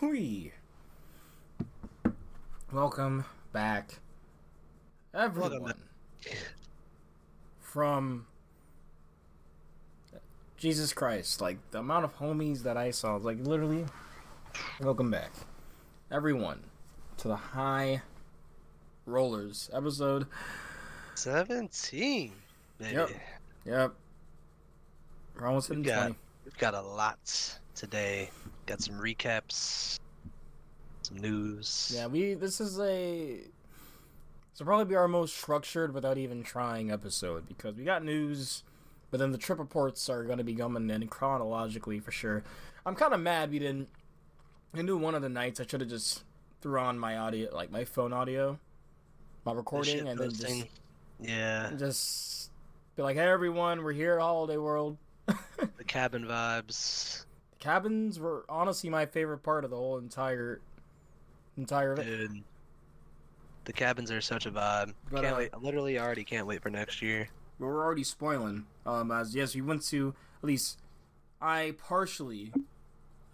we 0.00 0.52
welcome 2.72 3.24
back, 3.52 3.98
everyone, 5.14 5.74
from 7.58 8.26
Jesus 10.56 10.92
Christ. 10.92 11.40
Like 11.40 11.58
the 11.70 11.78
amount 11.78 12.04
of 12.04 12.16
homies 12.18 12.62
that 12.62 12.76
I 12.76 12.90
saw, 12.90 13.16
like 13.16 13.38
literally, 13.40 13.86
welcome 14.80 15.10
back, 15.10 15.32
everyone, 16.10 16.60
to 17.18 17.28
the 17.28 17.36
High 17.36 18.02
Rollers 19.04 19.70
episode. 19.72 20.26
17. 21.14 22.32
Baby. 22.78 22.92
Yep. 22.92 23.10
Yep, 23.64 23.94
we're 25.34 25.46
almost 25.46 25.68
hitting 25.68 25.82
We 25.82 25.88
got, 25.88 26.00
twenty. 26.02 26.16
we've 26.44 26.58
got 26.58 26.74
a 26.74 26.82
lot 26.82 27.58
today. 27.74 28.30
Got 28.66 28.80
some 28.80 28.96
recaps, 28.96 30.00
some 31.02 31.18
news. 31.18 31.92
Yeah, 31.94 32.08
we. 32.08 32.34
This 32.34 32.60
is 32.60 32.80
a. 32.80 33.36
This 33.36 34.58
will 34.58 34.66
probably 34.66 34.86
be 34.86 34.96
our 34.96 35.06
most 35.06 35.36
structured 35.36 35.94
without 35.94 36.18
even 36.18 36.42
trying 36.42 36.90
episode 36.90 37.46
because 37.46 37.76
we 37.76 37.84
got 37.84 38.02
news, 38.02 38.64
but 39.12 39.20
then 39.20 39.30
the 39.30 39.38
trip 39.38 39.60
reports 39.60 40.08
are 40.08 40.24
going 40.24 40.38
to 40.38 40.44
be 40.44 40.54
coming 40.54 40.90
in 40.90 41.06
chronologically 41.06 42.00
for 42.00 42.10
sure. 42.10 42.42
I'm 42.84 42.96
kind 42.96 43.14
of 43.14 43.20
mad 43.20 43.52
we 43.52 43.60
didn't. 43.60 43.88
I 44.74 44.82
knew 44.82 44.96
one 44.96 45.14
of 45.14 45.22
the 45.22 45.28
nights 45.28 45.60
I 45.60 45.66
should 45.66 45.80
have 45.80 45.90
just 45.90 46.24
threw 46.60 46.80
on 46.80 46.98
my 46.98 47.18
audio, 47.18 47.54
like 47.54 47.70
my 47.70 47.84
phone 47.84 48.12
audio, 48.12 48.58
my 49.44 49.52
recording, 49.52 50.08
and 50.08 50.18
then 50.18 50.30
just. 50.30 50.66
Yeah, 51.20 51.70
just 51.78 52.50
be 52.96 53.02
like, 53.02 53.16
"Hey 53.16 53.28
everyone, 53.28 53.84
we're 53.84 53.92
here 53.92 54.14
at 54.14 54.20
Holiday 54.20 54.56
World." 54.56 54.96
the 55.26 55.84
cabin 55.84 56.24
vibes. 56.24 57.25
Cabins 57.66 58.20
were 58.20 58.44
honestly 58.48 58.88
my 58.90 59.06
favorite 59.06 59.38
part 59.38 59.64
of 59.64 59.70
the 59.70 59.76
whole 59.76 59.98
entire 59.98 60.60
entire 61.56 61.94
event. 61.94 62.06
Dude. 62.06 62.44
The 63.64 63.72
cabins 63.72 64.12
are 64.12 64.20
such 64.20 64.46
a 64.46 64.52
vibe. 64.52 64.92
But, 65.10 65.22
can't 65.22 65.34
uh, 65.34 65.38
wait. 65.38 65.50
I 65.52 65.56
literally 65.56 65.98
already 65.98 66.22
can't 66.22 66.46
wait 66.46 66.62
for 66.62 66.70
next 66.70 67.02
year. 67.02 67.28
We're 67.58 67.84
already 67.84 68.04
spoiling. 68.04 68.66
Um, 68.86 69.10
as 69.10 69.34
yes, 69.34 69.56
we 69.56 69.62
went 69.62 69.82
to 69.86 70.14
at 70.40 70.46
least 70.46 70.78
I 71.42 71.74
partially 71.76 72.52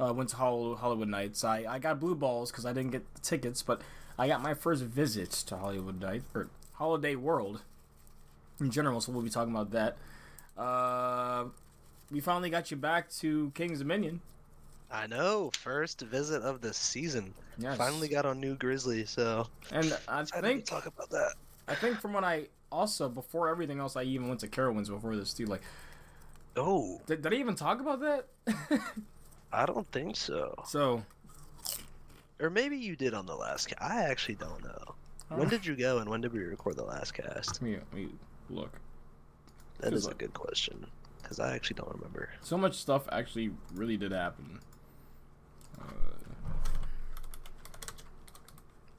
uh, 0.01 0.15
went 0.15 0.31
to 0.31 0.37
Hol- 0.37 0.77
Holiwood 0.77 1.09
Nights. 1.09 1.45
I, 1.45 1.67
I 1.69 1.79
got 1.79 2.01
blue 2.01 2.15
balls 2.15 2.51
because 2.51 2.65
I 2.65 2.73
didn't 2.73 2.93
get 2.93 3.15
the 3.15 3.21
tickets, 3.21 3.63
but 3.63 3.83
I 4.19 4.29
got 4.29 4.41
my 4.41 4.55
first 4.55 4.83
visit 4.83 5.31
to 5.31 5.57
Holiwood 5.57 6.01
Nights 6.01 6.25
or 6.35 6.49
Holiday 6.73 7.17
World 7.17 7.61
in 8.59 8.71
general. 8.71 9.03
So 9.03 9.13
we'll 9.13 9.21
be 9.21 9.29
talking 9.29 9.55
about 9.55 9.73
that. 9.73 9.99
Uh, 10.57 11.45
we 12.13 12.21
finally 12.21 12.51
got 12.51 12.71
you 12.71 12.77
back 12.77 13.11
to 13.15 13.51
King's 13.55 13.81
Dominion. 13.81 14.21
I 14.91 15.07
know. 15.07 15.51
First 15.59 16.03
visit 16.03 16.43
of 16.43 16.61
the 16.61 16.75
season. 16.75 17.33
Yes. 17.59 17.79
Finally 17.79 18.09
got 18.09 18.27
on 18.27 18.39
New 18.41 18.55
Grizzly, 18.55 19.07
so 19.07 19.49
and 19.73 19.99
I 20.09 20.25
think 20.25 20.67
talk 20.67 20.87
about 20.87 21.11
that. 21.11 21.33
I 21.67 21.75
think 21.75 22.01
from 22.01 22.13
when 22.13 22.25
I 22.25 22.49
also 22.71 23.09
before 23.09 23.49
everything 23.49 23.81
else, 23.81 23.97
I 23.97 24.03
even 24.03 24.29
went 24.29 24.41
to 24.41 24.49
Carowinds 24.49 24.89
before 24.91 25.17
this 25.17 25.33
too. 25.33 25.47
Like, 25.47 25.63
Oh, 26.57 27.01
did, 27.07 27.23
did 27.23 27.33
I 27.33 27.37
even 27.37 27.55
talk 27.55 27.81
about 27.81 28.01
that? 28.01 28.27
I 29.53 29.65
don't 29.65 29.91
think 29.91 30.17
so. 30.17 30.55
so 30.67 31.03
Or 32.41 32.51
maybe 32.51 32.77
you 32.77 32.95
did 32.95 33.15
on 33.15 33.25
the 33.25 33.35
last 33.35 33.69
cast. 33.69 33.81
I 33.81 34.03
actually 34.05 34.35
don't 34.35 34.63
know. 34.63 34.95
When 35.31 35.49
did 35.49 35.65
you 35.65 35.75
go 35.77 35.99
and 35.99 36.11
when 36.11 36.21
did 36.21 36.35
we 36.35 36.41
record 36.41 36.77
the 36.77 36.85
last 36.85 37.15
cast? 37.15 37.55
Let 37.55 37.63
me, 37.63 37.77
let 37.77 37.95
me 37.95 38.09
look. 38.51 38.71
That 39.81 39.95
is 39.95 40.05
is 40.05 40.09
a 40.09 40.15
good 40.15 40.35
question. 40.35 40.87
Because 41.33 41.51
I 41.51 41.55
actually 41.55 41.77
don't 41.77 41.95
remember. 41.95 42.29
So 42.43 42.59
much 42.59 42.75
stuff 42.75 43.09
actually 43.11 43.53
really 43.75 43.97
did 43.97 44.13
happen. 44.13 44.61
Uh, 45.81 45.85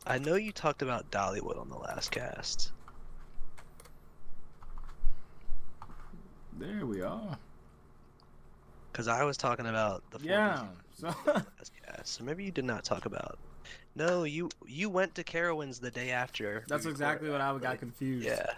I 0.07 0.17
know 0.17 0.33
you 0.33 0.51
talked 0.51 0.81
about 0.81 1.11
Dollywood 1.11 1.59
on 1.61 1.69
the 1.69 1.77
last 1.77 2.09
cast. 2.09 2.71
there 6.59 6.85
we 6.85 7.01
are. 7.01 7.37
Because 8.91 9.07
I 9.07 9.23
was 9.23 9.37
talking 9.37 9.67
about 9.67 10.03
the 10.11 10.19
40 10.19 10.29
Yeah. 10.29 10.65
So 10.95 11.07
last 11.27 11.71
cast. 11.85 12.13
So 12.13 12.23
maybe 12.23 12.43
you 12.43 12.51
did 12.51 12.65
not 12.65 12.83
talk 12.83 13.05
about. 13.05 13.37
No, 13.95 14.23
you 14.23 14.49
you 14.65 14.89
went 14.89 15.13
to 15.15 15.23
Carowinds 15.23 15.79
the 15.79 15.91
day 15.91 16.09
after. 16.11 16.63
that's 16.67 16.85
exactly 16.87 17.29
what 17.29 17.41
I 17.41 17.55
got 17.59 17.77
confused. 17.79 18.25
Yeah. 18.25 18.53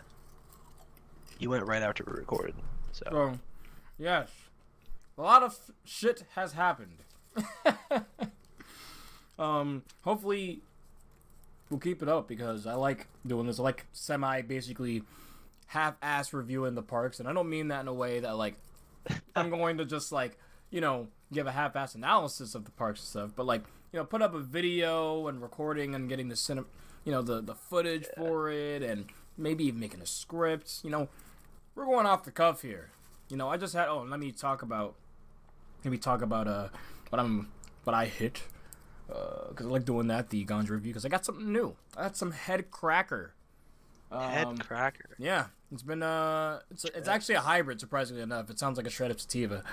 You 1.39 1.49
went 1.49 1.65
right 1.65 1.81
after 1.81 2.05
we 2.05 2.13
recorded. 2.13 2.55
So 2.93 3.05
So, 3.11 3.39
yes, 3.97 4.29
a 5.17 5.21
lot 5.21 5.43
of 5.43 5.57
shit 5.83 6.25
has 6.35 6.53
happened. 6.53 6.97
um, 9.39 9.83
hopefully, 10.01 10.61
we'll 11.69 11.79
keep 11.79 12.01
it 12.01 12.09
up 12.09 12.27
because 12.27 12.65
I 12.65 12.73
like 12.75 13.07
doing 13.25 13.47
this. 13.47 13.59
I 13.59 13.63
like 13.63 13.85
semi, 13.93 14.41
basically, 14.41 15.03
half-ass 15.67 16.33
reviewing 16.33 16.75
the 16.75 16.83
parks, 16.83 17.19
and 17.19 17.27
I 17.27 17.33
don't 17.33 17.49
mean 17.49 17.69
that 17.69 17.81
in 17.81 17.87
a 17.87 17.93
way 17.93 18.19
that 18.19 18.37
like 18.37 18.55
I'm 19.35 19.49
going 19.49 19.77
to 19.77 19.85
just 19.85 20.11
like 20.11 20.37
you 20.71 20.81
know 20.81 21.07
give 21.33 21.47
a 21.47 21.51
half-ass 21.51 21.95
analysis 21.95 22.55
of 22.55 22.65
the 22.65 22.71
parks 22.71 23.01
and 23.01 23.07
stuff, 23.07 23.31
but 23.35 23.45
like 23.45 23.63
you 23.91 23.99
know 23.99 24.05
put 24.05 24.21
up 24.21 24.33
a 24.33 24.39
video 24.39 25.27
and 25.27 25.41
recording 25.41 25.95
and 25.95 26.09
getting 26.09 26.29
the 26.29 26.35
cinema 26.35 26.67
you 27.05 27.11
know 27.11 27.21
the 27.21 27.39
the 27.39 27.55
footage 27.55 28.07
for 28.17 28.49
it 28.49 28.81
and 28.81 29.05
maybe 29.37 29.65
even 29.65 29.79
making 29.79 30.01
a 30.01 30.05
script. 30.05 30.81
You 30.83 30.89
know, 30.89 31.07
we're 31.75 31.85
going 31.85 32.05
off 32.05 32.23
the 32.23 32.31
cuff 32.31 32.61
here. 32.61 32.89
You 33.29 33.37
know, 33.37 33.49
I 33.49 33.57
just 33.57 33.73
had. 33.73 33.87
Oh, 33.87 34.05
let 34.07 34.19
me 34.19 34.31
talk 34.31 34.61
about. 34.61 34.95
Let 35.83 35.91
me 35.91 35.97
talk 35.97 36.21
about 36.21 36.47
uh 36.47 36.67
what 37.09 37.19
I'm 37.19 37.49
what 37.83 37.93
I 37.93 38.05
hit. 38.05 38.43
Uh, 39.11 39.49
Because 39.49 39.65
I 39.67 39.69
like 39.69 39.85
doing 39.85 40.07
that 40.07 40.29
the 40.29 40.43
Ganja 40.45 40.69
review 40.71 40.91
because 40.91 41.05
I 41.05 41.09
got 41.09 41.25
something 41.25 41.51
new. 41.51 41.75
I 41.95 42.03
got 42.03 42.17
some 42.17 42.31
head 42.31 42.71
cracker. 42.71 43.33
head 44.11 44.47
Um, 44.47 44.57
cracker. 44.57 45.15
yeah, 45.19 45.45
it's 45.71 45.83
been 45.83 46.01
uh, 46.03 46.59
it's 46.71 46.85
it's 46.85 47.07
actually 47.07 47.35
a 47.35 47.41
hybrid. 47.41 47.79
Surprisingly 47.79 48.23
enough, 48.23 48.49
it 48.49 48.57
sounds 48.59 48.77
like 48.77 48.87
a 48.87 48.89
shred 48.89 49.11
of 49.11 49.19
sativa. 49.21 49.63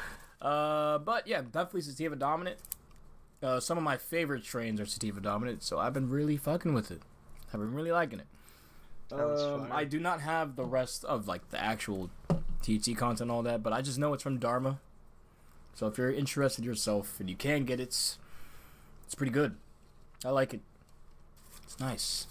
Uh, 0.40 0.98
but 0.98 1.26
yeah, 1.26 1.40
definitely 1.40 1.80
sativa 1.82 2.16
dominant. 2.16 2.58
Uh, 3.42 3.58
some 3.58 3.76
of 3.78 3.84
my 3.84 3.96
favorite 3.96 4.44
strains 4.44 4.80
are 4.80 4.86
sativa 4.86 5.20
dominant, 5.20 5.62
so 5.62 5.78
I've 5.78 5.92
been 5.92 6.08
really 6.10 6.36
fucking 6.36 6.74
with 6.74 6.90
it. 6.90 7.02
I've 7.52 7.60
been 7.60 7.74
really 7.74 7.92
liking 7.92 8.20
it. 8.20 8.26
Um. 9.12 9.68
I 9.72 9.84
do 9.84 9.98
not 10.00 10.20
have 10.20 10.56
the 10.56 10.64
rest 10.64 11.04
of 11.04 11.26
like 11.28 11.50
the 11.50 11.60
actual 11.62 12.10
THC 12.62 12.96
content 12.96 13.30
all 13.30 13.42
that, 13.42 13.62
but 13.62 13.72
I 13.72 13.82
just 13.82 13.98
know 13.98 14.14
it's 14.14 14.22
from 14.22 14.38
Dharma. 14.38 14.78
So 15.74 15.86
if 15.86 15.98
you're 15.98 16.12
interested 16.12 16.64
yourself 16.64 17.18
and 17.18 17.28
you 17.28 17.36
can 17.36 17.64
get 17.64 17.80
it, 17.80 17.84
it's, 17.84 18.18
it's 19.04 19.14
pretty 19.14 19.32
good. 19.32 19.56
I 20.24 20.30
like 20.30 20.54
it. 20.54 20.60
It's 21.64 21.80
nice. 21.80 22.26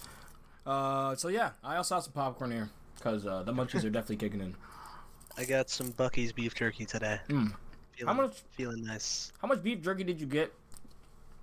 Uh, 0.64 1.14
so 1.16 1.28
yeah, 1.28 1.50
I 1.62 1.76
also 1.76 1.96
have 1.96 2.04
some 2.04 2.12
popcorn 2.12 2.52
here 2.52 2.70
because 2.96 3.26
uh, 3.26 3.42
the 3.42 3.52
munchies 3.52 3.84
are 3.84 3.90
definitely 3.90 4.16
kicking 4.16 4.40
in. 4.40 4.54
I 5.36 5.44
got 5.44 5.70
some 5.70 5.92
Buc-ee's 5.92 6.32
beef 6.32 6.54
jerky 6.54 6.84
today. 6.84 7.18
Mm. 7.28 7.54
Feeling, 7.96 8.14
How 8.14 8.22
much? 8.22 8.42
Feeling 8.52 8.84
nice. 8.84 9.32
How 9.40 9.48
much 9.48 9.62
beef 9.62 9.82
jerky 9.82 10.04
did 10.04 10.20
you 10.20 10.26
get? 10.26 10.52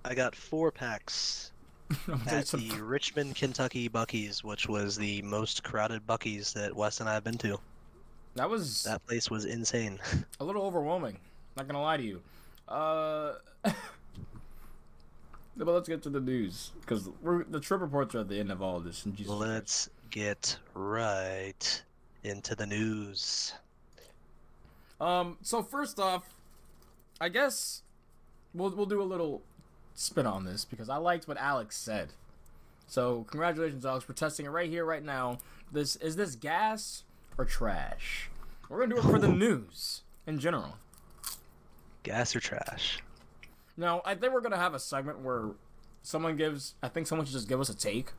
I 0.04 0.14
got 0.14 0.34
four 0.34 0.70
packs 0.70 1.50
at 2.26 2.46
the 2.46 2.70
Richmond, 2.80 3.34
Kentucky 3.34 3.88
Buc-ee's, 3.88 4.42
which 4.44 4.68
was 4.68 4.96
the 4.96 5.20
most 5.22 5.62
crowded 5.62 6.06
Buc-ee's 6.06 6.52
that 6.54 6.74
Wes 6.74 7.00
and 7.00 7.08
I 7.08 7.14
have 7.14 7.24
been 7.24 7.38
to. 7.38 7.58
That 8.34 8.48
was 8.48 8.84
That 8.84 9.04
place 9.06 9.30
was 9.30 9.44
insane. 9.44 9.98
a 10.40 10.44
little 10.44 10.62
overwhelming. 10.62 11.18
Not 11.56 11.66
gonna 11.66 11.82
lie 11.82 11.96
to 11.96 12.02
you. 12.02 12.22
Uh, 12.68 13.32
but 13.64 13.74
let's 15.56 15.88
get 15.88 16.02
to 16.02 16.10
the 16.10 16.20
news 16.20 16.70
because 16.80 17.08
the 17.50 17.60
trip 17.60 17.80
reports 17.80 18.14
are 18.14 18.20
at 18.20 18.28
the 18.28 18.38
end 18.38 18.52
of 18.52 18.62
all 18.62 18.76
of 18.76 18.84
this. 18.84 19.04
And 19.04 19.16
Jesus 19.16 19.32
Let's 19.32 19.90
get 20.10 20.56
right 20.74 21.82
into 22.22 22.54
the 22.54 22.66
news. 22.66 23.52
Um. 25.00 25.38
So 25.42 25.62
first 25.62 25.98
off, 25.98 26.34
I 27.20 27.28
guess 27.28 27.82
we'll 28.54 28.70
we'll 28.70 28.86
do 28.86 29.02
a 29.02 29.04
little 29.04 29.42
spin 29.94 30.26
on 30.26 30.44
this 30.44 30.64
because 30.64 30.88
I 30.88 30.96
liked 30.96 31.28
what 31.28 31.36
Alex 31.36 31.76
said. 31.76 32.10
So 32.86 33.24
congratulations, 33.28 33.86
Alex, 33.86 34.04
for 34.04 34.12
testing 34.12 34.46
it 34.46 34.50
right 34.50 34.68
here, 34.68 34.84
right 34.84 35.04
now. 35.04 35.38
This 35.72 35.96
is 35.96 36.16
this 36.16 36.34
gas 36.34 37.04
or 37.40 37.44
trash? 37.44 38.30
We're 38.68 38.80
gonna 38.80 38.94
do 38.94 39.00
it 39.00 39.10
for 39.10 39.18
the 39.18 39.28
news 39.28 40.02
in 40.26 40.38
general. 40.38 40.76
Gas 42.02 42.36
or 42.36 42.40
trash? 42.40 43.02
Now, 43.76 44.02
I 44.04 44.14
think 44.14 44.32
we're 44.32 44.40
gonna 44.42 44.56
have 44.56 44.74
a 44.74 44.78
segment 44.78 45.20
where 45.20 45.50
someone 46.02 46.36
gives. 46.36 46.74
I 46.82 46.88
think 46.88 47.06
someone 47.06 47.26
should 47.26 47.32
just 47.32 47.48
give 47.48 47.60
us 47.60 47.68
a 47.68 47.76
take, 47.76 48.12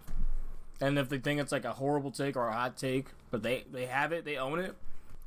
and 0.82 0.98
if 0.98 1.10
they 1.10 1.20
think 1.20 1.40
it's 1.40 1.52
like 1.52 1.66
a 1.66 1.74
horrible 1.74 2.12
take 2.12 2.36
or 2.36 2.48
a 2.48 2.54
hot 2.54 2.78
take, 2.78 3.08
but 3.30 3.44
they 3.44 3.66
they 3.72 3.86
have 3.86 4.12
it, 4.12 4.26
they 4.26 4.38
own 4.38 4.60
it, 4.60 4.76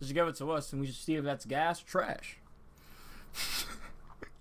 just 0.01 0.13
give 0.13 0.27
it 0.27 0.35
to 0.37 0.51
us, 0.51 0.73
and 0.73 0.81
we 0.81 0.89
should 0.89 0.97
see 0.97 1.15
if 1.15 1.25
that's 1.25 1.45
gas 1.45 1.83
or 1.83 1.87
trash. 1.87 2.37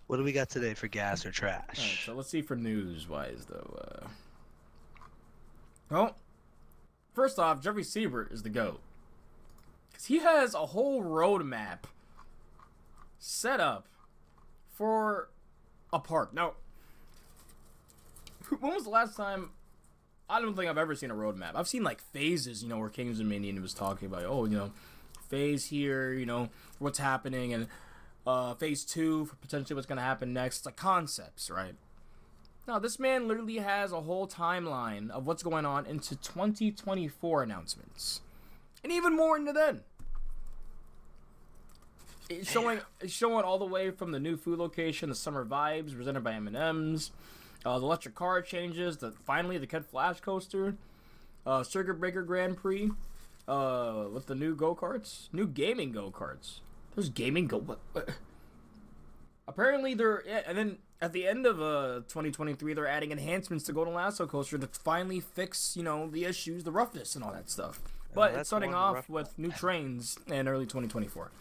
What 0.08 0.18
do 0.18 0.24
we 0.24 0.32
got 0.34 0.50
today 0.50 0.74
for 0.74 0.88
gas 0.88 1.26
or 1.26 1.30
All 1.30 1.48
right, 1.50 1.66
trash? 1.66 2.06
so 2.06 2.14
let's 2.14 2.30
see 2.30 2.42
for 2.42 2.56
news 2.56 3.08
wise 3.08 3.48
though. 3.50 3.80
Uh... 3.82 4.08
Well, 5.90 6.18
first 7.14 7.40
off, 7.40 7.62
Jeffrey 7.62 7.84
Siebert 7.84 8.32
is 8.32 8.44
the 8.44 8.50
goat 8.50 8.80
because 8.93 8.93
he 10.06 10.20
has 10.20 10.54
a 10.54 10.68
whole 10.68 11.04
roadmap 11.04 11.80
set 13.20 13.60
up 13.60 13.88
for 14.74 15.30
a 15.92 16.00
park. 16.00 16.34
Now, 16.34 16.54
when 18.60 18.74
was 18.74 18.84
the 18.84 18.90
last 18.90 19.16
time? 19.16 19.52
I 20.30 20.42
don't 20.42 20.56
think 20.56 20.70
I've 20.70 20.78
ever 20.78 20.96
seen 20.96 21.12
a 21.12 21.16
roadmap. 21.16 21.52
I've 21.56 21.68
seen 21.68 21.84
like 21.84 22.02
phases, 22.02 22.64
you 22.64 22.70
know, 22.70 22.80
where 22.80 22.90
Kings 22.90 23.20
of 23.20 23.26
Dominion 23.26 23.62
was 23.62 23.74
talking 23.74 24.08
about, 24.08 24.24
oh, 24.26 24.46
you 24.46 24.58
know, 24.58 24.72
phase 25.30 25.66
here, 25.66 26.14
you 26.14 26.26
know, 26.26 26.50
what's 26.80 27.00
happening, 27.00 27.54
and 27.54 27.68
uh, 28.26 28.54
phase 28.56 28.84
two 28.84 29.26
for 29.26 29.36
potentially 29.36 29.76
what's 29.76 29.88
gonna 29.88 30.02
happen 30.02 30.34
next. 30.34 30.58
It's 30.58 30.66
like 30.66 30.76
concepts, 30.76 31.50
right? 31.50 31.76
Now, 32.68 32.80
this 32.80 32.98
man 32.98 33.28
literally 33.28 33.58
has 33.58 33.92
a 33.92 34.02
whole 34.02 34.28
timeline 34.28 35.10
of 35.10 35.28
what's 35.28 35.44
going 35.44 35.66
on 35.66 35.86
into 35.86 36.16
2024 36.16 37.44
announcements, 37.44 38.22
and 38.84 38.92
even 38.92 39.16
more 39.16 39.36
into 39.36 39.52
then. 39.52 39.82
It's 42.30 42.50
showing, 42.50 42.80
it's 43.02 43.14
showing 43.14 43.44
all 43.44 43.60
the 43.60 43.66
way 43.66 43.92
from 43.92 44.12
the 44.12 44.20
new 44.20 44.38
food 44.38 44.60
location, 44.60 45.10
the 45.10 45.16
summer 45.16 45.46
vibes 45.46 45.96
presented 45.96 46.24
by 46.24 46.34
M&M's, 46.34 47.12
uh, 47.66 47.78
the 47.80 47.86
electric 47.86 48.16
car 48.16 48.42
changes, 48.42 48.98
the 48.98 49.12
finally 49.12 49.58
the 49.58 49.68
Kid 49.68 49.86
Flash 49.86 50.20
coaster, 50.22 50.75
uh, 51.46 51.64
Circuit 51.64 51.96
Breaker 51.96 52.24
Grand 52.24 52.58
Prix, 52.58 52.92
uh, 53.48 54.06
with 54.12 54.28
the 54.28 54.36
new 54.36 54.56
go 54.56 54.75
karts, 54.75 55.28
new 55.34 55.48
gaming 55.48 55.92
go 55.92 56.12
karts. 56.12 56.60
There's 56.96 57.10
gaming 57.10 57.48
go. 57.48 57.58
What, 57.58 57.80
what? 57.92 58.10
Apparently 59.48 59.94
they're 59.94 60.24
yeah, 60.25 60.42
and 60.48 60.58
then 60.58 60.78
at 61.02 61.12
the 61.12 61.28
end 61.28 61.46
of 61.46 61.62
uh 61.62 62.02
2023 62.08 62.74
they're 62.74 62.88
adding 62.88 63.12
enhancements 63.12 63.66
to 63.66 63.74
Golden 63.74 63.94
Lasso 63.94 64.25
coaster 64.25 64.58
to 64.58 64.68
finally 64.68 65.20
fix 65.20 65.75
you 65.75 65.84
know 65.84 66.08
the 66.10 66.24
issues, 66.24 66.64
the 66.64 66.72
roughness, 66.72 67.16
and 67.16 67.24
all 67.24 67.34
that 67.34 67.50
stuff. 67.50 67.81
But 68.14 68.36
it's 68.36 68.48
starting 68.50 68.74
off 68.74 68.96
rough- 68.96 69.10
with 69.10 69.38
new 69.38 69.52
trains 69.52 70.18
in 70.28 70.48
early 70.48 70.66
2024. 70.66 71.31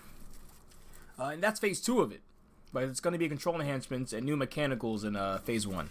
Uh, 1.23 1.31
and 1.31 1.43
that's 1.43 1.61
phase 1.61 1.81
two 1.81 2.01
of 2.01 2.11
it. 2.11 2.21
But 2.73 2.85
it's 2.85 3.01
going 3.01 3.13
to 3.13 3.19
be 3.19 3.29
control 3.29 3.55
enhancements 3.61 4.13
and 4.13 4.27
new 4.27 4.37
mechanicals 4.37 5.05
in 5.05 5.15
uh, 5.15 5.39
phase 5.39 5.67
one. 5.67 5.91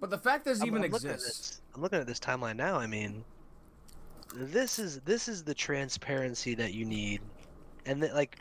But 0.00 0.08
the 0.10 0.18
fact 0.18 0.44
this 0.44 0.60
I'm- 0.60 0.68
even 0.68 0.82
I'm 0.82 0.86
exists. 0.86 1.60
I'm 1.74 1.82
looking 1.82 1.98
at 1.98 2.06
this 2.06 2.18
timeline 2.20 2.56
now. 2.56 2.76
I 2.76 2.86
mean, 2.86 3.24
this 4.34 4.78
is 4.78 5.00
this 5.00 5.28
is 5.28 5.44
the 5.44 5.54
transparency 5.54 6.54
that 6.54 6.72
you 6.72 6.86
need, 6.86 7.20
and 7.84 8.02
that 8.02 8.14
like, 8.14 8.38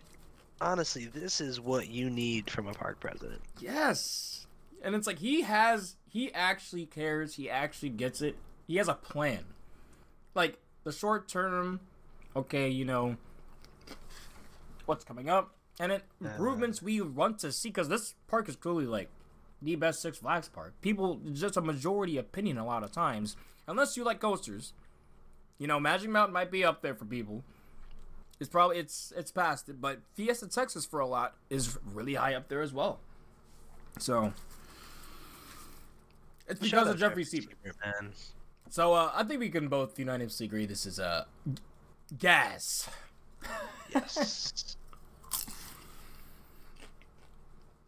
honestly, 0.62 1.08
this 1.08 1.42
is 1.42 1.60
what 1.60 1.90
you 1.90 2.10
need 2.10 2.50
from 2.50 2.68
a 2.68 2.74
park 2.74 3.00
president. 3.00 3.42
Yes. 3.60 4.48
And 4.82 4.96
it's 4.96 5.08
like 5.08 5.20
he 5.20 5.42
has 5.42 5.98
he 6.08 6.34
actually 6.34 6.86
cares, 6.86 7.36
he 7.36 7.50
actually 7.50 7.90
gets 7.90 8.22
it. 8.22 8.38
He 8.66 8.78
has 8.78 8.88
a 8.88 8.94
plan. 8.94 9.44
Like 10.36 10.60
the 10.86 10.94
short 10.94 11.28
term, 11.28 11.82
okay, 12.36 12.70
you 12.70 12.86
know 12.86 13.18
what's 14.90 15.06
coming 15.06 15.30
up 15.30 15.56
and 15.80 15.92
it 15.92 16.04
improvements 16.20 16.82
we 16.82 17.00
want 17.00 17.40
to 17.40 17.52
see 17.52 17.72
cuz 17.72 17.88
this 17.88 18.16
park 18.28 18.50
is 18.50 18.56
clearly 18.56 18.86
like 18.86 19.10
the 19.62 19.76
best 19.76 20.02
Six 20.02 20.18
Flags 20.18 20.48
park. 20.48 20.74
People 20.82 21.20
just 21.34 21.58
a 21.58 21.62
majority 21.62 22.18
opinion 22.18 22.58
a 22.58 22.66
lot 22.66 22.84
of 22.84 22.92
times, 22.92 23.36
unless 23.68 23.98
you 23.98 24.04
like 24.04 24.20
coasters. 24.20 24.74
You 25.58 25.68
know, 25.68 25.80
Magic 25.80 26.10
Mountain 26.10 26.34
might 26.34 26.52
be 26.52 26.64
up 26.64 26.82
there 26.82 26.96
for 26.96 27.06
people. 27.06 27.44
It's 28.40 28.50
probably 28.50 28.78
it's 28.78 29.12
it's 29.18 29.32
past 29.32 29.68
it, 29.68 29.82
but 29.82 30.00
Fiesta 30.14 30.48
Texas 30.48 30.86
for 30.86 31.00
a 31.02 31.08
lot 31.08 31.36
is 31.50 31.78
really 31.84 32.16
high 32.16 32.34
up 32.36 32.48
there 32.48 32.62
as 32.62 32.74
well. 32.74 33.00
So 33.98 34.34
it's 36.48 36.62
because 36.62 36.88
of 36.88 36.98
Jeffrey 36.98 37.26
Siebert. 37.26 37.58
man. 37.84 38.14
So 38.70 38.94
uh, 38.94 39.12
I 39.14 39.24
think 39.24 39.42
we 39.42 39.50
can 39.50 39.68
both 39.68 40.00
unanimously 40.00 40.46
agree 40.46 40.66
this 40.66 40.86
is 40.86 41.00
uh, 41.00 41.26
gas. 42.18 42.90
Yes. 43.94 44.78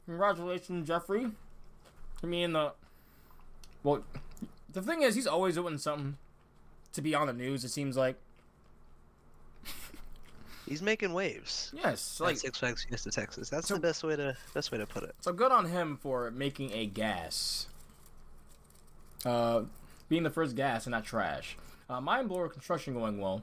Congratulations, 0.05 0.87
Jeffrey. 0.87 1.27
I 2.23 2.27
mean, 2.27 2.53
the 2.53 2.73
well, 3.83 4.03
the 4.71 4.81
thing 4.81 5.01
is, 5.01 5.15
he's 5.15 5.27
always 5.27 5.55
doing 5.55 5.77
something 5.77 6.17
to 6.93 7.01
be 7.01 7.15
on 7.15 7.27
the 7.27 7.33
news. 7.33 7.63
It 7.63 7.69
seems 7.69 7.95
like 7.97 8.15
He's 10.67 10.81
making 10.81 11.11
waves. 11.11 11.71
yes, 11.75 12.19
Like 12.21 12.27
like 12.29 12.37
Six 12.37 12.57
Flags 12.59 12.85
Fiesta 12.85 13.11
Texas. 13.11 13.49
That's 13.49 13.67
So- 13.67 13.73
the 13.73 13.79
best 13.81 14.03
way 14.03 14.15
to 14.15 14.37
best 14.53 14.71
way 14.71 14.77
to 14.77 14.85
put 14.85 15.03
it. 15.03 15.15
So 15.19 15.33
good 15.33 15.51
on 15.51 15.65
him 15.65 15.97
for 15.97 16.31
making 16.31 16.71
a 16.71 16.85
gas. 16.85 17.67
Uh, 19.25 19.63
being 20.07 20.23
the 20.23 20.29
first 20.29 20.55
gas 20.55 20.85
and 20.85 20.91
not 20.91 21.03
trash. 21.03 21.57
Uh, 21.89 21.99
Mine 21.99 22.27
blower 22.27 22.47
construction 22.47 22.93
going 22.93 23.19
well. 23.19 23.41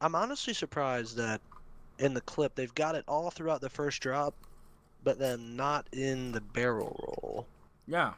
I'm 0.00 0.14
honestly 0.14 0.54
surprised 0.54 1.16
that 1.16 1.40
in 1.98 2.14
the 2.14 2.20
clip 2.20 2.54
they've 2.54 2.74
got 2.74 2.94
it 2.94 3.04
all 3.06 3.30
throughout 3.30 3.60
the 3.60 3.70
first 3.70 4.00
drop, 4.02 4.34
but 5.02 5.18
then 5.18 5.56
not 5.56 5.86
in 5.92 6.32
the 6.32 6.40
barrel 6.40 6.96
roll. 7.00 7.46
Yeah. 7.86 8.12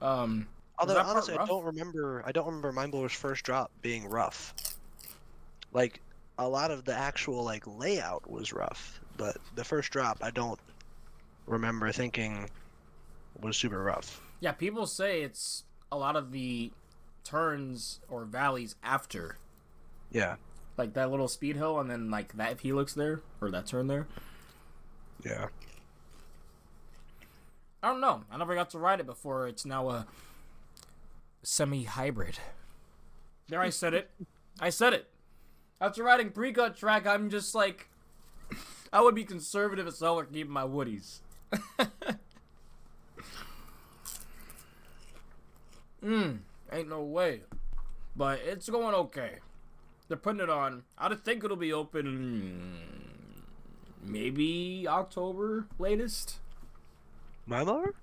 Um. 0.00 0.46
Although 0.78 0.98
honestly, 0.98 1.36
I 1.36 1.46
don't 1.46 1.64
remember. 1.64 2.22
I 2.26 2.32
don't 2.32 2.46
remember 2.46 2.72
Mine 2.72 2.90
Blower's 2.90 3.12
first 3.12 3.44
drop 3.44 3.70
being 3.82 4.08
rough. 4.08 4.54
Like 5.72 6.00
a 6.38 6.48
lot 6.48 6.70
of 6.70 6.84
the 6.84 6.94
actual 6.94 7.44
like 7.44 7.66
layout 7.66 8.30
was 8.30 8.52
rough, 8.52 9.00
but 9.16 9.38
the 9.54 9.64
first 9.64 9.90
drop 9.90 10.18
I 10.22 10.30
don't 10.30 10.60
remember 11.46 11.90
thinking 11.92 12.50
was 13.40 13.56
super 13.56 13.82
rough. 13.82 14.20
Yeah, 14.40 14.52
people 14.52 14.86
say 14.86 15.22
it's 15.22 15.64
a 15.90 15.96
lot 15.96 16.16
of 16.16 16.32
the 16.32 16.70
turns 17.24 18.00
or 18.08 18.24
valleys 18.24 18.76
after, 18.82 19.36
Yeah. 20.10 20.36
Like 20.76 20.94
that 20.94 21.10
little 21.10 21.28
speed 21.28 21.56
hill, 21.56 21.78
and 21.78 21.90
then 21.90 22.10
like 22.10 22.36
that 22.36 22.60
helix 22.60 22.94
there 22.94 23.20
or 23.40 23.50
that 23.50 23.66
turn 23.66 23.86
there. 23.86 24.06
Yeah. 25.24 25.46
I 27.82 27.88
don't 27.88 28.00
know. 28.00 28.24
I 28.30 28.36
never 28.36 28.54
got 28.54 28.70
to 28.70 28.78
ride 28.78 29.00
it 29.00 29.06
before. 29.06 29.46
It's 29.46 29.64
now 29.64 29.88
a 29.90 30.06
semi-hybrid. 31.42 32.38
There, 33.48 33.60
I 33.60 33.70
said 33.70 33.94
it. 33.94 34.10
I 34.60 34.70
said 34.70 34.92
it. 34.92 35.08
After 35.80 36.02
riding 36.02 36.30
pre-cut 36.30 36.76
track, 36.76 37.06
I'm 37.06 37.30
just 37.30 37.54
like, 37.54 37.88
I 38.92 39.00
would 39.02 39.14
be 39.14 39.24
conservative 39.24 39.86
as 39.86 40.00
hell 40.00 40.16
for 40.18 40.24
keeping 40.24 40.52
my 40.52 40.64
woodies. 40.64 41.18
Hmm, 46.06 46.36
ain't 46.72 46.88
no 46.88 47.02
way. 47.02 47.40
But 48.14 48.38
it's 48.44 48.68
going 48.68 48.94
okay. 48.94 49.38
They're 50.08 50.16
putting 50.16 50.40
it 50.40 50.50
on. 50.50 50.84
I 50.96 51.08
would 51.08 51.24
think 51.24 51.42
it'll 51.44 51.56
be 51.56 51.72
open 51.72 52.78
maybe 54.02 54.86
October 54.88 55.66
latest. 55.78 56.38
Mine 57.46 57.64
Blower? 57.64 57.94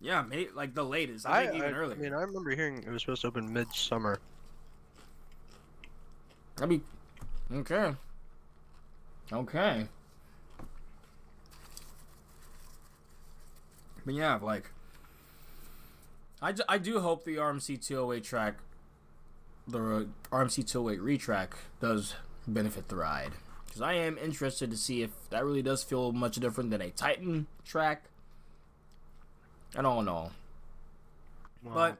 Yeah, 0.00 0.22
may 0.22 0.48
like 0.54 0.74
the 0.74 0.84
latest. 0.84 1.26
I 1.26 1.46
think 1.46 1.56
even 1.56 1.74
earlier. 1.74 1.96
I 1.98 2.00
mean, 2.00 2.14
I 2.14 2.22
remember 2.22 2.50
hearing 2.54 2.82
it 2.82 2.88
was 2.88 3.02
supposed 3.02 3.22
to 3.22 3.28
open 3.28 3.52
midsummer. 3.52 4.18
I 6.60 6.66
mean, 6.66 6.82
okay, 7.52 7.94
okay. 9.32 9.86
But 14.04 14.14
yeah, 14.14 14.38
like, 14.40 14.70
I, 16.40 16.52
ju- 16.52 16.62
I 16.68 16.78
do 16.78 17.00
hope 17.00 17.24
the 17.24 17.36
RMC 17.36 17.84
208 17.86 18.24
track, 18.24 18.54
the 19.70 20.08
RMC 20.30 20.66
208 20.66 21.00
retrack, 21.00 21.50
does 21.80 22.14
benefit 22.46 22.88
the 22.88 22.96
ride. 22.96 23.32
Because 23.66 23.82
I 23.82 23.94
am 23.94 24.18
interested 24.18 24.70
to 24.70 24.76
see 24.76 25.02
if 25.02 25.10
that 25.30 25.44
really 25.44 25.62
does 25.62 25.82
feel 25.82 26.12
much 26.12 26.36
different 26.36 26.70
than 26.70 26.80
a 26.80 26.90
Titan 26.90 27.46
track. 27.64 28.04
I 29.76 29.82
don't 29.82 30.04
know. 30.04 30.30
Well, 31.62 31.74
But 31.74 31.98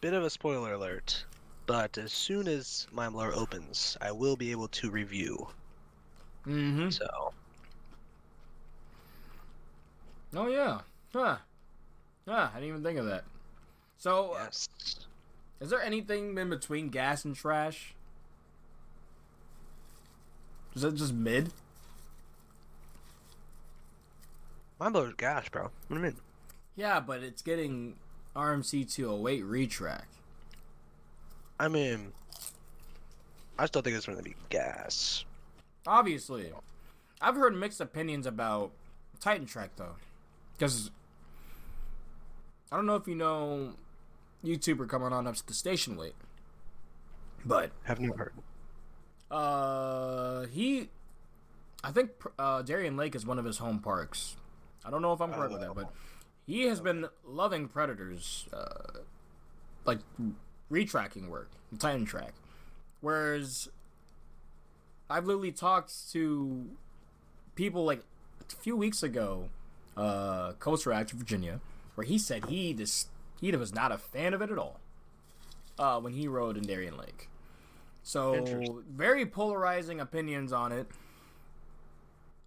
bit 0.00 0.14
of 0.14 0.22
a 0.24 0.30
spoiler 0.30 0.74
alert. 0.74 1.24
But 1.66 1.98
as 1.98 2.12
soon 2.12 2.48
as 2.48 2.86
Blower 2.92 3.32
opens, 3.34 3.96
I 4.00 4.12
will 4.12 4.36
be 4.36 4.50
able 4.50 4.68
to 4.68 4.90
review. 4.90 5.48
mm-hmm. 6.46 6.90
So 6.90 7.32
Oh 10.36 10.48
yeah. 10.48 10.80
Huh. 11.12 11.36
Yeah, 12.26 12.48
I 12.50 12.54
didn't 12.54 12.68
even 12.68 12.82
think 12.82 12.98
of 12.98 13.06
that. 13.06 13.24
So, 13.98 14.32
uh, 14.32 14.44
yes. 14.44 14.68
Is 15.60 15.70
there 15.70 15.82
anything 15.82 16.36
in 16.36 16.50
between 16.50 16.88
gas 16.88 17.24
and 17.24 17.34
trash? 17.34 17.94
Is 20.74 20.82
that 20.82 20.94
just 20.94 21.14
mid? 21.14 21.52
Mine 24.80 24.92
Blower's 24.92 25.14
gas, 25.14 25.48
bro. 25.48 25.62
What 25.62 25.72
do 25.88 25.94
you 25.94 26.00
mean? 26.00 26.16
Yeah, 26.76 27.00
but 27.00 27.22
it's 27.22 27.42
getting 27.42 27.94
RMC 28.34 28.92
208 28.92 29.44
retrack. 29.44 30.04
I 31.58 31.68
mean, 31.68 32.12
I 33.58 33.66
still 33.66 33.82
think 33.82 33.96
it's 33.96 34.06
going 34.06 34.18
to 34.18 34.24
be 34.24 34.34
gas. 34.50 35.24
Obviously. 35.86 36.50
I've 37.20 37.36
heard 37.36 37.54
mixed 37.54 37.80
opinions 37.80 38.26
about 38.26 38.72
Titan 39.20 39.46
track 39.46 39.70
though. 39.76 39.94
Because 40.58 40.90
I 42.72 42.76
don't 42.76 42.86
know 42.86 42.96
if 42.96 43.06
you 43.06 43.14
know 43.14 43.74
YouTuber 44.44 44.88
coming 44.88 45.12
on 45.12 45.26
up 45.26 45.36
to 45.36 45.46
the 45.46 45.54
station 45.54 45.96
weight. 45.96 46.14
But 47.44 47.72
Have 47.84 48.00
not 48.00 48.16
heard. 48.18 48.32
Uh, 49.30 50.46
he, 50.46 50.88
I 51.82 51.90
think 51.90 52.10
uh, 52.38 52.62
Darien 52.62 52.96
Lake 52.96 53.14
is 53.14 53.26
one 53.26 53.38
of 53.38 53.44
his 53.44 53.58
home 53.58 53.80
parks. 53.80 54.36
I 54.84 54.90
don't 54.90 55.02
know 55.02 55.12
if 55.12 55.20
I'm 55.20 55.32
correct 55.32 55.52
with 55.52 55.60
that, 55.62 55.74
but 55.74 55.90
he 56.46 56.62
has 56.64 56.80
been 56.80 57.06
loving 57.26 57.68
Predators, 57.68 58.46
uh, 58.52 59.00
like 59.84 59.98
retracking 60.70 61.28
work, 61.28 61.50
the 61.72 61.78
Titan 61.78 62.04
track. 62.04 62.34
Whereas 63.00 63.68
I've 65.08 65.26
literally 65.26 65.52
talked 65.52 66.10
to 66.12 66.66
people 67.54 67.84
like 67.84 68.02
a 68.52 68.56
few 68.56 68.76
weeks 68.76 69.02
ago, 69.02 69.48
uh, 69.96 70.52
Coaster 70.52 70.92
Act 70.92 71.12
Virginia, 71.12 71.60
where 71.94 72.06
he 72.06 72.18
said 72.18 72.46
he 72.46 72.72
just 72.74 73.08
he 73.44 73.56
was 73.56 73.74
not 73.74 73.92
a 73.92 73.98
fan 73.98 74.32
of 74.32 74.40
it 74.40 74.50
at 74.50 74.58
all. 74.58 74.80
Uh, 75.78 76.00
when 76.00 76.12
he 76.12 76.26
rode 76.28 76.56
in 76.56 76.62
Darien 76.62 76.96
Lake. 76.96 77.28
So 78.02 78.82
very 78.88 79.26
polarizing 79.26 80.00
opinions 80.00 80.52
on 80.52 80.72
it. 80.72 80.86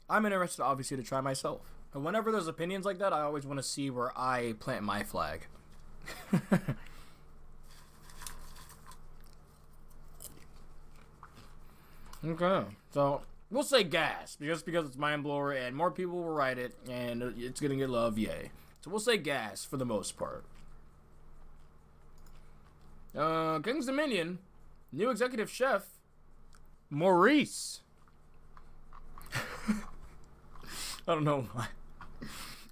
I'm 0.09 0.25
interested, 0.25 0.63
obviously, 0.63 0.97
to 0.97 1.03
try 1.03 1.19
myself. 1.19 1.61
And 1.93 2.05
whenever 2.05 2.31
there's 2.31 2.47
opinions 2.47 2.85
like 2.85 2.99
that, 2.99 3.11
I 3.11 3.21
always 3.21 3.45
want 3.45 3.59
to 3.59 3.63
see 3.63 3.89
where 3.89 4.17
I 4.17 4.55
plant 4.59 4.83
my 4.83 5.03
flag. 5.03 5.47
okay, 12.25 12.63
so 12.93 13.21
we'll 13.51 13.63
say 13.63 13.83
gas 13.83 14.37
just 14.41 14.65
because 14.65 14.87
it's 14.87 14.97
mine 14.97 15.21
blower 15.21 15.51
and 15.51 15.75
more 15.75 15.91
people 15.91 16.15
will 16.23 16.33
write 16.33 16.57
it 16.57 16.75
and 16.89 17.21
it's 17.37 17.59
gonna 17.59 17.75
get 17.75 17.89
love. 17.89 18.17
Yay! 18.17 18.51
So 18.81 18.89
we'll 18.89 19.01
say 19.01 19.17
gas 19.17 19.65
for 19.65 19.75
the 19.75 19.85
most 19.85 20.17
part. 20.17 20.45
Uh, 23.15 23.59
King's 23.59 23.85
Dominion, 23.85 24.39
new 24.91 25.09
executive 25.09 25.49
chef, 25.49 25.85
Maurice. 26.89 27.81
I 29.33 31.13
don't 31.13 31.23
know 31.23 31.47
why. 31.53 31.67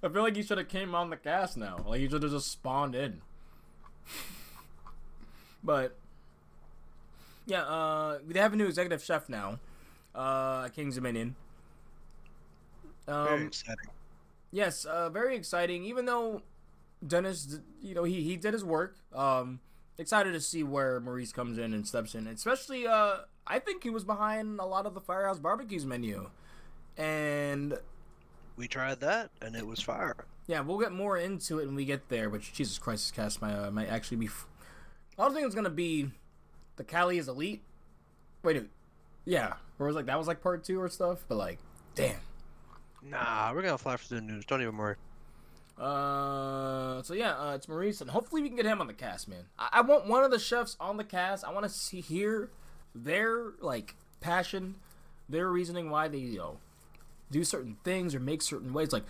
I 0.02 0.08
feel 0.08 0.22
like 0.22 0.36
he 0.36 0.42
should 0.42 0.58
have 0.58 0.68
came 0.68 0.94
on 0.94 1.10
the 1.10 1.16
cast 1.16 1.56
now. 1.56 1.78
Like 1.86 2.00
he 2.00 2.08
should 2.08 2.22
have 2.22 2.32
just 2.32 2.50
spawned 2.50 2.94
in. 2.94 3.20
but 5.62 5.96
yeah, 7.46 7.62
uh, 7.62 8.18
they 8.26 8.38
have 8.40 8.52
a 8.52 8.56
new 8.56 8.66
executive 8.66 9.02
chef 9.02 9.28
now. 9.28 9.58
Uh, 10.14 10.68
King's 10.68 10.94
Dominion. 10.96 11.36
Very 13.22 13.42
Um, 13.42 13.46
exciting. 13.46 13.90
yes, 14.50 14.84
uh, 14.84 15.08
very 15.10 15.36
exciting. 15.36 15.84
Even 15.84 16.06
though 16.06 16.42
Dennis, 17.06 17.58
you 17.80 17.94
know, 17.94 18.04
he 18.04 18.22
he 18.22 18.36
did 18.36 18.52
his 18.52 18.64
work. 18.64 18.96
Um, 19.12 19.60
excited 19.98 20.32
to 20.32 20.40
see 20.40 20.62
where 20.62 21.00
Maurice 21.00 21.32
comes 21.32 21.58
in 21.58 21.72
and 21.74 21.86
steps 21.86 22.14
in. 22.14 22.26
Especially, 22.26 22.86
uh, 22.86 23.18
I 23.46 23.58
think 23.58 23.82
he 23.82 23.90
was 23.90 24.04
behind 24.04 24.58
a 24.60 24.64
lot 24.66 24.86
of 24.86 24.94
the 24.94 25.00
Firehouse 25.00 25.38
Barbecues 25.38 25.84
menu, 25.86 26.30
and 26.96 27.78
We 28.56 28.68
tried 28.68 29.00
that, 29.00 29.30
and 29.42 29.54
it 29.56 29.66
was 29.66 29.80
fire. 29.80 30.16
yeah, 30.46 30.60
we'll 30.60 30.78
get 30.78 30.92
more 30.92 31.16
into 31.18 31.58
it 31.58 31.66
when 31.66 31.74
we 31.74 31.84
get 31.84 32.08
there. 32.08 32.30
Which 32.30 32.52
Jesus 32.52 32.78
Christ, 32.78 33.04
this 33.06 33.10
cast 33.10 33.42
might 33.42 33.54
uh, 33.54 33.70
might 33.70 33.88
actually 33.88 34.16
be. 34.18 34.26
F- 34.26 34.46
I 35.18 35.22
don't 35.24 35.34
think 35.34 35.46
it's 35.46 35.54
gonna 35.54 35.70
be 35.70 36.10
the 36.76 36.84
Cali 36.84 37.18
is 37.18 37.28
elite. 37.28 37.62
Wait, 38.42 38.56
a- 38.56 38.66
yeah, 39.24 39.54
or 39.78 39.86
was 39.86 39.96
like 39.96 40.06
that 40.06 40.18
was 40.18 40.26
like 40.26 40.42
part 40.42 40.64
two 40.64 40.80
or 40.80 40.88
stuff. 40.88 41.24
But 41.28 41.36
like, 41.36 41.58
damn. 41.94 42.16
Nah, 43.02 43.52
we're 43.54 43.62
gonna 43.62 43.78
fly 43.78 43.96
for 43.96 44.14
the 44.14 44.20
news. 44.20 44.44
Don't 44.46 44.62
even 44.62 44.76
worry. 44.76 44.96
Uh, 45.78 47.02
so 47.02 47.12
yeah, 47.12 47.32
uh, 47.32 47.54
it's 47.54 47.68
Maurice, 47.68 48.00
and 48.00 48.10
hopefully 48.10 48.42
we 48.42 48.48
can 48.48 48.56
get 48.56 48.64
him 48.64 48.80
on 48.80 48.86
the 48.86 48.94
cast, 48.94 49.28
man. 49.28 49.44
I, 49.58 49.68
I 49.74 49.80
want 49.82 50.06
one 50.06 50.24
of 50.24 50.30
the 50.30 50.38
chefs 50.38 50.76
on 50.80 50.96
the 50.96 51.04
cast. 51.04 51.44
I 51.44 51.52
want 51.52 51.64
to 51.64 51.70
see 51.70 52.00
hear 52.00 52.50
their 52.94 53.52
like 53.60 53.94
passion, 54.20 54.76
their 55.28 55.50
reasoning 55.50 55.90
why 55.90 56.08
they 56.08 56.18
you 56.18 56.38
know 56.38 56.58
do 57.30 57.44
certain 57.44 57.76
things 57.84 58.14
or 58.14 58.20
make 58.20 58.40
certain 58.40 58.72
ways, 58.72 58.92
like 58.92 59.04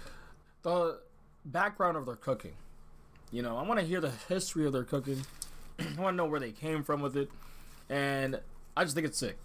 the 0.63 0.99
background 1.45 1.97
of 1.97 2.07
their 2.07 2.17
cooking. 2.17 2.55
You 3.31 3.43
know, 3.43 3.57
I 3.57 3.63
want 3.63 3.79
to 3.81 3.87
hear 3.87 4.01
the 4.01 4.13
history 4.29 4.67
of 4.67 4.73
their 4.73 4.85
cooking. 4.85 5.25
I 5.79 6.01
want 6.01 6.15
to 6.15 6.17
know 6.17 6.27
where 6.27 6.41
they 6.41 6.53
came 6.53 6.83
from 6.83 7.01
with 7.01 7.17
it, 7.17 7.31
and 7.89 8.41
I 8.77 8.83
just 8.83 8.95
think 8.95 9.07
it's 9.07 9.19
sick. 9.19 9.37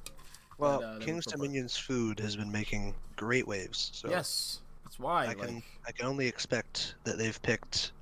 Well, 0.57 0.83
uh, 0.83 0.99
King's 0.99 1.25
Dominion's 1.25 1.77
food 1.77 2.19
has 2.19 2.35
been 2.35 2.51
making 2.51 2.93
great 3.15 3.47
waves. 3.47 3.89
So 3.93 4.09
Yes, 4.09 4.59
that's 4.91 4.99
why. 4.99 5.23
I 5.23 5.27
like, 5.27 5.37
can 5.37 5.63
I 5.87 5.91
can 5.93 6.05
only 6.05 6.27
expect 6.27 6.95
that 7.05 7.17
they've 7.17 7.41
picked 7.41 7.93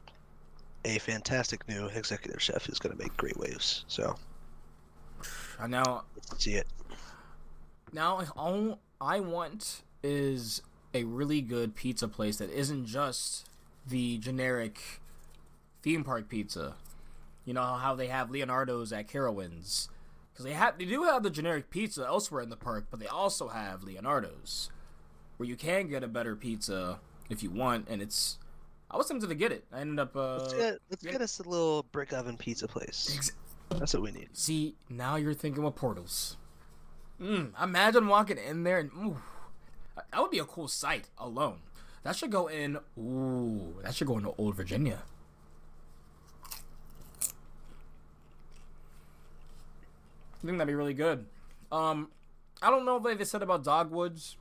a 0.86 0.98
fantastic 0.98 1.67
new 1.69 1.86
executive 1.88 2.41
chef 2.41 2.65
who's 2.65 2.79
gonna 2.79 2.96
make 2.96 3.15
great 3.15 3.38
waves. 3.38 3.86
So 3.88 4.15
I 5.60 5.67
now 5.67 6.03
see 6.39 6.53
it. 6.53 6.65
Now, 7.93 8.24
all 8.36 8.79
I 9.00 9.19
want 9.19 9.84
is 10.01 10.63
a 10.93 11.03
really 11.03 11.41
good 11.41 11.75
pizza 11.75 12.08
place 12.08 12.38
that 12.38 12.50
isn't 12.50 12.88
just 12.88 13.48
the 13.86 14.17
generic 14.17 14.79
theme 15.84 16.03
park 16.03 16.27
pizza. 16.27 16.75
You 17.46 17.53
know 17.53 17.75
how 17.75 17.93
they 17.93 18.08
have 18.08 18.31
Leonardo's 18.31 18.91
at 18.91 19.08
Carowinds, 19.08 19.89
because 20.34 20.46
they 20.46 20.53
have 20.53 20.79
they 20.79 20.86
do 20.86 21.03
have 21.03 21.22
the 21.22 21.29
generic 21.29 21.69
pizza 21.69 22.03
elsewhere 22.03 22.41
in 22.41 22.50
the 22.50 22.58
park, 22.58 22.88
but 22.89 23.00
they 23.00 23.08
also 23.08 23.50
have 23.50 23.84
Leonardo's, 23.84 24.72
where 25.39 25.48
you 25.48 25.55
can 25.55 25.88
get 25.88 26.03
a 26.03 26.08
better 26.08 26.36
pizza 26.36 27.00
if 27.29 27.41
you 27.41 27.50
want, 27.50 27.88
and 27.88 28.01
it's. 28.01 28.38
I 28.91 28.98
was 28.98 29.08
tempted 29.08 29.29
to 29.29 29.36
get 29.36 29.53
it. 29.53 29.63
I 29.72 29.79
ended 29.79 30.00
up. 30.00 30.15
Uh, 30.15 30.38
Let's 30.39 30.53
get 30.53 30.77
let's 30.89 31.03
yeah. 31.03 31.12
get 31.13 31.22
us 31.22 31.39
a 31.39 31.43
little 31.48 31.84
brick 31.93 32.12
oven 32.12 32.36
pizza 32.36 32.67
place. 32.67 33.13
ex- 33.15 33.31
That's 33.69 33.93
what 33.93 34.03
we 34.03 34.12
need. 34.12 34.29
See, 34.34 34.75
now 34.89 35.15
you're 35.15 35.34
thinking 35.34 35.63
with 35.63 35.75
portals. 35.75 36.36
Mm, 37.22 37.51
imagine 37.62 38.08
walking 38.08 38.38
in 38.38 38.63
there 38.63 38.79
and 38.79 38.91
ooh, 38.98 39.17
that 40.12 40.19
would 40.22 40.31
be 40.31 40.39
a 40.39 40.46
cool 40.46 40.67
sight 40.67 41.08
alone. 41.17 41.60
That 42.03 42.15
should 42.15 42.31
go 42.31 42.48
in. 42.48 42.77
Ooh, 42.98 43.75
that 43.84 43.93
should 43.96 44.08
go 44.08 44.17
into 44.17 44.34
Old 44.38 44.55
Virginia. 44.55 45.03
I 50.41 50.46
think 50.46 50.58
that'd 50.58 50.67
be 50.67 50.75
really 50.75 50.93
good. 50.93 51.25
Um, 51.72 52.10
I 52.62 52.69
don't 52.69 52.86
know 52.86 53.05
if 53.05 53.17
they 53.17 53.25
said 53.25 53.41
about 53.43 53.63
dogwoods. 53.63 54.38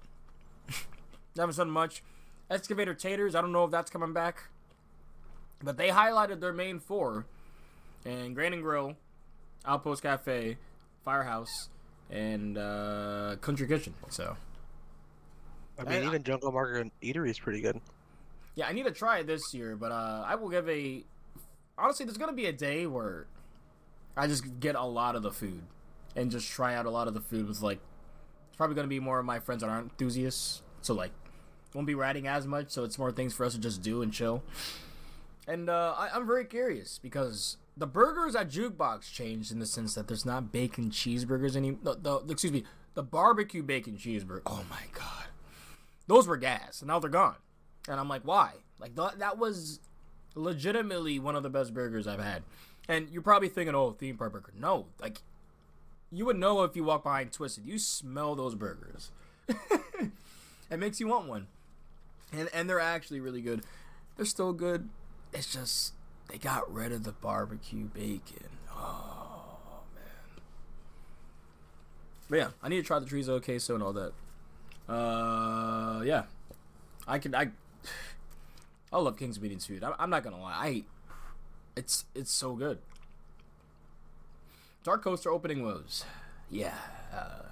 They 1.39 1.43
haven't 1.43 1.55
said 1.55 1.69
much. 1.69 2.03
Excavator 2.51 2.95
taters. 2.95 3.37
I 3.37 3.41
don't 3.41 3.53
know 3.53 3.65
if 3.65 3.71
that's 3.71 3.91
coming 3.91 4.13
back. 4.13 4.49
But 5.63 5.77
they 5.77 5.89
highlighted 5.89 6.41
their 6.41 6.53
main 6.53 6.81
four, 6.81 7.27
and 8.05 8.35
Grain 8.35 8.53
and 8.53 8.63
Grill, 8.63 8.95
Outpost 9.65 10.03
Cafe, 10.03 10.57
Firehouse, 11.05 11.69
and 12.11 12.59
uh, 12.59 13.37
Country 13.41 13.67
Kitchen. 13.69 13.95
So 14.09 14.37
I 15.79 15.85
mean, 15.85 16.03
I- 16.03 16.07
even 16.07 16.23
Jungle 16.25 16.51
Market 16.53 16.81
and 16.81 16.91
Eatery 17.03 17.31
is 17.31 17.39
pretty 17.39 17.61
good. 17.61 17.81
yeah, 18.57 18.67
I 18.67 18.73
need 18.73 18.85
to 18.85 18.91
try 18.93 19.19
it 19.19 19.27
this 19.29 19.53
year. 19.55 19.77
But 19.77 19.93
uh, 19.93 20.25
I 20.27 20.35
will 20.35 20.49
give 20.49 20.69
a. 20.69 21.05
Honestly, 21.77 22.05
there's 22.07 22.19
gonna 22.19 22.33
be 22.33 22.47
a 22.47 22.53
day 22.53 22.87
where 22.87 23.27
I 24.17 24.27
just 24.27 24.59
get 24.61 24.75
a 24.75 24.83
lot 24.85 25.15
of 25.15 25.23
the 25.23 25.31
food 25.31 25.63
and 26.17 26.31
just 26.33 26.49
try 26.51 26.75
out 26.75 26.87
a 26.87 26.91
lot 26.91 27.07
of 27.07 27.15
the 27.15 27.21
food 27.21 27.47
with 27.47 27.63
like. 27.63 27.79
It's 28.49 28.57
probably 28.57 28.75
gonna 28.77 28.89
be 28.89 29.01
more 29.01 29.19
of 29.21 29.25
my 29.27 29.39
friends 29.41 29.63
that 29.63 29.69
aren't 29.71 29.91
enthusiasts, 29.91 30.63
so 30.83 30.95
like, 30.95 31.11
won't 31.75 31.87
be 31.87 31.95
riding 31.95 32.27
as 32.27 32.47
much. 32.47 32.71
So 32.71 32.85
it's 32.85 32.99
more 32.99 33.13
things 33.13 33.35
for 33.35 33.45
us 33.45 33.55
to 33.55 33.59
just 33.61 33.83
do 33.83 34.03
and 34.03 34.13
chill. 34.13 34.43
And 35.47 35.71
uh, 35.71 35.95
I, 35.97 36.11
I'm 36.15 36.27
very 36.27 36.45
curious 36.45 36.99
because 37.03 37.57
the 37.77 37.87
burgers 37.87 38.35
at 38.35 38.51
Jukebox 38.51 39.13
changed 39.13 39.51
in 39.51 39.61
the 39.61 39.67
sense 39.67 39.95
that 39.95 40.09
there's 40.09 40.27
not 40.27 40.53
bacon 40.53 40.91
cheeseburgers 40.91 41.57
any. 41.57 41.71
The, 41.71 41.95
the, 41.95 42.33
excuse 42.33 42.53
me, 42.53 42.65
the 42.95 43.03
barbecue 43.03 43.63
bacon 43.63 43.97
cheeseburger. 43.97 44.43
Oh 44.45 44.65
my 44.69 44.83
god, 44.93 45.27
those 46.07 46.27
were 46.27 46.37
gas, 46.37 46.81
and 46.83 46.89
now 46.89 46.99
they're 46.99 47.09
gone. 47.09 47.37
And 47.89 47.99
I'm 47.99 48.09
like, 48.09 48.23
why? 48.23 48.53
Like 48.79 48.95
th- 48.95 49.19
that 49.19 49.39
was 49.39 49.81
legitimately 50.35 51.19
one 51.19 51.35
of 51.35 51.43
the 51.43 51.51
best 51.51 51.73
burgers 51.73 52.07
I've 52.07 52.21
had. 52.21 52.43
And 52.89 53.09
you're 53.11 53.23
probably 53.23 53.49
thinking, 53.49 53.75
oh, 53.75 53.93
theme 53.93 54.17
park 54.19 54.33
burger. 54.33 54.53
No, 54.59 54.87
like 55.01 55.23
you 56.11 56.25
would 56.27 56.37
know 56.37 56.63
if 56.65 56.77
you 56.77 56.85
walk 56.85 57.05
behind 57.05 57.33
Twisted. 57.33 57.67
You 57.67 57.79
smell 57.79 58.35
those 58.35 58.55
burgers. 58.55 59.11
it 59.49 60.79
makes 60.79 61.01
you 61.01 61.09
want 61.09 61.29
one. 61.29 61.47
And 62.33 62.49
and 62.53 62.69
they're 62.69 62.81
actually 62.81 63.21
really 63.21 63.41
good. 63.41 63.63
They're 64.17 64.27
still 64.27 64.53
good. 64.53 64.89
It's 65.33 65.53
just 65.53 65.93
they 66.29 66.39
got 66.39 66.73
rid 66.73 66.93
of 66.93 67.05
the 67.05 67.13
barbecue 67.13 67.85
bacon. 67.85 68.49
Oh 68.71 69.81
man. 69.95 70.43
But 72.29 72.37
yeah, 72.39 72.49
I 72.63 72.69
need 72.69 72.77
to 72.77 72.83
try 72.83 72.99
the 72.99 73.07
chorizo 73.07 73.43
queso 73.43 73.75
and 73.75 73.83
all 73.83 73.93
that. 73.95 74.13
Uh, 74.89 76.03
yeah, 76.05 76.25
I 77.07 77.19
could. 77.19 77.35
I 77.35 77.49
I 78.93 78.99
love 78.99 79.19
King's 79.19 79.41
Meetings 79.41 79.67
food. 79.67 79.85
I'm, 79.85 79.95
I'm 79.99 80.11
not 80.11 80.23
gonna 80.23 80.41
lie. 80.41 80.53
I 80.55 80.85
it's 81.77 82.05
it's 82.15 82.31
so 82.31 82.55
good. 82.55 82.79
Dark 84.85 85.03
Coaster 85.03 85.31
opening 85.31 85.63
woes. 85.63 86.05
Yeah. 86.51 86.75
Uh, 87.15 87.43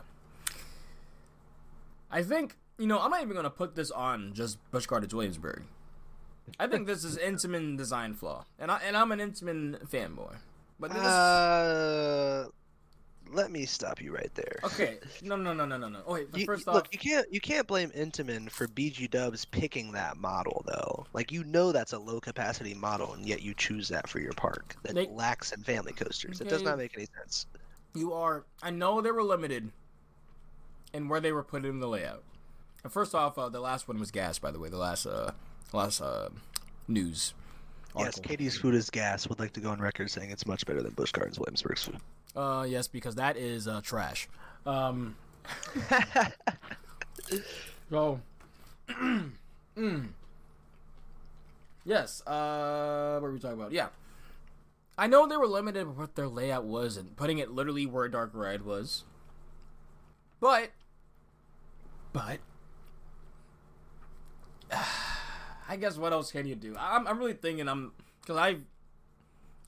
I 2.10 2.22
think 2.22 2.56
you 2.78 2.86
know 2.86 3.00
I'm 3.00 3.10
not 3.10 3.22
even 3.22 3.34
gonna 3.36 3.50
put 3.50 3.74
this 3.74 3.90
on 3.90 4.32
just 4.34 4.58
Busch 4.70 4.86
Gardens 4.86 5.14
Williamsburg. 5.14 5.62
I 6.60 6.66
think 6.68 6.86
this 6.86 7.02
is 7.04 7.18
Intamin 7.18 7.76
design 7.76 8.14
flaw, 8.14 8.44
and 8.58 8.70
I 8.70 8.78
and 8.86 8.96
I'm 8.96 9.12
an 9.12 9.18
Intamin 9.18 9.84
fanboy. 9.88 10.34
But 10.78 10.92
this, 10.92 11.02
Uh, 11.02 12.48
let 13.32 13.50
me 13.50 13.64
stop 13.66 14.00
you 14.00 14.14
right 14.14 14.30
there. 14.34 14.58
Okay, 14.62 14.98
no, 15.22 15.34
no, 15.34 15.52
no, 15.52 15.64
no, 15.66 15.76
no, 15.78 15.88
no. 15.88 16.02
Oh, 16.06 16.12
wait, 16.12 16.28
You, 16.34 16.44
first 16.44 16.66
look, 16.68 16.86
you 16.92 16.98
can't 16.98 17.26
you 17.32 17.40
can't 17.40 17.66
blame 17.66 17.90
Intamin 17.90 18.48
for 18.50 18.68
BG 18.68 19.10
Dubs 19.10 19.44
picking 19.46 19.90
that 19.92 20.16
model 20.18 20.62
though. 20.66 21.06
Like 21.14 21.32
you 21.32 21.42
know 21.44 21.72
that's 21.72 21.92
a 21.94 21.98
low 21.98 22.20
capacity 22.20 22.74
model, 22.74 23.14
and 23.14 23.26
yet 23.26 23.42
you 23.42 23.54
choose 23.54 23.88
that 23.88 24.08
for 24.08 24.20
your 24.20 24.34
park 24.34 24.76
that 24.82 24.94
They- 24.94 25.06
lacks 25.08 25.50
in 25.52 25.62
family 25.62 25.92
coasters. 25.94 26.40
It 26.40 26.48
does 26.48 26.62
not 26.62 26.78
make 26.78 26.94
any 26.96 27.08
sense. 27.18 27.46
you 27.94 28.12
are. 28.12 28.44
I 28.62 28.70
know 28.70 29.00
they 29.00 29.10
were 29.10 29.22
limited 29.24 29.72
in 30.92 31.08
where 31.08 31.18
they 31.20 31.32
were 31.32 31.42
put 31.42 31.64
in 31.64 31.80
the 31.80 31.88
layout. 31.88 32.22
And 32.82 32.92
first 32.92 33.14
off, 33.14 33.38
uh, 33.38 33.48
the 33.48 33.60
last 33.60 33.88
one 33.88 33.98
was 33.98 34.10
gas, 34.10 34.38
by 34.38 34.50
the 34.50 34.58
way. 34.58 34.68
The 34.68 34.78
last, 34.78 35.06
uh, 35.06 35.32
last 35.72 36.00
uh, 36.00 36.28
news. 36.88 37.34
Yes, 37.96 38.18
article. 38.18 38.36
KD's 38.36 38.56
food 38.58 38.74
is 38.74 38.90
gas. 38.90 39.28
Would 39.28 39.40
like 39.40 39.52
to 39.54 39.60
go 39.60 39.70
on 39.70 39.80
record 39.80 40.10
saying 40.10 40.30
it's 40.30 40.46
much 40.46 40.66
better 40.66 40.82
than 40.82 40.92
Busch 40.92 41.12
Gardens 41.12 41.38
Williamsburg's 41.38 41.84
food. 41.84 41.96
Uh, 42.34 42.66
yes, 42.68 42.86
because 42.88 43.14
that 43.14 43.36
is 43.36 43.66
uh, 43.66 43.80
trash. 43.82 44.28
Um, 44.66 45.16
so, 47.90 48.20
mm. 48.90 50.08
yes. 51.84 52.22
Uh, 52.26 53.14
what 53.14 53.22
were 53.22 53.32
we 53.32 53.38
talking 53.38 53.58
about? 53.58 53.72
Yeah, 53.72 53.88
I 54.98 55.06
know 55.06 55.26
they 55.26 55.36
were 55.36 55.46
limited 55.46 55.86
with 55.86 55.96
what 55.96 56.14
their 56.14 56.28
layout 56.28 56.64
was 56.64 56.96
and 56.96 57.16
putting 57.16 57.38
it 57.38 57.50
literally 57.50 57.86
where 57.86 58.08
Dark 58.08 58.30
Ride 58.32 58.62
was, 58.62 59.04
but, 60.40 60.70
but, 62.12 62.38
I 65.68 65.76
guess 65.76 65.96
what 65.96 66.12
else 66.12 66.30
can 66.30 66.46
you 66.46 66.54
do? 66.54 66.76
I'm, 66.78 67.06
I'm 67.06 67.18
really 67.18 67.32
thinking 67.32 67.68
I'm 67.68 67.92
because 68.20 68.36
I've 68.36 68.62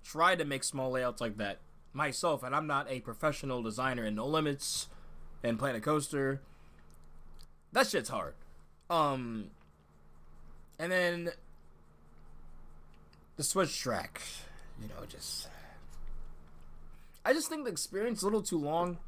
tried 0.05 0.39
to 0.39 0.45
make 0.45 0.65
small 0.65 0.91
layouts 0.91 1.21
like 1.21 1.37
that 1.39 1.59
myself, 1.93 2.43
and 2.43 2.55
I'm 2.55 2.67
not 2.67 2.91
a 2.91 3.01
professional 3.01 3.63
designer 3.63 4.05
in 4.05 4.15
No 4.15 4.27
Limits 4.27 4.89
and 5.43 5.59
Planet 5.59 5.83
Coaster. 5.83 6.41
That 7.73 7.87
shit's 7.87 8.09
hard. 8.09 8.35
Um, 8.89 9.51
and 10.79 10.91
then 10.91 11.31
the 13.37 13.43
switch 13.43 13.79
track, 13.79 14.23
you 14.81 14.89
know, 14.89 15.05
just 15.09 15.49
I 17.25 17.33
just 17.33 17.49
think 17.49 17.65
the 17.65 17.71
experience 17.71 18.19
is 18.19 18.23
a 18.23 18.27
little 18.27 18.43
too 18.43 18.59
long, 18.59 18.99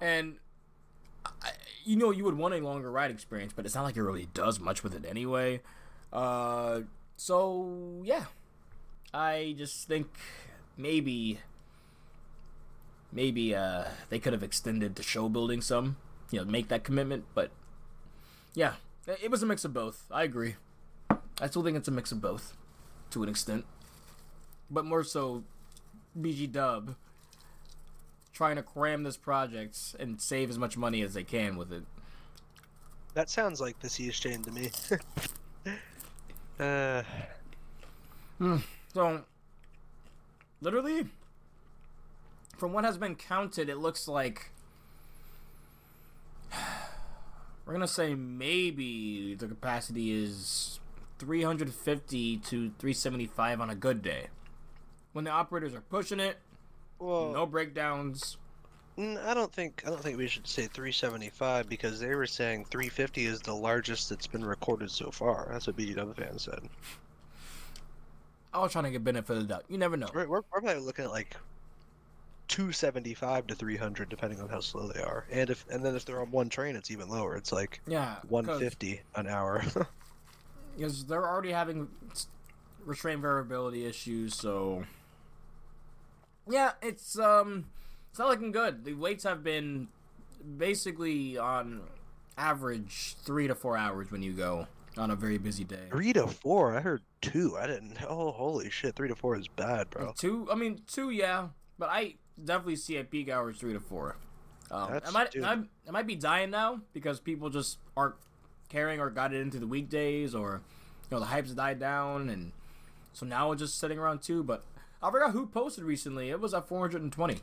and 0.00 0.36
I, 1.42 1.50
you 1.84 1.96
know, 1.96 2.10
you 2.10 2.24
would 2.24 2.36
want 2.36 2.54
a 2.54 2.58
longer 2.58 2.90
ride 2.90 3.10
experience, 3.10 3.52
but 3.54 3.64
it's 3.66 3.74
not 3.74 3.82
like 3.84 3.96
it 3.96 4.02
really 4.02 4.28
does 4.34 4.60
much 4.60 4.82
with 4.82 4.94
it 4.94 5.04
anyway. 5.08 5.60
Uh, 6.12 6.80
so 7.16 8.02
yeah, 8.04 8.24
I 9.12 9.54
just 9.58 9.88
think 9.88 10.08
maybe 10.76 11.40
maybe 13.10 13.54
uh 13.54 13.84
they 14.10 14.18
could 14.18 14.32
have 14.32 14.42
extended 14.42 14.94
the 14.94 15.02
show 15.02 15.28
building 15.30 15.62
some 15.62 15.96
you 16.30 16.38
know 16.38 16.44
make 16.44 16.68
that 16.68 16.84
commitment 16.84 17.24
but 17.34 17.50
yeah. 18.54 18.74
It 19.06 19.18
it 19.24 19.30
was 19.30 19.42
a 19.42 19.46
mix 19.46 19.64
of 19.64 19.72
both. 19.72 20.04
I 20.10 20.22
agree. 20.24 20.56
I 21.40 21.46
still 21.46 21.62
think 21.62 21.76
it's 21.76 21.88
a 21.88 21.92
mix 21.92 22.12
of 22.12 22.20
both 22.20 22.54
to 23.10 23.22
an 23.22 23.28
extent. 23.28 23.64
But 24.70 24.84
more 24.84 25.04
so 25.04 25.44
bg 26.18 26.50
dub 26.52 26.96
trying 28.38 28.54
to 28.54 28.62
cram 28.62 29.02
this 29.02 29.16
project 29.16 29.96
and 29.98 30.20
save 30.20 30.48
as 30.48 30.56
much 30.56 30.76
money 30.76 31.02
as 31.02 31.12
they 31.12 31.24
can 31.24 31.56
with 31.56 31.72
it 31.72 31.82
That 33.14 33.28
sounds 33.28 33.60
like 33.60 33.80
the 33.80 33.88
Sea 33.88 34.10
Chain 34.12 34.44
to 34.44 34.52
me. 34.52 34.70
uh, 36.60 37.02
So, 38.94 39.22
literally, 40.60 41.06
from 42.56 42.72
what 42.72 42.84
has 42.84 42.96
been 42.96 43.16
counted, 43.16 43.68
it 43.68 43.78
looks 43.78 44.06
like 44.06 44.52
we're 47.66 47.72
gonna 47.72 47.88
say 47.88 48.14
maybe 48.14 49.34
the 49.34 49.48
capacity 49.48 50.12
is 50.12 50.78
350 51.18 52.36
to 52.36 52.46
375 52.46 53.60
on 53.60 53.68
a 53.68 53.74
good 53.74 54.00
day. 54.00 54.28
When 55.12 55.24
the 55.24 55.32
operators 55.32 55.74
are 55.74 55.80
pushing 55.80 56.20
it, 56.20 56.38
well, 56.98 57.32
no 57.32 57.46
breakdowns. 57.46 58.36
I 58.98 59.32
don't 59.32 59.52
think 59.52 59.82
I 59.86 59.90
don't 59.90 60.02
think 60.02 60.18
we 60.18 60.26
should 60.26 60.46
say 60.46 60.62
375 60.62 61.68
because 61.68 62.00
they 62.00 62.14
were 62.14 62.26
saying 62.26 62.64
350 62.64 63.26
is 63.26 63.40
the 63.40 63.54
largest 63.54 64.08
that's 64.08 64.26
been 64.26 64.44
recorded 64.44 64.90
so 64.90 65.10
far. 65.10 65.48
That's 65.52 65.68
what 65.68 65.76
BGW 65.76 66.16
fans 66.16 66.42
said. 66.42 66.60
I 68.52 68.60
was 68.60 68.72
trying 68.72 68.84
to 68.84 68.90
get 68.90 69.04
benefit 69.04 69.36
of 69.36 69.42
the 69.42 69.54
doubt. 69.54 69.64
You 69.68 69.78
never 69.78 69.96
know. 69.96 70.08
We're, 70.12 70.26
we're, 70.26 70.42
we're 70.52 70.60
probably 70.60 70.80
looking 70.80 71.04
at 71.04 71.12
like 71.12 71.36
275 72.48 73.46
to 73.48 73.54
300 73.54 74.08
depending 74.08 74.40
on 74.40 74.48
how 74.48 74.58
slow 74.60 74.88
they 74.88 75.00
are. 75.00 75.26
And 75.30 75.48
if 75.48 75.64
and 75.70 75.84
then 75.84 75.94
if 75.94 76.04
they're 76.04 76.20
on 76.20 76.32
one 76.32 76.48
train, 76.48 76.74
it's 76.74 76.90
even 76.90 77.08
lower. 77.08 77.36
It's 77.36 77.52
like 77.52 77.80
yeah 77.86 78.16
150 78.28 79.00
an 79.14 79.28
hour. 79.28 79.62
because 80.76 81.04
they're 81.04 81.28
already 81.28 81.52
having 81.52 81.88
restraint 82.84 83.20
variability 83.20 83.84
issues 83.84 84.34
so 84.34 84.82
yeah 86.50 86.72
it's 86.82 87.18
um 87.18 87.66
it's 88.10 88.18
not 88.18 88.28
looking 88.28 88.52
good 88.52 88.84
the 88.84 88.94
waits 88.94 89.24
have 89.24 89.42
been 89.42 89.88
basically 90.56 91.36
on 91.36 91.82
average 92.36 93.16
three 93.24 93.48
to 93.48 93.54
four 93.54 93.76
hours 93.76 94.10
when 94.10 94.22
you 94.22 94.32
go 94.32 94.66
on 94.96 95.10
a 95.10 95.16
very 95.16 95.38
busy 95.38 95.64
day 95.64 95.86
three 95.90 96.12
to 96.12 96.26
four. 96.26 96.76
I 96.76 96.80
heard 96.80 97.02
two. 97.20 97.56
I 97.58 97.66
didn't. 97.66 97.98
Oh, 98.08 98.30
holy 98.32 98.70
shit! 98.70 98.96
Three 98.96 99.08
to 99.08 99.14
four 99.14 99.36
is 99.36 99.46
bad, 99.48 99.90
bro. 99.90 100.12
two 100.16 100.48
i 100.50 100.54
mean 100.54 100.80
two 100.86 101.10
yeah 101.10 101.48
but 101.78 101.88
i 101.90 102.14
definitely 102.44 102.76
see 102.76 102.96
at 102.98 103.10
peak 103.10 103.28
hours 103.28 103.58
three 103.58 103.72
to 103.72 103.80
four 103.80 104.16
um, 104.70 105.00
I 105.06 105.10
might, 105.10 105.34
I 105.42 105.90
might 105.90 106.06
be 106.06 106.14
dying 106.14 106.50
now 106.50 106.80
because 106.92 107.20
people 107.20 107.48
just 107.48 107.78
aren't 107.96 108.16
caring 108.68 109.00
or 109.00 109.08
got 109.08 109.32
it 109.32 109.40
into 109.40 109.58
the 109.58 109.66
weekdays 109.66 110.34
or 110.34 110.60
you 111.10 111.16
know 111.16 111.20
the 111.20 111.26
hype's 111.26 111.52
died 111.52 111.78
down 111.80 112.28
and 112.28 112.52
so 113.14 113.24
now 113.24 113.50
it's 113.52 113.60
just 113.60 113.78
sitting 113.80 113.98
around 113.98 114.20
two. 114.22 114.42
But 114.44 114.62
I 115.02 115.10
forgot 115.10 115.32
who 115.32 115.46
posted 115.46 115.84
recently. 115.84 116.30
It 116.30 116.40
was 116.40 116.54
at 116.54 116.68
420. 116.68 117.38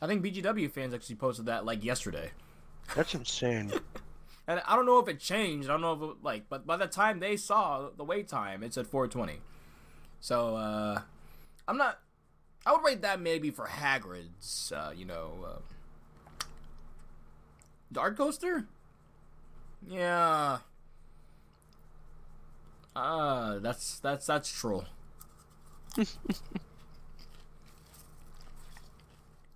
I 0.00 0.06
think 0.06 0.24
BGW 0.24 0.70
fans 0.70 0.94
actually 0.94 1.16
posted 1.16 1.46
that 1.46 1.64
like 1.64 1.84
yesterday. 1.84 2.30
That's 2.94 3.14
insane. 3.14 3.72
And 4.50 4.62
I 4.66 4.76
don't 4.76 4.86
know 4.86 4.98
if 4.98 5.08
it 5.08 5.20
changed. 5.20 5.68
I 5.68 5.72
don't 5.72 5.82
know 5.82 5.92
if 5.92 6.00
it, 6.00 6.16
like, 6.22 6.48
but 6.48 6.66
by 6.66 6.78
the 6.78 6.86
time 6.86 7.20
they 7.20 7.36
saw 7.36 7.90
the 7.94 8.02
wait 8.02 8.28
time, 8.28 8.62
it 8.62 8.72
said 8.72 8.86
420. 8.86 9.40
So 10.20 10.56
uh 10.56 11.02
I'm 11.68 11.76
not. 11.76 12.00
I 12.64 12.72
would 12.72 12.82
rate 12.82 13.02
that 13.02 13.20
maybe 13.20 13.50
for 13.50 13.66
Hagrid's. 13.66 14.72
Uh, 14.74 14.90
you 14.96 15.04
know, 15.04 15.32
uh, 15.46 16.44
Dark 17.92 18.16
Coaster. 18.16 18.66
Yeah. 19.86 20.58
Uh, 22.96 23.58
that's 23.58 24.00
that's 24.00 24.26
that's 24.26 24.50
troll. 24.50 24.86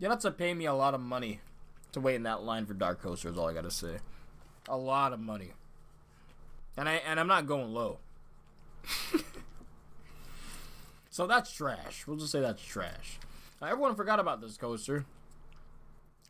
you 0.02 0.10
have 0.10 0.18
to 0.18 0.32
pay 0.32 0.52
me 0.52 0.66
a 0.66 0.74
lot 0.74 0.94
of 0.94 1.00
money 1.00 1.40
to 1.92 2.00
wait 2.00 2.16
in 2.16 2.24
that 2.24 2.42
line 2.42 2.66
for 2.66 2.74
Dark 2.74 3.00
Coaster. 3.00 3.28
Is 3.28 3.38
all 3.38 3.48
I 3.48 3.54
gotta 3.54 3.70
say. 3.70 3.98
A 4.68 4.76
lot 4.76 5.12
of 5.12 5.20
money. 5.20 5.52
And 6.76 6.88
I 6.88 6.94
and 6.94 7.20
I'm 7.20 7.28
not 7.28 7.46
going 7.46 7.72
low. 7.72 7.98
so 11.10 11.28
that's 11.28 11.52
trash. 11.52 12.04
We'll 12.06 12.16
just 12.16 12.32
say 12.32 12.40
that's 12.40 12.64
trash. 12.64 13.20
Now, 13.60 13.68
everyone 13.68 13.94
forgot 13.94 14.18
about 14.18 14.40
this 14.40 14.56
coaster. 14.56 15.04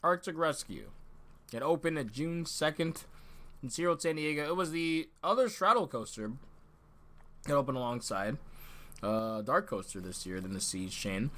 Arctic 0.02 0.36
Rescue. 0.36 0.90
It 1.50 1.62
opened 1.62 1.98
at 1.98 2.12
June 2.12 2.44
2nd 2.44 3.04
in 3.62 3.70
Zero 3.70 3.96
San 3.96 4.16
Diego. 4.16 4.46
It 4.46 4.56
was 4.56 4.70
the 4.70 5.08
other 5.24 5.48
straddle 5.48 5.86
coaster 5.86 6.32
that 7.46 7.54
opened 7.54 7.78
alongside 7.78 8.36
uh, 9.02 9.40
Dark 9.40 9.66
Coaster 9.66 10.00
this 10.00 10.26
year 10.26 10.42
than 10.42 10.52
the 10.52 10.60
Siege 10.60 10.94
Chain. 10.94 11.30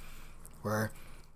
Where, 0.63 0.91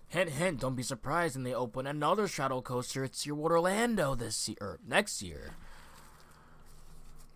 hint, 0.09 0.31
hint, 0.31 0.61
don't 0.61 0.75
be 0.75 0.83
surprised 0.83 1.37
when 1.37 1.45
they 1.45 1.55
open 1.55 1.87
another 1.87 2.29
straddle 2.29 2.63
coaster 2.63 3.05
at 3.05 3.13
SeaWorld 3.13 3.51
Orlando 3.51 4.15
this 4.15 4.49
year, 4.49 4.57
or 4.61 4.79
next 4.87 5.23
year. 5.23 5.53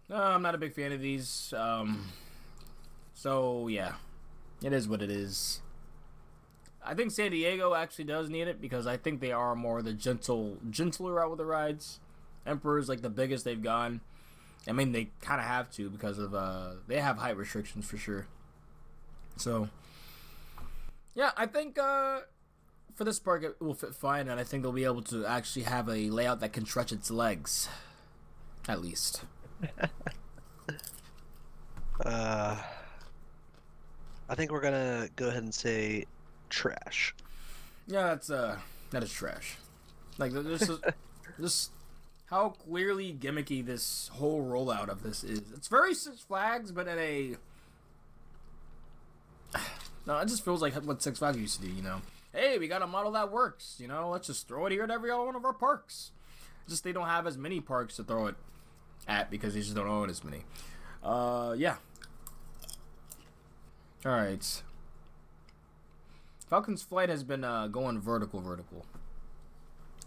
No, 0.09 0.17
I'm 0.17 0.43
not 0.43 0.55
a 0.55 0.59
big 0.59 0.75
fan 0.75 0.93
of 0.93 1.01
these. 1.01 1.55
Um, 1.57 2.09
so, 3.15 3.69
yeah, 3.69 3.95
it 4.63 4.73
is 4.73 4.89
what 4.89 5.03
it 5.03 5.11
is. 5.11 5.61
I 6.85 6.95
think 6.95 7.13
San 7.13 7.31
Diego 7.31 7.75
actually 7.75 8.07
does 8.07 8.29
need 8.29 8.49
it 8.49 8.61
because 8.61 8.87
I 8.87 8.97
think 8.97 9.21
they 9.21 9.33
are 9.33 9.55
more 9.55 9.83
the 9.83 9.93
gentle, 9.93 10.59
gentler 10.69 11.15
route 11.15 11.31
with 11.31 11.39
the 11.39 11.45
rides. 11.45 12.01
Emperor's 12.45 12.89
like 12.89 13.03
the 13.03 13.11
biggest 13.11 13.45
they've 13.45 13.63
gone. 13.63 14.01
I 14.67 14.73
mean, 14.73 14.93
they 14.93 15.11
kind 15.21 15.41
of 15.41 15.47
have 15.47 15.71
to 15.73 15.91
because 15.91 16.19
of 16.19 16.35
uh, 16.35 16.73
they 16.87 17.01
have 17.01 17.19
height 17.19 17.37
restrictions 17.37 17.87
for 17.87 17.97
sure. 17.97 18.27
So, 19.37 19.69
yeah, 21.15 21.31
I 21.37 21.47
think 21.47 21.79
uh, 21.79 22.21
for 22.95 23.05
this 23.05 23.19
park 23.19 23.43
it 23.43 23.61
will 23.61 23.75
fit 23.75 23.95
fine, 23.95 24.29
and 24.29 24.39
I 24.39 24.45
think 24.45 24.63
they'll 24.63 24.73
be 24.73 24.85
able 24.85 25.03
to 25.03 25.27
actually 25.27 25.63
have 25.63 25.89
a 25.89 26.11
layout 26.11 26.41
that 26.41 26.53
can 26.53 26.65
stretch 26.67 26.93
its 26.93 27.11
legs, 27.11 27.69
at 28.69 28.81
least. 28.81 29.23
Uh, 32.05 32.61
I 34.29 34.35
think 34.35 34.51
we're 34.51 34.61
gonna 34.61 35.09
go 35.15 35.29
ahead 35.29 35.43
and 35.43 35.55
say 35.55 36.07
trash. 36.49 37.15
Yeah, 37.87 38.09
that's 38.09 38.31
uh, 38.31 38.59
that 38.91 39.03
is 39.03 39.13
trash. 39.13 39.57
Like 40.19 40.33
this 40.33 40.69
is 40.69 40.79
this 41.39 41.71
how 42.27 42.51
clearly 42.51 43.15
gimmicky 43.19 43.65
this 43.65 44.11
whole 44.15 44.43
rollout 44.43 44.89
of 44.89 45.03
this 45.03 45.23
is. 45.23 45.43
It's 45.55 45.69
very 45.69 45.95
Six 45.95 46.21
Flags, 46.21 46.73
but 46.73 46.89
at 46.89 46.99
a 46.99 47.37
no, 50.07 50.19
it 50.19 50.29
just 50.29 50.45
feels 50.45 50.63
like 50.63 50.75
what 50.75 51.03
Six 51.03 51.19
Flags 51.19 51.37
used 51.37 51.61
to 51.61 51.67
do. 51.67 51.73
You 51.73 51.83
know, 51.83 52.01
hey, 52.33 52.59
we 52.59 52.69
got 52.69 52.83
a 52.83 52.87
model 52.87 53.13
that 53.13 53.31
works. 53.31 53.77
You 53.79 53.89
know, 53.89 54.11
let's 54.11 54.27
just 54.27 54.49
throw 54.49 54.67
it 54.67 54.73
here 54.73 54.83
at 54.83 54.91
every 54.91 55.15
one 55.15 55.37
of 55.37 55.45
our 55.45 55.53
parks. 55.53 56.13
Just 56.69 56.85
they 56.85 56.93
don't 56.93 57.09
have 57.09 57.27
as 57.27 57.37
many 57.37 57.61
parks 57.61 57.97
to 57.97 58.05
throw 58.05 58.27
it 58.27 58.35
at 59.09 59.31
because 59.31 59.55
they 59.55 59.61
just 59.61 59.75
don't 59.75 59.89
own 59.89 60.09
as 60.09 60.23
many. 60.23 60.45
Uh, 61.03 61.55
yeah. 61.57 61.77
All 64.07 64.13
right. 64.13 64.63
Falcon's 66.49 66.83
flight 66.83 67.09
has 67.09 67.25
been 67.25 67.45
uh, 67.45 67.67
going 67.69 68.01
vertical, 68.01 68.41
vertical. 68.41 68.85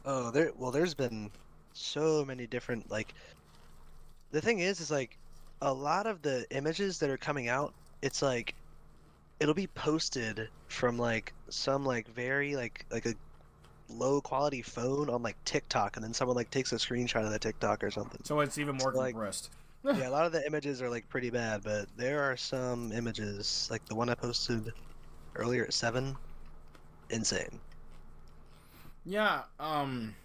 Oh, 0.05 0.31
there. 0.31 0.51
Well, 0.57 0.71
there's 0.71 0.93
been 0.93 1.31
so 1.73 2.23
many 2.25 2.47
different 2.47 2.89
like. 2.91 3.13
The 4.31 4.41
thing 4.41 4.59
is, 4.59 4.79
is 4.81 4.91
like, 4.91 5.17
a 5.61 5.73
lot 5.73 6.07
of 6.07 6.21
the 6.21 6.45
images 6.51 6.99
that 6.99 7.09
are 7.09 7.17
coming 7.17 7.47
out, 7.47 7.73
it's 8.01 8.21
like, 8.21 8.53
it'll 9.39 9.53
be 9.53 9.67
posted 9.67 10.49
from 10.67 10.97
like 10.97 11.33
some 11.49 11.85
like 11.85 12.07
very 12.09 12.55
like 12.55 12.85
like 12.91 13.05
a 13.05 13.15
low 13.89 14.21
quality 14.21 14.61
phone 14.61 15.09
on 15.09 15.23
like 15.23 15.37
TikTok, 15.45 15.95
and 15.97 16.03
then 16.03 16.13
someone 16.13 16.35
like 16.35 16.49
takes 16.49 16.71
a 16.73 16.75
screenshot 16.75 17.25
of 17.25 17.31
the 17.31 17.39
TikTok 17.39 17.83
or 17.83 17.91
something. 17.91 18.21
So 18.23 18.39
it's 18.41 18.57
even 18.57 18.75
more 18.77 18.93
So, 18.93 18.97
like, 18.97 19.15
compressed. 19.15 19.51
yeah, 19.91 20.07
a 20.09 20.11
lot 20.11 20.25
of 20.25 20.31
the 20.31 20.45
images 20.45 20.81
are 20.81 20.89
like 20.89 21.07
pretty 21.09 21.29
bad, 21.29 21.63
but 21.63 21.87
there 21.97 22.23
are 22.23 22.37
some 22.37 22.91
images 22.91 23.67
like 23.71 23.85
the 23.85 23.95
one 23.95 24.09
I 24.09 24.15
posted 24.15 24.73
earlier 25.35 25.65
at 25.65 25.73
seven, 25.73 26.17
insane. 27.09 27.61
Yeah, 29.03 29.43
um, 29.59 30.15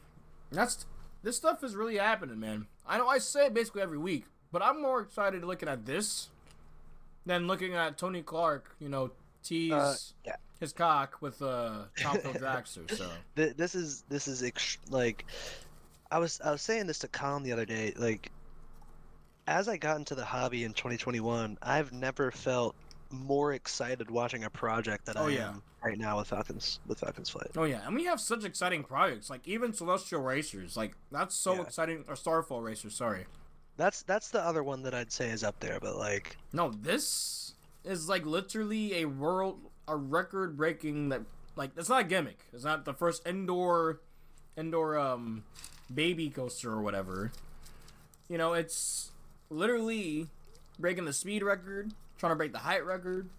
that's 0.51 0.87
this 1.23 1.37
stuff 1.37 1.63
is 1.63 1.77
really 1.77 1.99
happening, 1.99 2.41
man. 2.41 2.67
I 2.87 2.99
know 2.99 3.09
I 3.09 3.19
say 3.19 3.47
it 3.47 3.55
basically 3.55 3.83
every 3.83 3.99
week, 3.99 4.27
but 4.53 4.63
I'm 4.63 4.81
more 4.83 5.01
excited 5.03 5.45
looking 5.45 5.69
at 5.69 5.85
this 5.87 6.31
than 7.27 7.47
looking 7.47 7.75
at 7.75 7.99
Tony 7.99 8.23
Clark. 8.23 8.75
You 8.81 8.89
know, 8.89 9.11
tease 9.43 9.73
Uh, 9.73 9.95
yeah. 10.25 10.37
his 10.59 10.73
cock 10.73 11.19
with 11.21 11.41
uh, 11.43 11.85
Top 12.01 12.19
Thrill 12.19 12.35
Dragster. 12.35 12.91
So 12.97 13.11
This 13.35 13.75
is 13.75 14.03
this 14.09 14.29
is 14.29 14.43
ex- 14.43 14.79
like, 14.91 15.25
I 16.11 16.19
was 16.19 16.41
I 16.45 16.51
was 16.51 16.63
saying 16.63 16.87
this 16.87 16.99
to 17.01 17.09
Colin 17.09 17.43
the 17.43 17.53
other 17.53 17.65
day. 17.67 17.93
Like, 17.97 18.31
as 19.47 19.69
I 19.69 19.77
got 19.77 19.97
into 19.97 20.15
the 20.15 20.25
hobby 20.25 20.65
in 20.65 20.73
2021, 20.73 21.59
I've 21.63 21.93
never 21.93 22.31
felt 22.31 22.75
more 23.11 23.55
excited 23.55 24.09
watching 24.11 24.45
a 24.45 24.51
project 24.51 25.07
that 25.07 25.17
Oh, 25.17 25.27
I 25.27 25.31
yeah. 25.31 25.49
am 25.49 25.63
right 25.83 25.99
now 25.99 26.19
with 26.19 26.29
Falcons 26.29 26.79
with 26.87 27.01
Falcons 27.01 27.29
Flight. 27.29 27.51
Oh 27.57 27.65
yeah, 27.65 27.85
and 27.87 27.97
we 27.97 28.05
have 28.05 28.21
such 28.21 28.45
exciting 28.45 28.85
projects, 28.85 29.29
like 29.31 29.49
even 29.49 29.73
Celestial 29.73 30.21
Racers, 30.21 30.77
like 30.77 30.95
that's 31.11 31.35
so 31.35 31.55
Yeah. 31.55 31.63
exciting. 31.63 32.05
Or 32.07 32.15
Starfall 32.15 32.61
Racers, 32.63 32.95
sorry. 32.95 33.27
That's 33.81 34.03
that's 34.03 34.29
the 34.29 34.45
other 34.45 34.63
one 34.63 34.83
that 34.83 34.93
I'd 34.93 35.11
say 35.11 35.31
is 35.31 35.43
up 35.43 35.59
there, 35.61 35.79
but 35.81 35.97
like, 35.97 36.37
No, 36.53 36.71
this 36.71 37.55
is 37.83 38.11
like 38.11 38.27
literally 38.27 38.97
a 38.97 39.07
world, 39.07 39.59
a 39.89 39.97
record 39.97 40.59
breaking 40.59 41.09
that 41.09 41.23
like 41.57 41.71
it's 41.79 41.89
not 41.89 42.03
a 42.03 42.05
gimmick. 42.05 42.41
It's 42.53 42.63
not 42.63 42.85
the 42.85 42.93
first 42.93 43.27
indoor, 43.27 44.03
indoor 44.55 44.99
um, 44.99 45.45
baby 45.93 46.29
coaster 46.29 46.71
or 46.71 46.83
whatever. 46.83 47.33
You 48.29 48.37
know, 48.37 48.53
it's 48.53 49.13
literally 49.49 50.27
breaking 50.79 51.07
the 51.07 51.15
speed 51.15 51.43
record, 51.43 51.95
trying 52.19 52.33
to 52.33 52.37
break 52.37 52.53
the 52.53 52.59
height 52.59 52.85
record. 52.85 53.31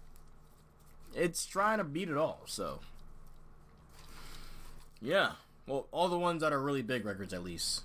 It's 1.14 1.46
trying 1.46 1.78
to 1.78 1.84
beat 1.84 2.08
it 2.08 2.16
all. 2.16 2.40
So, 2.46 2.80
yeah. 5.00 5.34
Well, 5.68 5.86
all 5.92 6.08
the 6.08 6.18
ones 6.18 6.40
that 6.42 6.52
are 6.52 6.60
really 6.60 6.82
big 6.82 7.04
records, 7.04 7.32
at 7.32 7.44
least. 7.44 7.82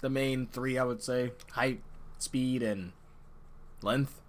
The 0.00 0.10
main 0.10 0.46
three, 0.46 0.78
I 0.78 0.84
would 0.84 1.02
say: 1.02 1.32
height, 1.52 1.80
speed, 2.18 2.62
and 2.62 2.92
length. 3.82 4.20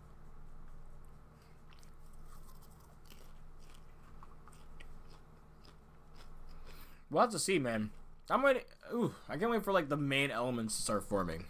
We'll 7.09 7.21
have 7.21 7.31
to 7.31 7.39
see, 7.39 7.59
man. 7.59 7.91
I'm 8.29 8.41
waiting. 8.43 8.63
Ooh, 8.93 9.13
I 9.29 9.37
can't 9.37 9.51
wait 9.51 9.63
for 9.63 9.71
like 9.71 9.89
the 9.89 9.97
main 9.97 10.31
elements 10.31 10.75
to 10.77 10.81
start 10.81 11.03
forming. 11.07 11.45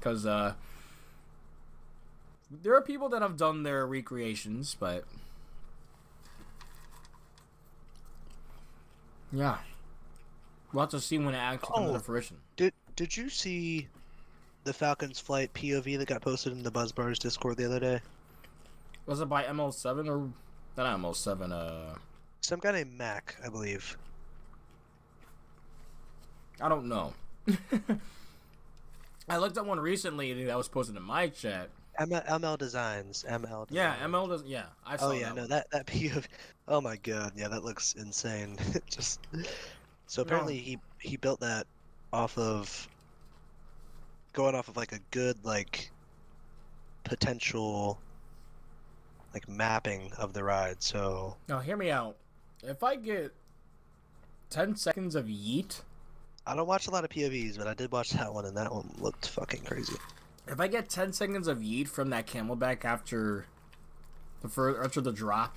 Cause 0.00 0.26
uh, 0.26 0.54
there 2.50 2.74
are 2.74 2.80
people 2.82 3.08
that 3.10 3.22
have 3.22 3.36
done 3.36 3.62
their 3.64 3.84
recreations, 3.86 4.76
but 4.78 5.04
yeah, 9.32 9.58
we'll 10.72 10.82
have 10.82 10.90
to 10.90 11.00
see 11.00 11.18
when 11.18 11.34
it 11.34 11.38
actually 11.38 11.74
comes 11.74 11.90
Oh. 11.90 11.92
to 11.94 12.00
fruition. 12.00 12.36
did 12.56 12.72
did 12.98 13.16
you 13.16 13.30
see 13.30 13.86
the 14.64 14.72
Falcons 14.72 15.20
Flight 15.20 15.54
POV 15.54 15.98
that 15.98 16.08
got 16.08 16.20
posted 16.20 16.52
in 16.52 16.64
the 16.64 16.70
Buzzbars 16.72 17.20
Discord 17.20 17.56
the 17.56 17.64
other 17.64 17.78
day? 17.78 18.00
Was 19.06 19.20
it 19.20 19.28
by 19.28 19.44
ML7 19.44 20.08
or 20.08 20.28
not 20.76 20.98
ML7? 20.98 21.52
Uh, 21.52 21.96
Some 22.40 22.58
guy 22.58 22.72
named 22.72 22.98
Mac, 22.98 23.36
I 23.44 23.50
believe. 23.50 23.96
I 26.60 26.68
don't 26.68 26.88
know. 26.88 27.14
I 29.28 29.36
looked 29.36 29.56
at 29.58 29.64
one 29.64 29.78
recently 29.78 30.44
that 30.44 30.56
was 30.56 30.66
posted 30.66 30.96
in 30.96 31.02
my 31.04 31.28
chat. 31.28 31.70
ML, 32.00 32.26
ML 32.26 32.58
Designs. 32.58 33.24
ML. 33.28 33.68
Yeah, 33.70 33.94
ML 34.02 34.28
does. 34.28 34.42
Yeah, 34.44 34.64
I 34.84 34.96
saw 34.96 35.10
that. 35.10 35.14
Oh 35.14 35.18
yeah, 35.18 35.28
that 35.28 35.34
no, 35.36 35.42
one. 35.42 35.50
that 35.50 35.70
that 35.70 35.86
POV. 35.92 36.24
Oh 36.66 36.80
my 36.80 36.96
god, 36.96 37.30
yeah, 37.36 37.46
that 37.46 37.62
looks 37.62 37.94
insane. 37.94 38.58
Just 38.90 39.20
so 40.08 40.22
apparently 40.22 40.58
he 40.58 40.80
he 40.98 41.16
built 41.16 41.38
that 41.40 41.68
off 42.12 42.38
of 42.38 42.88
going 44.32 44.54
off 44.54 44.68
of 44.68 44.76
like 44.76 44.92
a 44.92 45.00
good 45.10 45.44
like 45.44 45.90
potential 47.04 47.98
like 49.34 49.48
mapping 49.48 50.12
of 50.18 50.32
the 50.32 50.42
ride. 50.42 50.82
So 50.82 51.36
Now, 51.48 51.60
hear 51.60 51.76
me 51.76 51.90
out. 51.90 52.16
If 52.62 52.82
I 52.82 52.96
get 52.96 53.32
10 54.50 54.76
seconds 54.76 55.14
of 55.14 55.26
yeet, 55.26 55.82
I 56.46 56.54
don't 56.56 56.66
watch 56.66 56.86
a 56.86 56.90
lot 56.90 57.04
of 57.04 57.10
POVs, 57.10 57.58
but 57.58 57.66
I 57.66 57.74
did 57.74 57.92
watch 57.92 58.10
that 58.10 58.32
one, 58.32 58.46
and 58.46 58.56
that 58.56 58.72
one 58.72 58.90
looked 58.98 59.28
fucking 59.28 59.62
crazy. 59.64 59.94
if 60.46 60.58
I 60.58 60.66
get 60.66 60.88
10 60.88 61.12
seconds 61.12 61.46
of 61.46 61.58
yeet 61.58 61.88
from 61.88 62.10
that 62.10 62.26
camelback 62.26 62.84
after 62.84 63.46
the 64.40 64.80
after 64.82 65.00
the 65.00 65.12
drop, 65.12 65.56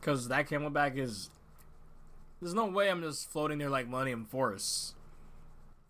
because 0.00 0.28
that 0.28 0.48
camelback 0.48 0.96
is. 0.96 1.30
There's 2.40 2.54
no 2.54 2.66
way 2.66 2.90
I'm 2.90 3.02
just 3.02 3.30
floating 3.30 3.58
there 3.58 3.70
like 3.70 3.88
Millennium 3.88 4.24
Force. 4.24 4.94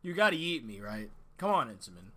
You 0.06 0.14
gotta 0.14 0.36
eat 0.36 0.64
me, 0.64 0.80
right? 0.80 1.10
Come 1.36 1.50
on, 1.50 1.68
Intamin. 1.68 2.12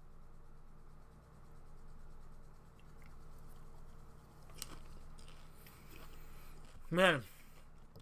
Man, 6.92 7.22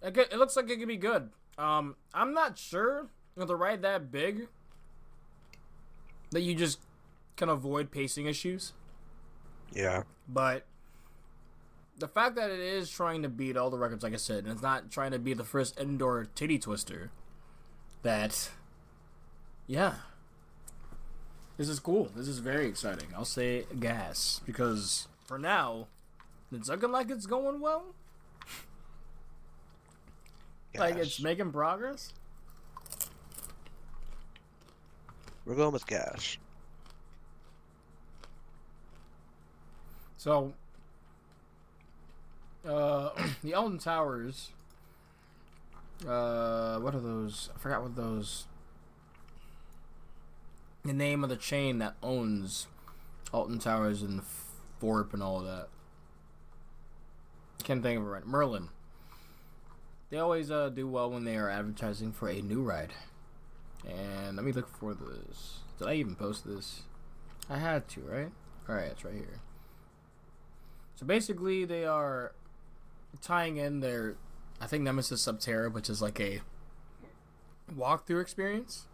it, 0.02 0.14
could- 0.14 0.32
it 0.32 0.38
looks 0.38 0.56
like 0.56 0.70
it 0.70 0.78
could 0.78 0.88
be 0.88 0.98
good. 0.98 1.30
Um, 1.58 1.96
I'm 2.14 2.34
not 2.34 2.58
sure 2.58 3.08
with 3.36 3.50
a 3.50 3.56
ride 3.56 3.82
that 3.82 4.12
big 4.12 4.48
that 6.32 6.42
you 6.42 6.54
just 6.54 6.80
can 7.36 7.50
avoid 7.50 7.92
pacing 7.92 8.26
issues. 8.26 8.74
Yeah. 9.72 10.04
But 10.28 10.66
the 11.98 12.08
fact 12.08 12.36
that 12.36 12.52
it 12.52 12.60
is 12.60 12.90
trying 12.90 13.24
to 13.24 13.30
beat 13.30 13.58
all 13.58 13.70
the 13.70 13.78
records, 13.78 14.04
like 14.04 14.14
I 14.14 14.18
said, 14.18 14.40
and 14.44 14.50
it's 14.50 14.62
not 14.62 14.92
trying 14.92 15.12
to 15.12 15.20
be 15.20 15.34
the 15.34 15.44
first 15.44 15.80
indoor 15.80 16.26
titty 16.36 16.60
twister, 16.60 17.12
that, 18.04 18.50
yeah, 19.68 19.94
this 21.58 21.70
is 21.70 21.80
cool. 21.80 22.10
This 22.16 22.28
is 22.28 22.40
very 22.40 22.68
exciting. 22.68 23.08
I'll 23.16 23.26
say 23.26 23.66
gas 23.80 24.42
because 24.46 25.08
for 25.26 25.38
now, 25.38 25.88
it's 26.52 26.70
looking 26.70 26.92
like 26.92 27.10
it's 27.10 27.26
going 27.26 27.60
well. 27.60 27.84
Like 30.78 30.98
it's 30.98 31.22
making 31.22 31.52
progress. 31.52 32.14
We're 35.46 35.56
going 35.56 35.72
with 35.72 35.88
gas. 35.88 36.38
So, 40.18 40.54
uh, 42.68 43.10
the 43.44 43.54
Alton 43.54 43.80
Towers. 43.80 44.52
Uh, 46.06 46.78
what 46.80 46.94
are 46.94 47.00
those? 47.00 47.50
I 47.56 47.60
forgot 47.60 47.82
what 47.82 47.96
those. 47.96 48.46
The 50.88 50.94
name 50.94 51.22
of 51.22 51.30
the 51.30 51.36
chain 51.36 51.80
that 51.80 51.96
owns 52.02 52.68
Alton 53.34 53.60
Towers 53.60 54.02
and 54.02 54.22
Thorpe 54.80 55.14
and 55.14 55.22
all 55.22 55.40
of 55.42 55.46
that. 55.46 55.68
Can't 57.62 57.84
think 57.84 58.00
of 58.00 58.06
it 58.06 58.10
right. 58.10 58.26
Merlin. 58.26 58.70
They 60.10 60.18
always 60.18 60.50
uh, 60.50 60.70
do 60.70 60.88
well 60.88 61.12
when 61.12 61.26
they 61.26 61.36
are 61.36 61.50
advertising 61.50 62.14
for 62.14 62.30
a 62.30 62.42
new 62.42 62.62
ride. 62.62 62.94
And 63.86 64.38
let 64.38 64.46
me 64.46 64.54
look 64.54 64.70
for 64.70 64.94
this. 64.94 65.60
Did 65.78 65.90
I 65.90 65.96
even 65.96 66.16
post 66.16 66.48
this? 66.48 66.84
I 67.50 67.58
had 67.58 67.90
to, 67.90 68.02
right? 68.04 68.32
Alright, 68.70 68.92
it's 68.92 69.04
right 69.04 69.14
here. 69.14 69.42
So 70.96 71.06
basically, 71.06 71.66
they 71.66 71.84
are 71.84 72.32
tying 73.22 73.58
in 73.58 73.82
their, 73.82 74.16
I 74.62 74.68
think 74.68 74.84
Nemesis 74.84 75.28
Subterra, 75.28 75.70
which 75.70 75.90
is 75.90 76.02
like 76.02 76.22
a 76.22 76.40
walkthrough 77.76 78.22
experience. 78.22 78.86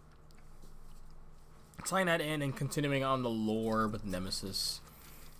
Tying 1.85 2.05
that 2.05 2.21
in 2.21 2.41
and 2.41 2.55
continuing 2.55 3.03
on 3.03 3.23
the 3.23 3.29
lore 3.29 3.87
with 3.87 4.05
Nemesis. 4.05 4.79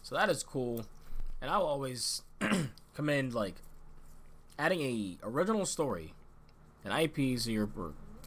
So 0.02 0.16
that 0.16 0.30
is 0.30 0.44
cool. 0.44 0.86
And 1.42 1.50
I'll 1.50 1.66
always 1.66 2.22
commend 2.96 3.34
like 3.34 3.56
adding 4.60 4.82
a 4.82 5.18
original 5.24 5.66
story 5.66 6.14
and 6.84 6.94
IPs 6.94 7.46
to 7.46 7.52
your 7.52 7.70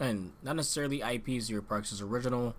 and 0.01 0.33
not 0.43 0.57
necessarily 0.57 1.03
IPs 1.03 1.47
to 1.47 1.53
your 1.53 1.63
parks 1.63 1.93
is 1.93 2.01
original 2.01 2.55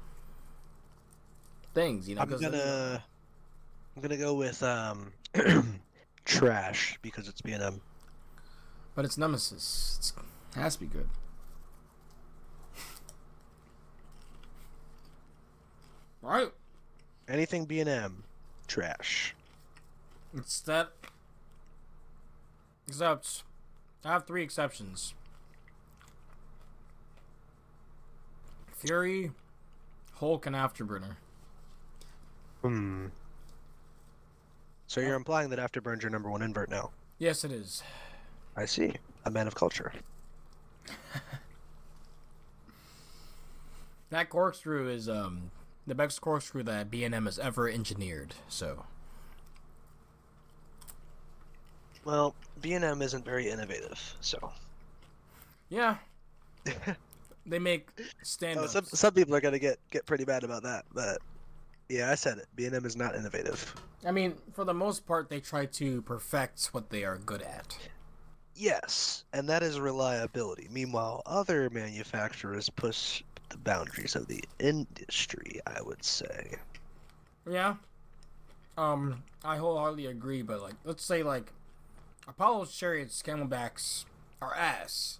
things, 1.74 2.08
you 2.08 2.16
know. 2.16 2.22
I'm 2.22 2.30
gonna 2.30 3.04
I'm 3.96 4.02
gonna 4.02 4.18
go 4.18 4.34
with 4.34 4.62
um 4.64 5.12
trash 6.26 6.98
because 7.02 7.28
it's 7.28 7.42
being 7.42 7.62
um 7.62 7.82
But 8.96 9.06
it's 9.06 9.18
Nemesis. 9.18 9.96
It's, 10.00 10.14
it 10.56 10.60
has 10.60 10.76
to 10.76 10.82
be 10.82 10.88
good. 10.88 11.08
Right? 16.22 16.52
anything 17.28 17.66
B 17.66 17.80
and 17.80 17.90
M 17.90 18.24
trash. 18.68 19.36
It's 20.36 20.60
that. 20.62 20.92
Except, 22.88 23.44
I 24.06 24.14
have 24.14 24.26
three 24.26 24.44
exceptions. 24.44 25.14
Fury, 28.72 29.32
Hulk, 30.16 30.46
and 30.46 30.56
Afterburner. 30.56 31.18
Hmm. 32.62 33.08
So 34.88 35.02
you're 35.02 35.16
implying 35.16 35.50
that 35.50 35.60
Afterburn's 35.60 36.04
your 36.04 36.12
number 36.12 36.30
one 36.30 36.42
invert 36.42 36.70
now? 36.70 36.92
Yes, 37.20 37.44
it 37.44 37.52
is. 37.52 37.84
I 38.56 38.66
see. 38.66 38.94
A 39.26 39.32
man 39.32 39.48
of 39.48 39.56
culture. 39.56 39.92
That 44.10 44.30
corkscrew 44.30 44.88
is 44.88 45.10
um 45.10 45.52
the 45.88 45.96
best 45.96 46.22
corkscrew 46.22 46.64
that 46.64 46.92
B 46.92 47.04
and 47.04 47.16
M 47.16 47.26
has 47.26 47.40
ever 47.40 47.70
engineered. 47.70 48.36
So 48.48 48.86
Well, 52.04 52.36
B 52.62 52.74
and 52.74 52.86
M 52.86 53.02
isn't 53.02 53.26
very 53.26 53.50
innovative, 53.50 54.16
so. 54.22 54.54
yeah, 55.70 55.98
they 57.46 57.60
make 57.60 57.90
stand 58.24 58.60
Oh, 58.60 58.68
some 58.68 58.86
some 58.86 59.14
people 59.14 59.36
are 59.36 59.42
gonna 59.42 59.60
get 59.60 59.80
get 59.92 60.06
pretty 60.06 60.26
mad 60.26 60.44
about 60.44 60.64
that, 60.64 60.86
but 60.94 61.20
yeah, 61.90 62.12
I 62.12 62.16
said 62.16 62.38
it. 62.40 62.48
B 62.56 62.66
and 62.66 62.76
M 62.76 62.86
is 62.86 62.96
not 62.98 63.16
innovative. 63.16 63.76
I 64.06 64.12
mean, 64.12 64.38
for 64.54 64.66
the 64.66 64.74
most 64.74 65.06
part, 65.06 65.30
they 65.30 65.40
try 65.40 65.66
to 65.66 66.02
perfect 66.04 66.68
what 66.74 66.90
they 66.90 67.04
are 67.04 67.18
good 67.18 67.42
at. 67.42 67.78
Yes, 68.56 69.24
and 69.34 69.48
that 69.50 69.64
is 69.64 69.80
reliability. 69.80 70.68
Meanwhile, 70.72 71.22
other 71.26 71.70
manufacturers 71.70 72.70
push 72.70 73.24
the 73.50 73.58
boundaries 73.58 74.16
of 74.16 74.28
the 74.28 74.44
industry. 74.60 75.60
I 75.66 75.82
would 75.82 76.04
say. 76.04 76.56
Yeah. 77.50 77.76
Um, 78.78 79.24
I 79.44 79.58
wholeheartedly 79.58 80.06
agree, 80.06 80.44
but 80.44 80.62
like, 80.62 80.76
let's 80.84 81.04
say 81.04 81.24
like, 81.24 81.52
Apollo's 82.28 82.76
chariots, 82.76 83.24
camelbacks 83.24 84.06
are 84.42 84.54
ass, 84.54 85.20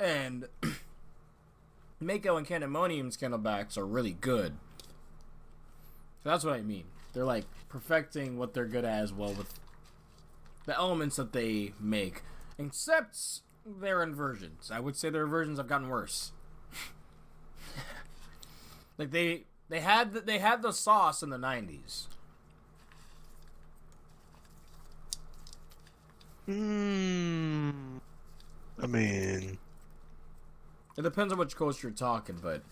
and 0.00 0.48
Mako 2.00 2.36
and 2.36 2.46
Candymonium's 2.46 3.16
camelbacks 3.16 3.76
are 3.76 3.86
really 3.86 4.12
good. 4.12 4.54
So 6.22 6.30
that's 6.30 6.44
what 6.44 6.54
I 6.54 6.62
mean. 6.62 6.84
They're 7.12 7.24
like 7.24 7.44
perfecting 7.68 8.38
what 8.38 8.54
they're 8.54 8.66
good 8.66 8.84
at 8.84 9.02
as 9.02 9.12
well 9.12 9.32
with 9.32 9.58
the 10.66 10.76
elements 10.76 11.16
that 11.16 11.32
they 11.32 11.72
make, 11.80 12.22
except 12.58 13.40
their 13.64 14.02
inversions. 14.02 14.70
I 14.70 14.80
would 14.80 14.96
say 14.96 15.10
their 15.10 15.24
inversions 15.24 15.58
have 15.58 15.68
gotten 15.68 15.88
worse. 15.88 16.32
Like 18.98 19.10
they 19.10 19.44
they 19.68 19.80
had 19.80 20.12
the, 20.12 20.20
they 20.20 20.38
had 20.38 20.62
the 20.62 20.72
sauce 20.72 21.22
in 21.22 21.30
the 21.30 21.38
90s. 21.38 22.06
Hmm. 26.46 27.98
I 28.82 28.86
mean, 28.86 29.58
It 30.96 31.02
depends 31.02 31.32
on 31.32 31.38
which 31.38 31.56
coast 31.56 31.82
you're 31.82 31.92
talking, 31.92 32.38
but 32.42 32.62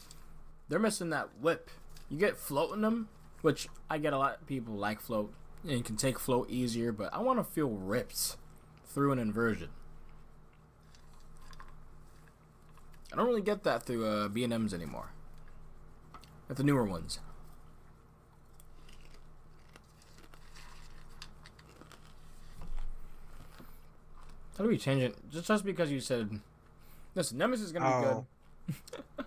they're 0.68 0.78
missing 0.78 1.10
that 1.10 1.28
whip. 1.40 1.70
You 2.08 2.18
get 2.18 2.36
floating 2.36 2.82
them, 2.82 3.08
which 3.42 3.68
I 3.90 3.98
get 3.98 4.12
a 4.12 4.18
lot 4.18 4.40
of 4.40 4.46
people 4.46 4.74
like 4.74 5.00
float 5.00 5.32
and 5.66 5.84
can 5.84 5.96
take 5.96 6.18
float 6.18 6.50
easier, 6.50 6.92
but 6.92 7.12
I 7.14 7.18
want 7.20 7.38
to 7.38 7.44
feel 7.44 7.70
ripped 7.70 8.36
through 8.86 9.12
an 9.12 9.18
inversion. 9.18 9.70
I 13.12 13.16
don't 13.16 13.26
really 13.26 13.42
get 13.42 13.62
that 13.64 13.84
through 13.84 14.06
uh, 14.06 14.28
B&Ms 14.28 14.74
anymore. 14.74 15.10
At 16.50 16.56
the 16.56 16.62
newer 16.62 16.84
ones. 16.84 17.18
How 24.56 24.64
do 24.64 24.70
we 24.70 24.78
change 24.78 25.02
it? 25.02 25.16
Just 25.30 25.46
just 25.48 25.64
because 25.64 25.90
you 25.90 26.00
said, 26.00 26.40
listen, 27.14 27.38
Nemesis 27.38 27.66
is 27.66 27.72
gonna 27.72 27.86
be 27.86 28.06
Oh. 28.06 28.26
good. 29.18 29.24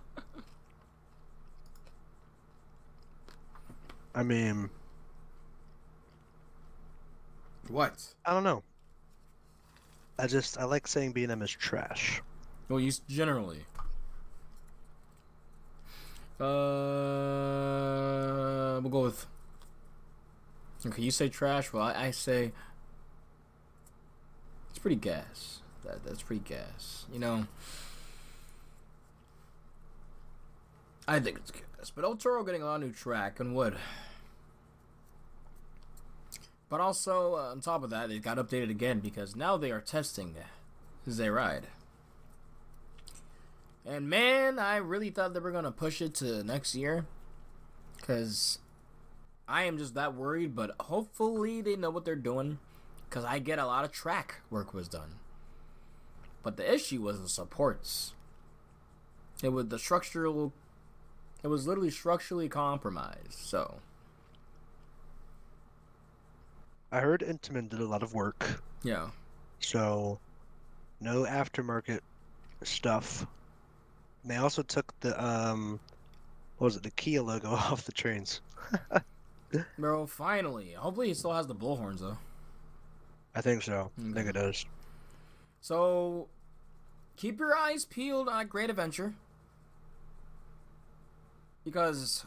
I 4.14 4.22
mean, 4.22 4.70
What? 7.68 8.14
I 8.24 8.32
don't 8.32 8.44
know. 8.44 8.62
I 10.18 10.26
just 10.26 10.58
I 10.58 10.64
like 10.64 10.86
saying 10.88 11.12
B 11.12 11.22
and 11.24 11.32
M 11.32 11.42
is 11.42 11.50
trash. 11.50 12.22
Well, 12.68 12.80
you 12.80 12.90
generally. 13.08 13.64
Uh, 16.40 16.44
we'll 18.80 18.90
go 18.90 19.02
with. 19.02 19.26
Okay, 20.86 21.02
you 21.02 21.10
say 21.10 21.28
trash. 21.28 21.72
Well, 21.72 21.82
I, 21.82 22.06
I 22.06 22.10
say 22.12 22.52
it's 24.70 24.78
pretty 24.78 24.96
gas. 24.96 25.60
That 25.84 26.04
that's 26.04 26.22
pretty 26.22 26.42
gas. 26.44 27.06
You 27.12 27.18
know. 27.18 27.46
I 31.08 31.18
think 31.20 31.38
it's 31.38 31.50
gas, 31.50 31.90
but 31.94 32.04
El 32.04 32.16
Toro 32.16 32.44
getting 32.44 32.62
a 32.62 32.66
lot 32.66 32.76
of 32.76 32.82
new 32.82 32.92
track 32.92 33.40
and 33.40 33.56
wood. 33.56 33.76
But 36.68 36.80
also, 36.80 37.34
uh, 37.34 37.50
on 37.50 37.60
top 37.60 37.82
of 37.82 37.90
that, 37.90 38.10
it 38.10 38.22
got 38.22 38.36
updated 38.36 38.70
again 38.70 39.00
because 39.00 39.34
now 39.34 39.56
they 39.56 39.70
are 39.70 39.80
testing 39.80 40.34
Zayride. 41.08 41.64
And 43.88 44.10
man, 44.10 44.58
I 44.58 44.76
really 44.76 45.08
thought 45.08 45.32
they 45.32 45.40
were 45.40 45.50
gonna 45.50 45.72
push 45.72 46.02
it 46.02 46.14
to 46.16 46.44
next 46.44 46.74
year, 46.74 47.06
cause 48.02 48.58
I 49.48 49.64
am 49.64 49.78
just 49.78 49.94
that 49.94 50.14
worried. 50.14 50.54
But 50.54 50.72
hopefully 50.78 51.62
they 51.62 51.74
know 51.74 51.88
what 51.88 52.04
they're 52.04 52.14
doing, 52.14 52.58
cause 53.08 53.24
I 53.24 53.38
get 53.38 53.58
a 53.58 53.64
lot 53.64 53.86
of 53.86 53.90
track 53.90 54.42
work 54.50 54.74
was 54.74 54.88
done. 54.88 55.14
But 56.42 56.58
the 56.58 56.70
issue 56.70 57.00
was 57.00 57.22
the 57.22 57.30
supports. 57.30 58.12
It 59.42 59.48
was 59.54 59.68
the 59.68 59.78
structural. 59.78 60.52
It 61.42 61.48
was 61.48 61.66
literally 61.66 61.90
structurally 61.90 62.50
compromised. 62.50 63.32
So 63.32 63.76
I 66.92 67.00
heard 67.00 67.22
Intamin 67.22 67.70
did 67.70 67.80
a 67.80 67.86
lot 67.86 68.02
of 68.02 68.12
work, 68.12 68.60
yeah, 68.82 69.10
so 69.60 70.18
no 71.00 71.22
aftermarket 71.24 72.00
stuff. 72.62 73.26
They 74.24 74.36
also 74.36 74.62
took 74.62 74.98
the 75.00 75.22
um, 75.22 75.80
what 76.58 76.66
was 76.66 76.76
it, 76.76 76.82
the 76.82 76.90
Kia 76.90 77.22
logo 77.22 77.48
off 77.52 77.84
the 77.84 77.92
trains. 77.92 78.40
bro. 79.78 80.06
Finally, 80.06 80.72
hopefully 80.72 81.08
he 81.08 81.14
still 81.14 81.32
has 81.32 81.46
the 81.46 81.54
bullhorns 81.54 82.00
though. 82.00 82.18
I 83.34 83.40
think 83.40 83.62
so. 83.62 83.90
I 83.98 84.12
think 84.12 84.28
it 84.28 84.32
does. 84.32 84.64
So 85.60 86.28
keep 87.16 87.38
your 87.38 87.56
eyes 87.56 87.84
peeled 87.84 88.28
on 88.28 88.46
Great 88.46 88.70
Adventure. 88.70 89.14
Because 91.64 92.24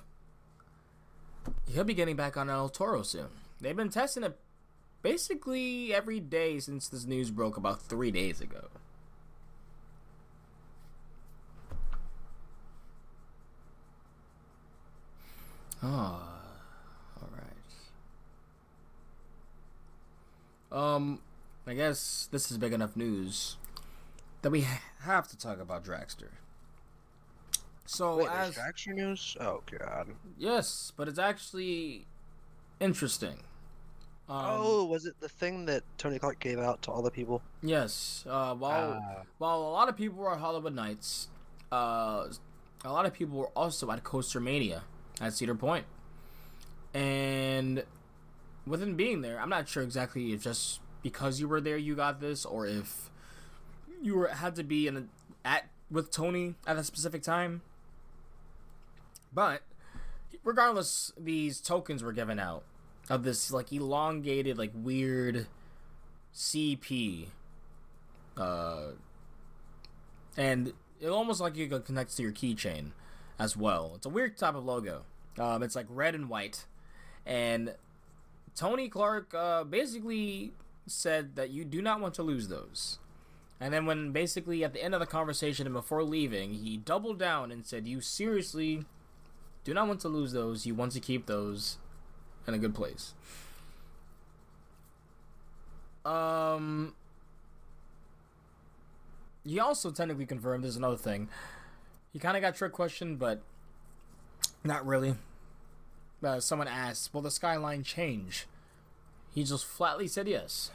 he'll 1.67 1.83
be 1.83 1.93
getting 1.95 2.15
back 2.15 2.37
on 2.37 2.49
El 2.49 2.69
Toro 2.69 3.01
soon. 3.01 3.27
They've 3.59 3.75
been 3.75 3.89
testing 3.89 4.23
it 4.23 4.37
basically 5.01 5.93
every 5.93 6.19
day 6.19 6.59
since 6.59 6.87
this 6.87 7.05
news 7.05 7.31
broke 7.31 7.57
about 7.57 7.81
three 7.81 8.11
days 8.11 8.41
ago. 8.41 8.67
Ah, 15.83 16.41
all 17.21 17.29
right. 20.71 20.95
Um, 20.95 21.19
I 21.67 21.73
guess 21.73 22.27
this 22.31 22.51
is 22.51 22.57
big 22.57 22.73
enough 22.73 22.95
news 22.95 23.57
that 24.41 24.51
we 24.51 24.61
ha- 24.61 24.81
have 25.01 25.27
to 25.29 25.37
talk 25.37 25.59
about 25.59 25.83
Dragster. 25.83 26.29
So 27.85 28.17
Wait, 28.17 28.29
as 28.29 28.55
Dragster 28.55 28.93
news? 28.93 29.35
Oh 29.39 29.61
god. 29.69 30.07
yes, 30.37 30.93
but 30.95 31.07
it's 31.07 31.19
actually 31.19 32.05
interesting. 32.79 33.37
Um, 34.29 34.45
oh, 34.47 34.85
was 34.85 35.05
it 35.05 35.15
the 35.19 35.27
thing 35.27 35.65
that 35.65 35.83
Tony 35.97 36.17
Clark 36.17 36.39
gave 36.39 36.57
out 36.57 36.81
to 36.83 36.91
all 36.91 37.01
the 37.01 37.11
people? 37.11 37.41
yes. 37.61 38.23
Uh, 38.29 38.55
while 38.55 39.01
Ah. 39.03 39.23
while 39.39 39.57
a 39.61 39.71
lot 39.71 39.89
of 39.89 39.97
people 39.97 40.19
were 40.19 40.31
at 40.31 40.39
Holiwood 40.39 40.73
Nights, 40.73 41.27
uh, 41.71 42.27
a 42.85 42.91
lot 42.91 43.05
of 43.05 43.13
people 43.13 43.37
were 43.37 43.49
also 43.49 43.91
at 43.91 44.03
Coaster 44.05 44.39
Mania 44.39 44.83
at 45.21 45.33
Cedar 45.33 45.55
Point, 45.55 45.85
and 46.93 47.83
within 48.65 48.95
being 48.95 49.21
there, 49.21 49.39
I'm 49.39 49.49
not 49.49 49.69
sure 49.69 49.83
exactly 49.83 50.33
if 50.33 50.43
just 50.43 50.81
because 51.03 51.39
you 51.39 51.47
were 51.47 51.61
there 51.61 51.77
you 51.77 51.95
got 51.95 52.19
this, 52.19 52.45
or 52.45 52.65
if 52.65 53.09
you 54.01 54.17
were 54.17 54.27
had 54.27 54.55
to 54.55 54.63
be 54.63 54.87
in 54.87 54.97
a, 54.97 55.03
at 55.45 55.69
with 55.89 56.11
Tony 56.11 56.55
at 56.65 56.77
a 56.77 56.83
specific 56.83 57.21
time. 57.21 57.61
But 59.33 59.61
regardless, 60.43 61.13
these 61.17 61.61
tokens 61.61 62.03
were 62.03 62.13
given 62.13 62.39
out 62.39 62.63
of 63.09 63.23
this 63.23 63.51
like 63.51 63.71
elongated, 63.71 64.57
like 64.57 64.71
weird 64.73 65.47
CP. 66.33 67.27
Uh, 68.37 68.91
and 70.37 70.73
it 70.99 71.09
almost 71.09 71.41
like 71.41 71.55
you 71.55 71.67
could 71.67 71.85
connect 71.85 72.15
to 72.15 72.23
your 72.23 72.31
keychain 72.31 72.91
as 73.41 73.57
well. 73.57 73.93
It's 73.95 74.05
a 74.05 74.09
weird 74.09 74.37
type 74.37 74.53
of 74.53 74.63
logo. 74.63 75.01
Um, 75.39 75.63
it's 75.63 75.75
like 75.75 75.87
red 75.89 76.13
and 76.13 76.29
white, 76.29 76.65
and 77.25 77.73
Tony 78.55 78.87
Clark 78.87 79.33
uh, 79.33 79.63
basically 79.63 80.51
said 80.85 81.35
that 81.35 81.49
you 81.49 81.65
do 81.65 81.81
not 81.81 81.99
want 81.99 82.13
to 82.15 82.23
lose 82.23 82.49
those. 82.49 82.99
And 83.59 83.73
then 83.73 83.85
when 83.85 84.11
basically 84.11 84.63
at 84.63 84.73
the 84.73 84.83
end 84.83 84.93
of 84.93 84.99
the 84.99 85.07
conversation 85.07 85.65
and 85.65 85.73
before 85.73 86.03
leaving, 86.03 86.53
he 86.53 86.77
doubled 86.77 87.17
down 87.17 87.51
and 87.51 87.65
said, 87.65 87.87
"You 87.87 87.99
seriously 87.99 88.85
do 89.63 89.73
not 89.73 89.87
want 89.87 90.01
to 90.01 90.07
lose 90.07 90.33
those. 90.33 90.67
You 90.67 90.75
want 90.75 90.91
to 90.91 90.99
keep 90.99 91.25
those 91.25 91.77
in 92.47 92.53
a 92.53 92.59
good 92.59 92.75
place." 92.75 93.15
Um, 96.05 96.93
he 99.43 99.59
also 99.59 99.89
technically 99.89 100.25
confirmed. 100.27 100.63
There's 100.63 100.77
another 100.77 100.97
thing. 100.97 101.29
He 102.11 102.19
kind 102.19 102.35
of 102.35 102.41
got 102.41 102.55
trick 102.55 102.73
question, 102.73 103.15
but 103.15 103.41
not 104.63 104.85
really. 104.85 105.15
Uh, 106.23 106.39
someone 106.39 106.67
asked, 106.67 107.13
"Will 107.13 107.21
the 107.21 107.31
skyline 107.31 107.83
change?" 107.83 108.47
He 109.33 109.43
just 109.43 109.65
flatly 109.65 110.07
said 110.07 110.27
yes. 110.27 110.71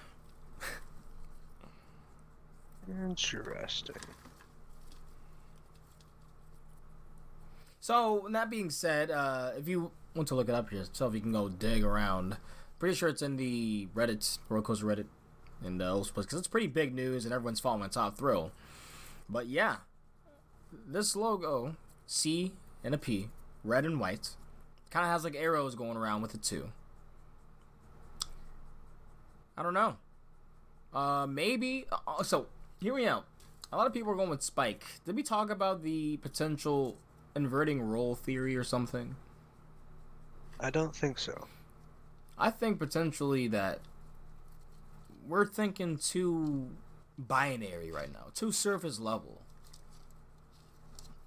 Interesting. 2.88 3.96
So, 7.80 8.26
that 8.30 8.50
being 8.50 8.70
said, 8.70 9.10
uh, 9.10 9.52
if 9.56 9.68
you 9.68 9.90
want 10.14 10.26
to 10.28 10.34
look 10.34 10.48
it 10.48 10.54
up 10.54 10.72
yourself, 10.72 11.14
you 11.14 11.20
can 11.20 11.32
go 11.32 11.48
dig 11.48 11.84
around. 11.84 12.36
Pretty 12.78 12.94
sure 12.94 13.08
it's 13.08 13.22
in 13.22 13.36
the 13.36 13.88
Reddit, 13.94 14.38
Coaster 14.48 14.86
Reddit, 14.86 15.06
and 15.64 15.80
uh, 15.80 16.02
because 16.14 16.38
it's 16.38 16.48
pretty 16.48 16.66
big 16.66 16.94
news 16.94 17.24
and 17.24 17.32
everyone's 17.32 17.60
following 17.60 17.88
Top 17.90 18.16
Thrill. 18.18 18.50
But 19.28 19.46
yeah, 19.46 19.76
this 20.86 21.16
logo, 21.16 21.76
C 22.06 22.52
and 22.84 22.94
a 22.94 22.98
P, 22.98 23.28
red 23.64 23.84
and 23.84 24.00
white, 24.00 24.30
kind 24.90 25.04
of 25.04 25.12
has 25.12 25.24
like 25.24 25.34
arrows 25.34 25.74
going 25.74 25.96
around 25.96 26.22
with 26.22 26.34
it 26.34 26.42
too. 26.42 26.70
I 29.56 29.62
don't 29.62 29.74
know. 29.74 29.96
Uh, 30.92 31.26
maybe. 31.26 31.86
Uh, 31.90 32.22
so 32.22 32.46
here 32.80 32.94
we 32.94 33.04
go. 33.04 33.24
A 33.72 33.76
lot 33.76 33.86
of 33.86 33.92
people 33.92 34.12
are 34.12 34.16
going 34.16 34.30
with 34.30 34.42
Spike. 34.42 34.84
Did 35.04 35.16
we 35.16 35.22
talk 35.22 35.50
about 35.50 35.82
the 35.82 36.18
potential 36.18 36.96
inverting 37.34 37.82
role 37.82 38.14
theory 38.14 38.56
or 38.56 38.64
something? 38.64 39.16
I 40.60 40.70
don't 40.70 40.94
think 40.94 41.18
so. 41.18 41.46
I 42.38 42.50
think 42.50 42.78
potentially 42.78 43.48
that 43.48 43.80
we're 45.26 45.46
thinking 45.46 45.96
too 45.96 46.70
binary 47.18 47.90
right 47.90 48.12
now, 48.12 48.26
too 48.34 48.52
surface 48.52 49.00
level. 49.00 49.42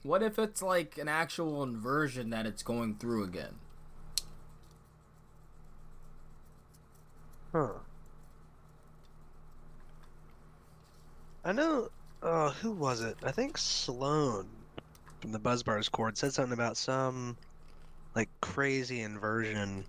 What 0.04 0.24
if 0.24 0.40
it's 0.40 0.62
like 0.62 0.98
an 0.98 1.08
actual 1.08 1.62
inversion 1.64 2.30
that 2.30 2.46
it's 2.46 2.64
going 2.64 2.96
through 2.96 3.24
again? 3.24 3.56
Huh. 7.52 7.74
I 11.44 11.52
know. 11.52 11.90
Uh, 12.22 12.52
who 12.52 12.72
was 12.72 13.02
it? 13.02 13.18
I 13.24 13.32
think 13.32 13.58
Sloan 13.58 14.48
from 15.22 15.32
the 15.32 15.40
Buzzbars 15.40 15.92
Chord 15.92 16.18
said 16.18 16.34
something 16.34 16.54
about 16.54 16.78
some 16.78 17.38
like 18.16 18.30
crazy 18.42 19.02
inversion 19.02 19.86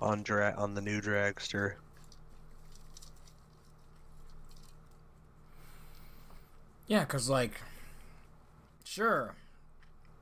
on 0.00 0.22
dra- 0.22 0.54
on 0.56 0.74
the 0.74 0.80
new 0.80 1.00
dragster. 1.00 1.74
Yeah, 6.86 7.04
cause 7.04 7.28
like, 7.30 7.60
sure, 8.90 9.34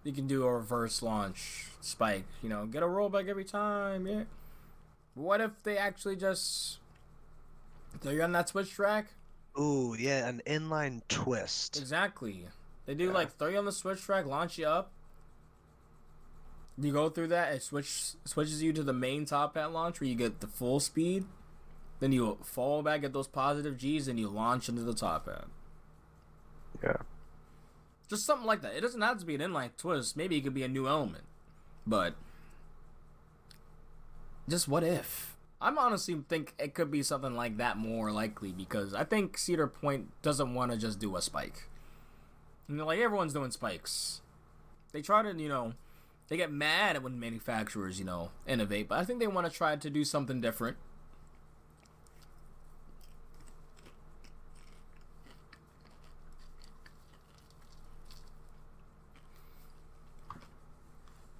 you 0.04 0.12
can 0.12 0.26
do 0.26 0.44
a 0.44 0.52
reverse 0.52 1.02
launch 1.02 1.66
spike. 1.80 2.24
You 2.42 2.48
know, 2.48 2.66
get 2.66 2.82
a 2.82 2.86
rollback 2.86 3.28
every 3.28 3.44
time. 3.44 4.06
Yeah. 4.06 4.24
What 5.14 5.40
if 5.40 5.62
they 5.62 5.78
actually 5.78 6.16
just 6.16 6.78
throw 8.00 8.12
you 8.12 8.22
on 8.22 8.32
that 8.32 8.48
switch 8.50 8.70
track? 8.70 9.06
Ooh, 9.58 9.96
yeah, 9.98 10.28
an 10.28 10.42
inline 10.46 11.00
twist. 11.08 11.78
Exactly. 11.78 12.46
They 12.86 12.94
do 12.94 13.06
Yeah. 13.06 13.12
like 13.12 13.36
throw 13.36 13.48
you 13.48 13.58
on 13.58 13.64
the 13.64 13.72
switch 13.72 14.02
track, 14.02 14.26
launch 14.26 14.58
you 14.58 14.66
up. 14.66 14.92
You 16.80 16.92
go 16.92 17.08
through 17.08 17.28
that, 17.28 17.52
it 17.54 17.62
switch 17.62 18.12
switches 18.24 18.62
you 18.62 18.72
to 18.74 18.84
the 18.84 18.92
main 18.92 19.24
top 19.24 19.56
hat 19.56 19.72
launch 19.72 20.00
where 20.00 20.08
you 20.08 20.14
get 20.14 20.40
the 20.40 20.46
full 20.46 20.78
speed. 20.78 21.24
Then 21.98 22.12
you 22.12 22.38
fall 22.44 22.84
back 22.84 23.02
at 23.02 23.12
those 23.12 23.26
positive 23.26 23.76
G's 23.76 24.06
and 24.06 24.20
you 24.20 24.28
launch 24.28 24.68
into 24.68 24.82
the 24.82 24.94
top 24.94 25.26
hat. 25.26 25.46
Yeah. 26.80 26.98
Just 28.08 28.24
something 28.24 28.46
like 28.46 28.62
that. 28.62 28.74
It 28.74 28.80
doesn't 28.80 29.00
have 29.00 29.18
to 29.18 29.26
be 29.26 29.34
an 29.34 29.40
inline 29.40 29.70
twist. 29.76 30.16
Maybe 30.16 30.36
it 30.36 30.40
could 30.42 30.54
be 30.54 30.62
a 30.62 30.68
new 30.68 30.88
element. 30.88 31.24
But 31.86 32.14
just 34.48 34.68
what 34.68 34.82
if? 34.82 35.36
I'm 35.60 35.76
honestly 35.76 36.16
think 36.28 36.54
it 36.58 36.74
could 36.74 36.90
be 36.90 37.02
something 37.02 37.34
like 37.34 37.56
that 37.56 37.76
more 37.76 38.12
likely 38.12 38.52
because 38.52 38.94
I 38.94 39.04
think 39.04 39.36
Cedar 39.36 39.66
Point 39.66 40.10
doesn't 40.22 40.54
want 40.54 40.70
to 40.72 40.78
just 40.78 41.00
do 41.00 41.16
a 41.16 41.22
spike. 41.22 41.68
You 42.68 42.76
know, 42.76 42.86
like 42.86 43.00
everyone's 43.00 43.32
doing 43.32 43.50
spikes. 43.50 44.20
They 44.92 45.02
try 45.02 45.22
to, 45.22 45.34
you 45.34 45.48
know, 45.48 45.74
they 46.28 46.36
get 46.36 46.52
mad 46.52 46.96
at 46.96 47.02
when 47.02 47.18
manufacturers, 47.18 47.98
you 47.98 48.04
know, 48.04 48.30
innovate, 48.46 48.88
but 48.88 48.98
I 48.98 49.04
think 49.04 49.18
they 49.18 49.26
want 49.26 49.50
to 49.50 49.52
try 49.52 49.74
to 49.76 49.90
do 49.90 50.04
something 50.04 50.40
different. 50.40 50.76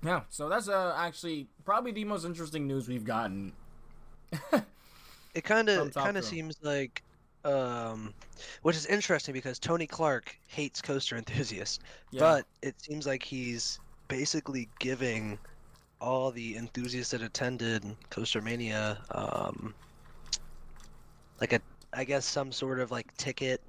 Yeah, 0.03 0.23
so 0.29 0.49
that's 0.49 0.69
uh, 0.69 0.95
actually 0.97 1.49
probably 1.65 1.93
the 1.93 2.05
most 2.05 2.25
interesting 2.25 2.67
news 2.67 2.89
we've 2.89 3.05
gotten. 3.05 3.53
It 5.35 5.45
kind 5.45 5.69
of 5.69 5.95
kind 5.95 6.17
of 6.17 6.25
seems 6.25 6.57
like 6.63 7.05
um 7.45 8.15
which 8.63 8.75
is 8.77 8.87
interesting 8.87 9.33
because 9.35 9.59
Tony 9.59 9.87
Clark 9.87 10.37
hates 10.49 10.83
coaster 10.83 11.17
enthusiasts, 11.17 11.79
Yeah. 12.11 12.21
but 12.21 12.47
it 12.63 12.81
seems 12.81 13.07
like 13.07 13.23
he's 13.23 13.79
basically 14.09 14.69
giving 14.81 15.39
all 16.01 16.31
the 16.33 16.57
enthusiasts 16.57 17.13
that 17.13 17.23
attended 17.23 17.85
Coaster 18.11 18.41
Mania 18.41 19.05
um 19.11 19.75
like 21.41 21.53
a 21.53 21.61
I 21.93 22.05
guess 22.05 22.27
some 22.27 22.51
sort 22.51 22.81
of 22.81 22.91
like 22.91 23.15
ticket 23.17 23.63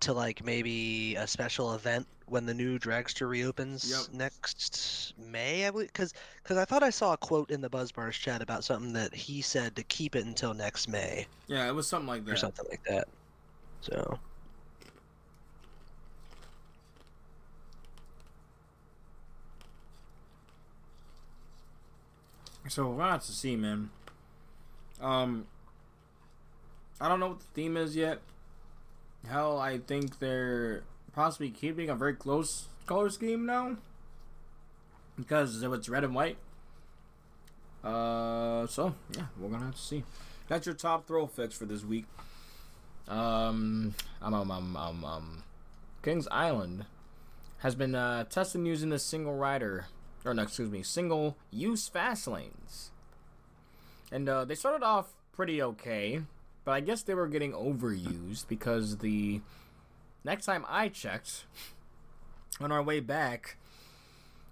to 0.00 0.12
like 0.12 0.42
maybe 0.44 1.14
a 1.16 1.26
special 1.26 1.74
event 1.74 2.06
when 2.26 2.46
the 2.46 2.54
new 2.54 2.78
dragster 2.78 3.28
reopens 3.28 3.90
Yep. 3.90 4.14
next 4.18 5.14
May 5.18 5.66
I 5.66 5.70
believe 5.70 5.92
cuz 5.92 6.12
cuz 6.44 6.56
I 6.56 6.64
thought 6.64 6.82
I 6.82 6.90
saw 6.90 7.12
a 7.12 7.16
quote 7.16 7.50
in 7.50 7.60
the 7.60 7.70
Buzzbars 7.70 8.12
chat 8.12 8.42
about 8.42 8.64
something 8.64 8.92
that 8.94 9.14
he 9.14 9.42
said 9.42 9.76
to 9.76 9.82
keep 9.84 10.16
it 10.16 10.24
until 10.24 10.54
next 10.54 10.88
May 10.88 11.26
yeah, 11.46 11.68
it 11.68 11.72
was 11.72 11.88
something 11.88 12.08
like 12.08 12.24
that, 12.24 12.32
or 12.32 12.36
something 12.36 12.66
like 12.68 12.82
that. 12.84 13.08
So 13.80 14.18
So 22.68 22.98
have 22.98 23.24
to 23.24 23.32
see, 23.32 23.56
man. 23.56 23.90
Um, 25.00 25.46
I 27.00 27.08
don't 27.08 27.20
know 27.20 27.28
what 27.28 27.40
the 27.40 27.46
theme 27.54 27.76
is 27.76 27.94
yet. 27.94 28.20
Hell, 29.28 29.58
I 29.58 29.78
think 29.78 30.18
they're 30.18 30.82
possibly 31.16 31.50
keeping 31.50 31.90
a 31.90 31.96
very 31.96 32.14
close 32.14 32.68
color 32.86 33.10
scheme 33.10 33.44
now 33.44 33.76
because 35.16 35.62
it's 35.62 35.88
red 35.88 36.04
and 36.04 36.14
white. 36.14 36.36
Uh, 37.82 38.66
so 38.68 38.94
yeah, 39.16 39.24
we're 39.40 39.48
gonna 39.48 39.64
have 39.64 39.74
to 39.74 39.80
see. 39.80 40.04
That's 40.46 40.66
your 40.66 40.74
top 40.76 41.08
throw 41.08 41.26
fix 41.26 41.56
for 41.56 41.64
this 41.64 41.84
week. 41.84 42.04
Um, 43.08 43.94
um, 44.22 44.34
um, 44.34 44.50
um, 44.50 44.76
um, 44.76 45.04
um 45.04 45.42
Kings 46.02 46.28
Island 46.30 46.84
has 47.58 47.74
been 47.74 47.94
uh, 47.94 48.24
testing 48.24 48.66
using 48.66 48.90
the 48.90 48.98
single 48.98 49.34
rider 49.34 49.86
or 50.26 50.34
no, 50.34 50.42
excuse 50.42 50.70
me, 50.70 50.82
single 50.82 51.36
use 51.50 51.88
fast 51.88 52.26
lanes. 52.26 52.90
And 54.10 54.28
uh, 54.28 54.44
they 54.44 54.54
started 54.54 54.84
off 54.84 55.14
pretty 55.32 55.62
okay, 55.62 56.22
but 56.64 56.72
I 56.72 56.80
guess 56.80 57.02
they 57.02 57.14
were 57.14 57.28
getting 57.28 57.52
overused 57.52 58.48
because 58.48 58.98
the 58.98 59.40
next 60.26 60.44
time 60.44 60.66
I 60.68 60.88
checked, 60.88 61.44
on 62.60 62.72
our 62.72 62.82
way 62.82 63.00
back 63.00 63.56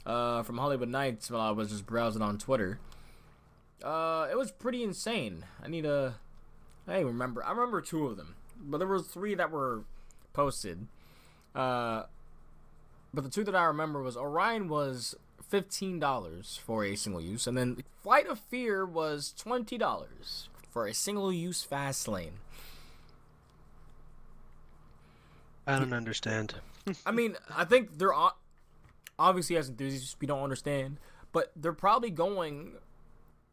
uh, 0.06 0.42
from 0.42 0.56
Holiwood 0.56 0.88
Nights 0.88 1.30
while 1.30 1.40
I 1.40 1.50
was 1.50 1.70
just 1.70 1.84
browsing 1.84 2.22
on 2.22 2.38
Twitter, 2.38 2.78
uh, 3.82 4.28
it 4.30 4.38
was 4.38 4.50
pretty 4.50 4.82
insane. 4.82 5.44
I 5.62 5.68
need 5.68 5.84
a. 5.84 6.14
I 6.86 7.00
remember. 7.00 7.44
I 7.44 7.50
remember 7.50 7.80
two 7.80 8.06
of 8.06 8.16
them, 8.16 8.36
but 8.58 8.78
there 8.78 8.86
were 8.86 9.00
three 9.00 9.34
that 9.34 9.50
were 9.50 9.84
posted. 10.32 10.86
Uh, 11.54 12.04
but 13.12 13.24
the 13.24 13.30
two 13.30 13.44
that 13.44 13.54
I 13.54 13.64
remember 13.64 14.02
was 14.02 14.16
Orion 14.16 14.68
was 14.68 15.14
fifteen 15.42 15.98
dollars 15.98 16.58
for 16.64 16.84
a 16.84 16.94
single 16.96 17.20
use, 17.20 17.46
and 17.46 17.56
then 17.58 17.82
Flight 18.02 18.26
of 18.26 18.38
Fear 18.38 18.86
was 18.86 19.34
twenty 19.36 19.76
dollars 19.76 20.48
for 20.70 20.86
a 20.86 20.94
single 20.94 21.32
use 21.32 21.62
fast 21.62 22.06
lane. 22.08 22.38
I 25.66 25.78
don't 25.78 25.92
understand. 25.94 26.54
I 27.06 27.12
mean, 27.12 27.36
I 27.54 27.64
think 27.64 27.98
they're 27.98 28.12
obviously 29.18 29.56
as 29.56 29.68
enthusiasts 29.68 30.16
we 30.20 30.26
don't 30.26 30.42
understand, 30.42 30.98
but 31.32 31.52
they're 31.56 31.72
probably 31.72 32.10
going 32.10 32.72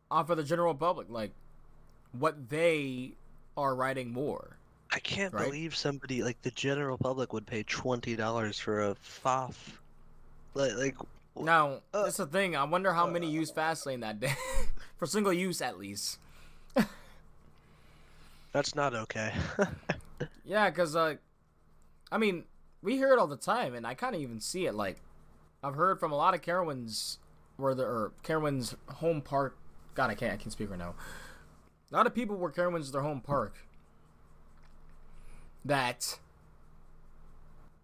off 0.10 0.30
of 0.30 0.38
the 0.38 0.44
general 0.44 0.76
public, 0.76 1.10
like 1.10 1.32
what 2.12 2.50
they 2.50 3.14
are 3.56 3.74
writing 3.76 4.12
more. 4.12 4.58
I 4.94 5.00
can't 5.00 5.34
Right? 5.34 5.46
believe 5.46 5.74
somebody 5.76 6.22
like 6.22 6.42
the 6.42 6.52
general 6.52 6.98
public 6.98 7.32
would 7.32 7.46
pay 7.48 7.64
twenty 7.64 8.18
dollars 8.18 8.60
for 8.60 8.82
a 8.82 8.96
FOF. 8.96 9.80
Like, 10.54 10.74
like 10.76 10.96
Now, 11.38 11.80
Uh, 11.94 12.04
that's 12.04 12.18
the 12.18 12.26
thing. 12.26 12.58
I 12.58 12.66
wonder 12.66 12.92
how 12.92 13.08
many 13.08 13.30
use 13.32 13.54
Fastlane 13.54 14.02
that 14.02 14.20
day 14.20 14.34
for 14.98 15.06
single 15.06 15.32
use 15.32 15.62
at 15.62 15.80
least. 15.80 16.20
that's 18.52 18.76
not 18.76 18.94
okay. 18.94 19.34
Yeah, 20.46 20.70
because 20.70 20.96
uh, 20.96 21.16
I 22.12 22.18
mean, 22.18 22.44
we 22.82 22.98
hear 22.98 23.14
it 23.14 23.20
all 23.20 23.28
the 23.28 23.38
time, 23.38 23.74
and 23.74 23.88
I 23.88 23.94
kind 23.94 24.16
of 24.16 24.22
even 24.22 24.40
see 24.40 24.66
it. 24.66 24.74
Like, 24.74 25.02
I've 25.64 25.76
heard 25.76 26.00
from 26.00 26.12
a 26.12 26.16
lot 26.16 26.34
of 26.34 26.42
Carowinds 26.42 27.18
where 27.58 27.76
the 27.76 27.84
or 27.84 28.12
Carowinds 28.24 28.76
home 28.88 29.22
park. 29.22 29.58
God, 29.94 30.10
I 30.10 30.16
can't. 30.16 30.34
I 30.34 30.38
can't 30.38 30.52
speak 30.52 30.70
right 30.70 30.80
now. 30.80 30.96
A 31.92 31.96
lot 31.96 32.08
of 32.08 32.16
people 32.16 32.36
where 32.38 32.52
Carowinds 32.52 32.82
is 32.82 32.92
their 32.92 33.02
home 33.02 33.22
park. 33.22 33.56
That 35.64 36.20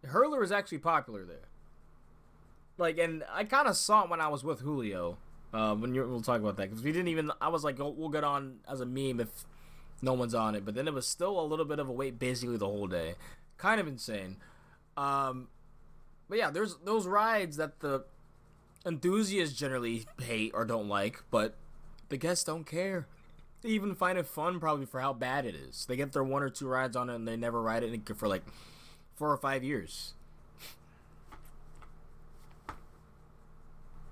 hurler 0.05 0.43
is 0.43 0.51
actually 0.51 0.80
popular 0.80 1.25
there. 1.25 1.47
Like, 2.78 2.97
and 2.97 3.23
I 3.32 3.43
kind 3.43 3.67
of 3.67 3.75
saw 3.75 4.03
it 4.03 4.09
when 4.09 4.21
I 4.21 4.28
was 4.28 4.43
with 4.43 4.61
Julio. 4.61 5.17
Uh, 5.53 5.73
when 5.75 5.95
you 5.95 6.07
we'll 6.07 6.21
talk 6.21 6.41
about 6.41 6.57
that 6.57 6.69
because 6.69 6.84
we 6.84 6.91
didn't 6.91 7.07
even. 7.07 7.32
I 7.39 7.47
was 7.49 7.63
like, 7.63 7.80
oh, 7.80 7.93
we'll 7.95 8.09
get 8.09 8.23
on 8.23 8.59
as 8.69 8.82
a 8.82 8.86
meme 8.86 9.19
if 9.19 9.30
no 10.01 10.13
one's 10.13 10.36
on 10.36 10.55
it. 10.55 10.65
But 10.65 10.75
then 10.75 10.88
it 10.88 10.93
was 10.93 11.07
still 11.07 11.39
a 11.39 11.45
little 11.45 11.65
bit 11.65 11.80
of 11.80 11.88
a 11.88 11.91
wait 11.91 12.19
basically 12.19 12.57
the 12.57 12.65
whole 12.65 12.88
day. 12.88 13.15
Kind 13.58 13.80
of 13.80 13.88
insane. 13.88 14.38
Um, 14.95 15.47
but 16.30 16.38
yeah, 16.38 16.49
there's 16.49 16.76
those 16.84 17.08
rides 17.08 17.58
that 17.58 17.80
the 17.80 18.05
enthusiasts 18.86 19.58
generally 19.58 20.05
hate 20.22 20.51
or 20.53 20.66
don't 20.66 20.88
like, 20.88 21.24
but 21.32 21.55
the 22.10 22.18
guests 22.18 22.43
don't 22.43 22.66
care. 22.66 23.08
They 23.62 23.70
even 23.70 23.95
find 23.95 24.18
it 24.18 24.28
fun 24.28 24.60
probably 24.60 24.86
for 24.86 24.99
how 25.01 25.14
bad 25.14 25.45
it 25.45 25.55
is. 25.55 25.86
They 25.86 25.95
get 25.95 26.14
their 26.14 26.24
one 26.24 26.43
or 26.43 26.49
two 26.49 26.68
rides 26.68 26.95
on 26.95 27.10
it 27.10 27.16
and 27.16 27.28
they 27.28 27.36
never 27.36 27.62
ride 27.62 27.84
it 27.84 28.18
for 28.18 28.28
like 28.28 28.43
four 29.16 29.32
or 29.32 29.38
five 29.38 29.64
years. 29.64 30.14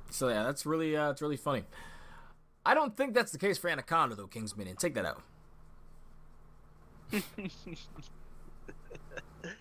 So 0.09 0.29
yeah, 0.29 0.43
that's 0.43 0.65
really 0.65 0.95
uh, 0.95 1.11
it's 1.11 1.21
really 1.21 1.37
funny. 1.37 1.63
I 2.65 2.73
don't 2.73 2.95
think 2.95 3.13
that's 3.13 3.31
the 3.31 3.37
case 3.37 3.57
for 3.57 3.69
Anaconda 3.69 4.15
though, 4.15 4.27
Kingsman, 4.27 4.73
take 4.77 4.95
that 4.95 5.05
out. 5.05 5.21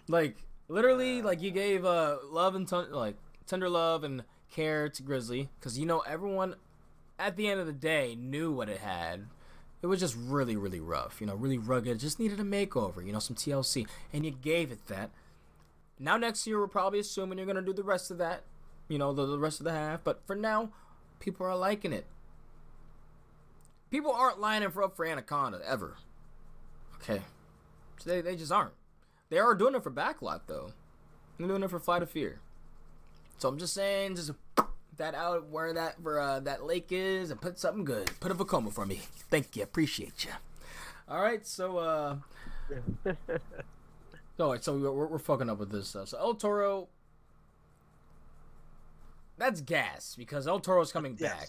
like 0.09 0.37
literally, 0.69 1.23
like 1.23 1.43
you 1.43 1.51
gave 1.51 1.85
uh 1.85 2.19
love 2.31 2.55
and 2.55 2.67
ton- 2.67 2.93
like 2.93 3.17
tender 3.47 3.69
love 3.69 4.05
and 4.05 4.25
care 4.51 4.89
to 4.89 5.03
Grizzly 5.03 5.49
because 5.59 5.79
you 5.79 5.87
know 5.87 6.01
everyone 6.01 6.55
at 7.19 7.37
the 7.37 7.49
end 7.49 7.61
of 7.61 7.67
the 7.67 7.73
day 7.73 8.17
knew 8.19 8.53
what 8.53 8.69
it 8.69 8.79
had. 8.79 9.27
It 9.83 9.87
was 9.87 10.01
just 10.01 10.17
really, 10.17 10.57
really 10.57 10.81
rough, 10.81 11.21
you 11.21 11.27
know, 11.27 11.35
really 11.35 11.59
rugged. 11.59 12.01
Just 12.01 12.19
needed 12.19 12.41
a 12.41 12.45
makeover, 12.45 13.05
you 13.05 13.13
know, 13.13 13.19
some 13.19 13.37
TLC, 13.37 13.87
and 14.15 14.25
you 14.25 14.31
gave 14.31 14.73
it 14.73 14.87
that. 14.87 15.11
Now 15.99 16.17
next 16.17 16.47
year 16.47 16.59
we're 16.59 16.69
probably 16.69 17.01
assuming 17.01 17.39
you're 17.39 17.47
gonna 17.47 17.63
do 17.63 17.73
the 17.73 17.83
rest 17.83 18.11
of 18.11 18.19
that, 18.19 18.45
you 18.89 18.99
know, 18.99 19.13
the, 19.13 19.27
the 19.27 19.39
rest 19.39 19.61
of 19.61 19.65
the 19.65 19.73
half. 19.73 20.03
But 20.03 20.23
for 20.27 20.35
now, 20.35 20.71
people 21.21 21.47
are 21.47 21.57
liking 21.57 21.93
it. 21.93 22.07
People 23.91 24.13
aren't 24.13 24.41
lining 24.41 24.71
for 24.71 24.83
up 24.83 24.97
for 24.97 25.07
Anaconda 25.07 25.61
ever. 25.67 25.97
Okay, 26.97 27.23
so 27.99 28.11
they 28.11 28.23
they 28.23 28.37
just 28.37 28.51
aren't. 28.51 28.73
They 29.35 29.41
are 29.41 29.57
doing 29.57 29.75
it 29.75 29.83
for 29.83 29.91
Backlot 29.91 30.43
though. 30.47 30.71
They're 31.39 31.49
doing 31.49 31.65
it 31.65 31.69
for 31.71 31.81
Flight 31.81 32.05
of 32.05 32.11
Fear. 32.11 32.39
So 33.39 33.49
I'm 33.49 33.59
just 33.59 33.75
saying, 33.75 34.15
just 34.15 34.31
that 34.97 35.17
out 35.17 35.49
where 35.49 35.73
that 35.73 36.01
where 36.01 36.21
uh, 36.21 36.39
that 36.39 36.63
lake 36.63 36.87
is, 36.93 37.33
and 37.33 37.41
put 37.41 37.59
something 37.59 37.85
good. 37.85 38.13
Put 38.21 38.31
a 38.31 38.35
Vekoma 38.37 38.73
for 38.73 38.87
me. 38.87 39.01
Thank 39.33 39.57
you, 39.57 39.65
appreciate 39.65 40.25
you. 40.25 40.31
All 41.09 41.21
right, 41.21 41.45
so 41.45 41.79
uh, 41.79 42.17
all 44.39 44.53
right, 44.53 44.63
so 44.63 44.79
we're, 44.79 45.07
we're 45.09 45.19
fucking 45.19 45.51
up 45.51 45.59
with 45.59 45.73
this 45.73 45.89
stuff. 45.89 46.11
So 46.11 46.19
El 46.19 46.35
Toro, 46.35 46.87
that's 49.37 49.61
gas 49.63 50.15
because 50.17 50.47
El 50.47 50.61
Toro's 50.61 50.93
coming 50.93 51.17
Yes. 51.19 51.33
back. 51.33 51.49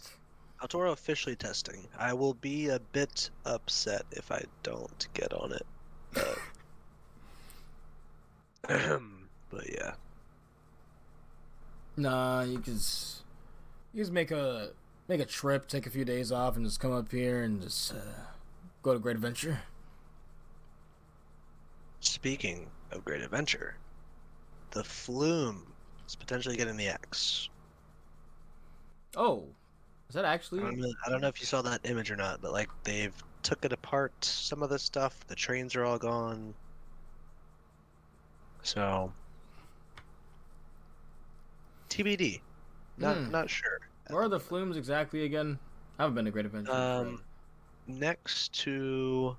El 0.60 0.68
Toro 0.70 0.92
officially 0.92 1.36
testing. 1.36 1.88
I 2.00 2.14
will 2.14 2.34
be 2.34 2.70
a 2.70 2.80
bit 2.80 3.30
upset 3.46 4.08
if 4.10 4.32
I 4.32 4.44
don't 4.64 5.08
get 5.14 5.34
on 5.34 5.52
it. 5.52 5.68
But, 6.16 6.40
but 9.50 9.70
yeah. 9.72 9.94
Nah, 11.98 12.42
you 12.42 12.60
can 12.60 12.74
just 12.74 13.24
you 13.94 14.02
just 14.02 14.12
make 14.12 14.32
a 14.32 14.70
make 15.08 15.22
a 15.22 15.26
trip, 15.26 15.68
take 15.68 15.86
a 15.86 15.90
few 15.90 16.06
days 16.06 16.32
off, 16.32 16.56
and 16.56 16.66
just 16.66 16.80
come 16.80 16.92
up 16.92 17.12
here 17.12 17.44
and 17.44 17.62
just 17.62 17.94
uh, 17.94 17.98
go 18.82 18.94
to 18.94 19.00
Great 19.00 19.16
Adventure. 19.16 19.60
Speaking 22.00 22.68
of 22.92 23.06
Great 23.06 23.22
Adventure, 23.22 23.78
the 24.72 24.84
Flume 24.84 25.66
is 26.08 26.16
potentially 26.16 26.58
getting 26.58 26.78
the 26.78 26.88
X. 26.88 27.50
Oh, 29.16 29.44
is 30.10 30.16
that 30.16 30.26
actually? 30.26 30.62
I 30.62 30.66
don't 30.66 30.80
know, 30.80 30.94
I 31.06 31.10
don't 31.10 31.22
know 31.22 31.28
if 31.28 31.40
you 31.40 31.46
saw 31.46 31.62
that 31.62 31.82
image 31.86 32.12
or 32.12 32.16
not, 32.16 32.42
but 32.42 32.52
like 32.52 32.70
they've 32.84 33.14
took 33.44 33.64
it 33.64 33.72
apart. 33.72 34.14
Some 34.24 34.64
of 34.64 34.70
the 34.70 34.80
stuff, 34.80 35.26
the 35.28 35.36
trains 35.36 35.76
are 35.76 35.86
all 35.86 35.98
gone. 35.98 36.54
So 38.66 39.16
TBD. 41.90 42.44
Not 42.98 43.26
Hmm. 43.26 43.32
not 43.32 43.50
sure. 43.50 43.78
Where 44.08 44.22
are 44.24 44.30
the 44.30 44.40
flumes 44.40 44.78
exactly 44.78 45.24
again? 45.24 45.60
I 45.98 46.04
haven't 46.04 46.16
been 46.16 46.26
to 46.26 46.32
Great 46.32 46.46
Adventure. 46.46 46.72
Um, 46.72 47.26
next 47.88 48.54
to 48.54 49.38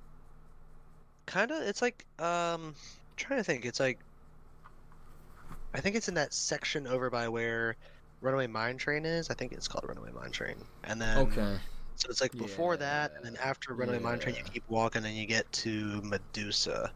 kind 1.26 1.50
of 1.50 1.62
it's 1.62 1.82
like 1.82 2.06
um 2.18 2.74
trying 3.16 3.38
to 3.40 3.44
think 3.44 3.64
it's 3.64 3.80
like 3.80 4.04
i 5.74 5.80
think 5.80 5.96
it's 5.96 6.08
in 6.08 6.14
that 6.14 6.32
section 6.32 6.86
over 6.86 7.10
by 7.10 7.28
where 7.28 7.76
runaway 8.20 8.46
mine 8.46 8.78
train 8.78 9.04
is 9.04 9.30
i 9.30 9.34
think 9.34 9.52
it's 9.52 9.68
called 9.68 9.84
runaway 9.86 10.10
mine 10.12 10.32
train 10.32 10.62
and 10.84 11.00
then 11.00 11.38
okay. 11.38 11.58
so 11.96 12.08
it's 12.10 12.20
like 12.20 12.36
before 12.38 12.76
that 12.76 13.12
and 13.16 13.24
then 13.24 13.36
after 13.36 13.74
runaway 13.74 13.98
mine 13.98 14.18
train 14.18 14.36
you 14.36 14.42
keep 14.44 14.64
walking 14.68 15.04
and 15.04 15.16
you 15.16 15.26
get 15.26 15.50
to 15.52 16.00
medusa 16.02 16.94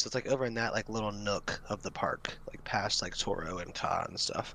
so 0.00 0.08
it's 0.08 0.14
like 0.14 0.26
over 0.28 0.46
in 0.46 0.54
that 0.54 0.72
like 0.72 0.88
little 0.88 1.12
nook 1.12 1.60
of 1.68 1.82
the 1.82 1.90
park 1.90 2.38
like 2.48 2.62
past 2.64 3.02
like 3.02 3.16
toro 3.16 3.58
and 3.58 3.74
ka 3.74 4.04
and 4.08 4.18
stuff 4.18 4.54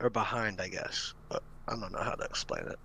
or 0.00 0.10
behind 0.10 0.60
i 0.60 0.68
guess 0.68 1.14
but 1.28 1.42
i 1.68 1.72
don't 1.72 1.92
know 1.92 2.02
how 2.02 2.14
to 2.14 2.24
explain 2.24 2.62
it 2.66 2.78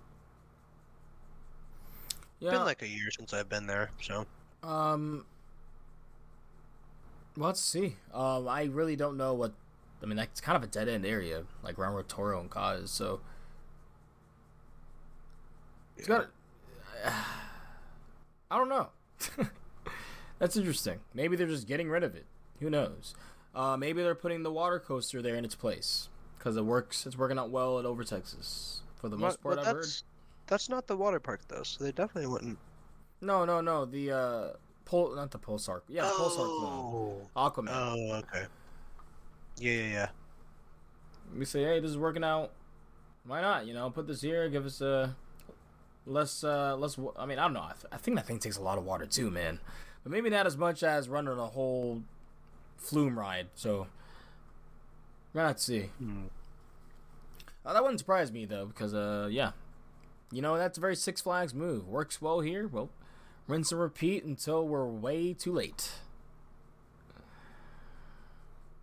Yeah. 2.40 2.48
It's 2.48 2.58
been 2.58 2.64
like 2.66 2.82
a 2.82 2.88
year 2.88 3.10
since 3.10 3.34
i've 3.34 3.48
been 3.48 3.66
there 3.66 3.90
so 4.00 4.26
um. 4.62 5.24
Let's 7.36 7.60
see. 7.60 7.96
Um, 8.12 8.48
I 8.48 8.64
really 8.64 8.96
don't 8.96 9.16
know 9.16 9.34
what. 9.34 9.52
I 10.02 10.06
mean, 10.06 10.16
that's 10.16 10.40
kind 10.40 10.56
of 10.56 10.62
a 10.62 10.66
dead 10.66 10.88
end 10.88 11.04
area, 11.04 11.44
like 11.62 11.78
around 11.78 11.94
where 11.94 12.02
Toro 12.02 12.40
and 12.40 12.50
Ka 12.50 12.72
is. 12.72 12.90
So 12.90 13.20
it's 15.96 16.08
got. 16.08 16.28
I 18.50 18.56
don't 18.58 18.68
know. 18.68 18.88
That's 20.38 20.56
interesting. 20.56 21.00
Maybe 21.14 21.36
they're 21.36 21.46
just 21.46 21.66
getting 21.66 21.88
rid 21.88 22.02
of 22.02 22.14
it. 22.14 22.26
Who 22.60 22.70
knows? 22.70 23.14
Uh, 23.54 23.76
maybe 23.76 24.02
they're 24.02 24.14
putting 24.14 24.42
the 24.42 24.52
water 24.52 24.78
coaster 24.78 25.22
there 25.22 25.36
in 25.36 25.44
its 25.44 25.54
place 25.54 26.08
because 26.38 26.56
it 26.56 26.64
works. 26.64 27.06
It's 27.06 27.16
working 27.16 27.38
out 27.38 27.50
well 27.50 27.78
at 27.78 27.86
Over 27.86 28.04
Texas 28.04 28.82
for 28.96 29.08
the 29.08 29.16
most 29.16 29.42
part. 29.42 29.58
I've 29.58 29.66
heard. 29.66 29.86
that's, 30.46 30.68
not 30.68 30.86
the 30.86 30.96
water 30.96 31.18
park 31.20 31.40
though, 31.48 31.62
so 31.62 31.82
they 31.82 31.92
definitely 31.92 32.26
wouldn't. 32.26 32.58
No, 33.22 33.44
no, 33.44 33.62
no. 33.62 33.86
The 33.86 34.12
uh, 34.12 34.48
pol 34.84 35.14
not 35.16 35.30
the 35.30 35.38
Pulsar. 35.38 35.80
Yeah, 35.88 36.02
the 36.02 36.08
Pulsar 36.08 36.58
clone. 36.58 37.22
oh. 37.34 37.50
Aquaman. 37.50 37.70
Oh, 37.72 38.14
okay. 38.16 38.46
Yeah, 39.58 39.72
yeah, 39.72 39.88
yeah. 39.88 40.08
we 41.36 41.46
say, 41.46 41.64
hey, 41.64 41.80
this 41.80 41.90
is 41.90 41.98
working 41.98 42.24
out. 42.24 42.52
Why 43.26 43.40
not? 43.40 43.66
You 43.66 43.72
know, 43.72 43.88
put 43.88 44.06
this 44.06 44.20
here. 44.20 44.48
Give 44.50 44.66
us 44.66 44.82
a 44.82 45.16
less, 46.04 46.44
uh, 46.44 46.76
less. 46.76 46.98
I 47.18 47.24
mean, 47.24 47.38
I 47.38 47.44
don't 47.44 47.54
know. 47.54 47.62
I, 47.62 47.72
th- 47.72 47.86
I 47.90 47.96
think 47.96 48.16
that 48.18 48.26
thing 48.26 48.38
takes 48.38 48.58
a 48.58 48.62
lot 48.62 48.76
of 48.76 48.84
water 48.84 49.06
too, 49.06 49.30
man. 49.30 49.60
But 50.06 50.12
maybe 50.12 50.30
not 50.30 50.46
as 50.46 50.56
much 50.56 50.84
as 50.84 51.08
running 51.08 51.36
a 51.36 51.48
whole 51.48 52.04
flume 52.76 53.18
ride. 53.18 53.48
So 53.56 53.88
let's 55.34 55.64
see. 55.64 55.90
Hmm. 55.98 56.26
Uh, 57.64 57.72
that 57.72 57.82
wouldn't 57.82 57.98
surprise 57.98 58.30
me 58.30 58.44
though, 58.44 58.66
because 58.66 58.94
uh, 58.94 59.26
yeah, 59.28 59.50
you 60.30 60.40
know 60.40 60.56
that's 60.56 60.78
a 60.78 60.80
very 60.80 60.94
Six 60.94 61.20
Flags 61.20 61.54
move. 61.54 61.88
Works 61.88 62.22
well 62.22 62.38
here. 62.38 62.68
Well, 62.68 62.88
rinse 63.48 63.72
and 63.72 63.80
repeat 63.80 64.22
until 64.22 64.64
we're 64.68 64.86
way 64.86 65.32
too 65.32 65.52
late. 65.52 65.90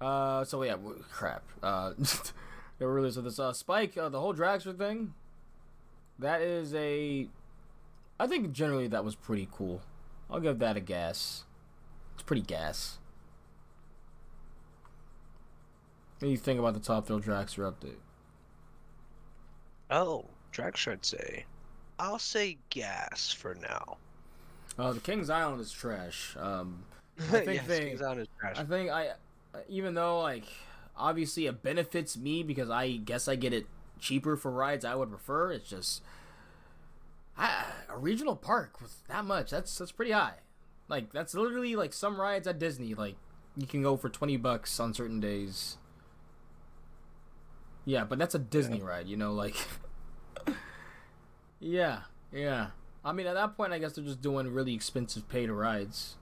Uh, 0.02 0.44
so 0.44 0.62
yeah, 0.62 0.74
w- 0.74 1.06
crap. 1.10 1.44
Uh, 1.64 1.94
they 2.80 2.86
were 2.86 2.94
really 2.94 3.12
so 3.12 3.22
this 3.22 3.40
uh 3.40 3.54
Spike, 3.54 3.98
uh, 3.98 4.10
the 4.10 4.20
whole 4.20 4.34
Dragster 4.34 4.78
thing. 4.78 5.14
That 6.20 6.42
is 6.42 6.76
a, 6.76 7.30
I 8.20 8.28
think 8.28 8.52
generally 8.52 8.88
that 8.88 9.06
was 9.06 9.16
pretty 9.16 9.48
cool. 9.50 9.82
I'll 10.34 10.40
give 10.40 10.58
that 10.60 10.76
a 10.76 10.80
gas. 10.80 11.44
It's 12.16 12.24
pretty 12.24 12.42
gas. 12.42 12.98
What 16.20 16.26
do 16.28 16.32
you 16.32 16.38
think 16.38 16.60
about 16.60 16.74
the 16.74 16.80
Top 16.80 17.06
Thrill 17.06 17.20
Dragster 17.20 17.72
update? 17.72 17.98
Oh, 19.92 20.26
Draxler, 20.52 20.94
I'd 20.94 21.06
say. 21.06 21.46
I'll 22.00 22.18
say 22.18 22.58
gas 22.72 23.32
for 23.32 23.54
now. 23.56 23.98
Uh, 24.80 24.94
the 24.94 25.00
King's 25.02 25.30
Island 25.30 25.62
is 25.62 25.72
trash. 25.72 26.36
Um, 26.40 26.84
I 27.20 27.22
think 27.22 27.54
yes, 27.54 27.68
they- 27.68 27.80
King's 27.90 28.02
Island 28.02 28.22
is 28.22 28.28
trash. 28.40 28.58
I 28.58 28.64
think 28.64 28.90
I, 28.90 29.12
even 29.70 29.94
though 29.94 30.20
like, 30.22 30.46
obviously 30.98 31.46
it 31.46 31.62
benefits 31.62 32.18
me 32.18 32.42
because 32.42 32.72
I 32.72 32.94
guess 32.94 33.28
I 33.28 33.36
get 33.36 33.54
it 33.54 33.68
cheaper 34.00 34.36
for 34.36 34.50
rides 34.50 34.84
I 34.84 34.96
would 34.96 35.10
prefer. 35.10 35.52
It's 35.52 35.70
just, 35.70 36.02
I, 37.38 37.66
a 37.90 37.98
regional 37.98 38.36
park 38.36 38.82
with 38.82 39.06
that 39.08 39.26
much. 39.26 39.52
That's 39.52 39.78
that's 39.78 39.92
pretty 39.92 40.12
high. 40.12 40.36
Like 40.88 41.12
that's 41.12 41.34
literally 41.34 41.76
like 41.76 41.94
some 41.94 42.20
rides 42.20 42.48
at 42.48 42.60
Disney. 42.60 42.94
Like 42.94 43.16
you 43.58 43.68
can 43.68 43.82
go 43.82 43.98
for 43.98 44.10
twenty 44.10 44.38
bucks 44.38 44.80
on 44.80 44.94
certain 44.94 45.20
days. 45.20 45.78
Yeah, 47.86 48.06
but 48.06 48.18
that's 48.18 48.34
a 48.34 48.40
Disney 48.40 48.82
ride, 48.82 49.08
you 49.08 49.18
know, 49.18 49.34
like. 49.34 49.56
yeah, 51.60 52.02
yeah. 52.32 52.68
I 53.04 53.12
mean, 53.12 53.28
at 53.28 53.34
that 53.34 53.58
point, 53.58 53.74
I 53.74 53.80
guess 53.80 53.94
they're 53.94 54.06
just 54.06 54.22
doing 54.22 54.48
really 54.54 54.74
expensive 54.74 55.28
pay 55.28 55.46
to 55.46 55.54
rides. 55.54 56.16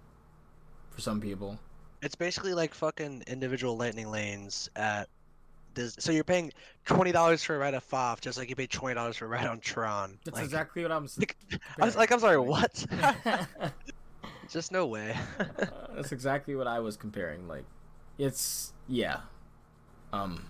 For 0.91 1.01
some 1.01 1.22
people. 1.22 1.59
It's 2.01 2.16
basically 2.16 2.53
like 2.53 2.74
fucking 2.74 3.24
individual 3.28 3.78
lightning 3.78 4.12
lanes 4.12 4.70
at 4.76 5.07
So 5.97 6.11
you're 6.11 6.24
paying 6.24 6.51
twenty 6.86 7.11
dollars 7.11 7.43
for 7.43 7.55
a 7.55 7.59
ride 7.59 7.74
at 7.74 7.84
FOF, 7.84 8.19
just 8.22 8.38
like 8.38 8.49
you 8.49 8.55
pay 8.55 8.67
twenty 8.67 8.95
dollars 8.95 9.17
for 9.17 9.26
a 9.26 9.28
ride 9.30 9.47
on 9.47 9.59
Tron. 9.59 10.17
That's 10.26 10.36
Like, 10.36 10.45
exactly 10.45 10.84
what 10.84 10.91
I'm. 10.91 11.05
s- 11.05 11.19
I 11.80 11.86
was 11.86 11.95
like, 11.95 12.11
I'm 12.11 12.19
sorry, 12.19 12.38
what? 12.38 12.86
just 14.49 14.72
no 14.72 14.86
way. 14.88 15.15
Uh, 15.39 15.45
that's 15.95 16.11
exactly 16.11 16.55
what 16.55 16.67
I 16.67 16.80
was 16.80 16.97
comparing. 16.97 17.47
Like, 17.47 17.63
it's 18.17 18.74
yeah, 18.88 19.22
um, 20.11 20.47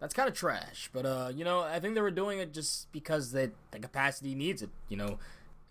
that's 0.00 0.14
kind 0.14 0.28
of 0.28 0.34
trash. 0.34 0.90
But 0.92 1.06
uh, 1.06 1.30
you 1.34 1.44
know, 1.44 1.60
I 1.60 1.80
think 1.80 1.94
they 1.94 2.00
were 2.00 2.10
doing 2.10 2.38
it 2.38 2.52
just 2.54 2.90
because 2.92 3.32
that 3.32 3.50
the 3.72 3.78
capacity 3.78 4.34
needs 4.34 4.62
it. 4.62 4.70
You 4.88 4.96
know, 4.96 5.18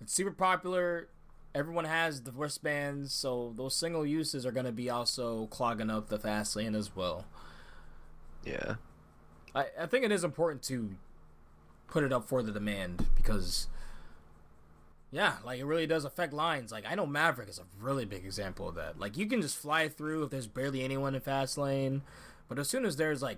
it's 0.02 0.14
super 0.14 0.32
popular. 0.32 1.08
Everyone 1.54 1.86
has 1.86 2.22
the 2.24 2.32
wristbands, 2.34 3.14
so 3.14 3.54
those 3.56 3.76
single 3.76 4.06
uses 4.06 4.46
are 4.46 4.52
gonna 4.52 4.74
be 4.74 4.90
also 4.90 5.48
clogging 5.48 5.90
up 5.90 6.10
the 6.10 6.20
fast 6.20 6.56
lane 6.56 6.76
as 6.76 6.96
well. 6.96 7.26
Yeah. 8.46 8.76
I, 9.54 9.66
I 9.82 9.86
think 9.86 10.06
it 10.06 10.12
is 10.12 10.24
important 10.24 10.62
to 10.64 10.92
put 11.88 12.04
it 12.04 12.12
up 12.12 12.28
for 12.28 12.44
the 12.44 12.52
demand 12.52 13.06
because 13.16 13.68
yeah 15.12 15.36
like 15.46 15.60
it 15.60 15.66
really 15.66 15.88
does 15.88 16.04
affect 16.04 16.34
lines 16.34 16.72
like 16.72 16.84
i 16.88 16.96
know 16.96 17.06
maverick 17.06 17.48
is 17.48 17.60
a 17.60 17.64
really 17.80 18.06
big 18.06 18.26
example 18.26 18.68
of 18.68 18.76
that 18.76 19.00
like 19.00 19.16
you 19.16 19.28
can 19.28 19.42
just 19.42 19.56
fly 19.56 19.88
through 19.88 20.24
if 20.24 20.32
there's 20.32 20.48
barely 20.48 20.84
anyone 20.84 21.14
in 21.16 21.22
fast 21.22 21.58
lane 21.58 22.02
but 22.50 22.58
as 22.60 22.68
soon 22.68 22.86
as 22.86 22.98
there's 22.98 23.22
like 23.22 23.38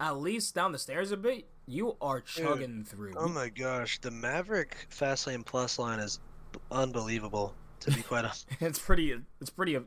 at 0.00 0.18
least 0.18 0.54
down 0.54 0.72
the 0.72 0.78
stairs 0.78 1.12
a 1.12 1.16
bit 1.16 1.44
you 1.66 1.96
are 2.00 2.20
chugging 2.20 2.82
through 2.82 3.12
Oh 3.16 3.28
my 3.28 3.48
gosh, 3.48 4.00
the 4.00 4.10
Maverick 4.10 4.86
fast 4.88 5.28
lane 5.28 5.44
Plus 5.44 5.78
line 5.78 6.00
is 6.00 6.18
unbelievable. 6.72 7.54
To 7.80 7.92
be 7.92 8.02
quite 8.02 8.24
honest. 8.24 8.48
it's 8.60 8.78
pretty 8.78 9.14
it's 9.40 9.50
pretty 9.50 9.78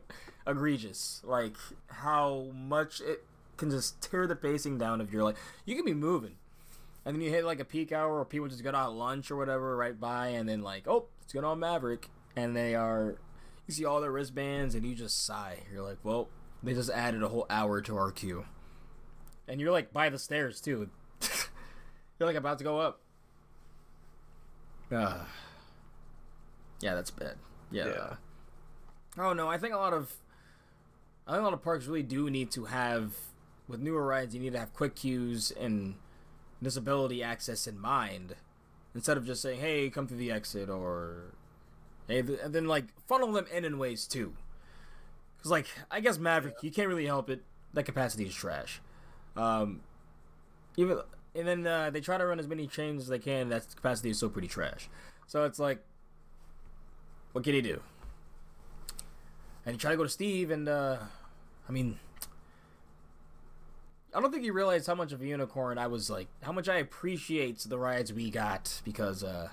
egregious 0.48 1.22
like 1.26 1.56
how 1.88 2.48
much 2.54 3.02
it 3.02 3.26
can 3.58 3.70
just 3.70 4.02
tear 4.02 4.28
the 4.28 4.36
pacing 4.36 4.78
down 4.78 5.02
if 5.02 5.12
you're 5.12 5.24
like 5.24 5.38
you 5.66 5.76
can 5.76 5.86
be 5.86 5.94
moving. 5.94 6.36
And 7.06 7.16
then 7.16 7.22
you 7.22 7.30
hit 7.30 7.44
like 7.44 7.60
a 7.60 7.66
peak 7.66 7.92
hour 7.92 8.20
or 8.20 8.26
people 8.26 8.48
just 8.48 8.64
get 8.64 8.76
out 8.76 8.96
lunch 8.96 9.30
or 9.30 9.36
whatever 9.36 9.76
right 9.76 10.00
by 10.00 10.28
and 10.28 10.48
then 10.48 10.62
like 10.62 10.88
oh 10.88 11.06
it's 11.22 11.34
going 11.34 11.46
on 11.46 11.60
maverick. 11.60 12.10
And 12.36 12.56
they 12.56 12.76
are 12.76 13.18
you 13.68 13.74
see 13.74 13.86
all 13.86 14.02
their 14.02 14.12
wristbands 14.12 14.76
and 14.76 14.86
you 14.86 14.96
just 14.96 15.26
sigh. 15.26 15.60
You're 15.72 15.84
like 15.84 16.00
well 16.04 16.30
they 16.62 16.74
just 16.74 16.90
added 16.90 17.22
a 17.24 17.28
whole 17.28 17.46
hour 17.50 17.82
to 17.82 17.98
our 17.98 18.12
queue. 18.12 18.46
And 19.48 19.60
you're 19.60 19.72
like 19.72 19.92
by 19.92 20.10
the 20.10 20.20
stairs 20.20 20.62
too. 20.62 20.90
You're 22.20 22.28
like 22.28 22.38
about 22.38 22.58
to 22.60 22.64
go 22.64 22.80
up. 22.80 23.02
Uh, 24.92 25.26
yeah 26.82 26.96
that's 26.96 27.12
bad. 27.12 27.36
Yeah. 27.72 27.88
Yeah. 27.88 28.14
Oh 29.18 29.34
no, 29.34 29.50
I 29.50 29.58
think 29.58 29.74
a 29.74 29.78
lot 29.78 29.94
of 29.94 30.14
I 31.28 31.32
think 31.32 31.42
a 31.42 31.46
lot 31.46 31.54
of 31.54 31.64
parks 31.64 31.86
really 31.86 32.04
do 32.04 32.30
need 32.30 32.52
to 32.52 32.66
have 32.66 33.14
with 33.68 33.80
newer 33.80 34.06
rides 34.06 34.34
you 34.36 34.42
need 34.42 34.54
to 34.54 34.60
have 34.60 34.74
quick 34.74 34.96
queues 34.96 35.52
and 35.52 35.96
disability 36.62 37.24
access 37.24 37.68
in 37.68 37.80
mind 37.80 38.36
instead 38.96 39.18
of 39.18 39.26
just 39.26 39.42
saying, 39.42 39.60
"Hey, 39.60 39.90
come 39.90 40.08
through 40.08 40.18
the 40.18 40.32
exit" 40.32 40.70
or 40.70 41.34
hey, 42.08 42.20
and 42.20 42.54
then 42.54 42.68
like 42.68 42.86
funnel 43.08 43.32
them 43.32 43.48
in 43.54 43.66
in 43.66 43.78
ways 43.78 44.08
too. 44.08 44.34
Cuz 45.42 45.52
like 45.52 45.68
I 45.92 46.00
guess 46.00 46.18
Maverick, 46.18 46.56
you 46.62 46.72
can't 46.72 46.88
really 46.88 47.08
help 47.08 47.30
it. 47.30 47.44
That 47.74 47.84
capacity 47.84 48.26
is 48.26 48.36
trash. 48.36 48.82
Um 49.36 49.82
even 50.78 51.00
and 51.36 51.48
then 51.48 51.66
uh, 51.66 51.90
they 51.90 52.02
try 52.02 52.18
to 52.18 52.26
run 52.26 52.40
as 52.40 52.48
many 52.48 52.68
trains 52.68 53.04
as 53.04 53.08
they 53.08 53.20
can. 53.20 53.50
That 53.50 53.76
capacity 53.76 54.10
is 54.10 54.18
still 54.18 54.30
pretty 54.30 54.48
trash. 54.48 54.90
So 55.26 55.46
it's 55.46 55.60
like, 55.60 55.84
what 57.32 57.44
can 57.44 57.54
he 57.54 57.62
do? 57.62 57.82
And 59.66 59.74
he 59.74 59.80
tried 59.80 59.92
to 59.92 59.98
go 59.98 60.04
to 60.04 60.10
Steve, 60.10 60.52
and 60.52 60.68
uh, 60.68 60.98
I 61.68 61.72
mean, 61.72 61.98
I 64.16 64.22
don't 64.22 64.32
think 64.32 64.44
he 64.44 64.52
realized 64.52 64.86
how 64.88 64.96
much 64.96 65.12
of 65.12 65.22
a 65.22 65.26
unicorn 65.26 65.78
I 65.78 65.88
was 65.88 66.10
like, 66.10 66.28
how 66.42 66.52
much 66.52 66.70
I 66.70 66.76
appreciate 66.76 67.60
the 67.60 67.78
rides 67.78 68.14
we 68.14 68.30
got 68.30 68.82
because 68.86 69.24
uh, 69.24 69.50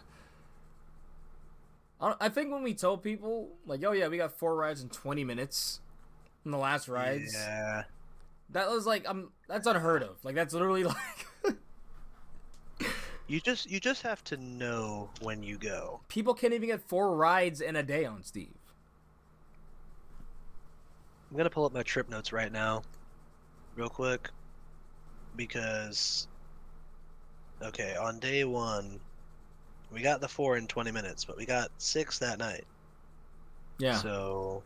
I, 2.01 2.15
I 2.21 2.29
think 2.29 2.53
when 2.53 2.63
we 2.63 2.75
told 2.75 3.03
people 3.03 3.49
like, 3.67 3.83
oh 3.85 3.93
yeah, 3.93 4.09
we 4.09 4.17
got 4.19 4.33
four 4.33 4.55
rides 4.57 4.83
in 4.83 4.89
twenty 4.91 5.25
minutes 5.25 5.81
in 6.45 6.51
the 6.51 6.59
last 6.59 6.89
rides, 6.89 7.33
Yeah. 7.35 7.85
that 8.51 8.69
was 8.71 8.87
like, 8.87 9.09
um, 9.09 9.31
that's 9.49 9.67
unheard 9.67 10.03
of. 10.03 10.17
Like 10.25 10.35
that's 10.35 10.53
literally 10.55 10.85
like. 11.47 11.57
You 13.29 13.41
just 13.41 13.71
you 13.71 13.79
just 13.79 14.03
have 14.03 14.25
to 14.25 14.37
know 14.37 15.09
when 15.21 15.43
you 15.45 15.57
go. 15.57 16.01
People 16.09 16.35
can't 16.35 16.53
even 16.53 16.69
get 16.69 16.81
four 16.89 17.15
rides 17.15 17.61
in 17.61 17.77
a 17.77 17.83
day 17.83 18.05
on 18.05 18.25
Steve. 18.25 18.49
I'm 21.31 21.37
gonna 21.37 21.49
pull 21.51 21.65
up 21.65 21.73
my 21.73 21.85
trip 21.85 22.09
notes 22.09 22.33
right 22.33 22.51
now, 22.51 22.83
real 23.77 23.89
quick, 23.89 24.31
because 25.41 26.29
okay, 27.63 27.97
on 27.97 28.19
day 28.19 28.45
one, 28.45 29.01
we 29.91 30.03
got 30.03 30.21
the 30.21 30.29
four 30.29 30.59
in 30.59 30.67
20 30.67 30.91
minutes, 30.93 31.25
but 31.25 31.39
we 31.39 31.47
got 31.47 31.71
six 31.79 32.19
that 32.19 32.39
night. 32.39 32.65
Yeah. 33.79 33.95
So, 33.97 34.63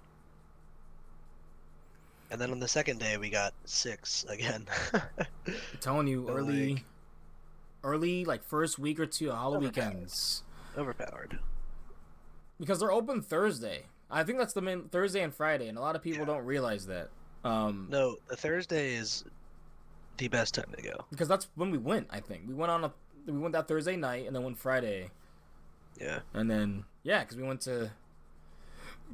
and 2.33 2.41
then 2.41 2.51
on 2.51 2.59
the 2.59 2.67
second 2.67 2.99
day, 2.99 3.17
we 3.19 3.31
got 3.31 3.55
six 3.65 4.25
again. 4.29 4.67
I'm 4.93 5.55
telling 5.81 6.09
you, 6.09 6.25
So, 6.29 6.33
early, 6.35 6.75
like- 6.75 6.85
early 7.85 8.25
like 8.25 8.43
first 8.43 8.77
week 8.77 8.99
or 8.99 9.07
two, 9.07 9.31
all 9.31 9.53
the 9.53 9.61
weekends, 9.61 10.43
Overpowered. 10.77 11.39
because 12.59 12.81
they're 12.81 12.91
open 12.93 13.23
Thursday. 13.23 13.85
I 14.11 14.25
think 14.25 14.39
that's 14.39 14.53
the 14.55 14.61
main 14.63 14.89
Thursday 14.89 15.23
and 15.23 15.33
Friday, 15.33 15.69
and 15.69 15.79
a 15.79 15.81
lot 15.81 15.95
of 15.95 16.03
people 16.03 16.21
Yeah. 16.21 16.25
don't 16.35 16.45
realize 16.45 16.87
that. 16.87 17.11
Um, 17.45 17.87
No, 17.91 18.17
the 18.29 18.37
Thursday 18.37 18.95
is 18.95 19.25
the 20.17 20.29
best 20.29 20.55
time 20.55 20.67
to 20.77 20.83
go. 20.83 21.05
because 21.11 21.29
that's 21.29 21.49
when 21.55 21.71
we 21.71 21.79
went. 21.79 22.07
I 22.11 22.21
think 22.21 22.43
we 22.47 22.55
went 22.55 22.71
on 22.71 22.85
a 22.85 22.93
we 23.27 23.39
went 23.39 23.53
that 23.55 23.69
Thursday 23.69 23.97
night, 23.97 24.27
and 24.27 24.35
then 24.37 24.43
went 24.45 24.59
Friday, 24.59 25.11
Yeah. 26.01 26.21
and 26.35 26.51
then 26.51 26.85
yeah, 27.03 27.21
because 27.21 27.37
we 27.37 27.43
went 27.43 27.63
to 27.63 27.91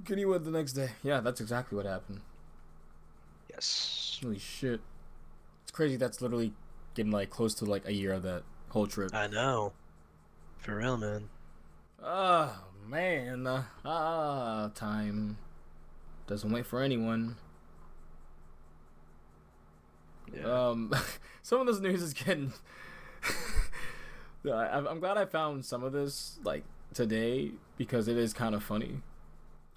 Kennywood 0.05 0.45
the 0.45 0.51
next 0.51 0.73
day. 0.73 0.91
Yeah, 1.03 1.21
that's 1.21 1.41
exactly 1.41 1.77
what 1.77 1.87
happened. 1.87 2.21
Yes. 3.49 4.19
Holy 4.23 4.39
shit, 4.39 4.81
it's 5.63 5.73
crazy. 5.73 5.97
That's 5.97 6.21
literally 6.21 6.53
getting 6.95 7.13
like 7.13 7.31
close 7.31 7.55
to 7.57 7.65
like 7.65 7.87
a 7.87 7.93
year 7.93 8.13
of 8.13 8.23
that 8.25 8.43
whole 8.71 8.87
trip. 8.87 9.15
I 9.15 9.27
know. 9.27 9.73
For 10.59 10.77
real, 10.77 10.97
man. 10.97 11.29
Oh 12.03 12.53
man, 12.87 13.47
uh, 13.47 13.63
ah, 13.85 14.71
time 14.75 15.39
doesn't 16.27 16.51
wait 16.51 16.67
for 16.67 16.81
anyone. 16.83 17.37
Um, 20.45 20.93
some 21.43 21.61
of 21.61 21.67
this 21.67 21.81
news 21.81 22.03
is 22.03 22.15
getting. 22.15 22.53
I'm 24.51 25.01
glad 25.01 25.19
I 25.19 25.27
found 25.27 25.65
some 25.65 25.83
of 25.83 25.93
this 25.93 26.39
like 26.45 26.65
today 26.95 27.53
because 27.77 28.09
it 28.09 28.17
is 28.17 28.33
kind 28.33 28.55
of 28.55 28.63
funny. 28.63 29.03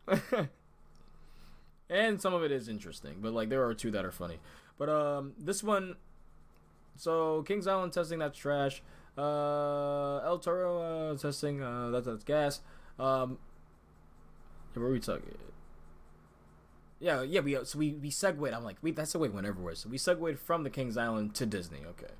and 1.89 2.21
some 2.21 2.33
of 2.33 2.43
it 2.43 2.51
is 2.51 2.67
interesting, 2.67 3.15
but 3.21 3.33
like 3.33 3.49
there 3.49 3.65
are 3.65 3.73
two 3.73 3.91
that 3.91 4.05
are 4.05 4.11
funny. 4.11 4.39
But 4.77 4.89
um, 4.89 5.33
this 5.37 5.63
one, 5.63 5.95
so 6.95 7.43
Kings 7.43 7.67
Island 7.67 7.93
testing 7.93 8.19
that's 8.19 8.37
trash. 8.37 8.81
Uh, 9.17 10.17
El 10.19 10.39
Toro 10.39 11.11
uh, 11.11 11.17
testing 11.17 11.61
uh, 11.61 11.89
that's 11.91 12.07
that's 12.07 12.23
gas. 12.23 12.61
Um, 12.99 13.37
where 14.73 14.89
we 14.89 14.99
talking? 14.99 15.37
Yeah, 17.03 17.21
yeah, 17.21 17.41
we 17.41 17.57
so 17.65 17.77
we 17.77 17.91
we 17.95 18.09
segued. 18.09 18.53
I'm 18.53 18.63
like, 18.63 18.77
wait, 18.81 18.95
that 18.95 19.07
segue 19.07 19.29
went 19.29 19.45
everywhere. 19.45 19.75
So 19.75 19.89
we 19.89 19.97
segued 19.97 20.39
from 20.39 20.63
the 20.63 20.69
Kings 20.69 20.95
Island 20.95 21.35
to 21.35 21.45
Disney. 21.45 21.79
Okay. 21.85 22.13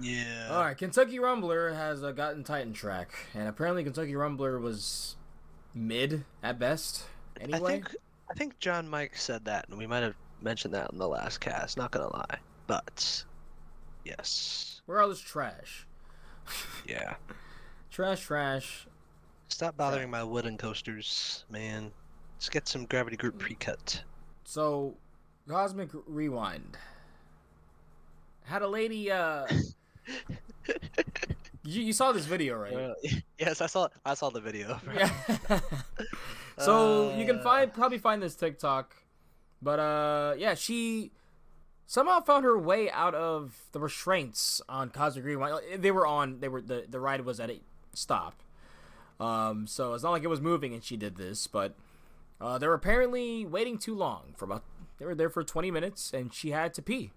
Yeah. 0.00 0.48
All 0.52 0.62
right, 0.62 0.78
Kentucky 0.78 1.18
Rumbler 1.18 1.74
has 1.74 2.04
uh, 2.04 2.12
gotten 2.12 2.44
Titan 2.44 2.72
track, 2.72 3.10
and 3.34 3.48
apparently 3.48 3.82
Kentucky 3.82 4.12
Rumbler 4.12 4.60
was 4.60 5.16
mid 5.74 6.24
at 6.40 6.56
best. 6.60 7.02
Anyway, 7.40 7.58
I 7.58 7.68
think 7.68 7.96
I 8.30 8.34
think 8.34 8.60
John 8.60 8.88
Mike 8.88 9.16
said 9.16 9.46
that, 9.46 9.68
and 9.68 9.76
we 9.76 9.88
might 9.88 10.04
have 10.04 10.14
mentioned 10.40 10.74
that 10.74 10.92
in 10.92 10.98
the 10.98 11.08
last 11.08 11.40
cast. 11.40 11.76
Not 11.76 11.90
gonna 11.90 12.12
lie, 12.12 12.38
but 12.68 13.24
yes, 14.04 14.82
we're 14.86 15.02
all 15.02 15.08
this 15.08 15.20
trash. 15.20 15.84
yeah, 16.86 17.14
trash, 17.90 18.20
trash. 18.20 18.86
Stop 19.48 19.76
bothering 19.76 20.10
my 20.10 20.22
wooden 20.22 20.56
coasters, 20.58 21.44
man. 21.50 21.90
Let's 22.36 22.50
get 22.50 22.68
some 22.68 22.84
Gravity 22.84 23.16
Group 23.16 23.38
pre-cut. 23.38 24.02
So, 24.44 24.94
Cosmic 25.48 25.88
Rewind 26.06 26.76
had 28.44 28.62
a 28.62 28.68
lady. 28.68 29.10
uh 29.10 29.46
you, 31.64 31.82
you 31.82 31.92
saw 31.92 32.12
this 32.12 32.26
video, 32.26 32.56
right? 32.56 32.74
Uh, 32.74 32.94
yes, 33.38 33.60
I 33.60 33.66
saw. 33.66 33.88
I 34.04 34.14
saw 34.14 34.30
the 34.30 34.40
video. 34.40 34.78
yeah. 34.94 35.10
so 36.58 37.10
uh... 37.10 37.16
you 37.16 37.24
can 37.24 37.40
find 37.40 37.72
probably 37.72 37.98
find 37.98 38.22
this 38.22 38.34
TikTok, 38.34 38.94
but 39.62 39.78
uh, 39.78 40.34
yeah, 40.36 40.54
she 40.54 41.12
somehow 41.86 42.20
found 42.20 42.44
her 42.44 42.58
way 42.58 42.90
out 42.90 43.14
of 43.14 43.56
the 43.72 43.80
restraints 43.80 44.60
on 44.68 44.90
Cosmic 44.90 45.24
Rewind. 45.24 45.82
They 45.82 45.90
were 45.90 46.06
on. 46.06 46.40
They 46.40 46.48
were 46.48 46.60
the 46.60 46.84
the 46.88 47.00
ride 47.00 47.22
was 47.22 47.40
at 47.40 47.50
a 47.50 47.60
stop. 47.94 48.42
Um, 49.18 49.66
so 49.66 49.94
it's 49.94 50.04
not 50.04 50.10
like 50.10 50.22
it 50.24 50.28
was 50.28 50.42
moving 50.42 50.74
and 50.74 50.84
she 50.84 50.98
did 50.98 51.16
this, 51.16 51.46
but 51.46 51.74
uh, 52.40 52.58
they 52.58 52.66
were 52.66 52.74
apparently 52.74 53.44
waiting 53.46 53.78
too 53.78 53.94
long 53.94 54.34
for 54.36 54.44
about. 54.44 54.64
They 54.98 55.04
were 55.04 55.14
there 55.14 55.28
for 55.28 55.44
20 55.44 55.70
minutes 55.70 56.14
and 56.14 56.32
she 56.32 56.50
had 56.50 56.72
to 56.74 56.82
pee. 56.82 57.12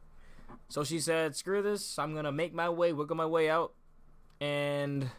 So 0.67 0.84
she 0.84 0.99
said, 0.99 1.36
"Screw 1.36 1.61
this! 1.61 1.97
I'm 1.97 2.13
gonna 2.13 2.32
make 2.32 2.53
my 2.53 2.70
way, 2.70 2.93
wiggle 2.93 3.15
my 3.15 3.26
way 3.26 3.49
out." 3.49 3.74
And 4.39 5.09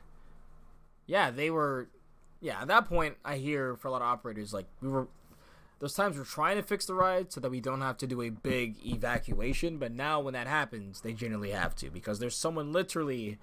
yeah, 1.07 1.30
they 1.30 1.51
were. 1.51 1.88
Yeah, 2.40 2.62
at 2.62 2.68
that 2.68 2.86
point, 2.86 3.16
I 3.24 3.36
hear 3.36 3.76
for 3.76 3.88
a 3.88 3.90
lot 3.90 4.01
of 4.03 4.09
operators 4.09 4.55
like 4.55 4.66
we 4.80 4.88
were. 4.88 5.09
Those 5.80 5.94
times 5.94 6.18
we're 6.18 6.24
trying 6.24 6.57
to 6.57 6.62
fix 6.62 6.84
the 6.84 6.94
ride 6.94 7.32
so 7.32 7.40
that 7.40 7.51
we 7.51 7.61
don't 7.61 7.80
have 7.80 7.96
to 7.98 8.07
do 8.07 8.20
a 8.20 8.28
big 8.28 8.76
evacuation, 8.86 9.78
but 9.78 9.92
now 9.92 10.20
when 10.20 10.34
that 10.34 10.46
happens, 10.46 11.01
they 11.01 11.14
generally 11.14 11.53
have 11.53 11.74
to 11.76 11.90
because 11.90 12.18
there's 12.18 12.36
someone 12.36 12.70
literally, 12.70 13.38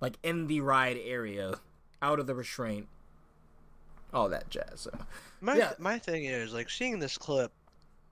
like 0.00 0.18
in 0.24 0.48
the 0.48 0.60
ride 0.60 0.98
area, 1.00 1.60
out 2.02 2.18
of 2.18 2.26
the 2.26 2.34
restraint, 2.34 2.88
all 4.12 4.28
that 4.28 4.48
jazz. 4.50 4.80
So, 4.80 4.90
my 5.40 5.56
yeah. 5.56 5.72
my 5.78 5.98
thing 5.98 6.24
is 6.24 6.52
like 6.52 6.70
seeing 6.70 6.98
this 6.98 7.18
clip, 7.18 7.52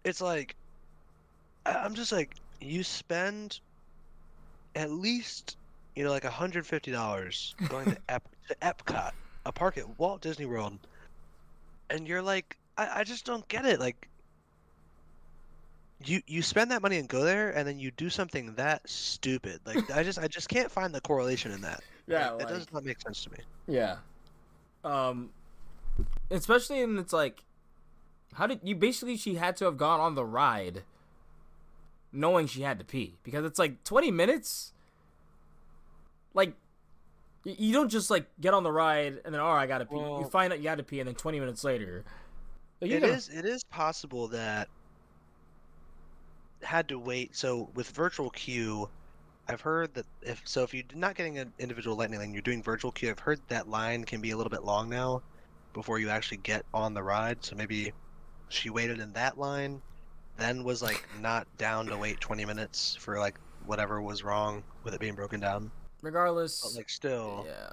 it's 0.04 0.20
like 0.20 0.56
I'm 1.66 1.94
just 1.94 2.12
like 2.12 2.36
you 2.60 2.82
spend 2.82 3.60
at 4.74 4.90
least 4.90 5.56
you 5.94 6.04
know 6.04 6.10
like 6.10 6.24
hundred 6.24 6.66
fifty 6.66 6.90
dollars 6.90 7.54
going 7.68 7.86
to, 7.86 7.98
Ep- 8.08 8.28
to 8.48 8.54
Epcot, 8.56 9.12
a 9.46 9.52
park 9.52 9.78
at 9.78 9.98
Walt 9.98 10.20
Disney 10.20 10.46
World, 10.46 10.78
and 11.90 12.06
you're 12.06 12.22
like, 12.22 12.56
I, 12.76 13.00
I 13.00 13.04
just 13.04 13.24
don't 13.24 13.46
get 13.48 13.64
it. 13.66 13.80
Like, 13.80 14.08
you 16.04 16.22
you 16.26 16.42
spend 16.42 16.70
that 16.70 16.82
money 16.82 16.98
and 16.98 17.08
go 17.08 17.22
there, 17.24 17.50
and 17.50 17.66
then 17.66 17.78
you 17.78 17.90
do 17.90 18.08
something 18.08 18.54
that 18.54 18.88
stupid. 18.88 19.60
Like, 19.66 19.90
I 19.90 20.02
just 20.02 20.18
I 20.18 20.28
just 20.28 20.48
can't 20.48 20.70
find 20.70 20.94
the 20.94 21.00
correlation 21.00 21.52
in 21.52 21.60
that. 21.62 21.82
Yeah, 22.06 22.30
like, 22.30 22.40
like, 22.40 22.50
it 22.50 22.54
does 22.54 22.72
not 22.72 22.84
make 22.84 23.00
sense 23.00 23.22
to 23.22 23.30
me. 23.30 23.38
Yeah, 23.68 23.98
um, 24.82 25.30
especially 26.30 26.80
in 26.80 26.98
it's 26.98 27.12
like, 27.12 27.44
how 28.34 28.46
did 28.46 28.60
you 28.62 28.74
basically 28.74 29.16
she 29.16 29.34
had 29.34 29.56
to 29.56 29.64
have 29.64 29.76
gone 29.76 30.00
on 30.00 30.14
the 30.14 30.24
ride 30.24 30.82
knowing 32.12 32.46
she 32.46 32.62
had 32.62 32.78
to 32.78 32.84
pee 32.84 33.18
because 33.22 33.44
it's 33.44 33.58
like 33.58 33.84
20 33.84 34.10
minutes 34.10 34.72
like 36.34 36.54
you 37.44 37.72
don't 37.72 37.88
just 37.88 38.10
like 38.10 38.26
get 38.40 38.52
on 38.52 38.62
the 38.62 38.72
ride 38.72 39.20
and 39.24 39.34
then 39.34 39.40
oh 39.40 39.46
I 39.46 39.66
gotta 39.66 39.86
pee. 39.86 39.96
Well, 39.96 40.20
you 40.20 40.26
find 40.26 40.52
out 40.52 40.58
you 40.58 40.64
got 40.64 40.76
to 40.76 40.82
pee 40.82 41.00
and 41.00 41.08
then 41.08 41.14
20 41.14 41.40
minutes 41.40 41.64
later. 41.64 42.04
Like, 42.80 42.90
it 42.90 43.00
gonna... 43.00 43.12
is, 43.12 43.28
it 43.28 43.44
is 43.44 43.64
possible 43.64 44.28
that 44.28 44.68
had 46.62 46.88
to 46.88 46.98
wait. 46.98 47.34
So 47.34 47.70
with 47.74 47.88
virtual 47.90 48.30
queue, 48.30 48.88
I've 49.48 49.60
heard 49.60 49.94
that 49.94 50.06
if 50.22 50.42
so 50.44 50.62
if 50.62 50.74
you're 50.74 50.84
not 50.94 51.14
getting 51.14 51.38
an 51.38 51.52
individual 51.58 51.96
lightning 51.96 52.20
lane, 52.20 52.32
you're 52.32 52.42
doing 52.42 52.62
virtual 52.62 52.92
queue. 52.92 53.10
I've 53.10 53.18
heard 53.18 53.40
that 53.48 53.68
line 53.68 54.04
can 54.04 54.20
be 54.20 54.32
a 54.32 54.36
little 54.36 54.50
bit 54.50 54.64
long 54.64 54.90
now 54.90 55.22
before 55.72 55.98
you 55.98 56.10
actually 56.10 56.38
get 56.38 56.64
on 56.74 56.94
the 56.94 57.02
ride. 57.02 57.44
So 57.44 57.56
maybe 57.56 57.92
she 58.48 58.70
waited 58.70 59.00
in 59.00 59.12
that 59.12 59.38
line 59.38 59.80
then 60.40 60.64
was 60.64 60.82
like 60.82 61.04
not 61.20 61.46
down 61.58 61.86
to 61.86 61.96
wait 61.96 62.20
20 62.20 62.44
minutes 62.44 62.96
for 62.98 63.18
like 63.18 63.38
whatever 63.66 64.00
was 64.02 64.24
wrong 64.24 64.64
with 64.82 64.94
it 64.94 65.00
being 65.00 65.14
broken 65.14 65.38
down. 65.38 65.70
Regardless, 66.02 66.62
but 66.62 66.76
like 66.76 66.88
still, 66.88 67.44
yeah, 67.46 67.70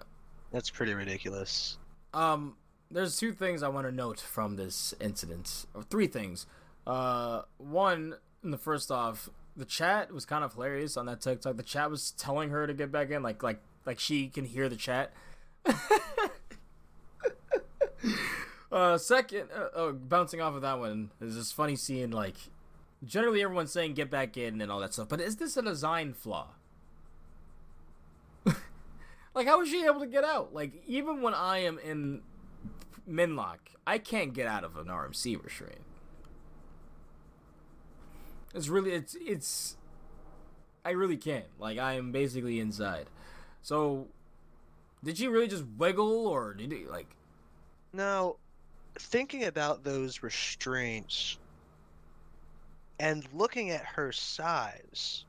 that's 0.52 0.70
pretty 0.70 0.94
ridiculous. 0.94 1.78
Um, 2.14 2.58
there's 2.92 3.18
two 3.18 3.32
things 3.32 3.64
I 3.64 3.70
want 3.70 3.88
to 3.88 3.92
note 3.92 4.20
from 4.20 4.58
this 4.58 4.94
incident, 5.00 5.66
or 5.74 5.84
three 5.84 6.08
things. 6.08 6.46
Uh, 6.86 7.44
one, 7.58 8.16
in 8.44 8.52
the 8.52 8.58
first 8.58 8.92
off, 8.92 9.30
the 9.56 9.66
chat 9.66 10.12
was 10.12 10.26
kind 10.26 10.44
of 10.44 10.54
hilarious 10.54 10.98
on 10.98 11.06
that 11.06 11.22
TikTok. 11.22 11.56
The 11.56 11.64
chat 11.64 11.90
was 11.90 12.12
telling 12.12 12.50
her 12.50 12.68
to 12.68 12.74
get 12.74 12.92
back 12.92 13.10
in, 13.12 13.24
like 13.24 13.42
like 13.42 13.62
like 13.86 14.00
she 14.00 14.28
can 14.28 14.44
hear 14.44 14.68
the 14.68 14.76
chat. 14.76 15.14
uh, 18.72 18.98
second, 18.98 19.50
uh, 19.56 19.68
oh, 19.76 19.94
bouncing 19.94 20.42
off 20.42 20.56
of 20.56 20.62
that 20.62 20.80
one 20.80 21.12
is 21.22 21.36
this 21.36 21.52
funny 21.52 21.76
scene 21.76 22.12
like 22.12 22.36
generally 23.04 23.42
everyone's 23.44 23.72
saying 23.72 23.94
get 23.94 24.10
back 24.10 24.38
in 24.38 24.62
and 24.62 24.72
all 24.72 24.80
that 24.80 24.94
stuff, 24.94 25.10
but 25.10 25.22
is 25.22 25.38
this 25.38 25.58
a 25.58 25.62
design 25.62 26.14
flaw? 26.14 26.50
like, 29.36 29.48
how 29.48 29.60
was 29.60 29.70
she 29.70 29.86
able 29.86 30.00
to 30.00 30.08
get 30.08 30.24
out? 30.24 30.54
Like, 30.54 30.84
even 30.88 31.22
when 31.22 31.34
I 31.34 31.60
am 31.60 31.80
in 31.80 32.22
Minlock, 33.10 33.60
I 33.86 33.98
can't 33.98 34.34
get 34.34 34.48
out 34.48 34.64
of 34.64 34.78
an 34.78 34.88
RMC 34.88 35.44
restraint. 35.44 35.82
It's 38.54 38.70
really, 38.70 38.92
it's, 38.92 39.16
it's, 39.20 39.78
I 40.84 40.92
really 40.92 41.18
can't. 41.18 41.46
Like, 41.60 41.78
I 41.78 41.94
am 41.94 42.12
basically 42.12 42.60
inside. 42.60 43.08
So, 43.62 44.08
did 45.04 45.18
she 45.18 45.28
really 45.28 45.48
just 45.48 45.66
wiggle 45.78 46.28
or 46.28 46.54
did 46.54 46.74
it, 46.74 46.90
like. 46.90 47.17
Now, 47.94 48.36
thinking 49.00 49.46
about 49.46 49.84
those 49.84 50.24
restraints 50.24 51.38
and 53.00 53.26
looking 53.34 53.70
at 53.70 53.86
her 53.86 54.12
size, 54.12 55.26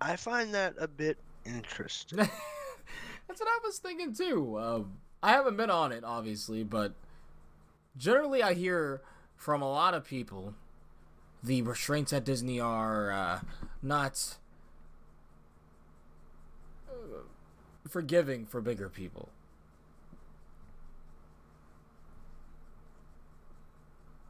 I 0.00 0.16
find 0.16 0.54
that 0.54 0.74
a 0.78 0.88
bit 0.88 1.18
interesting. 1.44 2.18
That's 3.28 3.40
what 3.40 3.48
I 3.48 3.58
was 3.62 3.78
thinking 3.78 4.14
too. 4.14 4.58
Um, 4.58 4.92
I 5.22 5.32
haven't 5.32 5.56
been 5.56 5.70
on 5.70 5.92
it, 5.92 6.04
obviously, 6.04 6.64
but 6.64 6.94
generally 7.96 8.42
I 8.42 8.54
hear 8.54 9.02
from 9.36 9.62
a 9.62 9.70
lot 9.70 9.94
of 9.94 10.04
people 10.04 10.54
the 11.42 11.62
restraints 11.62 12.12
at 12.12 12.24
Disney 12.24 12.60
are 12.60 13.10
uh, 13.10 13.40
not 13.82 14.36
uh, 16.88 17.22
forgiving 17.88 18.44
for 18.46 18.60
bigger 18.60 18.88
people. 18.88 19.30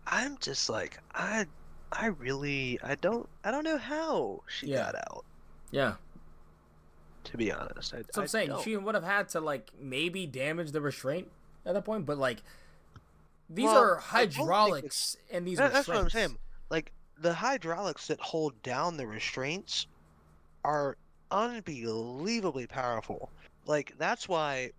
I'm 0.06 0.29
just 0.40 0.68
like 0.68 0.98
I 1.14 1.46
I 1.92 2.06
really 2.06 2.78
I 2.82 2.94
don't 2.96 3.28
I 3.44 3.50
don't 3.50 3.64
know 3.64 3.78
how 3.78 4.42
she 4.46 4.68
yeah. 4.68 4.76
got 4.76 4.94
out. 4.96 5.24
Yeah. 5.70 5.94
To 7.24 7.36
be 7.36 7.52
honest, 7.52 7.94
I, 7.94 8.02
so 8.12 8.22
I'm 8.22 8.28
saying 8.28 8.48
don't. 8.48 8.62
she 8.64 8.76
would 8.76 8.94
have 8.94 9.04
had 9.04 9.28
to 9.30 9.40
like 9.40 9.70
maybe 9.78 10.26
damage 10.26 10.72
the 10.72 10.80
restraint 10.80 11.28
at 11.66 11.74
that 11.74 11.84
point, 11.84 12.06
but 12.06 12.18
like 12.18 12.42
these 13.48 13.66
well, 13.66 13.76
are 13.76 13.96
hydraulics 13.96 15.16
and 15.30 15.46
these. 15.46 15.58
That, 15.58 15.72
that's 15.72 15.88
what 15.88 15.98
I'm 15.98 16.10
saying. 16.10 16.38
Like 16.70 16.92
the 17.18 17.34
hydraulics 17.34 18.06
that 18.06 18.20
hold 18.20 18.60
down 18.62 18.96
the 18.96 19.06
restraints 19.06 19.86
are 20.64 20.96
unbelievably 21.30 22.66
powerful. 22.68 23.30
Like 23.66 23.94
that's 23.98 24.28
why 24.28 24.70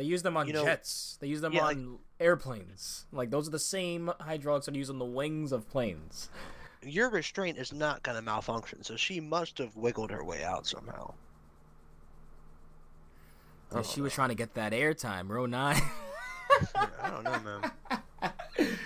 they 0.00 0.06
use 0.06 0.22
them 0.22 0.34
on 0.34 0.46
you 0.46 0.54
know, 0.54 0.64
jets. 0.64 1.18
They 1.20 1.26
use 1.26 1.42
them 1.42 1.52
yeah, 1.52 1.60
on 1.60 1.66
like, 1.66 2.00
airplanes. 2.18 3.04
Like 3.12 3.30
those 3.30 3.46
are 3.46 3.50
the 3.50 3.58
same 3.58 4.10
hydraulics 4.18 4.64
that 4.64 4.74
are 4.74 4.78
used 4.78 4.90
on 4.90 4.98
the 4.98 5.04
wings 5.04 5.52
of 5.52 5.68
planes. 5.68 6.30
Your 6.82 7.10
restraint 7.10 7.58
is 7.58 7.70
not 7.70 8.02
going 8.02 8.16
to 8.16 8.22
malfunction, 8.22 8.82
so 8.82 8.96
she 8.96 9.20
must 9.20 9.58
have 9.58 9.76
wiggled 9.76 10.10
her 10.10 10.24
way 10.24 10.42
out 10.42 10.66
somehow. 10.66 11.12
Yeah, 13.74 13.82
she 13.82 14.00
know. 14.00 14.04
was 14.04 14.14
trying 14.14 14.30
to 14.30 14.34
get 14.34 14.54
that 14.54 14.72
airtime, 14.72 15.28
row 15.28 15.44
nine. 15.44 15.82
I 16.74 17.10
don't 17.10 17.22
know, 17.22 17.40
man. 17.40 17.70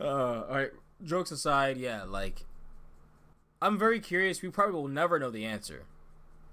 uh, 0.00 0.04
all 0.04 0.46
right. 0.48 0.70
Jokes 1.04 1.32
aside, 1.32 1.76
yeah, 1.76 2.04
like 2.04 2.46
I'm 3.60 3.78
very 3.78 4.00
curious. 4.00 4.40
We 4.40 4.48
probably 4.48 4.72
will 4.72 4.88
never 4.88 5.18
know 5.18 5.30
the 5.30 5.44
answer 5.44 5.84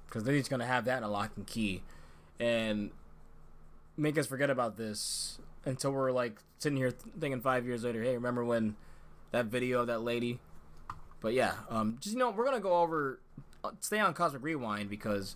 because 0.08 0.26
then 0.26 0.36
he's 0.36 0.50
gonna 0.50 0.66
have 0.66 0.84
that 0.84 0.98
in 0.98 1.04
a 1.04 1.10
lock 1.10 1.32
and 1.38 1.48
key, 1.48 1.84
and 2.40 2.92
make 3.98 4.18
us 4.18 4.26
forget 4.28 4.50
about 4.50 4.78
this 4.78 5.40
until 5.66 5.92
we're 5.92 6.12
like 6.12 6.40
sitting 6.60 6.78
here 6.78 6.92
thinking 7.20 7.42
five 7.42 7.66
years 7.66 7.84
later. 7.84 8.02
Hey, 8.04 8.16
remember 8.16 8.44
when 8.44 8.76
that 9.32 9.46
video 9.46 9.82
of 9.82 9.88
that 9.88 10.02
lady? 10.02 10.40
But 11.22 11.34
yeah, 11.34 11.54
um, 11.70 11.98
just 12.00 12.14
you 12.14 12.20
know, 12.20 12.32
we're 12.32 12.46
gonna 12.46 12.60
go 12.60 12.82
over, 12.82 13.20
uh, 13.64 13.72
stay 13.80 14.00
on 14.00 14.14
Cosmic 14.14 14.44
Rewind 14.44 14.90
because 14.90 15.36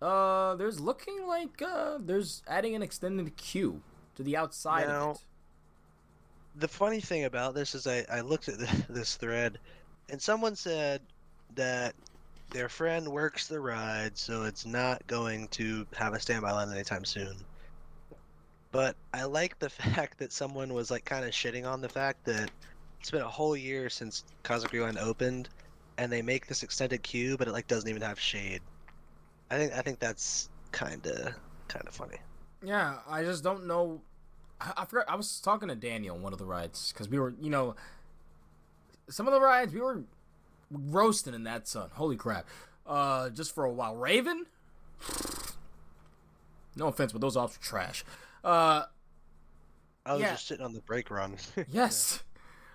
uh, 0.00 0.54
there's 0.56 0.80
looking 0.80 1.26
like 1.26 1.60
uh, 1.62 1.98
there's 2.00 2.42
adding 2.46 2.74
an 2.74 2.82
extended 2.82 3.36
queue 3.36 3.80
to 4.16 4.22
the 4.22 4.36
outside 4.36 4.86
Now- 4.88 5.10
of 5.10 5.16
it. 5.16 5.22
The 6.56 6.68
funny 6.68 7.00
thing 7.00 7.24
about 7.24 7.54
this 7.54 7.76
is 7.76 7.86
I, 7.86 8.04
I 8.10 8.20
looked 8.22 8.48
at 8.48 8.58
this 8.88 9.14
thread, 9.16 9.58
and 10.10 10.20
someone 10.20 10.56
said 10.56 11.00
that 11.54 11.94
their 12.50 12.68
friend 12.68 13.08
works 13.08 13.46
the 13.46 13.60
ride, 13.60 14.16
so 14.16 14.44
it's 14.44 14.64
not 14.64 15.06
going 15.06 15.48
to 15.48 15.86
have 15.96 16.14
a 16.14 16.20
standby 16.20 16.52
line 16.52 16.72
anytime 16.72 17.04
soon. 17.04 17.34
But 18.70 18.96
I 19.12 19.24
like 19.24 19.58
the 19.58 19.70
fact 19.70 20.18
that 20.18 20.32
someone 20.32 20.72
was 20.72 20.90
like 20.90 21.04
kind 21.04 21.24
of 21.24 21.32
shitting 21.32 21.66
on 21.66 21.80
the 21.80 21.88
fact 21.88 22.24
that 22.24 22.50
it's 23.00 23.10
been 23.10 23.22
a 23.22 23.28
whole 23.28 23.56
year 23.56 23.88
since 23.88 24.24
Cosmic 24.42 24.74
opened, 24.74 25.48
and 25.98 26.10
they 26.10 26.22
make 26.22 26.46
this 26.46 26.62
extended 26.62 27.02
queue, 27.02 27.36
but 27.36 27.48
it 27.48 27.52
like 27.52 27.66
doesn't 27.66 27.88
even 27.88 28.02
have 28.02 28.18
shade. 28.18 28.60
I 29.50 29.56
think 29.56 29.72
I 29.72 29.82
think 29.82 29.98
that's 29.98 30.48
kind 30.72 31.06
of 31.06 31.34
kind 31.68 31.86
of 31.86 31.94
funny. 31.94 32.18
Yeah, 32.62 32.98
I 33.08 33.22
just 33.24 33.44
don't 33.44 33.66
know. 33.66 34.00
I, 34.60 34.72
I 34.78 34.84
forgot. 34.84 35.08
I 35.08 35.16
was 35.16 35.40
talking 35.40 35.68
to 35.68 35.74
Daniel 35.74 36.16
on 36.16 36.22
one 36.22 36.32
of 36.32 36.38
the 36.38 36.44
rides 36.44 36.92
because 36.92 37.08
we 37.08 37.18
were, 37.18 37.34
you 37.40 37.50
know, 37.50 37.76
some 39.08 39.26
of 39.26 39.32
the 39.32 39.40
rides 39.40 39.72
we 39.72 39.80
were 39.80 40.02
roasting 40.70 41.34
in 41.34 41.44
that 41.44 41.66
sun. 41.68 41.90
Holy 41.94 42.16
crap! 42.16 42.46
Uh, 42.86 43.30
just 43.30 43.54
for 43.54 43.64
a 43.64 43.72
while. 43.72 43.96
Raven. 43.96 44.46
No 46.76 46.86
offense, 46.88 47.12
but 47.12 47.20
those 47.20 47.36
ops 47.36 47.56
are 47.56 47.60
trash. 47.60 48.04
Uh, 48.44 48.84
I 50.06 50.12
was 50.12 50.20
Yeah. 50.22 50.32
just 50.32 50.46
sitting 50.46 50.64
on 50.64 50.72
the 50.72 50.80
brake 50.80 51.10
run. 51.10 51.36
yes. 51.70 52.22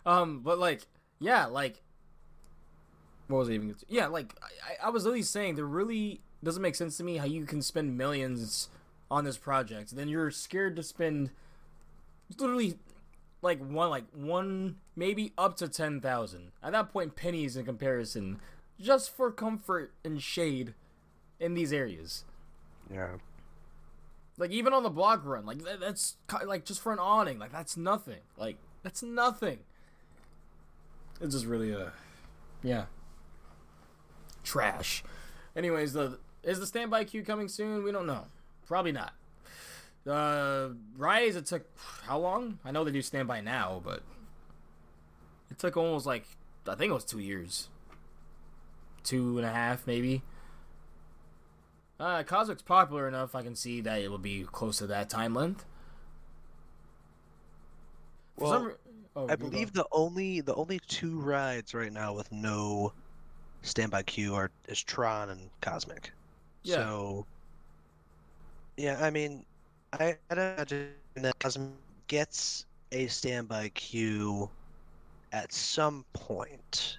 Um, 0.06 0.42
but 0.42 0.60
like, 0.60 0.82
yeah, 1.20 1.46
like, 1.46 1.82
what 3.28 3.38
was 3.38 3.50
I 3.50 3.54
even? 3.54 3.76
Yeah, 3.88 4.08
like, 4.08 4.36
I, 4.82 4.88
I 4.88 4.90
was 4.90 5.06
literally 5.06 5.22
saying 5.24 5.56
there 5.56 5.66
really 5.66 6.22
doesn't 6.44 6.62
make 6.62 6.76
sense 6.76 6.98
to 6.98 7.04
me 7.04 7.18
how 7.18 7.26
you 7.26 7.46
can 7.46 7.62
spend 7.62 7.98
millions 7.98 8.68
on 9.10 9.24
this 9.24 9.38
project, 9.38 9.96
then 9.96 10.10
you're 10.10 10.32
scared 10.32 10.76
to 10.76 10.84
spend 10.84 11.30
literally 12.38 12.78
like 13.44 13.60
one, 13.60 13.90
like 13.90 14.06
one, 14.14 14.78
maybe 14.96 15.34
up 15.38 15.58
to 15.58 15.68
ten 15.68 16.02
thousand. 16.02 16.54
At 16.64 16.72
that 16.72 16.92
point, 16.92 17.16
pennies 17.16 17.56
in 17.56 17.66
comparison, 17.66 18.40
just 18.80 19.16
for 19.16 19.30
comfort 19.32 19.94
and 20.04 20.22
shade 20.22 20.74
in 21.40 21.54
these 21.54 21.72
areas. 21.74 22.24
yeah. 22.92 23.18
Like 24.36 24.50
even 24.50 24.74
on 24.74 24.82
the 24.82 24.90
block 24.90 25.24
run, 25.24 25.46
like 25.46 25.64
that, 25.64 25.80
that's 25.80 26.16
like 26.44 26.66
just 26.66 26.82
for 26.82 26.92
an 26.92 26.98
awning, 26.98 27.38
like 27.38 27.52
that's 27.52 27.78
nothing. 27.78 28.22
Like 28.36 28.58
that's 28.82 29.04
nothing. 29.04 29.60
It's 31.22 31.36
just 31.36 31.46
really 31.46 31.76
uh 31.76 31.90
yeah. 32.64 32.86
Trash. 34.44 35.04
Anyways, 35.56 35.94
the 35.94 36.18
is 36.42 36.60
the 36.60 36.66
standby 36.66 37.04
queue 37.04 37.24
coming 37.24 37.48
soon? 37.48 37.84
We 37.84 37.92
don't 37.92 38.08
know. 38.08 38.26
Probably 38.66 38.92
not. 38.92 39.14
Uh 40.08 40.70
Rise 40.98 41.36
it 41.36 41.46
took 41.46 41.66
how 42.06 42.20
long? 42.20 42.60
I 42.66 42.72
know 42.72 42.84
they 42.84 42.92
do 42.92 43.02
standby 43.02 43.42
now, 43.42 43.82
but 43.84 44.04
it 45.50 45.60
took 45.60 45.78
almost 45.78 46.06
like 46.06 46.26
I 46.68 46.76
think 46.76 46.92
it 46.92 46.94
was 46.94 47.06
two 47.06 47.20
years. 47.20 47.70
Two 49.04 49.38
and 49.38 49.46
a 49.46 49.52
half 49.52 49.88
maybe. 49.88 50.24
Uh, 52.00 52.24
Cosmic's 52.24 52.62
popular 52.62 53.08
enough. 53.08 53.36
I 53.36 53.44
can 53.44 53.56
see 53.56 53.80
that 53.82 54.02
it 54.02 54.10
will 54.10 54.18
be 54.18 54.44
close 54.44 54.80
to 54.80 54.88
that 54.88 55.10
time 55.10 55.34
length. 55.34 55.66
For 58.38 58.44
Well, 58.44 58.64
re- 58.64 58.74
oh, 59.16 59.28
I 59.30 59.36
believe 59.36 59.74
the 59.74 59.86
only 59.92 60.42
the 60.42 60.56
only 60.56 60.80
two 60.88 61.20
rides 61.20 61.74
right 61.74 61.94
now 61.94 62.14
with 62.14 62.32
no 62.32 62.94
standby 63.62 64.04
queue 64.04 64.36
are 64.36 64.52
is 64.68 64.82
Tron 64.84 65.30
and 65.30 65.50
Cosmic. 65.62 66.12
Yeah. 66.64 66.76
So 66.76 67.26
yeah, 68.76 68.98
I 69.02 69.10
mean, 69.10 69.46
I 70.00 70.18
I'd 70.30 70.38
imagine 70.38 70.90
that 71.16 71.38
Cosmic 71.40 71.70
gets 72.08 72.66
a 72.92 73.08
standby 73.08 73.70
queue 73.70 74.50
at 75.32 75.52
some 75.54 76.06
point 76.14 76.98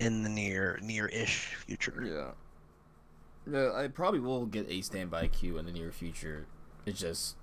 in 0.00 0.22
the 0.22 0.28
near 0.28 0.78
near-ish 0.82 1.54
future. 1.66 2.04
Yeah. 2.04 3.52
Yeah, 3.52 3.72
I 3.74 3.88
probably 3.88 4.20
will 4.20 4.46
get 4.46 4.70
a 4.70 4.80
standby 4.80 5.28
queue 5.28 5.58
in 5.58 5.66
the 5.66 5.72
near 5.72 5.92
future. 5.92 6.46
It's 6.86 7.00
just 7.00 7.36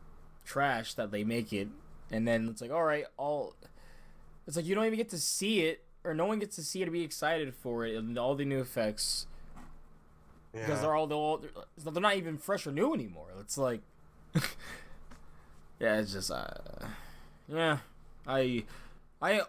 trash 0.46 0.96
that 0.96 1.12
they 1.12 1.24
make 1.24 1.54
it, 1.54 1.68
and 2.10 2.28
then 2.28 2.48
it's 2.48 2.62
like, 2.62 2.72
all 2.72 2.84
right, 2.84 3.06
all. 3.18 3.56
It's 4.48 4.56
like 4.56 4.66
you 4.66 4.74
don't 4.74 4.86
even 4.86 4.98
get 4.98 5.10
to 5.10 5.20
see 5.20 5.62
it, 5.62 5.84
or 6.04 6.14
no 6.14 6.26
one 6.26 6.39
gets 6.39 6.56
to 6.56 6.64
see 6.64 6.82
it 6.82 6.86
to 6.86 6.92
be 6.92 7.04
excited 7.04 7.54
for 7.54 7.86
it, 7.86 7.96
and 7.96 8.18
all 8.18 8.36
the 8.36 8.46
new 8.46 8.60
effects 8.60 9.28
because 10.52 10.70
Yeah. 10.70 10.82
they're 10.82 10.95
all 10.95 11.08
they're, 11.08 11.49
they're 11.78 11.91
they're 11.93 12.02
not 12.02 12.16
even 12.18 12.38
fresh 12.38 12.66
or 12.68 12.72
new 12.72 12.93
anymore. 12.93 13.28
It's 13.39 13.58
like, 13.58 13.82
yeah, 15.80 15.99
it's 15.99 16.14
just, 16.14 16.32
uh, 16.32 16.45
yeah, 17.47 17.80
I, 18.28 18.64
I, 19.22 19.41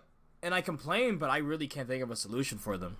and 0.42 0.54
I 0.54 0.60
complain, 0.60 1.18
but 1.18 1.30
I 1.30 1.38
really 1.38 1.66
can't 1.66 1.88
think 1.88 2.02
of 2.02 2.10
a 2.10 2.16
solution 2.16 2.58
for 2.58 2.76
them. 2.78 2.96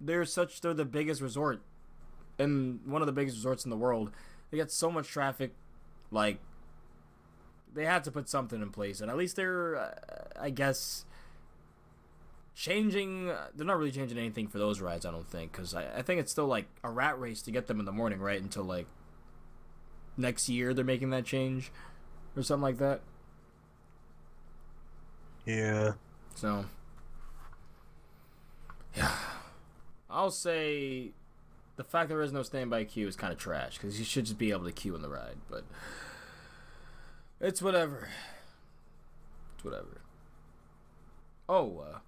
They're 0.00 0.24
such 0.24 0.60
they're 0.60 0.74
the 0.74 0.84
biggest 0.84 1.20
resort, 1.20 1.60
and 2.38 2.80
one 2.84 3.02
of 3.02 3.06
the 3.06 3.12
biggest 3.12 3.36
resorts 3.36 3.64
in 3.64 3.70
the 3.70 3.76
world. 3.76 4.10
They 4.50 4.56
get 4.56 4.70
so 4.70 4.90
much 4.90 5.08
traffic, 5.08 5.52
like. 6.10 6.38
They 7.72 7.86
had 7.86 8.04
to 8.04 8.12
put 8.12 8.28
something 8.28 8.62
in 8.62 8.70
place, 8.70 9.00
and 9.00 9.10
at 9.10 9.16
least 9.16 9.34
they're, 9.34 9.74
uh, 9.76 9.94
I 10.40 10.50
guess, 10.50 11.04
changing 12.54 13.30
uh, 13.30 13.48
they're 13.54 13.66
not 13.66 13.76
really 13.76 13.90
changing 13.90 14.16
anything 14.16 14.46
for 14.46 14.58
those 14.58 14.80
rides 14.80 15.04
i 15.04 15.10
don't 15.10 15.28
think 15.28 15.50
because 15.50 15.74
I, 15.74 15.98
I 15.98 16.02
think 16.02 16.20
it's 16.20 16.30
still 16.30 16.46
like 16.46 16.66
a 16.84 16.90
rat 16.90 17.18
race 17.18 17.42
to 17.42 17.50
get 17.50 17.66
them 17.66 17.80
in 17.80 17.84
the 17.84 17.92
morning 17.92 18.20
right 18.20 18.40
until 18.40 18.62
like 18.62 18.86
next 20.16 20.48
year 20.48 20.74
they're 20.74 20.84
making 20.84 21.10
that 21.10 21.24
change 21.24 21.70
or 22.36 22.42
something 22.42 22.62
like 22.62 22.78
that. 22.78 23.00
Yeah. 25.46 25.92
so 26.34 26.64
yeah. 28.96 29.12
I'll 30.08 30.30
say 30.30 31.10
the 31.76 31.84
fact 31.84 32.08
there 32.08 32.22
is 32.22 32.32
no 32.32 32.42
standby 32.42 32.84
queue 32.84 33.06
is 33.06 33.16
kind 33.16 33.32
of 33.32 33.38
trash 33.38 33.76
because 33.76 33.98
you 33.98 34.04
should 34.04 34.24
just 34.24 34.38
be 34.38 34.52
able 34.52 34.64
to 34.64 34.72
queue 34.72 34.94
in 34.94 35.02
the 35.02 35.08
ride 35.08 35.36
but 35.50 35.64
it's 37.40 37.60
whatever. 37.60 38.08
It's 39.54 39.64
whatever. 39.64 40.00
Oh 41.48 41.84
uh 41.86 41.98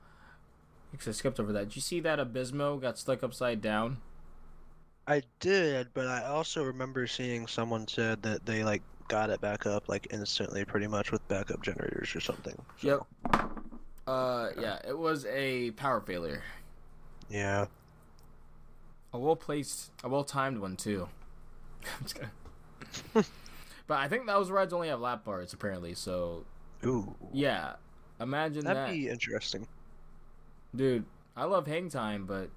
Actually, 0.96 1.10
I 1.10 1.14
skipped 1.14 1.40
over 1.40 1.52
that. 1.52 1.68
Did 1.68 1.76
you 1.76 1.82
see 1.82 2.00
that 2.00 2.18
Abismo 2.18 2.80
got 2.80 2.98
stuck 2.98 3.22
upside 3.22 3.60
down? 3.60 3.98
I 5.06 5.22
did, 5.40 5.88
but 5.92 6.06
I 6.06 6.24
also 6.24 6.64
remember 6.64 7.06
seeing 7.06 7.46
someone 7.46 7.86
said 7.86 8.22
that 8.22 8.46
they 8.46 8.64
like 8.64 8.80
got 9.08 9.28
it 9.28 9.42
back 9.42 9.66
up 9.66 9.90
like 9.90 10.06
instantly 10.10 10.64
pretty 10.64 10.86
much 10.86 11.12
with 11.12 11.26
backup 11.28 11.62
generators 11.62 12.16
or 12.16 12.20
something. 12.20 12.56
So, 12.80 13.06
Yep. 13.28 13.42
Uh, 14.06 14.48
yeah, 14.58 14.78
it 14.88 14.96
was 14.96 15.26
a 15.26 15.72
power 15.72 16.00
failure. 16.00 16.42
Yeah. 17.28 17.66
A 19.12 19.18
well 19.18 19.36
placed, 19.36 19.90
a 20.02 20.08
well 20.08 20.24
timed 20.24 20.58
one 20.60 20.76
too. 20.76 21.10
I'm 21.84 22.04
just 22.04 22.14
kidding. 22.14 22.30
but 23.86 23.98
I 23.98 24.08
think 24.08 24.26
those 24.26 24.50
rides 24.50 24.72
only 24.72 24.88
have 24.88 25.00
lap 25.00 25.24
bars 25.26 25.52
apparently. 25.52 25.92
So 25.92 26.46
Ooh. 26.86 27.14
yeah, 27.34 27.74
imagine 28.18 28.64
That'd 28.64 28.88
that, 28.88 28.92
be 28.92 29.10
interesting. 29.10 29.66
Dude. 30.76 31.04
I 31.36 31.44
love 31.44 31.66
hang 31.66 31.88
time, 31.90 32.24
but 32.24 32.50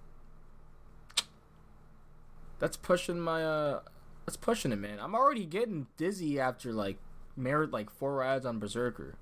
that's 2.59 2.77
pushing 2.77 3.19
my 3.19 3.43
uh, 3.43 3.79
that's 4.25 4.37
pushing 4.37 4.71
it, 4.71 4.77
man. 4.77 4.99
I'm 4.99 5.15
already 5.15 5.45
getting 5.45 5.87
dizzy 5.97 6.39
after 6.39 6.71
like 6.71 6.97
merit 7.35 7.71
like 7.71 7.89
four 7.89 8.15
rides 8.15 8.45
on 8.45 8.59
Berserker, 8.59 9.15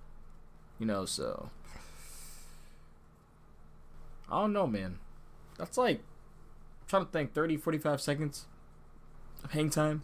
you 0.79 0.85
know. 0.85 1.05
So 1.05 1.49
I 4.29 4.41
don't 4.41 4.53
know, 4.53 4.67
man. 4.67 4.99
That's 5.57 5.77
like 5.77 5.99
I'm 5.99 6.87
trying 6.87 7.05
to 7.05 7.11
think 7.11 7.33
30, 7.33 7.57
45 7.57 8.01
seconds 8.01 8.45
of 9.43 9.51
hang 9.51 9.69
time. 9.69 10.03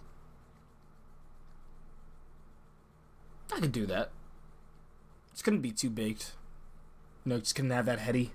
I 3.53 3.59
could 3.59 3.71
do 3.71 3.85
that. 3.85 4.11
It's 5.31 5.41
gonna 5.41 5.57
be 5.57 5.71
too 5.71 5.89
baked. 5.89 6.33
You 7.25 7.31
know, 7.31 7.39
just 7.39 7.55
couldn't 7.55 7.71
have 7.71 7.85
that 7.85 7.99
heady. 7.99 8.31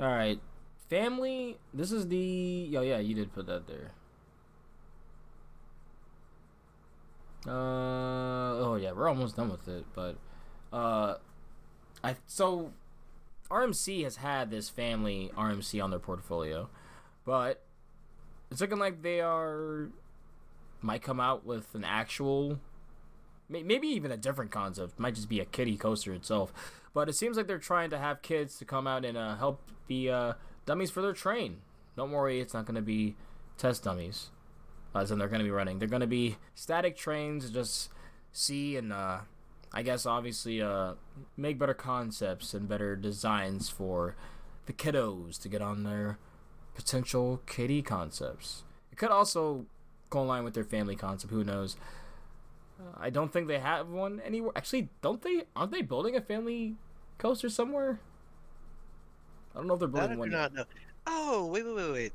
All 0.00 0.06
right, 0.06 0.40
family. 0.88 1.58
This 1.72 1.92
is 1.92 2.08
the. 2.08 2.74
Oh 2.76 2.82
yeah, 2.82 2.98
you 2.98 3.14
did 3.14 3.32
put 3.32 3.46
that 3.46 3.66
there. 3.66 3.92
Uh 7.46 7.50
oh 7.50 8.78
yeah, 8.80 8.92
we're 8.92 9.08
almost 9.08 9.36
done 9.36 9.50
with 9.50 9.66
it, 9.66 9.84
but 9.94 10.16
uh, 10.72 11.16
I 12.04 12.16
so 12.26 12.72
RMC 13.50 14.04
has 14.04 14.16
had 14.16 14.50
this 14.50 14.68
family 14.68 15.30
RMC 15.36 15.82
on 15.82 15.90
their 15.90 15.98
portfolio, 15.98 16.68
but 17.24 17.62
it's 18.50 18.60
looking 18.60 18.78
like 18.78 19.02
they 19.02 19.20
are 19.20 19.88
might 20.80 21.02
come 21.02 21.20
out 21.20 21.44
with 21.44 21.74
an 21.74 21.84
actual 21.84 22.60
maybe 23.52 23.88
even 23.88 24.10
a 24.10 24.16
different 24.16 24.50
concept. 24.50 24.98
Might 24.98 25.14
just 25.14 25.28
be 25.28 25.40
a 25.40 25.44
kiddie 25.44 25.76
coaster 25.76 26.12
itself. 26.12 26.52
But 26.94 27.08
it 27.08 27.14
seems 27.14 27.36
like 27.36 27.46
they're 27.46 27.58
trying 27.58 27.90
to 27.90 27.98
have 27.98 28.22
kids 28.22 28.58
to 28.58 28.64
come 28.64 28.86
out 28.86 29.04
and 29.04 29.16
uh, 29.16 29.36
help 29.36 29.62
be 29.86 30.10
uh, 30.10 30.34
dummies 30.66 30.90
for 30.90 31.02
their 31.02 31.12
train. 31.12 31.58
Don't 31.96 32.10
worry 32.10 32.40
it's 32.40 32.54
not 32.54 32.66
going 32.66 32.76
to 32.76 32.82
be 32.82 33.16
test 33.58 33.84
dummies. 33.84 34.30
As 34.94 35.10
in 35.10 35.18
they're 35.18 35.28
going 35.28 35.40
to 35.40 35.44
be 35.44 35.50
running. 35.50 35.78
They're 35.78 35.88
going 35.88 36.00
to 36.00 36.06
be 36.06 36.36
static 36.54 36.96
trains 36.96 37.50
just 37.50 37.90
see 38.32 38.76
and 38.76 38.92
uh, 38.92 39.18
i 39.74 39.82
guess 39.82 40.06
obviously 40.06 40.62
uh, 40.62 40.94
make 41.36 41.58
better 41.58 41.74
concepts 41.74 42.54
and 42.54 42.66
better 42.66 42.96
designs 42.96 43.68
for 43.68 44.16
the 44.64 44.72
kiddos 44.72 45.40
to 45.40 45.48
get 45.48 45.60
on 45.60 45.82
their 45.82 46.18
potential 46.74 47.42
kiddie 47.46 47.82
concepts. 47.82 48.62
It 48.90 48.98
could 48.98 49.10
also 49.10 49.66
go 50.10 50.22
in 50.22 50.28
line 50.28 50.44
with 50.44 50.54
their 50.54 50.64
family 50.64 50.96
concept 50.96 51.32
who 51.32 51.44
knows 51.44 51.76
uh, 52.82 52.96
I 52.98 53.10
don't 53.10 53.32
think 53.32 53.48
they 53.48 53.58
have 53.58 53.88
one 53.88 54.20
anywhere. 54.20 54.52
Actually, 54.56 54.88
don't 55.02 55.22
they? 55.22 55.44
Aren't 55.56 55.72
they 55.72 55.82
building 55.82 56.16
a 56.16 56.20
family 56.20 56.76
coaster 57.18 57.48
somewhere? 57.48 58.00
I 59.54 59.58
don't 59.58 59.66
know 59.66 59.74
if 59.74 59.80
they're 59.80 59.88
That 59.88 60.10
I 60.10 60.14
building 60.14 60.16
do 60.16 60.20
one. 60.20 60.30
not 60.30 60.54
know. 60.54 60.64
Oh, 61.06 61.46
wait, 61.46 61.64
wait, 61.66 61.74
wait, 61.74 61.92
wait. 61.92 62.12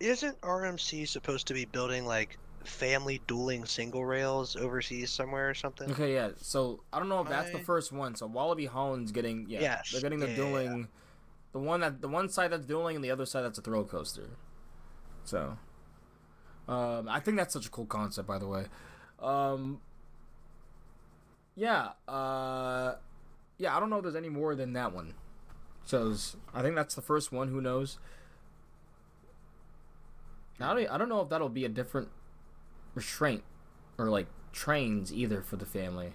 Isn't 0.00 0.40
RMC 0.42 1.06
supposed 1.08 1.46
to 1.48 1.54
be 1.54 1.64
building 1.64 2.06
like 2.06 2.38
family 2.64 3.20
dueling 3.26 3.64
single 3.64 4.04
rails 4.04 4.56
overseas 4.56 5.10
somewhere 5.10 5.48
or 5.50 5.54
something? 5.54 5.90
Okay, 5.92 6.14
yeah. 6.14 6.30
So 6.40 6.80
I 6.92 6.98
don't 6.98 7.08
know 7.08 7.20
if 7.20 7.28
that's 7.28 7.50
the 7.50 7.58
first 7.58 7.92
one. 7.92 8.14
So 8.14 8.28
Walibi 8.28 8.68
Holland's 8.68 9.12
getting 9.12 9.46
yeah, 9.48 9.60
Yes, 9.60 9.90
they're 9.92 10.00
getting 10.00 10.20
the 10.20 10.26
yeah, 10.28 10.36
yeah, 10.36 10.38
yeah. 10.44 10.48
dueling, 10.50 10.88
the 11.52 11.58
one 11.58 11.80
that 11.80 12.00
the 12.00 12.08
one 12.08 12.28
side 12.28 12.52
that's 12.52 12.66
dueling 12.66 12.96
and 12.96 13.04
the 13.04 13.10
other 13.10 13.26
side 13.26 13.42
that's 13.42 13.58
a 13.58 13.62
thrill 13.62 13.84
coaster. 13.84 14.30
So, 15.24 15.58
um, 16.68 17.08
I 17.08 17.20
think 17.20 17.36
that's 17.36 17.52
such 17.52 17.66
a 17.66 17.70
cool 17.70 17.86
concept, 17.86 18.26
by 18.28 18.38
the 18.38 18.46
way. 18.46 18.66
Um, 19.20 19.80
yeah, 21.56 21.90
uh, 22.06 22.94
yeah. 23.58 23.76
I 23.76 23.80
don't 23.80 23.90
know 23.90 23.96
if 23.96 24.02
there's 24.02 24.14
any 24.16 24.28
more 24.28 24.54
than 24.54 24.72
that 24.74 24.92
one. 24.94 25.14
So 25.84 26.14
I 26.54 26.62
think 26.62 26.74
that's 26.76 26.94
the 26.94 27.02
first 27.02 27.32
one. 27.32 27.48
Who 27.48 27.60
knows? 27.60 27.98
I 30.60 30.74
don't, 30.74 30.90
I 30.90 30.98
don't 30.98 31.08
know 31.08 31.20
if 31.20 31.28
that'll 31.28 31.48
be 31.48 31.64
a 31.64 31.68
different 31.68 32.08
restraint 32.94 33.44
or 33.96 34.06
like 34.10 34.26
trains 34.52 35.12
either 35.12 35.40
for 35.40 35.56
the 35.56 35.66
family. 35.66 36.12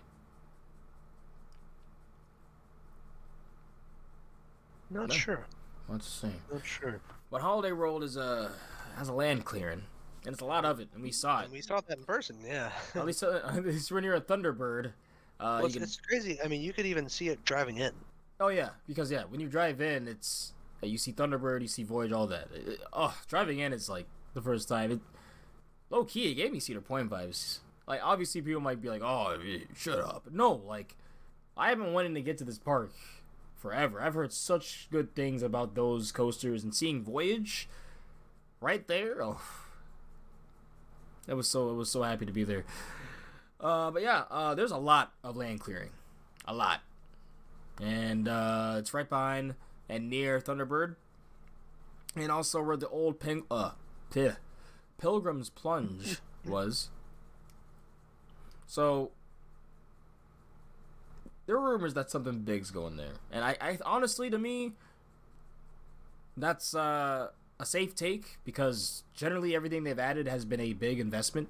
Not 4.90 5.10
No. 5.10 5.14
sure. 5.16 5.46
Let's 5.90 6.08
see. 6.08 6.32
Not 6.52 6.66
sure. 6.66 7.00
But 7.32 7.42
Holiday 7.42 7.72
World 7.72 8.04
is 8.04 8.16
a 8.16 8.52
has 8.98 9.10
a 9.10 9.14
land 9.14 9.44
clearing, 9.44 9.84
and 10.26 10.34
it's 10.34 10.42
a 10.42 10.46
lot 10.46 10.66
of 10.66 10.80
it, 10.80 10.90
and 10.94 11.04
we 11.04 11.12
saw 11.12 11.42
it. 11.42 11.46
And 11.46 11.54
we 11.54 11.62
saw 11.62 11.82
that 11.82 11.98
in 11.98 12.04
person, 12.04 12.38
yeah. 12.46 12.72
At 12.96 13.06
least, 13.06 13.24
uh, 13.24 13.42
at 13.48 13.66
least 13.66 13.92
when 13.92 14.04
you're 14.04 14.16
a 14.16 14.22
Thunderbird, 14.22 14.88
uh, 14.88 14.92
Well, 15.40 15.66
it's, 15.66 15.74
can. 15.76 15.84
it's 15.84 15.98
crazy. 15.98 16.40
I 16.44 16.48
mean, 16.48 16.62
you 16.62 16.74
could 16.74 16.86
even 16.86 17.10
see 17.10 17.30
it 17.30 17.44
driving 17.46 17.78
in. 17.78 17.92
Oh 18.40 18.48
yeah, 18.50 18.70
because 18.88 19.12
yeah, 19.12 19.24
when 19.30 19.40
you 19.40 19.48
drive 19.48 19.80
in, 19.82 20.08
it's 20.08 20.54
uh, 20.82 20.88
you 20.88 20.98
see 20.98 21.12
Thunderbird, 21.14 21.62
you 21.62 21.68
see 21.68 21.84
Voyage, 21.84 22.12
all 22.12 22.28
that. 22.28 22.48
It- 22.54 22.82
oh, 22.92 23.16
driving 23.28 23.60
in 23.60 23.74
is 23.74 23.90
like 23.90 24.06
the 24.34 24.42
first 24.42 24.68
time. 24.68 24.92
It 24.92 25.00
low 25.90 26.04
key, 26.06 26.32
it 26.32 26.36
gave 26.36 26.52
me 26.52 26.60
Cedar 26.60 26.82
Point 26.82 27.10
vibes. 27.10 27.60
Like 27.88 28.02
obviously, 28.04 28.42
people 28.42 28.62
might 28.62 28.82
be 28.82 28.90
like, 28.90 29.02
"Oh, 29.04 29.38
shut 29.76 30.00
up." 30.00 30.28
No, 30.32 30.54
like 30.54 30.96
I 31.58 31.70
have 31.70 31.80
been 31.80 31.94
wanting 31.94 32.16
to 32.16 32.22
get 32.22 32.38
to 32.40 32.44
this 32.46 32.60
park 32.60 32.94
forever. 33.58 34.02
I've 34.02 34.14
heard 34.16 34.34
such 34.34 34.88
good 34.92 35.16
things 35.16 35.44
about 35.44 35.76
those 35.76 36.12
coasters, 36.12 36.64
and 36.64 36.74
seeing 36.76 37.04
Voyage 37.04 37.68
right 38.62 38.88
there. 38.88 39.22
Oh, 39.24 39.42
it 41.28 41.34
was 41.34 41.48
so. 41.48 41.70
It 41.70 41.76
was 41.76 41.90
so 41.90 42.04
happy 42.04 42.26
to 42.26 42.34
be 42.34 42.44
there. 42.44 42.66
Uh, 43.60 43.92
but 43.92 44.02
yeah, 44.02 44.24
uh, 44.30 44.56
there's 44.56 44.72
a 44.72 44.78
lot 44.78 45.14
of 45.24 45.38
land 45.38 45.60
clearing, 45.62 45.92
a 46.46 46.54
lot 46.54 46.82
and 47.82 48.28
uh, 48.28 48.76
it's 48.78 48.94
right 48.94 49.10
behind 49.10 49.56
and 49.90 50.10
near 50.10 50.40
Thunderbird, 50.40 50.96
and 52.16 52.32
also 52.32 52.62
where 52.62 52.78
the 52.78 52.88
old 52.90 53.20
ping 53.20 53.44
uh 53.50 53.72
Pilgrim's 54.98 55.50
Plunge 55.50 56.20
was. 56.46 56.90
So 58.68 59.12
there 61.46 61.56
are 61.56 61.72
rumors 61.72 61.94
that 61.96 62.12
something 62.12 62.40
big's 62.40 62.72
going 62.72 62.98
there, 62.98 63.14
and 63.32 63.44
I, 63.44 63.58
I 63.60 63.78
honestly, 63.86 64.30
to 64.30 64.38
me, 64.38 64.74
that's 66.38 66.74
uh, 66.74 67.30
a 67.64 67.66
safe 67.66 67.96
take 67.96 68.38
because 68.44 69.04
generally 69.14 69.56
everything 69.56 69.84
they've 69.84 69.98
added 69.98 70.28
has 70.28 70.44
been 70.44 70.60
a 70.60 70.74
big 70.74 71.00
investment, 71.00 71.48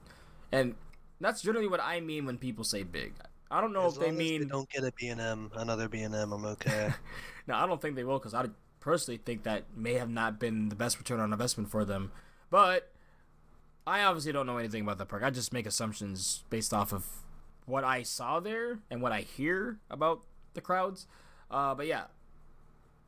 and 0.51 0.75
that's 1.19 1.41
generally 1.41 1.67
what 1.67 1.81
I 1.81 1.99
mean 1.99 2.25
when 2.25 2.37
people 2.37 2.63
say 2.63 2.83
big. 2.83 3.13
I 3.49 3.59
don't 3.61 3.73
know 3.73 3.87
as 3.87 3.97
if 3.97 4.01
they 4.01 4.11
mean 4.11 4.41
they 4.41 4.47
don't 4.47 4.69
get 4.69 4.83
a 4.83 4.91
B&M, 4.91 5.51
another 5.55 5.89
B&M, 5.89 6.13
I'm 6.13 6.45
okay. 6.45 6.91
no, 7.47 7.55
I 7.55 7.65
don't 7.65 7.81
think 7.81 7.95
they 7.95 8.03
will 8.03 8.19
because 8.19 8.33
I 8.33 8.45
personally 8.79 9.17
think 9.17 9.43
that 9.43 9.65
may 9.75 9.95
have 9.95 10.09
not 10.09 10.39
been 10.39 10.69
the 10.69 10.75
best 10.75 10.97
return 10.97 11.19
on 11.19 11.33
investment 11.33 11.69
for 11.69 11.83
them. 11.83 12.11
But 12.49 12.91
I 13.85 14.03
obviously 14.03 14.31
don't 14.31 14.45
know 14.45 14.57
anything 14.57 14.81
about 14.81 14.99
the 14.99 15.05
park. 15.05 15.23
I 15.23 15.29
just 15.29 15.51
make 15.51 15.65
assumptions 15.65 16.43
based 16.49 16.73
off 16.73 16.93
of 16.93 17.05
what 17.65 17.83
I 17.83 18.03
saw 18.03 18.39
there 18.39 18.79
and 18.91 19.01
what 19.01 19.11
I 19.11 19.21
hear 19.21 19.79
about 19.89 20.21
the 20.53 20.61
crowds. 20.61 21.07
Uh, 21.49 21.73
but 21.73 21.87
yeah, 21.87 22.05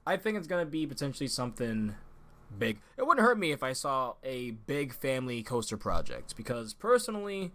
I 0.08 0.18
think 0.18 0.38
it's 0.38 0.47
gonna 0.47 0.66
be 0.66 0.88
potentially 0.88 1.28
something 1.28 1.95
big. 2.60 2.80
It 2.97 3.06
wouldn't 3.06 3.26
hurt 3.26 3.38
me 3.39 3.51
if 3.51 3.64
I 3.64 3.74
saw 3.74 4.14
a 4.24 4.51
big 4.51 4.93
family 4.93 5.43
coaster 5.43 5.78
project 5.78 6.36
because 6.36 6.74
personally, 6.74 7.51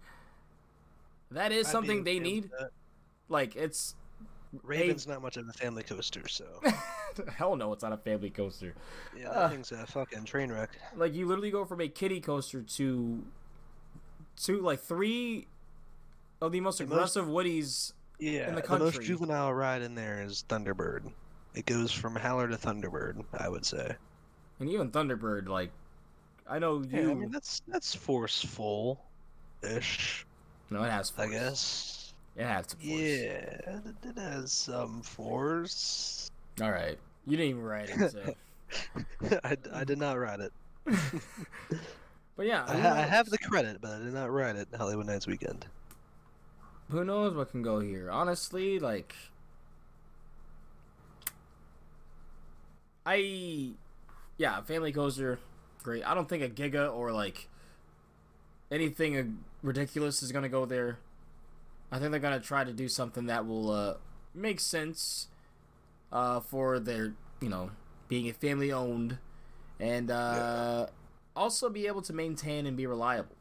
that 1.31 1.51
is 1.51 1.67
something 1.67 2.03
they 2.03 2.19
need. 2.19 2.49
Like 3.29 3.55
it's 3.55 3.95
Raven's 4.63 5.07
not 5.07 5.21
much 5.21 5.37
of 5.37 5.47
a 5.47 5.53
family 5.53 5.83
coaster, 5.83 6.27
so 6.27 6.45
hell 7.35 7.55
no, 7.55 7.71
it's 7.71 7.83
not 7.83 7.93
a 7.93 7.97
family 7.97 8.29
coaster. 8.29 8.73
yeah, 9.17 9.29
Uh. 9.29 9.39
that 9.47 9.51
thing's 9.51 9.71
a 9.71 9.85
fucking 9.87 10.25
train 10.25 10.51
wreck. 10.51 10.69
like 10.95 11.13
you 11.13 11.25
literally 11.25 11.51
go 11.51 11.63
from 11.63 11.79
a 11.81 11.87
kiddie 11.87 12.19
coaster 12.19 12.61
to 12.61 13.23
to 14.43 14.59
like 14.61 14.79
three 14.81 15.47
of 16.41 16.51
the 16.51 16.59
most 16.59 16.79
The 16.79 16.85
most- 16.85 16.93
aggressive 17.15 17.25
woodies 17.27 17.93
Yeah, 18.19 18.49
the 18.49 18.57
the, 18.57 18.61
country. 18.61 18.85
most 18.87 19.01
juvenile 19.03 19.53
ride 19.53 19.81
in 19.83 19.95
there 19.95 20.21
is 20.21 20.43
Thunderbird. 20.49 21.11
It 21.53 21.65
goes 21.65 21.91
from 21.91 22.15
Howler 22.15 22.47
to 22.49 22.55
Thunderbird, 22.57 23.23
I 23.37 23.47
would 23.49 23.65
say. 23.65 23.95
And 24.61 24.69
even 24.69 24.91
thunderbird 24.91 25.49
like 25.49 25.71
i 26.47 26.57
know 26.59 26.83
you 26.83 26.87
Yeah, 26.91 27.09
I 27.09 27.13
mean 27.15 27.31
that's 27.31 27.61
that's 27.67 27.93
forceful, 27.95 29.03
ish. 29.63 30.25
no 30.69 30.83
it 30.83 30.91
has 30.91 31.11
I 31.17 31.25
force. 31.27 31.31
guess. 31.31 32.13
it 32.37 32.45
has 32.45 32.67
to 32.67 32.75
force. 32.77 32.87
Yeah, 32.87 33.81
it, 33.81 33.95
it 34.03 34.17
has 34.17 34.51
some 34.53 35.01
force. 35.01 36.29
all 36.61 36.71
right 36.71 36.97
you 37.25 37.37
didn't 37.37 37.49
even 37.49 37.63
write 37.63 37.89
it 37.89 38.11
so. 38.11 38.35
I, 39.43 39.57
I 39.73 39.83
did 39.83 39.97
not 39.97 40.17
write 40.17 40.39
it. 40.39 40.53
but 42.37 42.45
yeah 42.45 42.63
I, 42.67 42.75
I 42.75 43.01
have 43.01 43.29
the 43.29 43.37
credit, 43.39 43.81
but 43.81 43.91
I 43.91 43.97
did 43.99 44.13
not 44.13 44.31
write 44.31 44.55
it. 44.55 44.71
Holiwood 44.71 45.05
Nights 45.05 45.27
Weekend. 45.27 45.65
who 46.89 47.03
knows 47.03 47.33
what 47.35 47.51
can 47.51 47.61
go 47.63 47.79
here 47.79 48.09
honestly 48.11 48.79
like 48.79 49.15
i 53.05 53.71
yeah 54.37 54.61
family 54.61 54.91
coaster 54.91 55.39
great. 55.83 56.03
I 56.03 56.13
don't 56.13 56.29
think 56.29 56.43
a 56.43 56.49
giga 56.49 56.93
or 56.93 57.11
like 57.11 57.47
anything 58.71 59.17
uh, 59.17 59.23
ridiculous 59.63 60.21
is 60.23 60.31
gonna 60.31 60.49
go 60.49 60.65
there. 60.65 60.99
I 61.91 61.99
think 61.99 62.11
they're 62.11 62.19
gonna 62.19 62.39
try 62.39 62.63
to 62.63 62.73
do 62.73 62.87
something 62.87 63.25
that 63.27 63.45
will 63.45 63.71
uh 63.71 63.93
make 64.33 64.59
sense 64.59 65.27
uh 66.11 66.39
for 66.39 66.79
their 66.79 67.13
you 67.41 67.49
know 67.49 67.71
being 68.07 68.29
a 68.29 68.33
family 68.33 68.71
owned 68.71 69.17
and 69.79 70.11
uh 70.11 70.87
also 71.35 71.69
be 71.69 71.87
able 71.87 72.01
to 72.03 72.13
maintain 72.13 72.65
and 72.65 72.77
be 72.77 72.85
reliable. 72.85 73.35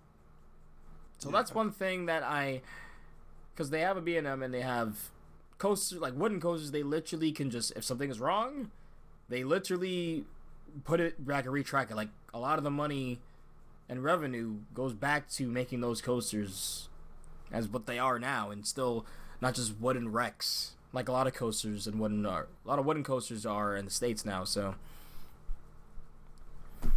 So 1.18 1.30
that's 1.30 1.54
one 1.54 1.70
thing 1.70 2.06
that 2.06 2.22
i 2.22 2.62
because 3.52 3.68
they 3.68 3.80
have 3.80 3.98
a 3.98 4.00
B&M 4.00 4.42
and 4.42 4.54
they 4.54 4.62
have 4.62 5.10
coasters 5.58 5.98
like 5.98 6.14
wooden 6.14 6.40
coasters 6.40 6.70
they 6.70 6.82
literally 6.82 7.30
can 7.30 7.50
just 7.50 7.72
if 7.76 7.84
something 7.84 8.08
is 8.08 8.18
wrong 8.18 8.70
they 9.28 9.44
literally 9.44 10.24
put 10.84 11.00
it 11.00 11.24
back 11.26 11.44
and 11.46 11.54
retrack 11.54 11.90
it 11.90 11.96
like 11.96 12.08
a 12.34 12.38
lot 12.38 12.58
of 12.58 12.64
the 12.64 12.70
money 12.70 13.20
and 13.88 14.02
revenue 14.04 14.56
goes 14.74 14.92
back 14.94 15.28
to 15.28 15.46
making 15.48 15.80
those 15.80 16.00
coasters 16.00 16.88
as 17.52 17.68
what 17.68 17.86
they 17.86 17.98
are 17.98 18.18
now 18.18 18.50
and 18.50 18.66
still 18.66 19.04
not 19.40 19.54
just 19.54 19.80
wooden 19.80 20.10
wrecks 20.12 20.72
like 20.92 21.08
a 21.08 21.12
lot 21.12 21.26
of 21.26 21.34
coasters 21.34 21.86
and 21.86 21.98
wooden 22.00 22.24
are 22.26 22.46
a 22.64 22.68
lot 22.68 22.78
of 22.78 22.84
wooden 22.86 23.02
coasters 23.04 23.44
are 23.44 23.76
in 23.76 23.84
the 23.84 23.90
states 23.90 24.24
now 24.24 24.44
so 24.44 24.74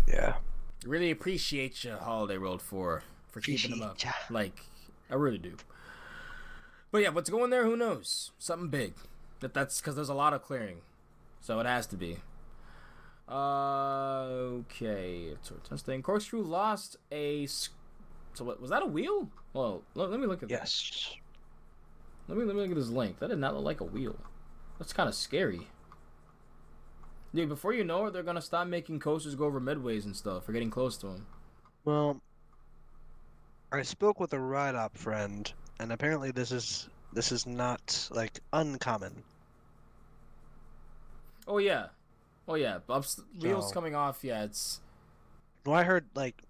Yeah. 0.08 0.36
really 0.86 1.12
appreciate 1.12 1.84
you 1.84 1.94
holiday 1.96 2.38
road 2.38 2.62
for 2.62 3.04
for 3.32 3.42
keeping 3.42 3.72
them 3.72 3.82
up 3.82 4.02
Yeah. 4.04 4.14
like 4.30 4.62
I 5.10 5.16
really 5.16 5.38
do. 5.38 5.58
But 6.92 7.02
yeah, 7.02 7.10
what's 7.10 7.30
going 7.30 7.50
there? 7.50 7.66
Who 7.66 7.76
knows? 7.76 8.32
Something 8.40 8.70
big. 8.70 8.94
That 9.42 9.54
that's 9.54 9.80
because 9.82 9.96
there's 9.96 10.10
a 10.10 10.14
lot 10.14 10.34
of 10.34 10.44
clearing, 10.44 10.82
so 11.42 11.60
it 11.60 11.66
has 11.66 11.86
to 11.88 11.98
be. 11.98 12.18
Uh, 13.28 14.24
okay. 14.24 15.34
So 15.42 15.56
testing. 15.68 16.02
Corkscrew 16.02 16.42
lost 16.42 16.98
a. 17.12 17.46
So 17.46 18.44
what 18.44 18.60
was 18.62 18.70
that? 18.70 18.84
A 18.84 18.86
wheel? 18.86 19.30
Well, 19.54 19.84
let, 19.96 20.12
let 20.12 20.20
me 20.20 20.28
look 20.28 20.44
at 20.44 20.50
that. 20.50 20.60
Yes. 20.60 21.16
Let 22.28 22.38
me 22.38 22.46
let 22.46 22.56
me 22.56 22.62
look 22.62 22.72
at 22.72 22.78
his 22.78 22.92
link. 22.92 23.20
That 23.20 23.30
did 23.30 23.40
not 23.40 23.56
look 23.56 23.64
like 23.64 23.82
a 23.82 23.86
wheel. 23.86 24.16
That's 24.80 24.94
kind 24.94 25.08
of 25.08 25.16
scary. 25.16 25.68
Dude, 27.36 27.50
before 27.50 27.74
you 27.74 27.84
know 27.84 28.06
it, 28.06 28.14
they're 28.14 28.24
gonna 28.24 28.42
stop 28.42 28.68
making 28.68 29.00
coasters 29.00 29.36
go 29.36 29.46
over 29.46 29.60
midways 29.60 30.06
and 30.06 30.16
stuff 30.16 30.46
for 30.46 30.52
getting 30.52 30.70
close 30.70 30.98
to 30.98 31.08
them. 31.08 31.26
Well, 31.86 32.22
I 33.72 33.82
spoke 33.82 34.20
with 34.20 34.34
a 34.34 34.40
ride 34.40 34.76
op 34.76 34.96
friend, 34.98 35.52
and 35.80 35.92
apparently 35.92 36.32
this 36.32 36.52
is 36.52 36.90
this 37.12 37.32
is 37.32 37.46
not 37.46 38.10
like 38.12 38.40
uncommon. 38.54 39.24
Oh 41.48 41.58
yeah, 41.58 41.88
oh 42.48 42.56
yeah. 42.56 42.80
Ups, 42.90 43.22
wheels 43.40 43.68
So- 43.70 43.74
coming 43.74 43.96
off. 43.96 44.24
Yeah, 44.24 44.44
it's 44.44 44.82
Well, 45.66 45.76
I 45.76 45.84
heard 45.84 46.06
like 46.16 46.42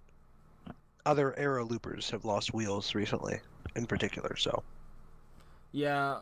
other 1.06 1.38
aero 1.38 1.66
loopers 1.66 2.10
have 2.12 2.24
lost 2.26 2.54
wheels 2.54 2.96
recently, 2.96 3.39
in 3.76 3.86
particular. 3.86 4.36
So 4.38 4.64
yeah. 5.72 6.20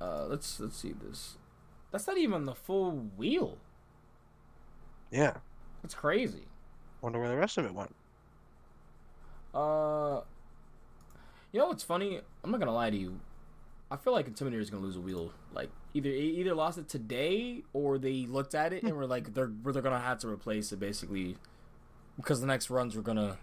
Uh, 0.00 0.26
let's 0.26 0.58
let's 0.60 0.76
see 0.76 0.92
this. 0.92 1.36
That's 1.90 2.06
not 2.06 2.18
even 2.18 2.44
the 2.44 2.54
full 2.54 2.90
wheel. 3.16 3.58
yeah, 5.12 5.34
That's 5.82 5.94
crazy. 5.94 6.42
wonder 7.00 7.20
where 7.20 7.28
the 7.28 7.36
rest 7.36 7.56
of 7.58 7.64
it 7.64 7.72
went. 7.72 7.94
Uh, 9.54 10.22
you 11.52 11.60
know 11.60 11.68
what's 11.68 11.84
funny? 11.84 12.20
I'm 12.42 12.50
not 12.50 12.58
gonna 12.58 12.74
lie 12.74 12.90
to 12.90 12.96
you. 12.96 13.20
I 13.90 13.96
feel 13.96 14.12
like 14.12 14.28
Intimidator 14.28 14.58
is 14.60 14.70
gonna 14.70 14.82
lose 14.82 14.96
a 14.96 15.00
wheel. 15.00 15.30
Like 15.52 15.70
either 15.94 16.10
either 16.10 16.54
lost 16.54 16.76
it 16.76 16.88
today 16.88 17.62
or 17.72 17.98
they 17.98 18.26
looked 18.26 18.54
at 18.54 18.72
it 18.72 18.82
and 18.82 18.94
were 18.94 19.06
like 19.06 19.32
they're 19.32 19.50
they're 19.64 19.80
gonna 19.82 20.00
have 20.00 20.18
to 20.18 20.28
replace 20.28 20.72
it 20.72 20.80
basically 20.80 21.36
because 22.16 22.40
the 22.40 22.46
next 22.46 22.68
runs 22.68 22.96
were 22.96 23.02
gonna 23.02 23.38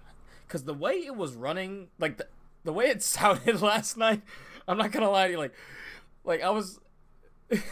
because 0.47 0.64
the 0.66 0.74
way 0.74 0.95
it 0.95 1.16
was 1.16 1.34
running 1.34 1.88
like 1.97 2.18
the, 2.18 2.28
the 2.66 2.74
way 2.74 2.86
it 2.86 3.02
sounded 3.04 3.62
last 3.62 3.97
night. 3.97 4.22
I'm 4.68 4.78
not 4.78 4.91
gonna 4.91 5.10
lie 5.10 5.28
to 5.28 5.32
you. 5.32 5.39
Like 5.39 5.54
like 6.24 6.41
I 6.43 6.49
was. 6.49 6.80
it 7.49 7.64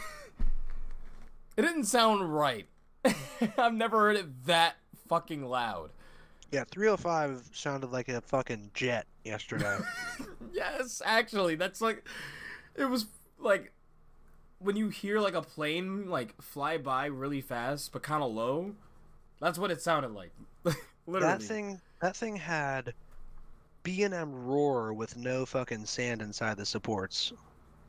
didn't 1.56 1.84
sound 1.84 2.34
right. 2.34 2.66
I've 3.58 3.74
never 3.74 3.98
heard 3.98 4.16
it 4.16 4.46
that 4.46 4.76
fucking 5.08 5.46
loud. 5.46 5.90
Yeah, 6.50 6.64
305 6.68 7.50
sounded 7.52 7.92
like 7.92 8.08
a 8.08 8.20
fucking 8.20 8.72
jet 8.74 9.06
yesterday. 9.24 9.78
yes, 10.52 11.00
actually, 11.04 11.54
that's 11.54 11.80
like 11.80 12.04
it 12.74 12.86
was 12.86 13.06
like 13.38 13.72
when 14.60 14.76
you 14.76 14.88
hear 14.90 15.18
like 15.20 15.34
a 15.34 15.42
plane 15.42 16.08
like 16.08 16.40
fly 16.40 16.78
by 16.78 17.06
really 17.06 17.40
fast 17.40 17.92
but 17.92 18.02
kind 18.02 18.22
of 18.22 18.30
low. 18.32 18.74
That's 19.40 19.58
what 19.58 19.70
it 19.70 19.80
sounded 19.80 20.12
like. 20.12 20.30
Literally. 21.06 21.20
that 21.38 21.42
thing, 21.42 21.80
that 22.02 22.14
thing 22.14 22.36
had 22.36 22.92
B 23.82 24.02
and 24.02 24.12
M 24.12 24.44
roar 24.44 24.92
with 24.92 25.16
no 25.16 25.46
fucking 25.46 25.86
sand 25.86 26.20
inside 26.20 26.58
the 26.58 26.66
supports, 26.66 27.32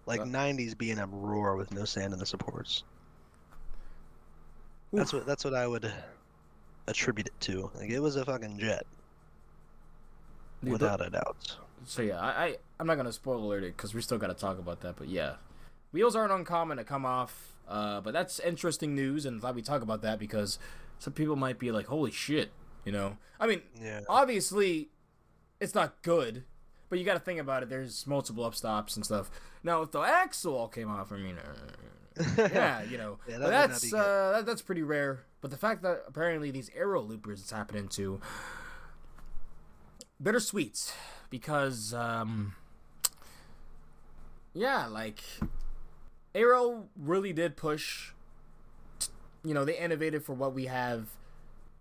like 0.06 0.22
Uh. 0.22 0.26
90s 0.26 0.78
B 0.78 0.92
and 0.92 1.00
M 1.00 1.12
roar 1.12 1.58
with 1.58 1.74
no 1.74 1.84
sand 1.84 2.14
in 2.14 2.20
the 2.20 2.26
supports. 2.26 2.84
That's 4.94 5.14
what 5.14 5.26
that's 5.26 5.44
what 5.44 5.54
I 5.54 5.68
would 5.68 5.92
attribute 6.88 7.28
it 7.28 7.40
to. 7.42 7.70
Like 7.76 7.90
it 7.90 8.00
was 8.00 8.16
a 8.16 8.26
fucking 8.26 8.58
jet, 8.60 8.86
Dude, 10.64 10.74
without 10.74 11.06
a 11.06 11.10
doubt. 11.10 11.58
So 11.86 12.02
yeah, 12.02 12.20
I, 12.20 12.44
I 12.46 12.58
I'm 12.80 12.88
not 12.88 12.96
gonna 12.96 13.12
spoil 13.12 13.44
alert 13.44 13.64
it 13.64 13.76
because 13.76 13.94
we 13.94 14.02
still 14.02 14.18
gotta 14.18 14.34
talk 14.34 14.58
about 14.60 14.82
that. 14.82 14.96
But 14.98 15.08
yeah, 15.08 15.36
wheels 15.92 16.16
aren't 16.16 16.32
uncommon 16.32 16.78
to 16.78 16.84
come 16.84 17.06
off. 17.06 17.54
Uh, 17.68 18.02
but 18.02 18.12
that's 18.12 18.40
interesting 18.40 18.96
news, 18.96 19.26
and 19.26 19.40
glad 19.40 19.56
we 19.56 19.62
talk 19.62 19.82
about 19.82 20.02
that 20.02 20.20
because 20.20 20.60
some 21.00 21.14
people 21.14 21.36
might 21.38 21.58
be 21.60 21.72
like, 21.72 21.86
"Holy 21.88 22.12
shit," 22.12 22.52
you 22.84 22.92
know. 22.92 23.18
I 23.40 23.48
mean, 23.48 23.62
Yeah. 23.82 24.02
obviously, 24.10 24.90
it's 25.60 25.74
not 25.74 26.02
good, 26.02 26.44
but 26.90 27.00
you 27.00 27.06
got 27.06 27.14
to 27.14 27.20
think 27.20 27.40
about 27.40 27.64
it. 27.64 27.70
There's 27.70 28.06
multiple 28.06 28.50
upstops 28.50 28.96
and 28.98 29.06
stuff. 29.06 29.32
Now, 29.64 29.84
if 29.84 29.92
the 29.92 30.00
axle 30.02 30.58
all 30.58 30.68
came 30.68 30.90
off, 30.90 31.12
I 31.14 31.18
mean, 31.18 31.38
uh, 31.38 32.24
yeah, 32.52 32.82
you 32.84 32.98
know, 32.98 33.20
Yeah, 33.28 33.38
that 33.38 33.40
but 33.40 33.46
would 33.46 33.52
not 33.52 33.70
that's 33.70 33.94
uh, 33.94 34.32
that, 34.38 34.46
that's 34.46 34.62
pretty 34.62 34.84
rare. 34.84 35.24
But 35.40 35.52
the 35.52 35.58
fact 35.58 35.82
that 35.84 36.04
apparently 36.08 36.52
these 36.52 36.70
arrow 36.76 37.02
loopers 37.02 37.40
it's 37.42 37.52
happening 37.52 37.88
to, 37.90 38.20
bittersweet, 40.22 40.94
because 41.30 41.94
um, 41.94 42.54
yeah, 44.54 44.88
like 44.88 45.24
arrow 46.36 46.88
really 46.96 47.34
did 47.34 47.56
push. 47.58 48.12
t- 49.00 49.10
You 49.44 49.54
know, 49.54 49.66
they 49.66 49.78
innovated 49.78 50.24
for 50.24 50.34
what 50.34 50.54
we 50.54 50.66
have 50.66 51.10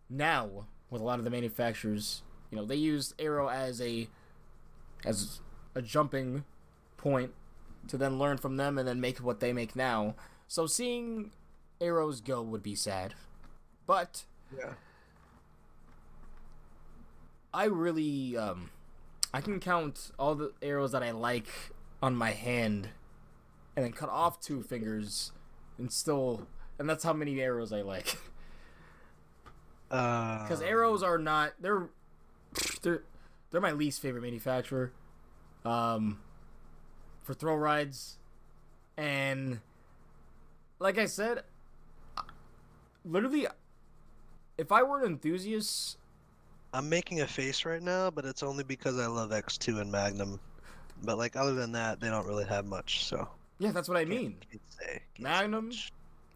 now 0.08 0.66
with 0.90 1.00
a 1.02 1.04
lot 1.04 1.18
of 1.18 1.24
the 1.24 1.30
manufacturers. 1.30 2.22
You 2.50 2.58
know, 2.58 2.64
they 2.64 2.76
use 2.76 3.14
arrow 3.18 3.48
as 3.48 3.80
a 3.80 4.08
as 5.04 5.40
a 5.74 5.82
jumping 5.82 6.44
point 6.96 7.32
to 7.88 7.96
then 7.96 8.18
learn 8.18 8.36
from 8.38 8.56
them 8.56 8.78
and 8.78 8.86
then 8.86 9.00
make 9.00 9.18
what 9.18 9.40
they 9.40 9.52
make 9.52 9.74
now. 9.76 10.14
So 10.48 10.66
seeing 10.66 11.30
arrows 11.80 12.20
go 12.20 12.42
would 12.42 12.62
be 12.62 12.74
sad. 12.74 13.14
But 13.86 14.24
yeah. 14.56 14.74
I 17.52 17.64
really 17.64 18.36
um 18.36 18.70
I 19.32 19.40
can 19.40 19.60
count 19.60 20.10
all 20.18 20.34
the 20.34 20.52
arrows 20.62 20.92
that 20.92 21.02
I 21.02 21.10
like 21.12 21.48
on 22.02 22.16
my 22.16 22.30
hand 22.32 22.88
and 23.76 23.84
then 23.84 23.92
cut 23.92 24.08
off 24.08 24.40
two 24.40 24.62
fingers 24.62 25.32
and 25.78 25.92
still 25.92 26.46
and 26.78 26.88
that's 26.88 27.04
how 27.04 27.12
many 27.12 27.40
arrows 27.40 27.72
I 27.72 27.82
like. 27.82 28.16
Uh, 29.90 30.42
Because 30.44 30.62
arrows 30.62 31.02
are 31.02 31.18
not 31.18 31.54
they're 31.60 31.88
they're 32.82 33.02
they're 33.50 33.60
my 33.60 33.72
least 33.72 34.00
favorite 34.00 34.22
manufacturer. 34.22 34.92
Um 35.64 36.20
for 37.22 37.34
throw 37.34 37.56
rides. 37.56 38.16
And 38.96 39.60
like 40.78 40.96
I 40.98 41.06
said 41.06 41.42
literally 43.04 43.46
if 44.58 44.70
I 44.70 44.82
were 44.82 45.00
an 45.00 45.06
enthusiast 45.06 45.96
I'm 46.72 46.88
making 46.88 47.20
a 47.20 47.26
face 47.26 47.64
right 47.64 47.82
now, 47.82 48.10
but 48.12 48.24
it's 48.24 48.44
only 48.44 48.62
because 48.62 48.96
I 48.96 49.06
love 49.06 49.30
X2 49.30 49.80
and 49.80 49.90
Magnum. 49.90 50.38
But 51.02 51.18
like 51.18 51.34
other 51.34 51.54
than 51.54 51.72
that, 51.72 51.98
they 51.98 52.08
don't 52.08 52.26
really 52.28 52.44
have 52.44 52.64
much. 52.64 53.06
So 53.06 53.26
yeah, 53.60 53.70
that's 53.70 53.88
what 53.88 53.96
I 53.96 54.04
mean. 54.04 54.36
can't 54.50 54.62
say- 54.68 55.02
can't 55.14 55.20
Magnum? 55.20 55.70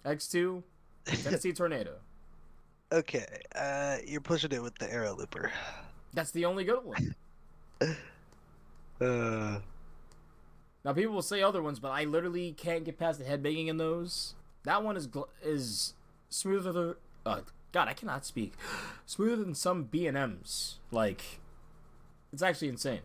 X2, 0.07 0.63
Tennessee 1.07 1.53
Tornado. 1.61 1.95
okay, 2.93 3.27
uh, 3.57 3.97
you're 4.07 4.21
pushing 4.21 4.53
it 4.53 4.63
with 4.63 4.77
the 4.79 4.89
arrow 4.93 5.17
looper. 5.17 5.51
That's 6.13 6.31
the 6.31 6.45
only 6.45 6.63
good 6.65 6.85
one. 6.85 7.15
Uh, 9.01 9.59
Now 10.85 10.93
people 10.93 11.13
will 11.15 11.23
say 11.23 11.43
other 11.43 11.61
ones, 11.63 11.81
but 11.81 11.89
I 11.91 12.05
literally 12.05 12.53
can't 12.53 12.85
get 12.85 12.97
past 12.99 13.19
the 13.19 13.25
head 13.25 13.43
banging 13.43 13.67
in 13.67 13.77
those. 13.77 14.35
That 14.63 14.85
one 14.85 14.97
is 14.97 15.09
gl- 15.09 15.29
is 15.43 15.95
smoother. 16.31 16.73
Than, 16.73 16.95
uh, 17.27 17.41
God, 17.73 17.89
I 17.89 17.93
cannot 17.95 18.25
speak. 18.25 18.53
Smoother 19.07 19.37
than 19.45 19.55
some 19.57 19.83
B 19.85 20.07
and 20.07 20.17
M's. 20.17 20.79
Like, 20.93 21.41
it's 22.33 22.41
actually 22.43 22.69
insane. 22.69 23.01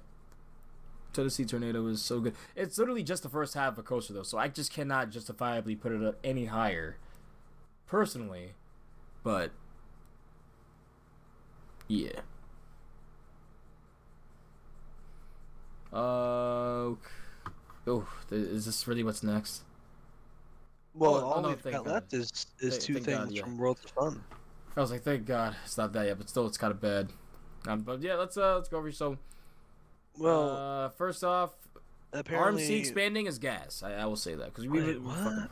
Tennessee 1.14 1.46
Tornado 1.46 1.86
is 1.88 2.02
so 2.02 2.20
good. 2.20 2.36
It's 2.56 2.78
literally 2.78 3.04
just 3.04 3.24
the 3.24 3.30
first 3.30 3.54
half 3.56 3.74
of 3.74 3.80
a 3.80 3.84
coaster 3.84 4.14
though, 4.14 4.24
so 4.24 4.38
I 4.38 4.48
just 4.48 4.72
cannot 4.74 5.10
justifiably 5.10 5.76
put 5.76 5.92
it 5.92 6.04
up 6.04 6.18
any 6.24 6.46
higher, 6.46 6.98
personally. 7.88 8.54
But 9.24 9.52
yeah. 11.88 12.22
Uh, 15.92 16.94
oh, 17.88 18.08
is 18.30 18.66
this 18.66 18.88
really 18.88 19.04
what's 19.04 19.24
next? 19.24 19.64
well, 20.94 21.16
Oh, 21.16 21.18
oh, 21.18 21.24
all 21.32 21.42
no, 21.42 21.50
we've 21.50 21.64
got 21.64 21.84
God. 21.86 21.88
left 21.88 22.14
is 22.14 22.46
is 22.60 22.78
Th- 22.78 22.84
two 22.84 22.94
thank 22.96 23.06
things 23.06 23.18
God, 23.18 23.32
yeah. 23.32 23.42
from 23.44 23.58
Worlds 23.58 23.84
of 23.86 23.92
Fun. 23.92 24.24
I 24.78 24.82
was 24.82 24.92
like, 24.92 25.02
thank 25.02 25.26
God 25.26 25.56
it's 25.66 25.78
not 25.78 25.92
that 25.94 26.06
yet, 26.06 26.18
but 26.18 26.30
still, 26.30 26.46
it's 26.46 26.58
kind 26.58 26.72
of 26.72 26.80
bad. 26.80 27.10
Um, 27.68 27.82
but 27.82 28.02
yeah, 28.02 28.16
let's 28.16 28.38
uh, 28.38 28.56
let's 28.56 28.70
go 28.70 28.78
over. 28.78 28.92
So, 28.92 29.18
Well, 30.20 30.50
uh, 30.50 30.90
first 30.90 31.24
off, 31.24 31.52
apparently, 32.14 32.64
RMC 32.64 32.80
expanding 32.80 33.26
is 33.26 33.40
gas. 33.40 33.84
I, 33.84 33.94
I 33.94 34.06
will 34.06 34.16
say 34.16 34.36
that 34.36 34.46
because 34.46 34.68
we 34.68 34.80
because 34.80 35.48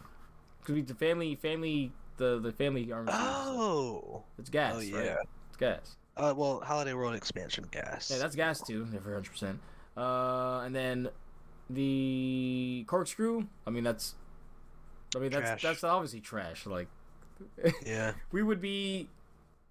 we 0.70 0.82
the 0.82 0.94
family 0.94 1.36
family 1.36 1.92
the 2.18 2.40
the 2.40 2.52
family 2.52 2.88
RMC. 2.88 3.10
Oh, 3.12 4.24
it's 4.38 4.50
gas. 4.50 4.74
oh 4.76 4.78
right? 4.78 5.06
yeah. 5.06 5.16
it's 5.48 5.58
gas. 5.58 5.96
Uh, 6.16 6.34
well, 6.36 6.60
Holiday 6.60 6.94
World 6.94 7.16
expansion 7.16 7.66
gas. 7.72 8.12
Yeah, 8.12 8.18
that's 8.18 8.36
gas 8.36 8.62
too, 8.62 8.86
for 8.86 9.14
hundred 9.14 9.32
percent. 9.32 9.60
Uh, 9.96 10.62
and 10.66 10.76
then 10.76 11.10
the 11.70 12.84
corkscrew. 12.88 13.46
I 13.66 13.70
mean, 13.70 13.84
that's. 13.84 14.16
I 15.16 15.20
mean, 15.20 15.32
that's 15.32 15.50
Trash. 15.50 15.62
that's 15.62 15.84
obviously 15.84 16.20
trash. 16.20 16.66
Like, 16.66 16.88
yeah. 17.86 18.14
we 18.32 18.44
would 18.44 18.62
be. 18.62 19.10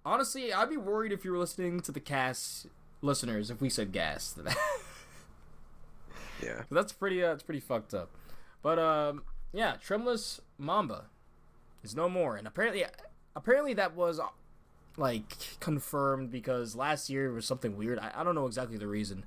Honestly, 0.05 0.53
I'd 0.53 0.69
be 0.69 0.77
worried 0.77 1.11
if 1.11 1.25
you 1.25 1.31
were 1.31 1.37
listening 1.37 1.81
to 1.81 1.91
the 1.91 1.99
cast 1.99 2.67
listeners 3.01 3.51
if 3.51 3.61
we 3.61 3.69
said 3.69 3.91
gas. 3.91 4.35
Yeah. 6.43 6.63
that's 6.71 6.93
pretty. 6.93 7.23
Uh, 7.23 7.33
it's 7.33 7.43
pretty 7.43 7.59
fucked 7.59 7.93
up. 7.93 8.09
But 8.61 8.79
um, 8.79 9.23
yeah, 9.53 9.75
trimless 9.81 10.41
Mamba 10.57 11.05
is 11.83 11.95
no 11.95 12.09
more, 12.09 12.35
and 12.35 12.47
apparently, 12.47 12.85
apparently 13.35 13.73
that 13.75 13.95
was 13.95 14.19
like 14.97 15.59
confirmed 15.59 16.31
because 16.31 16.75
last 16.75 17.09
year 17.09 17.31
was 17.31 17.45
something 17.45 17.77
weird. 17.77 17.99
I, 17.99 18.11
I 18.15 18.23
don't 18.23 18.35
know 18.35 18.45
exactly 18.47 18.77
the 18.77 18.87
reason. 18.87 19.23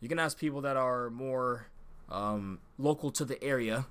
You 0.00 0.08
can 0.08 0.18
ask 0.18 0.38
people 0.38 0.60
that 0.62 0.76
are 0.76 1.10
more 1.10 1.66
um, 2.10 2.58
local 2.78 3.10
to 3.12 3.24
the 3.24 3.42
area. 3.44 3.86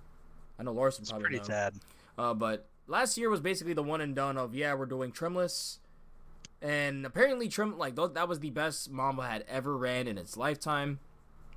I 0.59 0.63
know 0.63 0.71
Larson 0.73 1.03
It's 1.03 1.11
probably 1.11 1.23
pretty 1.25 1.37
knows. 1.37 1.47
sad. 1.47 1.73
Uh, 2.17 2.33
but 2.33 2.67
last 2.87 3.17
year 3.17 3.29
was 3.29 3.39
basically 3.41 3.73
the 3.73 3.83
one 3.83 4.01
and 4.01 4.15
done 4.15 4.37
of 4.37 4.55
yeah 4.55 4.73
we're 4.73 4.85
doing 4.85 5.11
trimless, 5.11 5.79
and 6.61 7.05
apparently 7.05 7.47
trim 7.47 7.77
like 7.77 7.95
th- 7.95 8.11
that 8.15 8.27
was 8.27 8.39
the 8.39 8.49
best 8.49 8.89
Mamba 8.91 9.27
had 9.27 9.45
ever 9.47 9.77
ran 9.77 10.07
in 10.07 10.17
its 10.17 10.35
lifetime. 10.35 10.99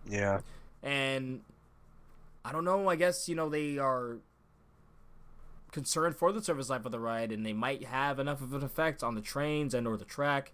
Yeah. 0.08 0.40
And 0.82 1.40
I 2.44 2.52
don't 2.52 2.64
know. 2.64 2.88
I 2.88 2.96
guess 2.96 3.28
you 3.28 3.34
know 3.34 3.48
they 3.48 3.78
are 3.78 4.18
concerned 5.70 6.16
for 6.16 6.32
the 6.32 6.42
service 6.42 6.68
life 6.68 6.84
of 6.84 6.92
the 6.92 7.00
ride, 7.00 7.32
and 7.32 7.44
they 7.44 7.52
might 7.52 7.84
have 7.84 8.18
enough 8.18 8.42
of 8.42 8.52
an 8.54 8.62
effect 8.62 9.02
on 9.02 9.14
the 9.14 9.20
trains 9.20 9.74
and 9.74 9.86
or 9.86 9.96
the 9.96 10.04
track 10.04 10.52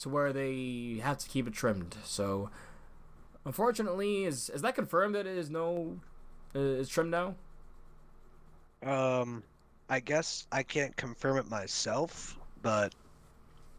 to 0.00 0.08
where 0.08 0.32
they 0.32 1.00
have 1.02 1.18
to 1.18 1.28
keep 1.28 1.46
it 1.46 1.54
trimmed. 1.54 1.96
So, 2.04 2.50
unfortunately, 3.44 4.24
is 4.24 4.50
is 4.50 4.62
that 4.62 4.74
confirmed 4.74 5.14
that 5.14 5.26
it 5.26 5.36
is 5.36 5.50
no 5.50 6.00
uh, 6.54 6.58
is 6.58 6.88
trimmed 6.88 7.10
now? 7.10 7.34
Um, 8.82 9.42
I 9.88 10.00
guess 10.00 10.46
I 10.50 10.62
can't 10.62 10.96
confirm 10.96 11.36
it 11.36 11.50
myself, 11.50 12.38
but 12.62 12.94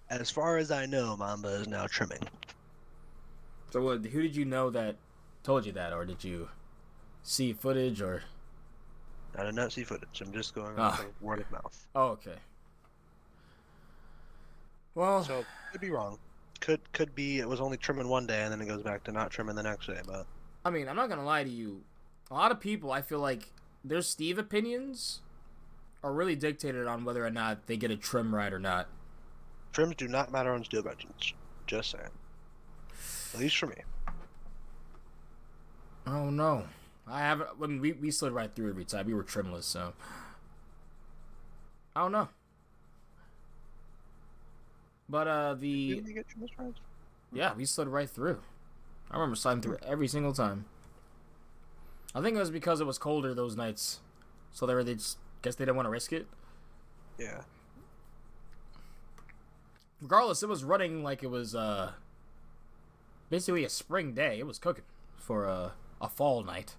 as 0.10 0.30
far 0.30 0.58
as 0.58 0.72
I 0.72 0.86
know, 0.86 1.18
Mamba 1.18 1.50
is 1.50 1.68
now 1.68 1.88
trimming. 1.88 2.20
So, 3.72 3.82
what, 3.82 4.06
who 4.06 4.22
did 4.22 4.36
you 4.36 4.46
know 4.46 4.70
that 4.70 4.98
told 5.44 5.66
you 5.66 5.72
that, 5.74 5.94
or 5.94 6.06
did 6.06 6.24
you 6.24 6.50
see 7.24 7.54
footage, 7.54 8.02
or? 8.02 8.24
I 9.38 9.44
did 9.44 9.56
not 9.56 9.72
see 9.72 9.84
footage. 9.84 10.22
I'm 10.22 10.34
just 10.34 10.54
going 10.54 10.78
off 10.78 11.00
ah. 11.00 11.06
of 11.06 11.22
word 11.22 11.40
of 11.40 11.52
mouth. 11.52 11.88
Oh, 11.96 12.08
okay. 12.10 12.36
Well, 14.94 15.24
So 15.24 15.46
could 15.72 15.82
be 15.82 15.90
wrong. 15.90 16.20
Could 16.60 16.82
could 16.92 17.16
be 17.16 17.40
it 17.40 17.48
was 17.48 17.62
only 17.62 17.78
trimming 17.78 18.08
one 18.08 18.28
day 18.28 18.44
and 18.44 18.52
then 18.52 18.62
it 18.62 18.68
goes 18.68 18.84
back 18.84 19.04
to 19.06 19.12
not 19.12 19.32
trimming 19.32 19.56
the 19.56 19.64
next 19.64 19.88
day. 19.88 20.02
But 20.06 20.28
I 20.66 20.70
mean, 20.70 20.88
I'm 20.88 20.96
not 20.96 21.10
gonna 21.10 21.26
lie 21.26 21.44
to 21.44 21.50
you. 21.50 21.82
A 22.30 22.34
lot 22.34 22.52
of 22.52 22.60
people, 22.60 22.92
I 22.92 23.02
feel 23.02 23.20
like 23.20 23.52
their 23.84 24.02
Steve 24.02 24.38
opinions 24.38 25.22
are 26.04 26.14
really 26.14 26.36
dictated 26.36 26.88
on 26.88 27.04
whether 27.04 27.26
or 27.26 27.32
not 27.32 27.68
they 27.68 27.78
get 27.78 27.92
a 27.92 27.98
trim 27.98 28.34
right 28.34 28.52
or 28.52 28.60
not. 28.60 28.90
trims 29.72 29.96
do 29.96 30.08
not 30.08 30.32
matter 30.32 30.52
on 30.54 30.64
steel 30.64 30.88
engines. 30.88 31.34
Just 31.68 31.92
saying. 31.92 32.10
At 33.34 33.40
least 33.40 33.58
for 33.58 33.68
me. 33.68 33.76
Oh 36.06 36.30
no, 36.30 36.66
I 37.08 37.20
haven't. 37.20 37.60
When 37.60 37.80
we 37.80 37.92
we 37.94 38.12
slid 38.12 38.34
right 38.34 38.54
through 38.54 38.70
every 38.70 38.86
time, 38.86 39.06
we 39.08 39.14
were 39.14 39.24
trimless, 39.24 39.66
so 39.66 39.94
I 41.96 42.02
don't 42.02 42.12
know. 42.12 42.30
But 45.10 45.28
uh, 45.28 45.54
the? 45.56 46.02
Yeah, 47.34 47.54
we 47.54 47.66
slid 47.66 47.88
right 47.88 48.10
through. 48.10 48.40
I 49.12 49.16
remember 49.18 49.36
sliding 49.36 49.62
through 49.62 49.78
every 49.84 50.08
single 50.08 50.34
time. 50.34 50.66
I 52.14 52.22
think 52.22 52.36
it 52.36 52.40
was 52.40 52.52
because 52.52 52.82
it 52.82 52.88
was 52.88 52.98
colder 52.98 53.34
those 53.34 53.56
nights, 53.56 54.00
so 54.52 54.66
they 54.66 54.74
were 54.74 54.84
they 54.84 54.96
just 54.96 55.18
guess 55.42 55.56
they 55.56 55.66
didn't 55.66 55.78
want 55.78 55.86
to 55.86 55.92
risk 55.92 56.12
it. 56.14 56.28
Yeah. 57.18 57.42
Regardless, 60.02 60.44
it 60.44 60.50
was 60.50 60.64
running 60.64 61.04
like 61.04 61.24
it 61.24 61.28
was 61.30 61.56
uh 61.56 61.94
basically 63.30 63.64
a 63.64 63.70
spring 63.70 64.14
day. 64.14 64.40
It 64.40 64.46
was 64.48 64.60
cooking 64.60 64.84
for 65.18 65.46
a 65.46 65.74
a 66.02 66.10
fall 66.10 66.44
night. 66.44 66.76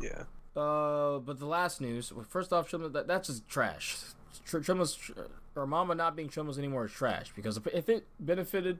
Yeah. 0.00 0.24
Uh, 0.54 1.18
but 1.18 1.38
the 1.38 1.46
last 1.46 1.80
news. 1.80 2.12
well, 2.12 2.26
First 2.28 2.52
off, 2.52 2.68
trimless, 2.68 2.92
that, 2.92 3.06
that's 3.06 3.28
just 3.28 3.48
trash. 3.48 3.96
Tr- 4.44 4.58
trimless 4.58 5.10
or 5.56 5.66
Mamba 5.66 5.94
not 5.94 6.14
being 6.16 6.28
trimless 6.28 6.58
anymore 6.58 6.86
is 6.86 6.92
trash 6.92 7.32
because 7.34 7.56
if, 7.56 7.66
if 7.68 7.88
it 7.88 8.06
benefited, 8.20 8.78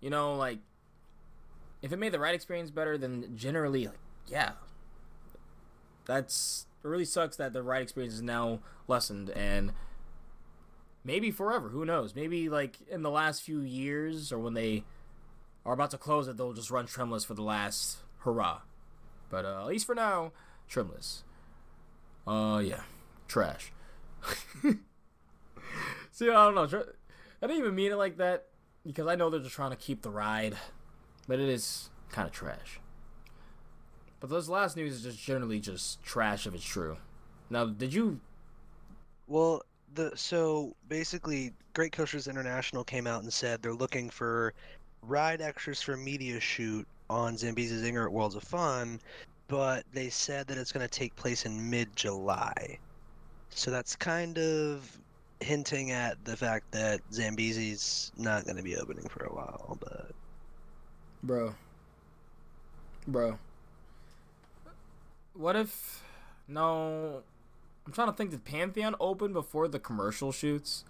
you 0.00 0.10
know, 0.10 0.34
like 0.34 0.58
if 1.82 1.92
it 1.92 1.98
made 1.98 2.12
the 2.12 2.18
ride 2.18 2.34
experience 2.34 2.70
better, 2.70 2.98
then 2.98 3.32
generally, 3.36 3.86
like, 3.86 3.98
yeah, 4.26 4.52
that's 6.04 6.66
it. 6.84 6.88
Really 6.88 7.04
sucks 7.04 7.36
that 7.36 7.52
the 7.52 7.64
ride 7.64 7.82
experience 7.82 8.14
is 8.14 8.22
now 8.22 8.60
lessened 8.86 9.30
and 9.30 9.72
maybe 11.02 11.32
forever. 11.32 11.70
Who 11.70 11.84
knows? 11.84 12.14
Maybe 12.14 12.48
like 12.48 12.78
in 12.88 13.02
the 13.02 13.10
last 13.10 13.42
few 13.42 13.60
years 13.60 14.30
or 14.32 14.38
when 14.38 14.54
they 14.54 14.84
are 15.66 15.74
about 15.74 15.90
to 15.90 15.98
close 15.98 16.28
it, 16.28 16.36
they'll 16.36 16.52
just 16.52 16.70
run 16.70 16.86
trimless 16.86 17.24
for 17.24 17.34
the 17.34 17.42
last 17.42 17.98
hurrah. 18.20 18.60
But 19.28 19.44
uh, 19.44 19.60
at 19.60 19.66
least 19.66 19.84
for 19.84 19.94
now, 19.94 20.32
trimless. 20.68 21.24
Uh, 22.26 22.62
yeah, 22.64 22.82
trash. 23.26 23.72
See, 26.12 26.30
I 26.30 26.50
don't 26.50 26.54
know. 26.54 26.84
I 27.42 27.46
didn't 27.46 27.58
even 27.58 27.74
mean 27.74 27.92
it 27.92 27.96
like 27.96 28.16
that 28.18 28.46
because 28.86 29.08
I 29.08 29.16
know 29.16 29.28
they're 29.28 29.40
just 29.40 29.54
trying 29.54 29.70
to 29.70 29.76
keep 29.76 30.02
the 30.02 30.10
ride, 30.10 30.56
but 31.26 31.40
it 31.40 31.48
is 31.48 31.90
kind 32.10 32.26
of 32.26 32.32
trash. 32.32 32.80
But 34.20 34.30
those 34.30 34.48
last 34.48 34.76
news 34.76 34.94
is 34.94 35.02
just 35.02 35.22
generally 35.22 35.60
just 35.60 36.02
trash 36.02 36.46
if 36.46 36.54
it's 36.54 36.64
true. 36.64 36.96
Now, 37.50 37.66
did 37.66 37.92
you? 37.92 38.20
Well, 39.26 39.62
the 39.94 40.12
so 40.16 40.74
basically, 40.88 41.52
Great 41.74 41.92
Coasters 41.92 42.28
International 42.28 42.84
came 42.84 43.06
out 43.06 43.22
and 43.22 43.32
said 43.32 43.62
they're 43.62 43.74
looking 43.74 44.08
for 44.08 44.54
ride 45.06 45.40
extras 45.40 45.82
for 45.82 45.96
media 45.96 46.40
shoot 46.40 46.86
on 47.08 47.36
Zambezi 47.36 47.76
Zinger 47.76 48.06
at 48.06 48.12
Worlds 48.12 48.34
of 48.34 48.42
Fun, 48.42 49.00
but 49.48 49.84
they 49.92 50.08
said 50.08 50.46
that 50.48 50.58
it's 50.58 50.72
going 50.72 50.86
to 50.86 50.90
take 50.90 51.14
place 51.16 51.46
in 51.46 51.70
mid-July. 51.70 52.78
So 53.50 53.70
that's 53.70 53.96
kind 53.96 54.38
of 54.38 54.98
hinting 55.40 55.92
at 55.92 56.22
the 56.24 56.36
fact 56.36 56.70
that 56.72 57.00
Zambezi's 57.12 58.12
not 58.16 58.44
going 58.44 58.56
to 58.56 58.62
be 58.62 58.76
opening 58.76 59.08
for 59.08 59.24
a 59.24 59.32
while, 59.32 59.78
but 59.80 60.10
Bro. 61.22 61.54
Bro. 63.06 63.38
What 65.34 65.56
if. 65.56 66.02
No. 66.48 67.22
I'm 67.84 67.92
trying 67.92 68.08
to 68.08 68.12
think, 68.12 68.30
did 68.30 68.44
Pantheon 68.44 68.96
open 68.98 69.32
before 69.32 69.68
the 69.68 69.78
commercial 69.78 70.32
shoots? 70.32 70.84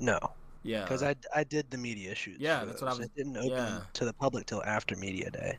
no, 0.00 0.18
Yeah. 0.62 0.82
because 0.82 1.02
I, 1.02 1.14
I 1.34 1.44
did 1.44 1.70
the 1.70 1.78
media 1.78 2.14
shoots. 2.14 2.38
Yeah, 2.40 2.64
that's 2.64 2.82
what 2.82 2.88
I 2.92 2.94
was- 2.96 3.06
It 3.06 3.14
didn't 3.16 3.36
open 3.36 3.50
yeah. 3.50 3.80
to 3.94 4.04
the 4.04 4.12
public 4.12 4.46
till 4.46 4.62
after 4.62 4.94
media 4.96 5.30
day. 5.30 5.58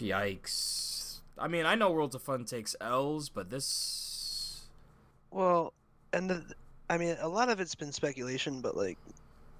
Yikes. 0.00 1.18
I 1.38 1.48
mean, 1.48 1.66
I 1.66 1.74
know 1.74 1.90
Worlds 1.90 2.14
of 2.14 2.22
Fun 2.22 2.44
takes 2.44 2.76
L's, 2.80 3.28
but 3.28 3.50
this. 3.50 4.62
Well, 5.30 5.72
and 6.12 6.30
the, 6.30 6.44
I 6.88 6.96
mean, 6.98 7.16
a 7.20 7.28
lot 7.28 7.48
of 7.48 7.58
it's 7.60 7.74
been 7.74 7.92
speculation, 7.92 8.60
but 8.60 8.76
like, 8.76 8.98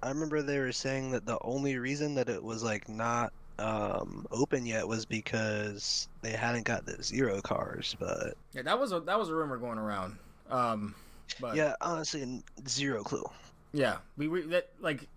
I 0.01 0.09
remember 0.09 0.41
they 0.41 0.59
were 0.59 0.71
saying 0.71 1.11
that 1.11 1.25
the 1.25 1.37
only 1.41 1.77
reason 1.77 2.15
that 2.15 2.29
it 2.29 2.41
was 2.41 2.63
like 2.63 2.87
not 2.87 3.33
um, 3.59 4.25
open 4.31 4.65
yet 4.65 4.87
was 4.87 5.05
because 5.05 6.07
they 6.21 6.31
hadn't 6.31 6.63
got 6.63 6.85
the 6.85 7.01
zero 7.03 7.41
cars. 7.41 7.95
But 7.99 8.35
Yeah, 8.53 8.61
that 8.63 8.79
was 8.79 8.93
a 8.93 8.99
that 9.01 9.19
was 9.19 9.29
a 9.29 9.35
rumor 9.35 9.57
going 9.57 9.77
around. 9.79 10.17
Um, 10.49 10.95
but 11.39 11.55
yeah, 11.55 11.73
honestly, 11.81 12.43
zero 12.67 13.03
clue. 13.03 13.23
Yeah, 13.73 13.97
we, 14.17 14.27
we 14.27 14.41
that 14.41 14.69
like 14.79 15.07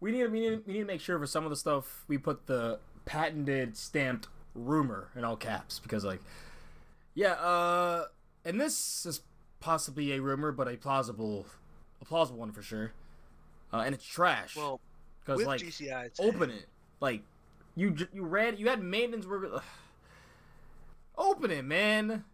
we 0.00 0.12
need 0.12 0.26
we 0.30 0.40
need 0.40 0.62
we 0.66 0.72
need 0.74 0.80
to 0.80 0.84
make 0.86 1.00
sure 1.00 1.18
for 1.18 1.26
some 1.26 1.44
of 1.44 1.50
the 1.50 1.56
stuff 1.56 2.04
we 2.08 2.18
put 2.18 2.46
the 2.46 2.78
patented 3.04 3.76
stamped 3.76 4.28
rumor 4.54 5.10
in 5.14 5.24
all 5.24 5.36
caps 5.36 5.78
because 5.78 6.04
like 6.04 6.20
yeah 7.14 7.32
uh 7.32 8.06
and 8.44 8.60
this 8.60 9.04
is 9.06 9.20
possibly 9.60 10.12
a 10.12 10.20
rumor 10.20 10.50
but 10.52 10.66
a 10.68 10.76
plausible 10.76 11.46
a 12.00 12.04
plausible 12.04 12.38
one 12.38 12.52
for 12.52 12.62
sure. 12.62 12.92
Uh, 13.72 13.78
and 13.78 13.94
it's 13.94 14.04
trash 14.04 14.56
Well, 14.56 14.80
because 15.24 15.44
like 15.44 15.60
GCI, 15.60 16.10
open 16.18 16.50
it. 16.50 16.66
Like 17.00 17.22
you 17.74 17.94
you 18.12 18.24
read 18.24 18.58
you 18.58 18.68
had 18.68 18.82
maintenance 18.82 19.26
work 19.26 19.50
ugh. 19.52 19.62
open 21.18 21.50
it 21.50 21.64
man. 21.64 22.24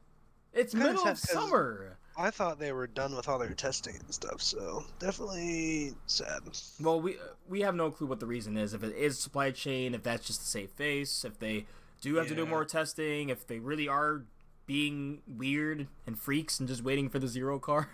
It's 0.52 0.74
middle 0.74 1.06
of 1.06 1.18
summer 1.18 1.96
I 2.16 2.30
thought 2.30 2.58
they 2.58 2.72
were 2.72 2.86
done 2.86 3.16
with 3.16 3.28
all 3.28 3.38
their 3.38 3.54
testing 3.54 3.94
and 3.98 4.12
stuff, 4.14 4.42
so 4.42 4.84
definitely 4.98 5.94
sad. 6.06 6.40
Well, 6.80 7.00
we 7.00 7.16
we 7.48 7.62
have 7.62 7.74
no 7.74 7.90
clue 7.90 8.06
what 8.06 8.20
the 8.20 8.26
reason 8.26 8.56
is. 8.56 8.74
If 8.74 8.82
it 8.82 8.94
is 8.94 9.18
supply 9.18 9.50
chain, 9.50 9.94
if 9.94 10.02
that's 10.02 10.26
just 10.26 10.40
to 10.40 10.46
save 10.46 10.70
face, 10.70 11.24
if 11.24 11.38
they 11.38 11.66
do 12.02 12.16
have 12.16 12.28
to 12.28 12.34
do 12.34 12.44
more 12.44 12.64
testing, 12.64 13.30
if 13.30 13.46
they 13.46 13.58
really 13.58 13.88
are 13.88 14.24
being 14.66 15.22
weird 15.26 15.88
and 16.06 16.18
freaks 16.18 16.60
and 16.60 16.68
just 16.68 16.82
waiting 16.84 17.08
for 17.08 17.18
the 17.18 17.28
zero 17.28 17.58
car. 17.58 17.88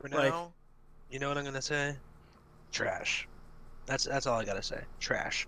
For 0.00 0.08
Like- 0.08 0.30
now, 0.32 0.52
you 1.10 1.18
know 1.18 1.28
what 1.28 1.38
I'm 1.38 1.44
gonna 1.44 1.62
say? 1.62 1.96
Trash. 2.70 3.28
That's 3.86 4.04
that's 4.04 4.26
all 4.26 4.38
I 4.40 4.44
gotta 4.44 4.62
say. 4.62 4.82
Trash. 5.00 5.46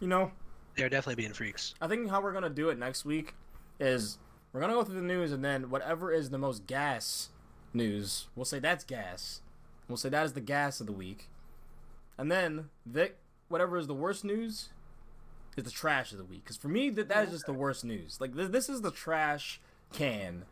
You 0.00 0.08
know, 0.08 0.32
They're 0.76 0.88
definitely 0.88 1.22
being 1.22 1.32
freaks. 1.32 1.74
I 1.80 1.86
think 1.86 2.10
how 2.10 2.20
we're 2.20 2.32
gonna 2.32 2.50
do 2.50 2.70
it 2.70 2.78
next 2.78 3.04
week 3.04 3.34
is 3.82 4.18
we're 4.52 4.60
gonna 4.60 4.74
go 4.74 4.84
through 4.84 4.96
the 4.96 5.02
news 5.02 5.32
and 5.32 5.44
then 5.44 5.70
whatever 5.70 6.12
is 6.12 6.30
the 6.30 6.38
most 6.38 6.66
gas 6.66 7.30
news, 7.74 8.26
we'll 8.36 8.44
say 8.44 8.58
that's 8.58 8.84
gas. 8.84 9.40
We'll 9.88 9.96
say 9.96 10.08
that 10.10 10.24
is 10.24 10.32
the 10.34 10.40
gas 10.40 10.80
of 10.80 10.86
the 10.86 10.92
week. 10.92 11.28
And 12.18 12.30
then 12.30 12.70
Vic, 12.86 13.16
whatever 13.48 13.76
is 13.78 13.86
the 13.86 13.94
worst 13.94 14.24
news, 14.24 14.68
is 15.56 15.64
the 15.64 15.70
trash 15.70 16.12
of 16.12 16.18
the 16.18 16.24
week. 16.24 16.44
Because 16.44 16.56
for 16.56 16.68
me, 16.68 16.90
that 16.90 17.08
that 17.08 17.24
is 17.26 17.30
just 17.32 17.46
the 17.46 17.52
worst 17.52 17.84
news. 17.84 18.18
Like 18.20 18.34
this, 18.34 18.48
this 18.48 18.68
is 18.68 18.82
the 18.82 18.90
trash 18.90 19.60
can 19.92 20.44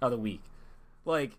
of 0.00 0.10
the 0.10 0.16
week. 0.18 0.42
Like, 1.04 1.32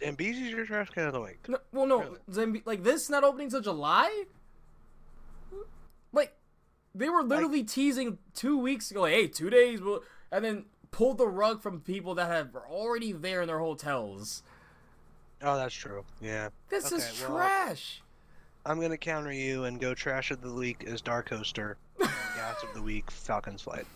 Zambezi's 0.00 0.50
your 0.50 0.64
trash 0.66 0.90
can 0.90 1.06
of 1.06 1.12
the 1.12 1.20
week. 1.20 1.48
no, 1.48 1.58
well, 1.72 1.86
no, 1.86 1.98
Really? 2.00 2.18
Zambi- 2.30 2.66
like 2.66 2.82
this 2.82 3.08
not 3.10 3.24
opening 3.24 3.50
till 3.50 3.60
July. 3.60 4.24
Like, 6.12 6.34
they 6.94 7.08
were 7.08 7.22
literally 7.22 7.62
teasing 7.62 8.18
two 8.34 8.58
weeks 8.58 8.90
ago. 8.90 9.02
Like, 9.02 9.12
hey, 9.12 9.26
two 9.28 9.50
days, 9.50 9.80
and 10.32 10.44
then 10.44 10.64
pulled 10.90 11.18
the 11.18 11.28
rug 11.28 11.62
from 11.62 11.80
people 11.80 12.14
that 12.16 12.26
have 12.26 12.54
are 12.54 12.66
already 12.68 13.12
there 13.12 13.42
in 13.42 13.46
their 13.48 13.58
hotels. 13.60 14.42
Oh, 15.42 15.56
that's 15.56 15.74
true. 15.74 16.04
Yeah. 16.20 16.50
This 16.68 16.92
is 16.92 17.22
well- 17.22 17.36
trash. 17.38 18.02
I'm 18.66 18.78
gonna 18.78 18.98
counter 18.98 19.32
you 19.32 19.64
and 19.64 19.80
go 19.80 19.94
trash 19.94 20.30
of 20.30 20.42
the 20.42 20.52
week 20.52 20.84
is 20.86 21.00
Dark 21.00 21.30
Coaster. 21.30 21.78
gas 21.98 22.62
of 22.62 22.74
the 22.74 22.82
week, 22.82 23.10
Falcon's 23.10 23.62
Flight. 23.62 23.86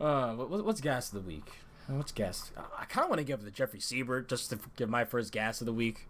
Uh, 0.00 0.32
what, 0.34 0.50
what- 0.50 0.64
what's 0.64 0.80
gas 0.80 1.12
of 1.12 1.22
the 1.22 1.28
week? 1.28 1.52
What's 1.86 2.12
gas? 2.12 2.50
I 2.78 2.84
kind 2.86 3.04
of 3.04 3.10
want 3.10 3.18
to 3.18 3.24
give 3.24 3.40
it 3.40 3.44
to 3.44 3.50
Jeffrey 3.50 3.80
Siebert 3.80 4.28
just 4.28 4.50
to 4.50 4.58
give 4.76 4.88
my 4.88 5.04
first 5.04 5.32
gas 5.32 5.60
of 5.60 5.66
the 5.66 5.72
week, 5.72 6.08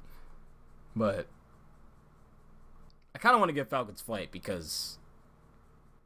but 0.94 1.26
I 3.14 3.18
kind 3.18 3.34
of 3.34 3.40
want 3.40 3.48
to 3.48 3.54
give 3.54 3.68
Falcon's 3.68 4.00
Flight 4.00 4.30
because 4.30 4.98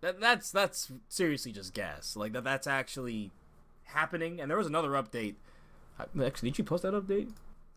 that 0.01 0.21
that's 0.21 0.51
that's 0.51 0.91
seriously 1.09 1.53
just 1.53 1.75
gas. 1.75 2.17
Like 2.17 2.33
that 2.33 2.45
that's 2.45 2.67
actually 2.67 3.31
happening. 3.85 4.41
And 4.41 4.51
there 4.51 4.59
was 4.59 4.67
another 4.67 4.91
update. 4.91 5.35
Actually, 6.23 6.51
did 6.51 6.59
you 6.59 6.65
post 6.65 6.83
that 6.83 6.93
update? 6.95 7.31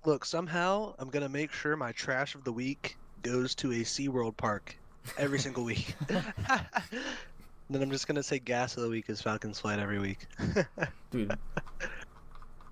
Look, 0.05 0.25
somehow 0.25 0.95
I'm 0.99 1.09
gonna 1.09 1.29
make 1.29 1.51
sure 1.51 1.75
my 1.75 1.91
trash 1.91 2.35
of 2.35 2.43
the 2.43 2.51
week 2.53 2.97
goes 3.21 3.55
to 3.55 3.71
a 3.71 3.75
SeaWorld 3.83 4.37
park 4.37 4.75
every 5.17 5.39
single 5.39 5.63
week. 5.63 5.93
then 6.07 7.81
I'm 7.81 7.91
just 7.91 8.07
gonna 8.07 8.23
say 8.23 8.39
gas 8.39 8.75
of 8.77 8.83
the 8.83 8.89
week 8.89 9.09
is 9.09 9.21
Falcon's 9.21 9.59
Flight 9.59 9.79
every 9.79 9.99
week. 9.99 10.25
dude. 11.11 11.37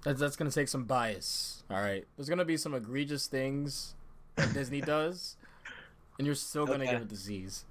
That's 0.04 0.20
that's 0.20 0.36
gonna 0.36 0.52
take 0.52 0.68
some 0.68 0.86
bias. 0.86 1.64
All 1.70 1.82
right, 1.82 2.06
there's 2.16 2.30
gonna 2.30 2.46
be 2.46 2.58
some 2.58 2.74
egregious 2.74 3.28
things 3.28 3.94
that 4.36 4.54
Disney 4.54 4.80
does, 4.82 5.36
and 6.18 6.26
you're 6.26 6.36
still 6.36 6.66
gonna 6.66 6.84
Okay. 6.86 6.94
give 6.94 7.02
it 7.02 7.16
Z's. 7.16 7.66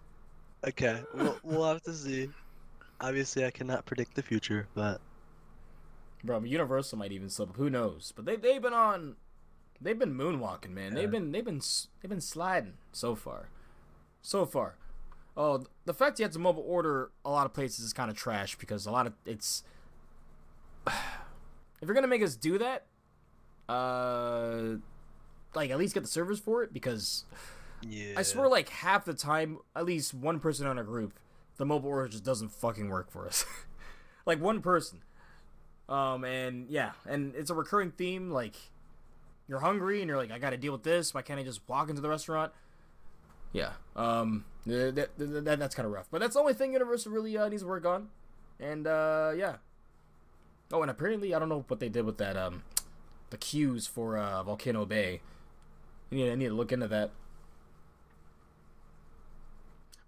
Okay, 0.67 1.03
we'll, 1.15 1.39
we'll 1.43 1.65
have 1.65 1.83
to 1.83 1.93
see. 1.93 2.29
Obviously, 3.01 3.45
I 3.45 3.51
cannot 3.51 3.85
predict 3.85 4.15
the 4.15 4.23
future, 4.23 4.69
but 4.75 5.01
Bro, 6.25 6.43
Universal 6.45 6.99
might 6.99 7.13
even 7.13 7.31
slip. 7.31 7.51
up. 7.51 7.57
Who 7.57 7.71
knows? 7.71 8.13
But 8.15 8.25
they 8.25 8.37
they've 8.37 8.61
been 8.61 8.75
on, 8.75 9.17
they've 9.81 9.99
been 9.99 10.15
moonwalking, 10.15 10.71
man. 10.71 10.93
Yeah. 10.93 11.01
They've 11.01 11.11
been 11.11 11.33
they've 11.33 11.45
been 11.45 11.61
they've 12.01 12.11
been 12.11 12.21
sliding 12.21 12.75
so 12.93 13.15
far, 13.15 13.49
so 14.23 14.45
far. 14.45 14.77
Oh, 15.37 15.65
the 15.85 15.95
fact 15.95 16.19
you 16.19 16.25
have 16.25 16.33
to 16.33 16.39
mobile 16.39 16.65
order 16.67 17.11
a 17.25 17.31
lot 17.31 17.47
of 17.47 17.53
places 17.53 17.85
is 17.85 17.93
kind 17.93 18.11
of 18.11 18.17
trash 18.17 18.57
because 18.57 18.87
a 18.87 18.91
lot 18.91 19.07
of 19.07 19.13
it's. 19.25 19.63
if 20.87 20.95
you're 21.83 21.95
gonna 21.95 22.07
make 22.09 22.23
us 22.23 22.35
do 22.35 22.59
that, 22.59 22.87
uh, 23.69 24.77
like 25.55 25.71
at 25.71 25.79
least 25.79 25.95
get 25.95 26.03
the 26.03 26.09
servers 26.09 26.41
for 26.41 26.63
it 26.63 26.73
because 26.73 27.25
yeah. 27.83 28.15
I 28.17 28.23
swear, 28.23 28.49
like 28.49 28.69
half 28.69 29.05
the 29.05 29.15
time, 29.15 29.59
at 29.75 29.85
least 29.85 30.15
one 30.15 30.41
person 30.41 30.67
on 30.67 30.79
a 30.79 30.85
group, 30.85 31.13
the 31.57 31.65
mobile 31.65 31.91
order 31.91 32.09
just 32.09 32.25
doesn't 32.25 32.51
fucking 32.51 32.89
work 32.89 33.11
for 33.11 33.27
us. 33.27 33.45
like 34.27 34.41
one 34.41 34.61
person. 34.61 35.03
Um, 35.89 36.25
and 36.25 36.69
yeah, 36.69 36.93
and 37.09 37.35
it's 37.37 37.51
a 37.51 37.55
recurring 37.55 37.93
theme. 37.93 38.31
Like 38.31 38.57
you're 39.49 39.61
hungry 39.61 40.01
and 40.01 40.09
you're 40.09 40.17
like, 40.17 40.31
I 40.31 40.39
got 40.39 40.51
to 40.51 40.57
deal 40.57 40.73
with 40.73 40.83
this. 40.83 41.15
Why 41.15 41.23
can't 41.23 41.39
I 41.39 41.45
just 41.45 41.61
walk 41.69 41.89
into 41.89 42.03
the 42.03 42.09
restaurant? 42.09 42.53
Yeah. 43.53 43.73
Um, 43.95 44.45
th- 44.67 44.95
th- 44.95 45.09
th- 45.19 45.45
that, 45.45 45.59
that's 45.59 45.75
kind 45.75 45.87
of 45.87 45.93
rough, 45.93 46.09
but 46.11 46.21
that's 46.21 46.35
the 46.35 46.41
only 46.41 46.55
thing 46.55 46.73
Universal 46.73 47.13
really 47.13 47.37
uh, 47.39 47.49
needs 47.49 47.63
to 47.63 47.69
work 47.69 47.87
on. 47.87 48.09
And 48.59 48.87
uh, 48.87 49.33
yeah. 49.37 49.57
Oh, 50.73 50.83
and 50.83 50.91
apparently, 50.91 51.35
I 51.35 51.39
don't 51.39 51.49
know 51.49 51.65
what 51.69 51.79
they 51.79 51.89
did 51.89 52.05
with 52.05 52.19
that. 52.19 52.37
Um, 52.37 52.65
the 53.31 53.37
queues 53.37 53.87
for 53.87 54.19
uh, 54.19 54.43
Volcano 54.43 54.85
Bay. 54.85 55.21
I 56.11 56.15
need, 56.15 56.31
I 56.31 56.35
need 56.35 56.49
to 56.49 56.55
look 56.55 56.73
into 56.73 56.89
that. 56.89 57.11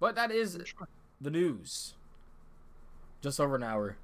But 0.00 0.14
that 0.14 0.30
is 0.30 0.58
the 1.20 1.30
news. 1.30 1.94
Just 3.20 3.40
over 3.40 3.56
an 3.56 3.62
hour. 3.62 3.96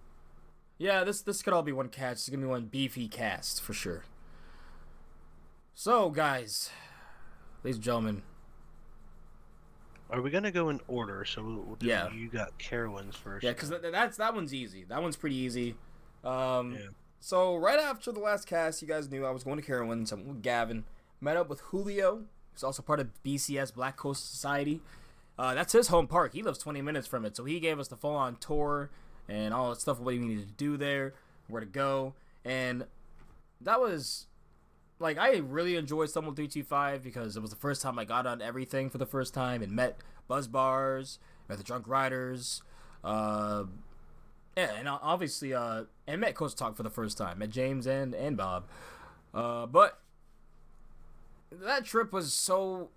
Yeah, 0.79 1.05
this 1.05 1.23
this 1.23 1.43
could 1.43 1.53
all 1.53 1.63
be 1.63 1.73
one 1.73 1.89
cast. 1.89 2.23
It's 2.23 2.29
gonna 2.29 2.43
be 2.43 2.49
one 2.49 2.65
beefy 2.67 3.07
cast 3.09 3.63
for 3.63 3.73
sure. 3.73 4.03
So, 5.75 6.11
guys, 6.11 6.71
ladies 7.63 7.77
and 7.77 7.85
gentlemen, 7.85 8.23
Are 10.11 10.21
we 10.21 10.31
gonna 10.31 10.53
go 10.53 10.69
in 10.69 10.81
order? 10.87 11.25
So 11.25 11.43
we'll, 11.43 11.57
we'll 11.63 11.77
do, 11.77 11.87
Yeah. 11.87 12.11
you 12.13 12.29
got 12.29 12.59
Carowinds 12.59 13.15
first. 13.15 13.43
yeah, 13.43 13.53
because 13.53 13.71
th- 13.71 13.83
that's 13.83 14.17
that 14.19 14.35
one's 14.35 14.53
easy. 14.53 14.85
That 14.85 15.01
one's 15.03 15.17
pretty 15.17 15.37
easy. 15.37 15.77
Um, 16.23 16.75
Yeah. 16.75 16.87
So 17.21 17.57
right 17.57 17.79
after 17.79 18.13
the 18.13 18.21
last 18.21 18.47
cast, 18.47 18.83
you 18.83 18.89
guys 18.89 19.11
knew 19.11 19.25
I 19.25 19.31
was 19.31 19.45
going 19.45 19.57
to 19.61 19.63
Carowinds. 19.67 20.13
I'm 20.13 20.27
with 20.29 20.43
Gavin. 20.43 20.85
Met 21.23 21.37
up 21.39 21.49
with 21.49 21.61
Julio, 21.61 22.25
who's 22.53 22.63
also 22.63 22.83
part 22.83 23.01
of 23.01 23.09
BCS 23.25 23.71
Black 23.73 23.97
Coast 23.97 24.31
Society. 24.31 24.83
Uh, 25.39 25.55
that's 25.55 25.73
his 25.73 25.89
home 25.89 26.07
park. 26.07 26.33
He 26.33 26.43
lives 26.43 26.59
20 26.59 26.81
minutes 26.83 27.07
from 27.07 27.25
it, 27.25 27.37
so 27.37 27.45
he 27.45 27.59
gave 27.61 27.79
us 27.81 27.89
the 27.89 27.97
full-on 27.97 28.37
tour 28.37 28.91
and 29.29 29.53
all 29.53 29.71
that 29.71 29.81
stuff. 29.81 29.99
What 29.99 30.07
we 30.07 30.19
needed 30.19 30.49
to 30.49 30.55
do 30.55 30.77
there, 30.77 31.15
where 31.49 31.61
to 31.61 31.67
go, 31.67 32.15
and 32.45 32.87
that 33.61 33.81
was 33.81 34.27
like 34.99 35.19
I 35.19 35.37
really 35.39 35.77
enjoyed 35.77 36.11
Stumble 36.11 36.33
325 36.33 37.03
because 37.03 37.37
it 37.37 37.41
was 37.41 37.51
the 37.51 37.57
first 37.57 37.83
time 37.83 37.99
I 37.99 38.05
got 38.05 38.27
on 38.27 38.41
everything 38.41 38.91
for 38.91 38.99
the 38.99 39.07
first 39.07 39.35
time 39.35 39.63
and 39.63 39.73
met 39.73 39.99
Buzz 40.29 40.47
Bars, 40.47 41.19
met 41.49 41.59
the 41.59 41.65
Drunk 41.65 41.89
Riders, 41.89 42.63
uh, 43.03 43.65
yeah, 44.57 44.71
and 44.79 44.89
obviously, 44.89 45.53
uh, 45.53 45.85
and 46.07 46.21
met 46.21 46.35
Coach 46.35 46.55
Talk 46.55 46.77
for 46.77 46.85
the 46.85 46.91
first 46.91 47.19
time, 47.19 47.39
met 47.39 47.51
James 47.51 47.87
and 47.87 48.15
and 48.15 48.37
Bob, 48.37 48.67
uh, 49.35 49.67
but 49.67 49.99
that 51.51 51.85
trip 51.85 52.13
was 52.13 52.33
so. 52.33 52.91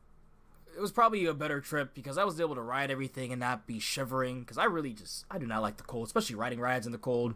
It 0.78 0.82
was 0.82 0.92
probably 0.92 1.26
a 1.26 1.34
better 1.34 1.60
trip 1.60 1.96
because 1.96 2.20
I 2.20 2.24
was 2.24 2.40
able 2.40 2.54
to 2.54 2.62
ride 2.62 2.92
everything 2.92 3.32
and 3.32 3.40
not 3.40 3.66
be 3.66 3.80
shivering. 3.80 4.42
Because 4.42 4.60
I 4.60 4.66
really 4.66 4.94
just 4.94 5.26
I 5.32 5.40
do 5.40 5.48
not 5.48 5.64
like 5.64 5.78
the 5.78 5.84
cold, 5.84 6.06
especially 6.06 6.36
riding 6.36 6.60
rides 6.60 6.86
in 6.86 6.92
the 6.92 7.00
cold. 7.00 7.34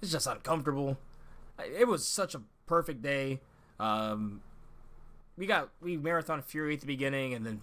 It's 0.00 0.10
just 0.10 0.26
uncomfortable. 0.26 0.96
It 1.58 1.86
was 1.86 2.06
such 2.06 2.34
a 2.34 2.40
perfect 2.66 3.02
day. 3.02 3.40
Um, 3.78 4.40
we 5.36 5.46
got 5.46 5.68
we 5.82 5.98
marathon 5.98 6.40
Fury 6.40 6.72
at 6.74 6.80
the 6.80 6.86
beginning, 6.86 7.34
and 7.34 7.44
then 7.44 7.60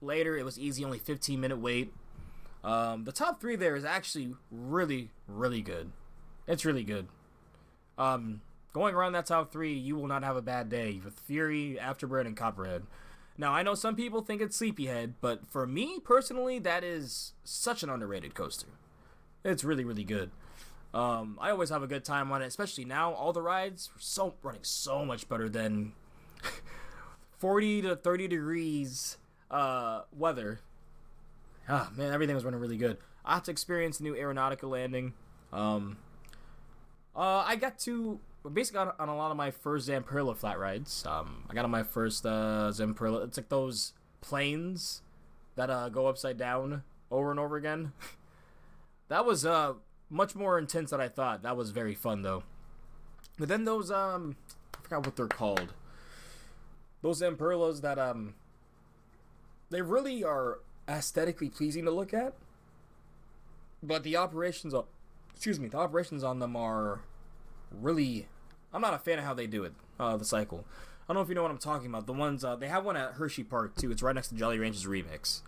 later 0.00 0.34
it 0.36 0.44
was 0.46 0.58
easy, 0.58 0.82
only 0.82 0.98
15 0.98 1.38
minute 1.38 1.58
wait. 1.58 1.92
Um, 2.64 3.04
the 3.04 3.12
top 3.12 3.40
three 3.40 3.54
there 3.56 3.76
is 3.76 3.84
actually 3.84 4.34
really, 4.50 5.10
really 5.26 5.60
good. 5.60 5.92
It's 6.46 6.64
really 6.64 6.84
good. 6.84 7.06
Um, 7.98 8.40
going 8.72 8.94
around 8.94 9.12
that 9.12 9.26
top 9.26 9.52
three, 9.52 9.74
you 9.74 9.96
will 9.96 10.06
not 10.06 10.22
have 10.24 10.36
a 10.36 10.42
bad 10.42 10.68
day 10.68 11.00
with 11.04 11.18
Fury, 11.20 11.78
Afterburn, 11.80 12.26
and 12.26 12.36
Copperhead. 12.36 12.84
Now, 13.38 13.52
I 13.52 13.62
know 13.62 13.74
some 13.74 13.94
people 13.94 14.20
think 14.20 14.42
it's 14.42 14.56
Sleepyhead, 14.56 15.14
but 15.20 15.46
for 15.46 15.66
me 15.66 16.00
personally, 16.00 16.58
that 16.58 16.82
is 16.82 17.32
such 17.44 17.82
an 17.82 17.88
underrated 17.88 18.34
coaster. 18.34 18.66
It's 19.44 19.62
really, 19.62 19.84
really 19.84 20.04
good. 20.04 20.30
Um, 20.92 21.38
I 21.40 21.50
always 21.50 21.70
have 21.70 21.82
a 21.82 21.86
good 21.86 22.04
time 22.04 22.32
on 22.32 22.42
it, 22.42 22.46
especially 22.46 22.84
now. 22.84 23.12
All 23.12 23.32
the 23.32 23.42
rides 23.42 23.90
are 23.94 24.00
so 24.00 24.34
running 24.42 24.64
so 24.64 25.04
much 25.04 25.28
better 25.28 25.48
than 25.48 25.92
40 27.38 27.82
to 27.82 27.96
30 27.96 28.28
degrees 28.28 29.18
uh, 29.50 30.02
weather 30.12 30.60
Ah, 31.68 31.90
man, 31.94 32.12
everything 32.12 32.34
was 32.34 32.44
running 32.44 32.60
really 32.60 32.78
good. 32.78 32.96
I 33.24 33.34
had 33.34 33.44
to 33.44 33.50
experience 33.50 33.98
the 33.98 34.04
new 34.04 34.14
Aeronautica 34.14 34.68
landing. 34.68 35.12
Um, 35.52 35.98
uh, 37.14 37.44
I 37.46 37.56
got 37.56 37.78
to 37.80 38.20
basically 38.52 38.80
on, 38.80 38.92
on 38.98 39.08
a 39.08 39.16
lot 39.16 39.30
of 39.30 39.36
my 39.36 39.50
first 39.50 39.88
Zamperla 39.88 40.36
flat 40.36 40.58
rides. 40.58 41.04
Um, 41.06 41.44
I 41.50 41.54
got 41.54 41.64
on 41.64 41.70
my 41.70 41.82
first 41.82 42.24
uh, 42.24 42.70
Zamperla. 42.72 43.24
It's 43.24 43.36
like 43.36 43.48
those 43.48 43.92
planes 44.20 45.02
that 45.56 45.70
uh, 45.70 45.88
go 45.88 46.06
upside 46.06 46.38
down 46.38 46.82
over 47.10 47.30
and 47.30 47.40
over 47.40 47.56
again. 47.56 47.92
that 49.08 49.24
was 49.24 49.44
uh 49.44 49.74
much 50.10 50.34
more 50.34 50.58
intense 50.58 50.90
than 50.90 51.00
I 51.00 51.08
thought. 51.08 51.42
That 51.42 51.56
was 51.56 51.70
very 51.70 51.94
fun 51.94 52.22
though. 52.22 52.44
But 53.38 53.48
then 53.48 53.64
those 53.64 53.90
um, 53.90 54.36
I 54.74 54.82
forgot 54.82 55.06
what 55.06 55.16
they're 55.16 55.26
called. 55.26 55.74
Those 57.02 57.20
Zamperlas 57.20 57.80
that 57.82 57.98
um, 57.98 58.34
they 59.70 59.82
really 59.82 60.24
are 60.24 60.60
aesthetically 60.88 61.48
pleasing 61.48 61.84
to 61.84 61.90
look 61.90 62.14
at. 62.14 62.34
But 63.82 64.02
the 64.02 64.16
operations 64.16 64.74
on 64.74 64.84
excuse 65.34 65.60
me, 65.60 65.68
the 65.68 65.78
operations 65.78 66.24
on 66.24 66.38
them 66.38 66.56
are 66.56 67.00
really 67.72 68.28
I'm 68.72 68.80
not 68.80 68.94
a 68.94 68.98
fan 68.98 69.18
of 69.18 69.24
how 69.24 69.34
they 69.34 69.46
do 69.46 69.64
it, 69.64 69.72
uh 69.98 70.16
the 70.16 70.24
cycle. 70.24 70.64
I 71.08 71.12
don't 71.12 71.16
know 71.16 71.22
if 71.22 71.28
you 71.28 71.34
know 71.34 71.42
what 71.42 71.50
I'm 71.50 71.58
talking 71.58 71.88
about. 71.88 72.06
The 72.06 72.12
ones 72.12 72.44
uh, 72.44 72.56
they 72.56 72.68
have 72.68 72.84
one 72.84 72.96
at 72.96 73.12
Hershey 73.14 73.42
Park 73.44 73.76
too. 73.76 73.90
It's 73.90 74.02
right 74.02 74.14
next 74.14 74.28
to 74.28 74.34
Jolly 74.34 74.58
Rancher 74.58 74.88
remix. 74.88 75.40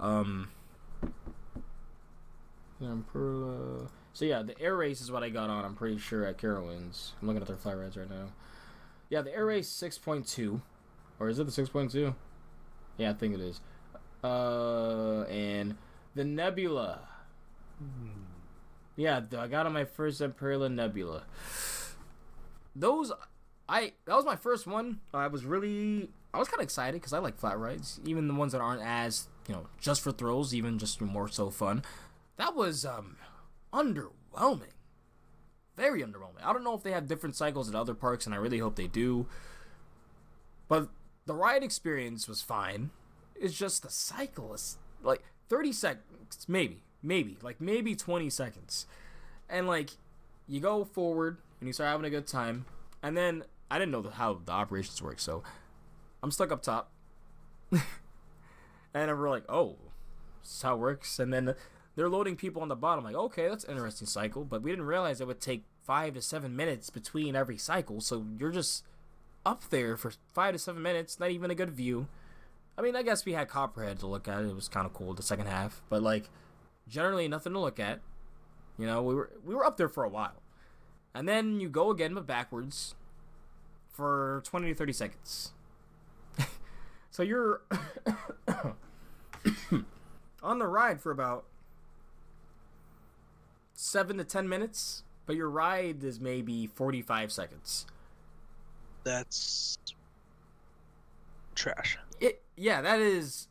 Um 0.00 0.50
Zamperla. 2.82 3.88
So 4.12 4.24
yeah, 4.24 4.42
the 4.42 4.60
air 4.60 4.76
race 4.76 5.00
is 5.00 5.10
what 5.10 5.22
I 5.22 5.28
got 5.28 5.50
on. 5.50 5.64
I'm 5.64 5.74
pretty 5.74 5.98
sure 5.98 6.24
at 6.24 6.38
Carowinds. 6.38 7.12
I'm 7.20 7.28
looking 7.28 7.42
at 7.42 7.48
their 7.48 7.56
fly 7.56 7.74
rides 7.74 7.96
right 7.96 8.08
now. 8.10 8.32
Yeah, 9.10 9.22
the 9.22 9.34
air 9.34 9.46
race 9.46 9.68
6.2. 9.68 10.60
or 11.20 11.28
is 11.28 11.38
it 11.38 11.44
the 11.44 11.52
six 11.52 11.68
point 11.68 11.90
two? 11.92 12.14
Yeah, 12.96 13.10
I 13.10 13.12
think 13.14 13.34
it 13.34 13.40
is. 13.40 13.60
Uh, 14.22 15.22
and 15.24 15.76
the 16.14 16.24
Nebula. 16.24 17.00
Yeah, 18.96 19.20
I 19.36 19.48
got 19.48 19.66
on 19.66 19.72
my 19.72 19.84
first 19.84 20.20
Zamperla 20.20 20.72
Nebula. 20.72 21.24
Those, 22.76 23.12
I 23.68 23.92
that 24.04 24.14
was 24.14 24.24
my 24.24 24.36
first 24.36 24.66
one. 24.66 25.00
I 25.12 25.26
was 25.26 25.44
really, 25.44 26.10
I 26.32 26.38
was 26.38 26.48
kind 26.48 26.60
of 26.60 26.64
excited 26.64 27.00
because 27.00 27.12
I 27.12 27.18
like 27.18 27.38
flat 27.38 27.58
rides, 27.58 28.00
even 28.04 28.28
the 28.28 28.34
ones 28.34 28.52
that 28.52 28.60
aren't 28.60 28.82
as 28.82 29.28
you 29.48 29.54
know 29.54 29.66
just 29.80 30.00
for 30.00 30.12
thrills, 30.12 30.54
even 30.54 30.78
just 30.78 31.00
more 31.00 31.28
so 31.28 31.50
fun. 31.50 31.82
That 32.36 32.54
was 32.54 32.84
um 32.84 33.16
underwhelming, 33.72 34.74
very 35.76 36.02
underwhelming. 36.02 36.44
I 36.44 36.52
don't 36.52 36.64
know 36.64 36.74
if 36.74 36.82
they 36.82 36.92
have 36.92 37.08
different 37.08 37.36
cycles 37.36 37.68
at 37.68 37.74
other 37.74 37.94
parks, 37.94 38.26
and 38.26 38.34
I 38.34 38.38
really 38.38 38.58
hope 38.58 38.76
they 38.76 38.86
do. 38.86 39.26
But 40.68 40.88
the 41.26 41.34
ride 41.34 41.62
experience 41.62 42.28
was 42.28 42.42
fine. 42.42 42.90
It's 43.34 43.54
just 43.54 43.82
the 43.82 43.90
cycle 43.90 44.54
is 44.54 44.78
like 45.02 45.22
30 45.48 45.72
seconds, 45.72 46.46
maybe, 46.48 46.82
maybe, 47.04 47.36
like 47.42 47.60
maybe 47.60 47.94
20 47.94 48.30
seconds. 48.30 48.86
And 49.48 49.68
like 49.68 49.90
you 50.48 50.60
go 50.60 50.84
forward 50.84 51.38
and 51.60 51.68
you 51.68 51.72
start 51.72 51.90
having 51.90 52.06
a 52.06 52.10
good 52.10 52.26
time. 52.26 52.64
And 53.02 53.16
then 53.16 53.44
I 53.70 53.78
didn't 53.78 53.92
know 53.92 54.02
the, 54.02 54.10
how 54.10 54.40
the 54.44 54.52
operations 54.52 55.00
work, 55.02 55.20
so 55.20 55.42
I'm 56.22 56.30
stuck 56.30 56.50
up 56.50 56.62
top. 56.62 56.90
and 57.70 59.18
we're 59.18 59.30
like, 59.30 59.44
oh, 59.48 59.76
this 60.42 60.52
is 60.52 60.62
how 60.62 60.74
it 60.74 60.78
works. 60.78 61.18
And 61.18 61.32
then 61.32 61.54
they're 61.96 62.08
loading 62.08 62.36
people 62.36 62.62
on 62.62 62.68
the 62.68 62.76
bottom. 62.76 63.04
Like, 63.04 63.14
okay, 63.14 63.48
that's 63.48 63.64
an 63.64 63.72
interesting 63.72 64.06
cycle. 64.06 64.44
But 64.44 64.62
we 64.62 64.70
didn't 64.70 64.86
realize 64.86 65.20
it 65.20 65.26
would 65.26 65.40
take 65.40 65.64
five 65.82 66.14
to 66.14 66.22
seven 66.22 66.56
minutes 66.56 66.90
between 66.90 67.36
every 67.36 67.58
cycle. 67.58 68.00
So 68.00 68.24
you're 68.38 68.50
just 68.50 68.84
up 69.44 69.68
there 69.70 69.96
for 69.96 70.12
five 70.32 70.54
to 70.54 70.58
seven 70.58 70.82
minutes, 70.82 71.20
not 71.20 71.30
even 71.30 71.50
a 71.50 71.54
good 71.54 71.70
view. 71.70 72.08
I 72.76 72.82
mean, 72.82 72.96
I 72.96 73.02
guess 73.02 73.24
we 73.24 73.32
had 73.32 73.48
Copperhead 73.48 74.00
to 74.00 74.06
look 74.06 74.26
at. 74.26 74.42
It 74.42 74.54
was 74.54 74.68
kind 74.68 74.86
of 74.86 74.94
cool 74.94 75.14
the 75.14 75.22
second 75.22 75.46
half, 75.46 75.82
but 75.88 76.02
like 76.02 76.28
generally 76.88 77.28
nothing 77.28 77.52
to 77.52 77.58
look 77.58 77.78
at. 77.80 78.00
You 78.78 78.86
know, 78.86 79.02
we 79.02 79.14
were 79.14 79.30
we 79.44 79.54
were 79.54 79.64
up 79.64 79.76
there 79.76 79.88
for 79.88 80.04
a 80.04 80.08
while, 80.08 80.42
and 81.14 81.28
then 81.28 81.60
you 81.60 81.68
go 81.68 81.90
again 81.90 82.14
but 82.14 82.26
backwards 82.26 82.94
for 83.90 84.42
twenty 84.44 84.68
to 84.68 84.74
thirty 84.74 84.92
seconds. 84.92 85.52
so 87.10 87.22
you're 87.22 87.62
on 90.42 90.58
the 90.58 90.66
ride 90.66 91.00
for 91.00 91.12
about 91.12 91.44
seven 93.74 94.18
to 94.18 94.24
ten 94.24 94.48
minutes, 94.48 95.04
but 95.26 95.36
your 95.36 95.48
ride 95.48 96.02
is 96.02 96.18
maybe 96.18 96.66
forty 96.66 97.02
five 97.02 97.30
seconds. 97.30 97.86
That's 99.04 99.78
trash. 101.54 101.96
It 102.20 102.42
yeah, 102.56 102.80
that 102.82 102.98
is 102.98 103.46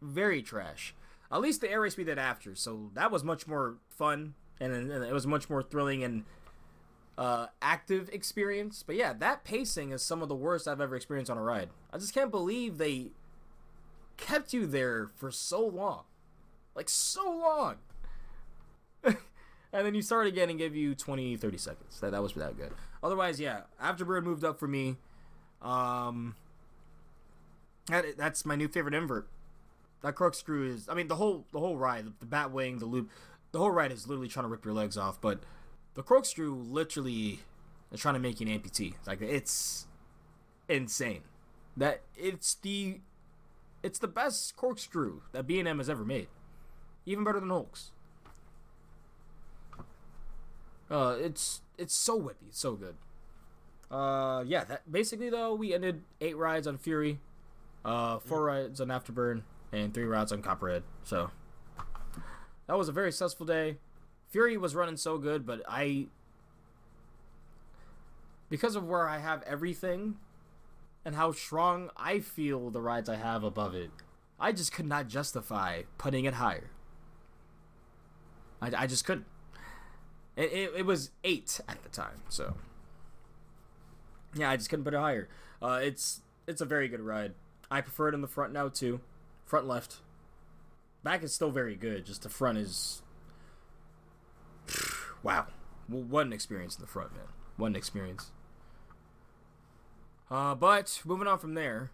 very 0.00 0.42
trash. 0.42 0.94
At 1.32 1.40
least 1.40 1.60
the 1.60 1.70
air 1.70 1.80
race 1.80 1.96
we 1.96 2.04
did 2.04 2.18
after, 2.18 2.54
so 2.54 2.90
that 2.94 3.10
was 3.10 3.24
much 3.24 3.46
more 3.46 3.76
fun 3.88 4.34
and, 4.60 4.72
and 4.72 5.04
it 5.04 5.12
was 5.12 5.26
much 5.26 5.48
more 5.48 5.62
thrilling 5.62 6.04
and 6.04 6.24
uh, 7.16 7.46
active 7.60 8.10
experience. 8.12 8.82
But 8.86 8.96
yeah, 8.96 9.12
that 9.14 9.42
pacing 9.44 9.92
is 9.92 10.02
some 10.02 10.22
of 10.22 10.28
the 10.28 10.34
worst 10.34 10.68
I've 10.68 10.80
ever 10.80 10.94
experienced 10.94 11.30
on 11.30 11.38
a 11.38 11.42
ride. 11.42 11.70
I 11.92 11.98
just 11.98 12.14
can't 12.14 12.30
believe 12.30 12.78
they 12.78 13.12
kept 14.16 14.52
you 14.52 14.66
there 14.66 15.08
for 15.16 15.30
so 15.30 15.66
long, 15.66 16.04
like 16.74 16.88
so 16.88 17.24
long. 17.30 17.76
and 19.04 19.16
then 19.86 19.94
you 19.94 20.02
start 20.02 20.26
again 20.26 20.50
and 20.50 20.58
give 20.58 20.76
you 20.76 20.94
20 20.94 21.36
30 21.36 21.58
seconds 21.58 21.98
that, 21.98 22.12
that 22.12 22.22
was 22.22 22.34
that 22.34 22.56
good 22.56 22.70
otherwise 23.02 23.40
yeah 23.40 23.62
afterburn 23.82 24.22
moved 24.22 24.44
up 24.44 24.60
for 24.60 24.68
me 24.68 24.94
um 25.60 26.36
that, 27.88 28.16
that's 28.16 28.44
my 28.44 28.54
new 28.54 28.68
favorite 28.68 28.94
invert. 28.94 29.28
That 30.02 30.14
corkscrew 30.14 30.72
is. 30.72 30.88
I 30.88 30.94
mean, 30.94 31.08
the 31.08 31.16
whole 31.16 31.46
the 31.52 31.58
whole 31.58 31.76
ride, 31.76 32.06
the, 32.06 32.12
the 32.20 32.26
bat 32.26 32.50
wing, 32.50 32.78
the 32.78 32.86
loop, 32.86 33.10
the 33.52 33.58
whole 33.58 33.70
ride 33.70 33.92
is 33.92 34.06
literally 34.06 34.28
trying 34.28 34.44
to 34.44 34.48
rip 34.48 34.64
your 34.64 34.74
legs 34.74 34.96
off. 34.96 35.20
But 35.20 35.40
the 35.94 36.02
corkscrew 36.02 36.54
literally 36.54 37.40
is 37.92 38.00
trying 38.00 38.14
to 38.14 38.20
make 38.20 38.40
you 38.40 38.48
an 38.48 38.58
amputee. 38.58 38.94
Like 39.06 39.22
it's 39.22 39.86
insane. 40.68 41.22
That 41.76 42.02
it's 42.16 42.54
the 42.54 43.00
it's 43.82 43.98
the 43.98 44.08
best 44.08 44.56
corkscrew 44.56 45.22
that 45.32 45.46
B 45.46 45.58
and 45.58 45.68
M 45.68 45.78
has 45.78 45.88
ever 45.88 46.04
made. 46.04 46.28
Even 47.06 47.24
better 47.24 47.40
than 47.40 47.50
Hulk's. 47.50 47.90
Uh, 50.90 51.16
it's 51.18 51.62
it's 51.78 51.94
so 51.94 52.20
whippy, 52.20 52.48
it's 52.48 52.60
so 52.60 52.74
good. 52.74 52.96
Uh, 53.90 54.42
yeah. 54.46 54.64
That 54.64 54.90
basically 54.90 55.30
though, 55.30 55.54
we 55.54 55.72
ended 55.72 56.02
eight 56.20 56.36
rides 56.36 56.66
on 56.66 56.76
Fury 56.76 57.18
uh, 57.84 58.18
four 58.18 58.44
rides 58.44 58.80
on 58.80 58.88
Afterburn, 58.88 59.42
and 59.72 59.92
three 59.92 60.04
rides 60.04 60.32
on 60.32 60.42
Copperhead. 60.42 60.82
So 61.04 61.30
that 62.66 62.76
was 62.76 62.88
a 62.88 62.92
very 62.92 63.10
successful 63.10 63.46
day. 63.46 63.78
Fury 64.30 64.56
was 64.56 64.74
running 64.74 64.96
so 64.96 65.18
good, 65.18 65.44
but 65.44 65.62
I, 65.68 66.06
because 68.48 68.76
of 68.76 68.84
where 68.84 69.08
I 69.08 69.18
have 69.18 69.42
everything, 69.42 70.16
and 71.04 71.14
how 71.14 71.32
strong 71.32 71.90
I 71.96 72.20
feel 72.20 72.70
the 72.70 72.80
rides 72.80 73.08
I 73.08 73.16
have 73.16 73.42
above 73.44 73.74
it, 73.74 73.90
I 74.38 74.52
just 74.52 74.72
could 74.72 74.86
not 74.86 75.08
justify 75.08 75.82
putting 75.98 76.24
it 76.24 76.34
higher. 76.34 76.70
I, 78.60 78.70
I 78.76 78.86
just 78.86 79.04
couldn't. 79.04 79.26
It, 80.36 80.52
it, 80.52 80.72
it 80.78 80.86
was 80.86 81.10
eight 81.24 81.60
at 81.68 81.82
the 81.82 81.88
time, 81.88 82.22
so 82.28 82.54
yeah, 84.34 84.50
I 84.50 84.56
just 84.56 84.70
couldn't 84.70 84.84
put 84.84 84.94
it 84.94 85.00
higher. 85.00 85.28
Uh, 85.60 85.80
it's 85.82 86.22
it's 86.46 86.60
a 86.60 86.64
very 86.64 86.88
good 86.88 87.00
ride. 87.00 87.34
I 87.70 87.80
prefer 87.80 88.08
it 88.08 88.14
in 88.14 88.20
the 88.20 88.28
front 88.28 88.52
now 88.52 88.68
too. 88.68 89.00
Front 89.52 89.68
left. 89.68 89.96
Back 91.04 91.22
is 91.22 91.34
still 91.34 91.50
very 91.50 91.76
good. 91.76 92.06
Just 92.06 92.22
the 92.22 92.30
front 92.30 92.56
is. 92.56 93.02
wow. 95.22 95.44
What 95.88 96.24
an 96.24 96.32
experience 96.32 96.76
in 96.76 96.80
the 96.80 96.86
front, 96.86 97.12
man. 97.12 97.26
What 97.58 97.66
an 97.66 97.76
experience. 97.76 98.30
Uh, 100.30 100.54
but 100.54 101.02
moving 101.04 101.28
on 101.28 101.38
from 101.38 101.52
there. 101.52 101.90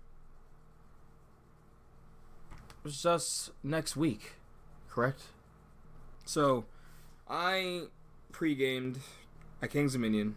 It's 2.84 3.02
just 3.02 3.50
next 3.64 3.96
week, 3.96 4.34
correct? 4.88 5.22
So, 6.24 6.64
I 7.28 7.86
pre-gamed 8.30 9.00
at 9.60 9.72
King's 9.72 9.94
Dominion. 9.94 10.36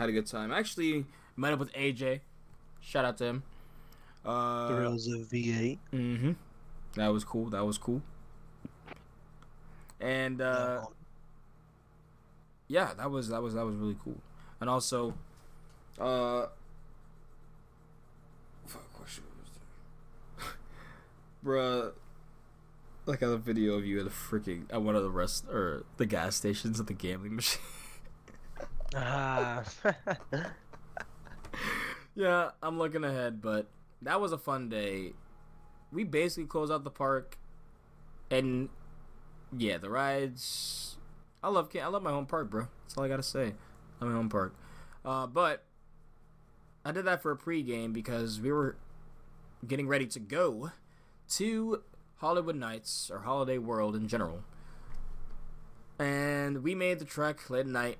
Had 0.00 0.08
a 0.08 0.12
good 0.12 0.26
time. 0.26 0.50
Actually, 0.50 1.06
met 1.36 1.52
up 1.52 1.60
with 1.60 1.72
AJ. 1.74 2.22
Shout 2.80 3.04
out 3.04 3.18
to 3.18 3.24
him. 3.24 3.42
Uh, 4.24 4.66
Thrills 4.66 5.06
of 5.06 5.30
VA. 5.30 5.76
Mm-hmm. 5.94 6.32
That 6.96 7.08
was 7.08 7.24
cool. 7.24 7.50
That 7.50 7.64
was 7.64 7.78
cool. 7.78 8.02
And 10.00 10.40
uh, 10.40 10.86
yeah, 12.68 12.92
that 12.96 13.10
was 13.10 13.28
that 13.28 13.42
was 13.42 13.54
that 13.54 13.64
was 13.64 13.76
really 13.76 13.96
cool. 14.02 14.20
And 14.60 14.68
also, 14.70 15.14
uh, 15.98 16.46
fuck, 18.66 18.98
what 18.98 19.08
shit 19.08 19.24
was? 20.38 20.46
Bruh, 21.44 21.92
like 23.06 23.22
a 23.22 23.36
video 23.36 23.74
of 23.74 23.86
you 23.86 24.00
at 24.00 24.06
a 24.06 24.10
freaking 24.10 24.64
at 24.70 24.82
one 24.82 24.96
of 24.96 25.02
the 25.02 25.10
rest 25.10 25.46
or 25.48 25.84
the 25.98 26.06
gas 26.06 26.36
stations 26.36 26.80
at 26.80 26.86
the 26.86 26.94
gambling 26.94 27.36
machine. 27.36 27.60
Ah. 28.94 29.62
yeah, 32.14 32.50
I'm 32.62 32.78
looking 32.78 33.04
ahead, 33.04 33.42
but 33.42 33.66
that 34.02 34.20
was 34.20 34.32
a 34.32 34.38
fun 34.38 34.68
day. 34.68 35.12
We 35.92 36.04
basically 36.04 36.46
closed 36.46 36.72
out 36.72 36.84
the 36.84 36.90
park, 36.90 37.38
and 38.30 38.68
yeah, 39.56 39.78
the 39.78 39.90
rides. 39.90 40.96
I 41.42 41.48
love 41.48 41.70
I 41.80 41.86
love 41.86 42.02
my 42.02 42.10
home 42.10 42.26
park, 42.26 42.50
bro. 42.50 42.68
That's 42.84 42.96
all 42.96 43.04
I 43.04 43.08
gotta 43.08 43.22
say. 43.22 43.54
I 44.00 44.04
love 44.04 44.12
my 44.12 44.16
home 44.16 44.28
park. 44.28 44.54
Uh, 45.04 45.26
but 45.26 45.64
I 46.84 46.92
did 46.92 47.04
that 47.04 47.22
for 47.22 47.30
a 47.30 47.36
pregame 47.36 47.92
because 47.92 48.40
we 48.40 48.50
were 48.50 48.76
getting 49.66 49.86
ready 49.88 50.06
to 50.06 50.18
go 50.20 50.72
to 51.30 51.82
Holiwood 52.20 52.56
Nights 52.56 53.10
or 53.12 53.20
Holiday 53.20 53.58
World 53.58 53.94
in 53.94 54.08
general. 54.08 54.42
And 55.98 56.62
we 56.62 56.74
made 56.74 56.98
the 56.98 57.04
trek 57.04 57.48
late 57.48 57.60
at 57.60 57.66
night, 57.66 57.98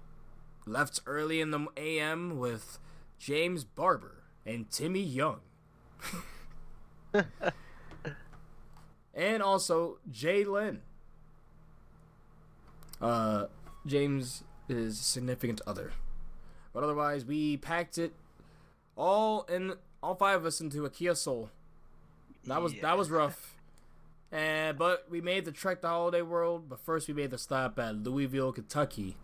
left 0.66 1.00
early 1.06 1.40
in 1.40 1.50
the 1.50 1.66
AM 1.76 2.38
with 2.38 2.78
James 3.18 3.64
Barber 3.64 4.24
and 4.44 4.70
Timmy 4.70 5.00
Young. 5.00 5.40
and 9.16 9.42
also 9.42 9.98
Jay 10.10 10.44
Lynn. 10.44 10.82
Uh, 13.00 13.46
James 13.86 14.44
is 14.68 14.98
significant 14.98 15.60
other. 15.66 15.92
But 16.72 16.84
otherwise, 16.84 17.24
we 17.24 17.56
packed 17.56 17.98
it 17.98 18.12
all 18.96 19.42
in 19.44 19.74
all 20.02 20.14
five 20.14 20.40
of 20.40 20.46
us 20.46 20.60
into 20.60 20.84
a 20.84 20.90
Kia 20.90 21.14
Soul. 21.14 21.50
That 22.44 22.62
was 22.62 22.74
Yeah. 22.74 22.82
that 22.82 22.98
was 22.98 23.10
rough. 23.10 23.56
And 24.30 24.76
but 24.78 25.06
we 25.10 25.20
made 25.20 25.44
the 25.44 25.52
trek 25.52 25.80
to 25.82 25.88
Holiday 25.88 26.22
World. 26.22 26.68
But 26.68 26.80
first, 26.80 27.08
we 27.08 27.14
made 27.14 27.30
the 27.30 27.38
stop 27.38 27.78
at 27.78 27.96
Louisville, 27.96 28.52
Kentucky, 28.52 29.16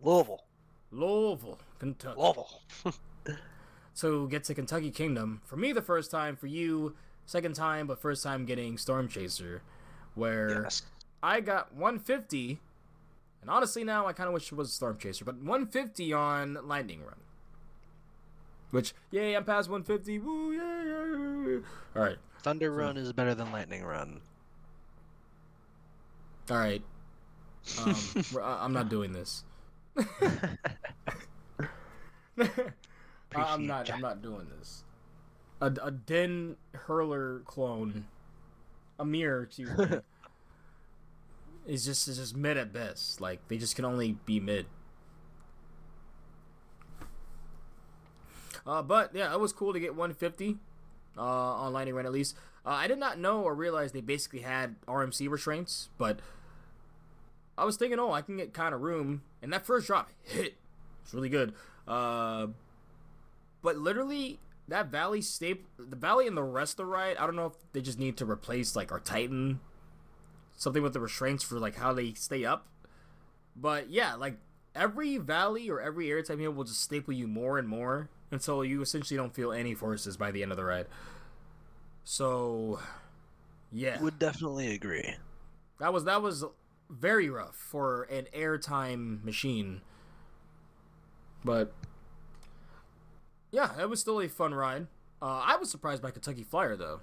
Louisville. 0.00 0.44
Louisville, 0.90 1.58
Kentucky. 1.78 2.20
Louisville. 2.20 2.60
to 3.96 4.28
get 4.28 4.44
to 4.44 4.54
Kentucky 4.54 4.90
Kingdom. 4.90 5.40
For 5.44 5.56
me, 5.56 5.72
the 5.72 5.82
first 5.82 6.10
time. 6.10 6.36
For 6.36 6.46
you, 6.46 6.94
second 7.26 7.54
time, 7.54 7.86
but 7.86 8.00
first 8.00 8.22
time 8.22 8.44
getting 8.44 8.76
Storm 8.78 9.08
Chaser, 9.08 9.62
where 10.14 10.62
Yes. 10.64 10.82
I 11.22 11.40
got 11.40 11.74
150. 11.74 12.60
And 13.40 13.50
honestly, 13.50 13.82
now 13.84 14.06
I 14.06 14.12
kind 14.12 14.28
of 14.28 14.34
wish 14.34 14.52
it 14.52 14.54
was 14.54 14.72
Storm 14.72 14.98
Chaser, 14.98 15.24
but 15.24 15.36
150 15.36 16.12
on 16.12 16.58
Lightning 16.66 17.02
Run. 17.02 17.16
Which, 18.70 18.94
yay, 19.10 19.34
I'm 19.34 19.44
past 19.44 19.68
150. 19.68 20.18
Woo, 20.20 20.52
yay, 20.52 20.58
yeah. 20.58 21.60
All 21.96 22.02
right, 22.06 22.16
Thunder 22.42 22.70
Run 22.70 22.96
is 22.96 23.12
better 23.12 23.34
than 23.34 23.50
Lightning 23.52 23.84
Run. 23.84 24.20
all 26.50 26.56
right. 26.56 26.82
Um, 27.84 27.94
I- 28.42 28.64
I'm 28.64 28.72
not 28.72 28.88
doing 28.88 29.12
this. 29.12 29.44
I'm 33.34 33.66
not. 33.66 33.90
I'm 33.90 34.00
not 34.00 34.22
doing 34.22 34.46
this. 34.58 34.84
A, 35.62 35.72
a 35.80 35.90
Den 35.92 36.56
Hurler 36.74 37.42
clone, 37.46 38.06
a 38.98 39.04
mirror, 39.04 39.44
excuse 39.44 39.70
me, 39.78 39.86
is 41.68 41.84
just 41.84 42.08
is 42.08 42.16
just 42.18 42.36
mid 42.36 42.56
at 42.56 42.72
best. 42.72 43.20
Like 43.20 43.46
they 43.46 43.58
just 43.58 43.76
can 43.76 43.84
only 43.84 44.16
be 44.26 44.40
mid. 44.40 44.66
Uh, 48.66 48.82
but 48.82 49.14
yeah, 49.14 49.32
it 49.32 49.38
was 49.38 49.52
cool 49.52 49.72
to 49.72 49.78
get 49.78 49.90
150 49.94 50.58
uh, 51.16 51.20
on 51.20 51.72
Lightning 51.72 51.94
Run 51.94 52.06
at 52.06 52.12
least. 52.12 52.36
Uh, 52.66 52.70
I 52.70 52.88
did 52.88 52.98
not 52.98 53.18
know 53.20 53.42
or 53.42 53.54
realize 53.54 53.92
they 53.92 54.00
basically 54.00 54.40
had 54.40 54.74
RMC 54.86 55.30
restraints, 55.30 55.90
but 55.96 56.18
I 57.56 57.64
was 57.64 57.76
thinking, 57.76 58.00
oh, 58.00 58.10
I 58.10 58.22
can 58.22 58.36
get 58.36 58.52
kind 58.52 58.74
of 58.74 58.80
room, 58.80 59.22
and 59.40 59.52
that 59.52 59.64
first 59.64 59.86
drop 59.86 60.10
hit. 60.22 60.56
It's 61.04 61.14
really 61.14 61.28
good. 61.28 61.54
Uh, 61.86 62.48
but 63.62 63.76
literally, 63.76 64.40
that 64.72 64.86
valley 64.86 65.20
staple, 65.20 65.68
the 65.78 65.96
valley 65.96 66.26
and 66.26 66.34
the 66.34 66.42
rest 66.42 66.72
of 66.72 66.76
the 66.78 66.86
ride, 66.86 67.18
I 67.18 67.26
don't 67.26 67.36
know 67.36 67.46
if 67.46 67.52
they 67.74 67.82
just 67.82 67.98
need 67.98 68.16
to 68.16 68.24
replace 68.26 68.74
like 68.74 68.90
our 68.90 69.00
Titan, 69.00 69.60
something 70.56 70.82
with 70.82 70.94
the 70.94 71.00
restraints 71.00 71.44
for 71.44 71.58
like 71.58 71.76
how 71.76 71.92
they 71.92 72.14
stay 72.14 72.46
up. 72.46 72.66
But 73.54 73.90
yeah, 73.90 74.14
like 74.14 74.38
every 74.74 75.18
valley 75.18 75.68
or 75.68 75.78
every 75.78 76.06
airtime 76.06 76.40
hill 76.40 76.52
will 76.52 76.64
just 76.64 76.80
staple 76.80 77.12
you 77.12 77.28
more 77.28 77.58
and 77.58 77.68
more 77.68 78.08
until 78.30 78.64
you 78.64 78.80
essentially 78.80 79.18
don't 79.18 79.34
feel 79.34 79.52
any 79.52 79.74
forces 79.74 80.16
by 80.16 80.30
the 80.30 80.42
end 80.42 80.52
of 80.52 80.56
the 80.56 80.64
ride. 80.64 80.86
So, 82.04 82.80
yeah, 83.70 84.00
Would 84.00 84.18
definitely 84.18 84.74
agree. 84.74 85.14
that 85.80 85.92
was 85.92 86.04
that 86.04 86.22
was 86.22 86.44
very 86.88 87.28
rough 87.28 87.56
for 87.56 88.04
an 88.04 88.26
airtime 88.34 89.22
machine. 89.22 89.82
But 91.44 91.74
yeah, 93.52 93.80
it 93.80 93.88
was 93.88 94.00
still 94.00 94.20
a 94.20 94.28
fun 94.28 94.52
ride. 94.54 94.88
Uh, 95.20 95.44
I 95.46 95.56
was 95.56 95.70
surprised 95.70 96.02
by 96.02 96.10
Kentucky 96.10 96.42
Flyer 96.42 96.76
though. 96.76 97.00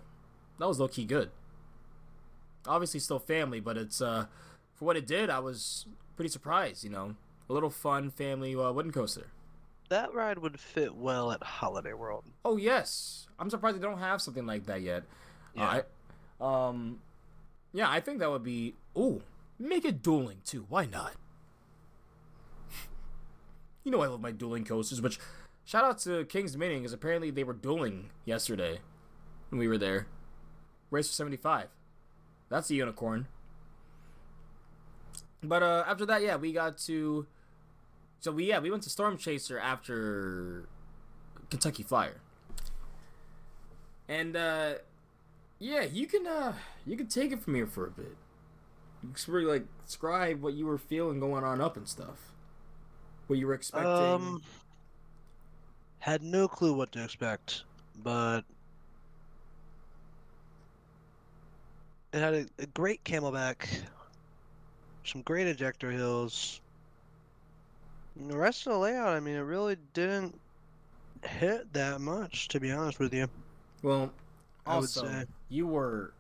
That 0.59 0.67
was 0.67 0.79
low 0.79 0.89
key 0.89 1.05
good. 1.05 1.31
Obviously, 2.67 2.99
still 2.99 3.19
family, 3.19 3.61
but 3.61 3.77
it's 3.77 4.01
uh, 4.01 4.25
for 4.73 4.85
what 4.85 4.97
it 4.97 5.07
did. 5.07 5.29
I 5.29 5.39
was 5.39 5.85
pretty 6.17 6.29
surprised. 6.29 6.83
You 6.83 6.89
know, 6.89 7.15
a 7.49 7.53
little 7.53 7.69
fun 7.69 8.11
family 8.11 8.55
uh, 8.55 8.71
wooden 8.73 8.91
coaster. 8.91 9.27
That 9.89 10.13
ride 10.13 10.39
would 10.39 10.59
fit 10.59 10.95
well 10.95 11.31
at 11.31 11.41
Holiday 11.41 11.93
World. 11.93 12.25
Oh 12.43 12.57
yes, 12.57 13.27
I'm 13.39 13.49
surprised 13.49 13.77
they 13.77 13.81
don't 13.81 13.99
have 13.99 14.21
something 14.21 14.45
like 14.45 14.65
that 14.65 14.81
yet. 14.81 15.03
Yeah. 15.55 15.63
Uh, 15.69 15.81
I, 16.41 16.67
um, 16.67 16.99
yeah, 17.73 17.89
I 17.89 17.99
think 17.99 18.19
that 18.19 18.29
would 18.29 18.43
be. 18.43 18.75
Ooh, 18.97 19.21
make 19.57 19.85
it 19.85 20.01
dueling 20.01 20.41
too. 20.43 20.65
Why 20.67 20.85
not? 20.85 21.13
you 23.83 23.91
know 23.91 24.01
I 24.01 24.07
love 24.07 24.21
my 24.21 24.31
dueling 24.31 24.65
coasters. 24.65 25.01
Which, 25.01 25.19
shout 25.69 25.83
out 25.83 25.99
to 25.99 26.25
King's 26.25 26.53
Dominion 26.53 26.81
because 26.81 26.93
apparently 26.93 27.29
they 27.29 27.43
were 27.43 27.53
dueling 27.53 28.09
yesterday 28.25 28.79
when 29.49 29.59
we 29.59 29.67
were 29.67 29.77
there. 29.77 30.07
Race 30.89 31.07
for 31.07 31.13
75. 31.13 31.67
That's 32.49 32.71
a 32.71 32.73
unicorn. 32.73 33.27
But 35.43 35.61
uh, 35.61 35.83
after 35.85 36.07
that, 36.07 36.23
yeah, 36.23 36.37
we 36.37 36.53
got 36.53 36.79
to. 36.79 37.27
So 38.19 38.31
we 38.31 38.45
yeah 38.45 38.59
we 38.59 38.71
went 38.71 38.81
to 38.83 38.89
Storm 38.89 39.17
Chaser 39.17 39.59
after 39.59 40.67
Kentucky 41.51 41.83
Flyer. 41.83 42.19
And 44.09 44.35
uh 44.35 44.73
yeah, 45.59 45.83
you 45.83 46.07
can 46.07 46.25
uh 46.25 46.53
you 46.85 46.97
can 46.97 47.07
take 47.07 47.31
it 47.31 47.41
from 47.41 47.53
here 47.53 47.67
for 47.67 47.85
a 47.85 47.91
bit. 47.91 48.17
You 49.03 49.13
can 49.13 49.35
of 49.35 49.43
like 49.43 49.65
describe 49.85 50.41
what 50.41 50.55
you 50.55 50.65
were 50.65 50.79
feeling 50.79 51.19
going 51.19 51.43
on 51.43 51.61
up 51.61 51.77
and 51.77 51.87
stuff. 51.87 52.33
What 53.27 53.37
you 53.37 53.45
were 53.47 53.53
expecting. 53.53 53.91
Um, 53.91 54.41
had 55.99 56.23
no 56.23 56.47
clue 56.47 56.73
what 56.73 56.91
to 56.93 57.03
expect, 57.03 57.63
but 57.95 58.43
it 62.13 62.19
had 62.19 62.33
a, 62.33 62.45
a 62.59 62.65
great 62.67 63.03
camelback, 63.03 63.67
some 65.03 65.21
great 65.21 65.47
ejector 65.47 65.91
hills. 65.91 66.61
And 68.15 68.29
the 68.29 68.37
rest 68.37 68.67
of 68.67 68.73
the 68.73 68.79
layout, 68.79 69.09
I 69.15 69.19
mean, 69.19 69.35
it 69.35 69.39
really 69.41 69.77
didn't 69.93 70.39
hit 71.23 71.71
that 71.73 72.01
much, 72.01 72.47
to 72.49 72.59
be 72.59 72.71
honest 72.71 72.99
with 72.99 73.13
you. 73.13 73.27
well, 73.81 74.11
I 74.65 74.77
would 74.77 74.91
also 74.91 75.07
say. 75.07 75.25
you 75.49 75.67
were 75.67 76.13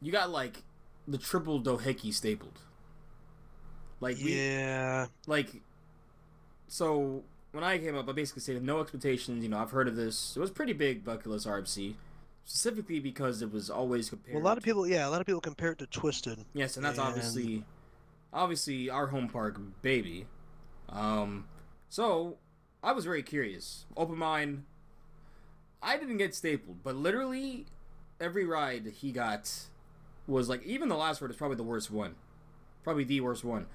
you 0.00 0.12
got 0.12 0.30
like 0.30 0.62
the 1.06 1.18
triple 1.18 1.60
doohickey 1.60 2.12
stapled. 2.12 2.58
Like 4.00 4.18
we 4.22 4.34
Yeah, 4.34 5.06
like 5.26 5.62
so 6.68 7.24
when 7.52 7.64
I 7.64 7.78
came 7.78 7.96
up, 7.96 8.08
I 8.08 8.12
basically 8.12 8.42
said 8.42 8.62
no 8.62 8.80
expectations. 8.80 9.42
You 9.42 9.48
know, 9.48 9.58
I've 9.58 9.70
heard 9.70 9.88
of 9.88 9.96
this. 9.96 10.36
It 10.36 10.40
was 10.40 10.50
pretty 10.50 10.72
big 10.72 11.04
bucket 11.04 11.26
list 11.26 11.46
RMC, 11.46 11.94
specifically 12.44 13.00
because 13.00 13.42
it 13.42 13.52
was 13.52 13.70
always 13.70 14.08
compared. 14.10 14.34
well, 14.34 14.44
a 14.44 14.46
lot 14.46 14.58
of 14.58 14.64
people, 14.64 14.86
yeah, 14.86 15.06
a 15.06 15.10
lot 15.10 15.20
of 15.20 15.26
people 15.26 15.40
compare 15.40 15.72
it 15.72 15.78
to 15.78 15.86
Twisted. 15.86 16.44
Yes, 16.54 16.76
and 16.76 16.84
that's 16.84 16.98
and- 16.98 17.08
obviously, 17.08 17.64
obviously 18.32 18.88
our 18.90 19.08
home 19.08 19.28
park 19.28 19.60
baby. 19.82 20.26
Um, 20.88 21.46
so 21.88 22.36
I 22.82 22.92
was 22.92 23.04
very 23.04 23.22
curious, 23.22 23.84
open 23.96 24.16
mind. 24.16 24.64
I 25.82 25.96
didn't 25.96 26.18
get 26.18 26.34
stapled, 26.34 26.82
but 26.82 26.94
literally 26.94 27.66
every 28.20 28.44
ride 28.44 28.86
he 29.00 29.12
got 29.12 29.50
was 30.26 30.48
like 30.48 30.62
even 30.64 30.88
the 30.88 30.96
last 30.96 31.20
ride 31.22 31.30
is 31.30 31.36
probably 31.36 31.56
the 31.56 31.62
worst 31.62 31.90
one, 31.90 32.14
probably 32.84 33.04
the 33.04 33.20
worst 33.20 33.44
one. 33.44 33.66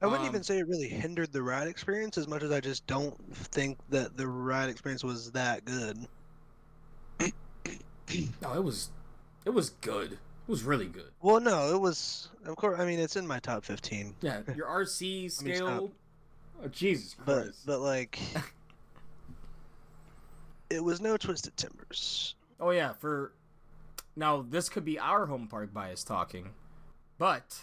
I 0.00 0.06
wouldn't 0.06 0.28
Um, 0.28 0.34
even 0.34 0.42
say 0.44 0.58
it 0.58 0.68
really 0.68 0.88
hindered 0.88 1.32
the 1.32 1.42
ride 1.42 1.66
experience 1.66 2.18
as 2.18 2.28
much 2.28 2.42
as 2.42 2.52
I 2.52 2.60
just 2.60 2.86
don't 2.86 3.16
think 3.34 3.78
that 3.90 4.16
the 4.16 4.28
ride 4.28 4.70
experience 4.70 5.02
was 5.02 5.32
that 5.32 5.64
good. 5.64 6.06
No, 8.40 8.54
it 8.54 8.64
was, 8.64 8.88
it 9.44 9.50
was 9.50 9.70
good. 9.82 10.12
It 10.12 10.50
was 10.50 10.62
really 10.62 10.86
good. 10.86 11.10
Well, 11.20 11.40
no, 11.40 11.74
it 11.74 11.78
was. 11.78 12.30
Of 12.46 12.56
course, 12.56 12.80
I 12.80 12.86
mean 12.86 12.98
it's 12.98 13.16
in 13.16 13.26
my 13.26 13.38
top 13.38 13.66
fifteen, 13.66 14.14
Yeah, 14.22 14.40
your 14.56 14.66
RC 14.66 15.30
scale. 15.30 15.90
Oh, 16.64 16.68
Jesus 16.68 17.14
but 17.26 17.48
but 17.66 17.80
like, 17.80 18.18
it 20.70 20.82
was 20.82 21.02
no 21.02 21.18
Twisted 21.18 21.54
Timbers. 21.58 22.34
Oh 22.58 22.70
yeah, 22.70 22.94
for 22.94 23.32
now 24.16 24.42
this 24.48 24.70
could 24.70 24.86
be 24.86 24.98
our 24.98 25.26
home 25.26 25.48
park 25.48 25.74
bias 25.74 26.02
talking, 26.02 26.48
but 27.18 27.58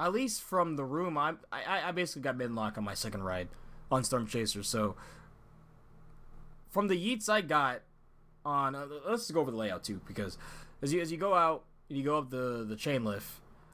at 0.00 0.12
least 0.12 0.42
from 0.42 0.76
the 0.76 0.84
room, 0.84 1.18
I'm 1.18 1.38
I 1.52 1.88
I 1.88 1.92
basically 1.92 2.22
got 2.22 2.36
mid 2.36 2.50
lock 2.52 2.78
on 2.78 2.84
my 2.84 2.94
second 2.94 3.22
ride 3.22 3.48
on 3.90 4.02
Storm 4.02 4.26
Chaser. 4.26 4.62
So 4.62 4.96
from 6.70 6.88
the 6.88 6.94
yeets 6.94 7.28
I 7.28 7.42
got 7.42 7.82
on, 8.44 8.74
uh, 8.74 8.86
let's 9.06 9.22
just 9.22 9.34
go 9.34 9.40
over 9.40 9.50
the 9.50 9.56
layout 9.56 9.84
too 9.84 10.00
because 10.06 10.38
as 10.82 10.92
you 10.92 11.00
as 11.00 11.12
you 11.12 11.18
go 11.18 11.34
out, 11.34 11.64
you 11.88 12.02
go 12.02 12.18
up 12.18 12.30
the 12.30 12.64
the 12.66 12.76
chain 12.76 13.04
lift. 13.04 13.28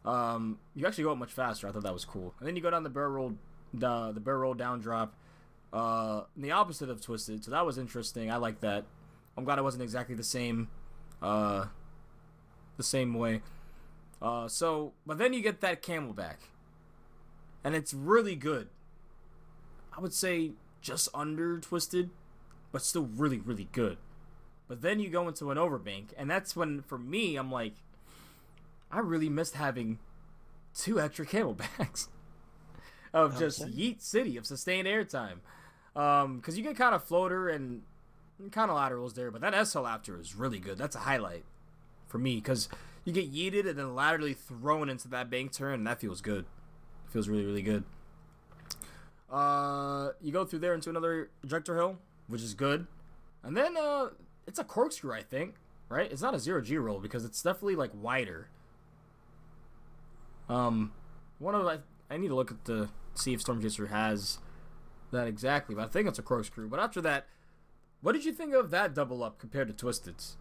Um, 0.05 0.59
you 0.75 0.87
actually 0.87 1.05
go 1.05 1.13
up 1.13 1.19
much 1.19 1.33
faster. 1.33 1.69
I 1.69 1.73
thought 1.73 1.83
that 1.83 1.93
was 1.93 2.05
cool. 2.05 2.35
And 2.39 2.47
then 2.47 2.57
you 2.57 2.63
go 2.63 2.71
down 2.71 2.83
the 2.83 2.91
barrel 2.91 3.13
roll, 3.13 3.35
the 3.73 4.13
the 4.13 4.21
barrel 4.21 4.41
roll 4.41 4.55
down 4.55 4.81
drop, 4.81 5.15
uh, 5.73 6.23
the 6.37 6.51
opposite 6.51 6.91
of 6.91 7.01
twisted. 7.01 7.45
So 7.45 7.53
that 7.53 7.65
was 7.65 7.79
interesting. 7.79 8.31
I 8.31 8.37
like 8.37 8.61
that. 8.61 8.85
I'm 9.37 9.45
glad 9.45 9.59
it 9.59 9.63
wasn't 9.63 9.83
exactly 9.83 10.15
the 10.15 10.25
same, 10.25 10.69
uh, 11.21 11.67
the 12.79 12.83
same 12.83 13.15
way. 13.15 13.43
Uh, 14.21 14.49
so, 14.49 14.93
but 15.07 15.19
then 15.19 15.33
you 15.33 15.43
get 15.43 15.61
that 15.61 15.83
camelback, 15.83 16.37
and 17.63 17.75
it's 17.75 17.93
really 17.93 18.35
good. 18.35 18.69
I 19.97 20.01
would 20.01 20.15
say 20.15 20.53
just 20.81 21.09
under 21.15 21.59
twisted, 21.59 22.11
but 22.73 22.83
still 22.83 23.09
really, 23.17 23.39
really 23.39 23.69
good. 23.73 23.99
But 24.69 24.83
then 24.83 25.01
you 25.01 25.11
go 25.11 25.29
into 25.29 25.51
an 25.51 25.59
overbank, 25.59 26.09
and 26.17 26.31
that's 26.31 26.57
when, 26.57 26.83
for 26.83 26.99
me, 26.99 27.37
I'm 27.37 27.51
like, 27.51 27.75
I 28.91 29.01
really 29.01 29.29
missed 29.29 29.55
having 29.55 29.99
two 30.75 31.01
extra 31.01 31.27
camelbacks 31.27 32.09
of 33.15 33.39
just 33.39 33.63
Okay. 33.63 33.71
Yeet 33.71 34.03
City 34.03 34.37
of 34.37 34.47
sustained 34.47 34.87
airtime. 34.87 35.39
Um, 35.95 36.37
because 36.37 36.59
you 36.59 36.63
get 36.63 36.77
kind 36.77 36.95
of 36.95 37.03
floater 37.05 37.49
and 37.49 37.83
kind 38.51 38.71
of 38.71 38.77
laterals 38.77 39.15
there, 39.15 39.31
but 39.31 39.41
that 39.41 39.67
SL 39.67 39.87
after 39.87 40.21
is 40.21 40.35
really 40.35 40.59
good. 40.59 40.77
That's 40.77 40.95
a 40.95 41.01
highlight 41.01 41.45
for 42.07 42.19
me 42.19 42.37
because 42.37 42.69
you 43.07 43.13
get 43.13 43.33
yeeted 43.33 43.67
and 43.67 43.79
then 43.79 43.95
laterally 43.95 44.35
thrown 44.35 44.91
into 44.91 45.09
that 45.09 45.31
bank 45.31 45.53
turn, 45.53 45.75
and 45.75 45.87
that 45.87 46.01
feels 46.01 46.21
good. 46.21 46.45
It 47.07 47.13
feels 47.13 47.29
really, 47.29 47.47
really 47.47 47.63
good. 47.63 47.85
Uh, 49.31 50.11
you 50.21 50.33
go 50.33 50.45
through 50.45 50.59
there 50.59 50.75
into 50.75 50.91
another 50.91 51.31
ejector 51.43 51.77
hill, 51.77 51.99
which 52.27 52.43
is 52.43 52.53
good. 52.53 52.87
And 53.45 53.57
then 53.57 53.77
uh, 53.77 54.09
it's 54.47 54.59
a 54.59 54.65
corkscrew, 54.65 55.13
I 55.13 55.23
think, 55.23 55.55
right? 55.89 56.11
It's 56.11 56.21
not 56.21 56.35
a 56.35 56.39
zero 56.41 56.61
G 56.61 56.77
roll 56.77 56.99
because 56.99 57.25
it's 57.25 57.41
definitely 57.41 57.77
like 57.77 57.93
wider. 57.95 58.49
Um, 60.49 60.93
one 61.39 61.55
of 61.55 61.65
I, 61.65 61.79
I 62.13 62.17
need 62.17 62.29
to 62.29 62.35
look 62.35 62.51
at 62.51 62.65
the 62.65 62.89
see 63.15 63.33
if 63.33 63.41
Storm 63.41 63.63
Chaser 63.63 63.87
has 63.87 64.39
that 65.13 65.29
exactly, 65.29 65.77
but 65.77 65.85
I 65.85 65.89
think 65.89 66.09
it's 66.09 66.19
a 66.19 66.23
corkscrew. 66.23 66.69
But 66.69 66.81
after 66.81 67.01
that, 67.03 67.27
what 68.01 68.13
did 68.13 68.25
you 68.25 68.33
think 68.33 68.53
of 68.53 68.71
that 68.71 68.95
double 68.95 69.23
up 69.23 69.39
compared 69.39 69.69
to 69.69 69.75
Twisted's? 69.75 70.37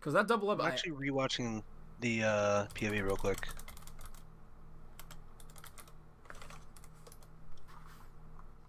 Because 0.00 0.14
that 0.14 0.26
double 0.26 0.48
up, 0.50 0.60
I'm 0.60 0.66
I- 0.66 0.70
actually 0.70 0.92
rewatching 0.92 1.62
the 2.00 2.24
uh, 2.24 2.66
POV 2.74 3.04
real 3.04 3.16
quick. 3.16 3.46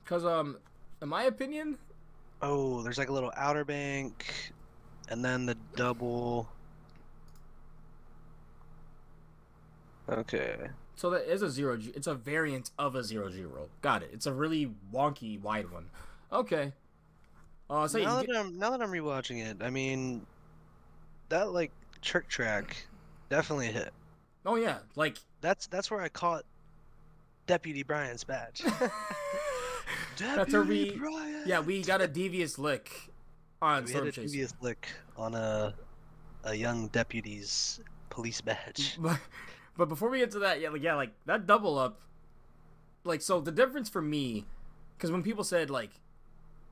Because 0.04 0.26
um, 0.26 0.58
in 1.02 1.08
my 1.08 1.24
opinion, 1.24 1.78
Oh, 2.42 2.82
there's 2.82 2.98
like 2.98 3.10
a 3.10 3.14
little 3.14 3.32
outer 3.38 3.64
bank, 3.64 4.26
and 5.10 5.24
then 5.24 5.46
the 5.46 5.56
double. 5.76 6.50
Okay. 10.10 10.58
so 10.96 11.12
that 11.12 11.32
is 11.32 11.44
a 11.44 11.50
zero 11.50 11.78
G. 11.78 11.92
It's 11.96 12.08
a 12.08 12.16
variant 12.16 12.72
of 12.80 12.96
a 12.96 13.04
zero 13.04 13.30
G 13.30 13.44
roll. 13.44 13.70
Got 13.82 14.04
it. 14.04 14.10
It's 14.12 14.26
a 14.26 14.34
really 14.34 14.72
wonky 14.92 15.40
wide 15.40 15.72
one. 15.72 15.86
Okay. 16.34 16.74
Uh, 17.70 17.88
so 17.88 18.00
now 18.00 18.18
that 18.18 18.28
get, 18.28 18.36
I'm 18.36 18.58
now 18.58 18.72
that 18.72 18.82
I'm 18.82 18.90
rewatching 18.90 19.46
it, 19.46 19.62
I 19.62 19.70
mean, 19.70 20.26
that 21.32 21.52
like 21.52 21.72
trick 22.02 22.28
track 22.30 22.78
definitely 23.30 23.68
hit. 23.68 23.92
oh 24.46 24.56
yeah, 24.56 24.78
like 24.96 25.18
That's 25.42 25.68
that's 25.68 25.90
where 25.92 26.02
I 26.02 26.10
caught 26.10 26.44
Deputy 27.48 27.84
Brian's 27.84 28.24
badge. 28.24 28.64
That's 30.18 30.52
where 30.54 30.64
Deputy 30.64 30.92
we- 30.92 30.98
Brian. 30.98 31.44
yeah, 31.46 31.60
we 31.60 31.82
got 31.82 32.02
a 32.02 32.08
devious 32.08 32.58
lick 32.60 32.92
on 33.62 33.86
we 33.86 33.92
had 33.94 34.08
a 34.08 34.12
previous 34.12 34.54
lick 34.62 34.88
on 35.18 35.34
a 35.36 35.74
a 36.44 36.54
young 36.56 36.88
deputy's 36.88 37.80
police 38.10 38.42
badge. 38.42 38.98
But, 39.02 39.20
but 39.78 39.90
before 39.90 40.10
we 40.10 40.20
get 40.20 40.32
to 40.32 40.40
that, 40.40 40.60
yeah, 40.62 40.70
like 40.70 40.84
yeah, 40.84 40.96
like 40.96 41.12
that 41.26 41.48
double 41.48 41.78
up, 41.78 42.02
like 43.04 43.22
so 43.22 43.40
the 43.42 43.52
difference 43.52 43.90
for 43.90 44.02
me, 44.02 44.46
because 44.98 45.12
when 45.12 45.24
people 45.24 45.44
said 45.44 45.70
like 45.70 45.92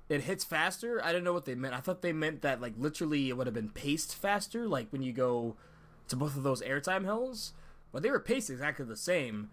it 0.10 0.22
hits 0.22 0.44
faster, 0.44 1.00
I 1.04 1.08
didn't 1.12 1.24
know 1.24 1.34
what 1.34 1.46
they 1.46 1.56
meant. 1.56 1.74
I 1.76 1.80
thought 1.80 2.02
they 2.02 2.12
meant 2.14 2.42
that 2.42 2.60
like 2.60 2.74
literally 2.78 3.30
it 3.30 3.38
would 3.38 3.48
have 3.48 3.54
been 3.54 3.70
paced 3.70 4.16
faster, 4.16 4.68
like 4.68 4.88
when 4.92 5.02
you 5.04 5.14
go 5.14 5.56
to 6.08 6.16
both 6.16 6.36
of 6.36 6.44
those 6.44 6.62
airtime 6.62 7.04
hills, 7.06 7.54
but 7.92 8.02
they 8.04 8.10
were 8.10 8.20
paced 8.20 8.50
exactly 8.50 8.86
the 8.86 8.98
same. 8.98 9.52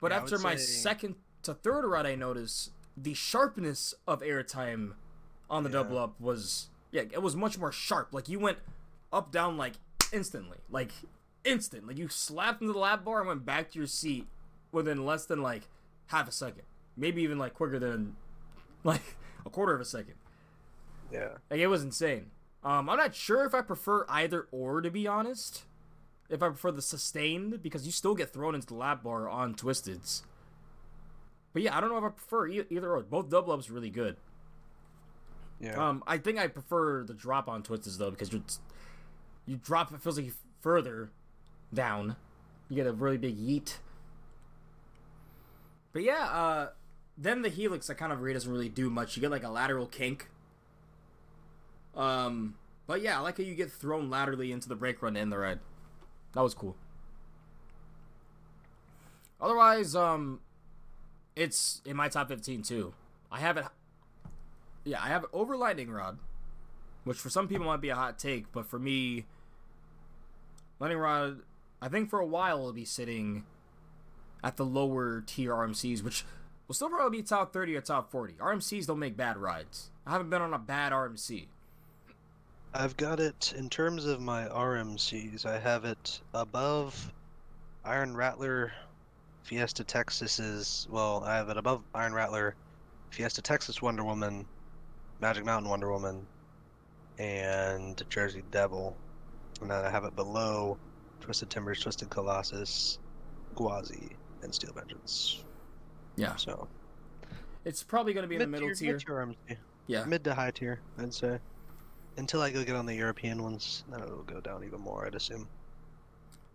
But 0.00 0.10
Yeah, 0.12 0.18
after 0.18 0.38
my 0.38 0.56
second 0.56 1.14
to 1.44 1.54
third 1.54 1.84
ride, 1.86 2.06
I 2.06 2.14
noticed 2.14 2.70
the 2.96 3.14
sharpness 3.14 3.94
of 4.06 4.20
airtime 4.20 4.92
on 5.50 5.62
the 5.64 5.70
Yeah. 5.70 5.82
double 5.82 5.98
up 5.98 6.20
was 6.20 6.68
yeah, 6.92 7.02
it 7.10 7.22
was 7.22 7.34
much 7.34 7.58
more 7.58 7.72
sharp. 7.72 8.12
Like 8.12 8.28
you 8.28 8.38
went 8.38 8.58
up 9.12 9.32
down 9.32 9.56
like 9.56 9.74
instantly, 10.12 10.58
like 10.70 10.92
instant. 11.44 11.86
Like 11.88 11.96
you 11.98 12.08
slapped 12.08 12.60
into 12.60 12.72
the 12.72 12.78
lap 12.78 13.04
bar 13.04 13.20
and 13.20 13.28
went 13.28 13.44
back 13.46 13.70
to 13.72 13.78
your 13.78 13.86
seat 13.88 14.26
within 14.70 15.04
less 15.06 15.24
than 15.24 15.40
like 15.42 15.62
half 16.08 16.28
a 16.28 16.32
second, 16.32 16.62
maybe 16.96 17.22
even 17.22 17.38
like 17.38 17.54
quicker 17.54 17.78
than 17.78 18.16
like 18.84 19.16
a 19.46 19.50
quarter 19.50 19.74
of 19.74 19.80
a 19.80 19.84
second. 19.84 20.14
Yeah. 21.12 21.28
Like 21.50 21.60
it 21.60 21.66
was 21.66 21.82
insane. 21.82 22.30
Um, 22.62 22.88
I'm 22.88 22.96
not 22.96 23.14
sure 23.14 23.44
if 23.44 23.54
I 23.54 23.60
prefer 23.60 24.06
either 24.08 24.48
or 24.50 24.80
to 24.80 24.90
be 24.90 25.06
honest. 25.06 25.64
If 26.30 26.42
I 26.42 26.48
prefer 26.48 26.72
the 26.72 26.82
sustained 26.82 27.62
because 27.62 27.84
you 27.84 27.92
still 27.92 28.14
get 28.14 28.32
thrown 28.32 28.54
into 28.54 28.66
the 28.66 28.74
lap 28.74 29.02
bar 29.02 29.28
on 29.28 29.54
Twisteds. 29.54 30.22
But 31.52 31.62
yeah, 31.62 31.76
I 31.76 31.80
don't 31.80 31.90
know 31.90 31.98
if 31.98 32.04
I 32.04 32.08
prefer 32.08 32.48
e- 32.48 32.64
either 32.70 32.90
or. 32.90 33.00
Both 33.02 33.28
double 33.28 33.52
ups 33.52 33.68
really 33.70 33.90
good. 33.90 34.16
Yeah. 35.60 35.76
Um, 35.88 36.02
I 36.06 36.18
think 36.18 36.38
I 36.38 36.48
prefer 36.48 37.04
the 37.04 37.14
drop 37.14 37.48
on 37.48 37.62
Twisteds 37.62 37.98
though 37.98 38.10
because 38.10 38.32
you 38.32 38.42
you 39.46 39.56
drop 39.62 39.92
it 39.92 40.00
feels 40.00 40.16
like 40.16 40.26
you 40.26 40.32
further 40.62 41.10
down. 41.72 42.16
You 42.68 42.76
get 42.76 42.86
a 42.86 42.92
really 42.92 43.18
big 43.18 43.38
yeet. 43.38 43.76
But 45.92 46.02
yeah, 46.02 46.24
uh, 46.24 46.68
then 47.16 47.42
the 47.42 47.48
helix 47.48 47.88
I 47.88 47.94
kind 47.94 48.12
of 48.12 48.22
rate 48.22 48.34
doesn't 48.34 48.50
really 48.50 48.68
do 48.68 48.90
much. 48.90 49.16
You 49.16 49.20
get 49.20 49.30
like 49.30 49.44
a 49.44 49.48
lateral 49.48 49.86
kink. 49.86 50.28
Um, 51.96 52.56
but 52.86 53.02
yeah, 53.02 53.18
I 53.18 53.20
like 53.20 53.38
how 53.38 53.44
you 53.44 53.54
get 53.54 53.70
thrown 53.70 54.10
laterally 54.10 54.50
into 54.52 54.68
the 54.68 54.74
brake 54.74 55.00
run 55.02 55.16
and 55.16 55.30
the 55.30 55.38
ride. 55.38 55.60
That 56.32 56.42
was 56.42 56.54
cool. 56.54 56.76
Otherwise, 59.40 59.94
um, 59.94 60.40
it's 61.36 61.82
in 61.84 61.96
my 61.96 62.08
top 62.08 62.28
15 62.28 62.62
too. 62.62 62.94
I 63.30 63.40
have 63.40 63.56
it. 63.56 63.64
Yeah, 64.84 65.02
I 65.02 65.08
have 65.08 65.24
it 65.24 65.30
over 65.32 65.56
Lightning 65.56 65.90
Rod, 65.90 66.18
which 67.04 67.18
for 67.18 67.30
some 67.30 67.48
people 67.48 67.66
might 67.66 67.80
be 67.80 67.88
a 67.88 67.94
hot 67.94 68.18
take, 68.18 68.52
but 68.52 68.66
for 68.66 68.78
me, 68.78 69.26
Lightning 70.78 70.98
Rod, 70.98 71.40
I 71.80 71.88
think 71.88 72.10
for 72.10 72.20
a 72.20 72.26
while 72.26 72.60
will 72.60 72.72
be 72.72 72.84
sitting 72.84 73.44
at 74.42 74.56
the 74.56 74.64
lower 74.64 75.22
tier 75.22 75.52
RMCs, 75.52 76.02
which 76.02 76.24
will 76.66 76.74
still 76.74 76.88
probably 76.88 77.18
be 77.18 77.22
top 77.22 77.52
30 77.52 77.76
or 77.76 77.80
top 77.80 78.10
40. 78.10 78.34
RMCs 78.34 78.86
don't 78.86 78.98
make 78.98 79.16
bad 79.16 79.36
rides. 79.36 79.90
I 80.06 80.12
haven't 80.12 80.30
been 80.30 80.42
on 80.42 80.54
a 80.54 80.58
bad 80.58 80.92
RMC. 80.92 81.46
I've 82.72 82.96
got 82.96 83.20
it 83.20 83.54
in 83.56 83.68
terms 83.70 84.04
of 84.04 84.20
my 84.20 84.46
RMCs. 84.46 85.46
I 85.46 85.58
have 85.58 85.84
it 85.84 86.20
above 86.32 87.12
Iron 87.84 88.16
Rattler, 88.16 88.72
Fiesta 89.44 89.84
Texas's. 89.84 90.88
Well, 90.90 91.22
I 91.24 91.36
have 91.36 91.50
it 91.50 91.56
above 91.56 91.82
Iron 91.94 92.14
Rattler, 92.14 92.56
Fiesta 93.10 93.42
Texas 93.42 93.80
Wonder 93.80 94.02
Woman, 94.02 94.44
Magic 95.20 95.44
Mountain 95.44 95.70
Wonder 95.70 95.92
Woman, 95.92 96.26
and 97.18 98.02
Jersey 98.10 98.42
Devil. 98.50 98.96
And 99.60 99.70
then 99.70 99.84
I 99.84 99.90
have 99.90 100.04
it 100.04 100.16
below 100.16 100.76
Twisted 101.20 101.50
Timbers, 101.50 101.80
Twisted 101.80 102.10
Colossus, 102.10 102.98
Gwazi, 103.54 104.16
and 104.42 104.52
Steel 104.52 104.72
Vengeance. 104.72 105.43
Yeah, 106.16 106.36
So 106.36 106.68
it's 107.64 107.82
probably 107.82 108.12
going 108.12 108.22
to 108.24 108.28
be 108.28 108.36
in 108.36 108.40
the 108.42 108.46
middle 108.46 108.72
tier. 108.74 108.92
mid-tier 108.94 109.14
RMC. 109.14 109.56
Yeah, 109.86 110.04
Mid 110.04 110.24
to 110.24 110.34
high 110.34 110.50
tier, 110.50 110.80
I'd 110.98 111.12
say. 111.12 111.38
Until 112.16 112.40
I 112.40 112.50
go 112.50 112.64
get 112.64 112.76
on 112.76 112.86
the 112.86 112.94
European 112.94 113.42
ones, 113.42 113.84
then 113.90 114.00
it'll 114.02 114.22
go 114.22 114.40
down 114.40 114.64
even 114.64 114.80
more, 114.80 115.06
I'd 115.06 115.14
assume. 115.14 115.48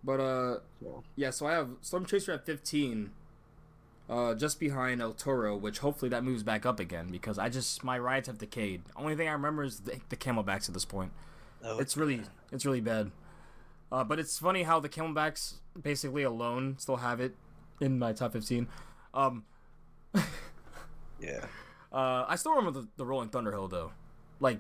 but 0.03 0.19
uh, 0.19 0.60
So, 0.81 1.03
yeah. 1.15 1.30
So 1.31 1.45
I 1.45 1.53
have 1.53 1.69
Storm 1.81 2.06
Chaser 2.06 2.31
at 2.31 2.45
15, 2.45 3.11
uh, 4.10 4.34
just 4.36 4.60
behind 4.60 5.02
El 5.02 5.14
Toro, 5.14 5.56
which 5.57 5.80
hopefully 5.80 6.10
that 6.10 6.23
moves 6.23 6.41
back 6.44 6.65
up 6.65 6.80
again 6.80 7.10
because 7.11 7.38
I 7.38 7.49
just 7.49 7.84
my 7.84 7.99
rides 7.99 8.27
have 8.27 8.38
decayed. 8.40 8.81
Only 8.95 9.15
thing 9.15 9.27
I 9.27 9.34
remember 9.34 9.64
is 9.64 9.81
the, 9.81 9.99
the 10.10 10.15
Camelbacks 10.15 10.68
at 10.69 10.73
this 10.73 10.86
point. 10.86 11.11
oh, 11.64 11.77
It's 11.80 11.95
really 11.98 12.22
it's 12.52 12.65
really 12.65 12.81
bad. 12.81 13.11
Uh, 13.91 14.03
but 14.03 14.18
it's 14.19 14.40
funny 14.40 14.64
how 14.64 14.80
the 14.80 14.90
Camelbacks 14.90 15.56
basically 15.80 16.23
alone 16.23 16.76
still 16.80 16.98
have 16.98 17.19
it 17.19 17.36
in 17.81 17.99
my 17.99 18.14
top 18.14 18.34
15. 18.34 18.68
Um, 19.14 19.44
yeah. 21.19 21.45
uh, 21.91 22.26
I 22.27 22.36
still 22.36 22.53
remember 22.56 22.81
the, 22.81 22.88
the 22.98 23.06
Rolling 23.06 23.30
Thunder 23.30 23.52
Hill 23.52 23.68
though. 23.68 23.91
Like, 24.40 24.60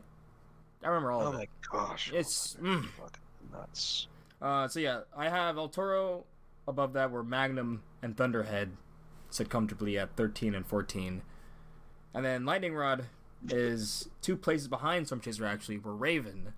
I 0.83 0.87
remember 0.87 1.11
all 1.11 1.21
Oh 1.21 1.27
of 1.27 1.33
my 1.35 1.43
it. 1.43 1.49
gosh. 1.71 2.11
It's 2.13 2.57
oh 2.59 2.63
my 2.65 2.69
mm. 2.75 2.85
fucking 2.97 3.21
nuts. 3.51 4.07
Uh, 4.41 4.67
so 4.67 4.79
yeah, 4.79 5.01
I 5.15 5.29
have 5.29 5.57
El 5.57 5.69
Toro 5.69 6.25
above 6.67 6.93
that, 6.93 7.11
where 7.11 7.23
Magnum 7.23 7.83
and 8.01 8.15
Thunderhead 8.15 8.71
sit 9.29 9.49
comfortably 9.49 9.97
at 9.97 10.15
13 10.15 10.55
and 10.55 10.65
14, 10.65 11.21
and 12.13 12.25
then 12.25 12.45
Lightning 12.45 12.73
Rod 12.73 13.05
is 13.49 14.09
two 14.21 14.35
places 14.35 14.67
behind 14.67 15.05
Storm 15.07 15.21
Chaser 15.21 15.45
actually, 15.45 15.77
where 15.77 15.93
Raven, 15.93 16.53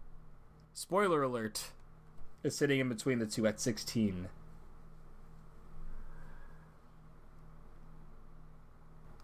spoiler 0.73 1.23
alert, 1.23 1.71
is 2.43 2.57
sitting 2.57 2.79
in 2.79 2.87
between 2.89 3.19
the 3.19 3.25
two 3.25 3.45
at 3.47 3.59
16. 3.59 4.29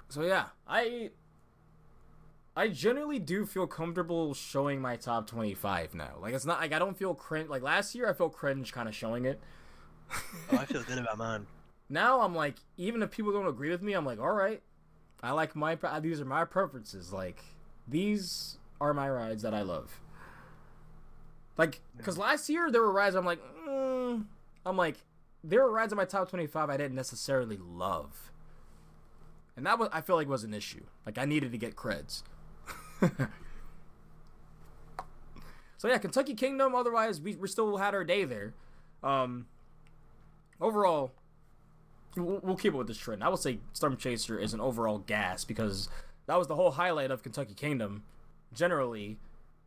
So 0.09 0.23
yeah, 0.23 0.45
I 0.67 1.11
I 2.55 2.69
generally 2.69 3.19
do 3.19 3.45
feel 3.45 3.67
comfortable 3.67 4.33
showing 4.33 4.81
my 4.81 4.95
top 4.95 5.27
25 5.27 5.93
now. 5.93 6.13
Like 6.19 6.33
it's 6.33 6.45
not 6.45 6.59
like 6.59 6.73
I 6.73 6.79
don't 6.79 6.97
feel 6.97 7.13
cringe. 7.13 7.49
Like 7.49 7.61
last 7.61 7.93
year 7.93 8.09
I 8.09 8.13
felt 8.13 8.33
cringe 8.33 8.73
kind 8.73 8.89
of 8.89 8.95
showing 8.95 9.25
it. 9.25 9.39
Oh, 10.51 10.57
I 10.57 10.65
feel 10.65 10.81
good 10.83 10.97
about 10.97 11.17
mine. 11.17 11.47
Now 11.89 12.19
I'm 12.19 12.35
like 12.35 12.55
even 12.75 13.01
if 13.01 13.11
people 13.11 13.31
don't 13.31 13.47
agree 13.47 13.69
with 13.69 13.81
me, 13.81 13.93
I'm 13.93 14.05
like, 14.05 14.19
"All 14.19 14.33
right. 14.33 14.61
I 15.23 15.31
like 15.31 15.55
my 15.55 15.77
these 16.01 16.19
are 16.19 16.25
my 16.25 16.43
preferences. 16.43 17.13
Like 17.13 17.41
these 17.87 18.57
are 18.81 18.93
my 18.93 19.09
rides 19.09 19.41
that 19.43 19.53
I 19.53 19.61
love." 19.61 20.01
Like 21.57 21.79
cuz 22.03 22.17
last 22.17 22.49
year 22.49 22.69
there 22.69 22.81
were 22.81 22.91
rides 22.91 23.15
I'm 23.15 23.23
like, 23.23 23.39
mm, 23.65 24.25
I'm 24.65 24.75
like 24.75 24.97
there 25.45 25.63
were 25.63 25.71
rides 25.71 25.93
in 25.93 25.97
my 25.97 26.03
top 26.03 26.29
25 26.29 26.69
I 26.69 26.75
didn't 26.75 26.95
necessarily 26.95 27.55
love. 27.57 28.31
And 29.57 29.65
that 29.65 29.79
was 29.79 29.89
I 29.91 30.01
feel 30.01 30.15
like 30.15 30.29
was 30.29 30.43
an 30.43 30.53
issue. 30.53 30.83
Like 31.05 31.17
I 31.17 31.25
needed 31.25 31.51
to 31.51 31.57
get 31.57 31.75
creds. 31.75 32.21
so 35.77 35.87
yeah, 35.87 35.97
Kentucky 35.97 36.35
Kingdom. 36.35 36.75
Otherwise, 36.75 37.19
we 37.19 37.35
we 37.35 37.47
still 37.47 37.77
had 37.77 37.95
our 37.95 38.03
day 38.03 38.23
there. 38.23 38.53
Um, 39.03 39.47
overall, 40.61 41.11
we'll, 42.15 42.39
we'll 42.43 42.55
keep 42.55 42.73
it 42.73 42.77
with 42.77 42.87
this 42.87 42.97
trend. 42.97 43.23
I 43.23 43.29
will 43.29 43.37
say 43.37 43.57
Storm 43.73 43.97
Chaser 43.97 44.37
is 44.37 44.53
an 44.53 44.61
overall 44.61 44.99
gas 44.99 45.43
because 45.43 45.89
that 46.27 46.37
was 46.37 46.47
the 46.47 46.55
whole 46.55 46.71
highlight 46.71 47.09
of 47.09 47.23
Kentucky 47.23 47.55
Kingdom. 47.55 48.03
Generally, 48.53 49.17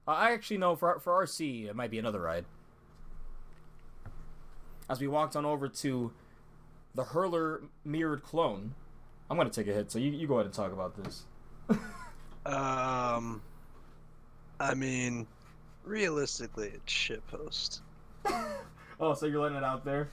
uh, 0.06 0.12
I 0.12 0.32
actually 0.32 0.58
know 0.58 0.76
for 0.76 1.00
for 1.00 1.12
RC 1.24 1.68
it 1.68 1.74
might 1.74 1.90
be 1.90 1.98
another 1.98 2.20
ride. 2.20 2.44
As 4.88 5.00
we 5.00 5.08
walked 5.08 5.34
on 5.34 5.44
over 5.44 5.68
to 5.68 6.12
the 6.94 7.04
Hurler 7.04 7.62
mirrored 7.84 8.22
clone, 8.22 8.74
I'm 9.30 9.36
gonna 9.36 9.50
take 9.50 9.68
a 9.68 9.72
hit. 9.72 9.90
So 9.90 9.98
you, 9.98 10.10
you 10.10 10.26
go 10.26 10.34
ahead 10.34 10.46
and 10.46 10.54
talk 10.54 10.72
about 10.72 10.96
this. 11.02 11.24
Um, 12.46 13.42
I 14.58 14.74
mean, 14.74 15.26
realistically, 15.84 16.72
it's 16.74 16.92
shitpost. 16.92 17.80
Oh, 19.02 19.14
so 19.14 19.24
you're 19.24 19.40
letting 19.40 19.56
it 19.56 19.64
out 19.64 19.82
there? 19.82 20.10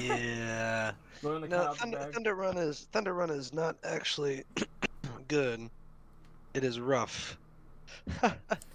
Yeah. 0.00 0.92
The 1.22 1.38
no, 1.38 1.56
out 1.56 1.78
Thunder. 1.78 2.10
Thunder 2.12 2.34
Run 2.34 2.58
is 2.58 2.88
Thunder 2.92 3.14
Run 3.14 3.30
is 3.30 3.54
not 3.54 3.76
actually 3.84 4.42
good. 5.28 5.70
It 6.54 6.64
is 6.64 6.80
rough. 6.80 7.38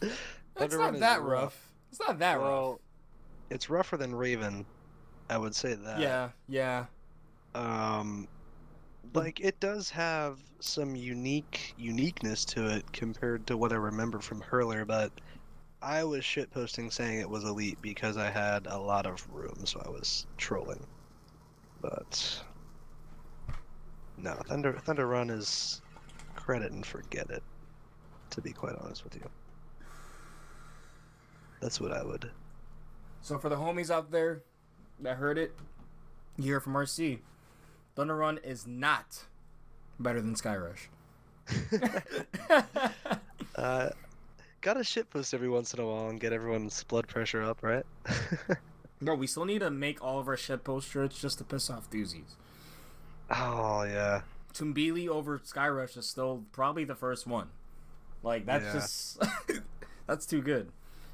It's 0.01 0.15
Thunder 0.55 0.77
not 0.77 0.85
Run 0.85 0.95
is 0.95 0.99
that 1.01 1.21
rough. 1.21 1.71
It's 1.91 1.99
not 1.99 2.17
that 2.19 2.39
rough. 2.39 2.79
It's 3.49 3.69
rougher 3.69 3.97
than 3.97 4.15
Raven. 4.15 4.65
I 5.29 5.37
would 5.37 5.53
say 5.53 5.75
that. 5.75 5.99
Yeah, 5.99 6.29
yeah. 6.47 6.85
Um, 7.55 8.27
like 9.13 9.39
it 9.39 9.59
does 9.59 9.89
have 9.89 10.39
some 10.59 10.95
unique 10.95 11.73
uniqueness 11.77 12.45
to 12.45 12.67
it 12.67 12.91
compared 12.91 13.47
to 13.47 13.57
what 13.57 13.71
I 13.71 13.75
remember 13.75 14.19
from 14.19 14.41
Hurler, 14.41 14.85
but 14.85 15.11
I 15.81 16.03
was 16.03 16.21
shitposting 16.21 16.91
saying 16.91 17.19
it 17.19 17.29
was 17.29 17.43
elite 17.43 17.77
because 17.81 18.17
I 18.17 18.29
had 18.29 18.67
a 18.67 18.77
lot 18.77 19.05
of 19.05 19.25
room, 19.31 19.65
so 19.65 19.81
I 19.85 19.89
was 19.89 20.25
trolling. 20.37 20.85
But 21.81 22.41
no, 24.17 24.33
Thunder 24.45 24.73
Thunder 24.73 25.07
Run 25.07 25.29
is 25.29 25.81
credit 26.35 26.71
and 26.71 26.85
forget 26.85 27.29
it. 27.29 27.43
To 28.31 28.41
be 28.41 28.51
quite 28.51 28.75
honest 28.79 29.03
with 29.03 29.15
you, 29.15 29.27
that's 31.61 31.81
what 31.81 31.91
I 31.91 32.03
would. 32.03 32.29
So 33.21 33.39
for 33.39 33.49
the 33.49 33.55
homies 33.55 33.89
out 33.89 34.11
there 34.11 34.43
that 34.99 35.17
heard 35.17 35.37
it, 35.37 35.55
you 36.37 36.43
hear 36.43 36.59
from 36.59 36.73
RC. 36.73 37.19
Thunder 37.99 38.15
Run 38.15 38.37
is 38.45 38.65
not 38.65 39.25
better 39.99 40.21
than 40.21 40.33
Skyrush. 40.33 40.87
Uh, 43.55 43.89
gotta 44.61 44.79
shitpost 44.81 45.33
every 45.33 45.49
once 45.49 45.73
in 45.73 45.81
a 45.81 45.85
while 45.85 46.07
and 46.07 46.17
get 46.17 46.31
everyone's 46.31 46.81
blood 46.85 47.05
pressure 47.09 47.43
up, 47.43 47.61
right? 47.61 47.85
Bro, 49.01 49.15
we 49.15 49.27
still 49.27 49.43
need 49.43 49.59
to 49.59 49.69
make 49.69 50.01
all 50.01 50.17
of 50.17 50.29
our 50.29 50.37
shitpost 50.37 50.89
shirts 50.89 51.19
just 51.19 51.39
to 51.39 51.43
piss 51.43 51.69
off 51.69 51.89
doozies. 51.91 52.35
oh 53.29 53.83
yeah. 53.83 54.21
Tumbili 54.53 55.09
over 55.09 55.39
Skyrush 55.39 55.97
is 55.97 56.07
still 56.07 56.45
probably 56.53 56.85
the 56.85 56.95
first 56.95 57.27
one. 57.27 57.49
Like 58.23 58.45
that's 58.45 58.63
Yeah. 58.63 58.73
just 58.73 59.21
that's 60.07 60.25
too 60.25 60.41
good. 60.41 60.69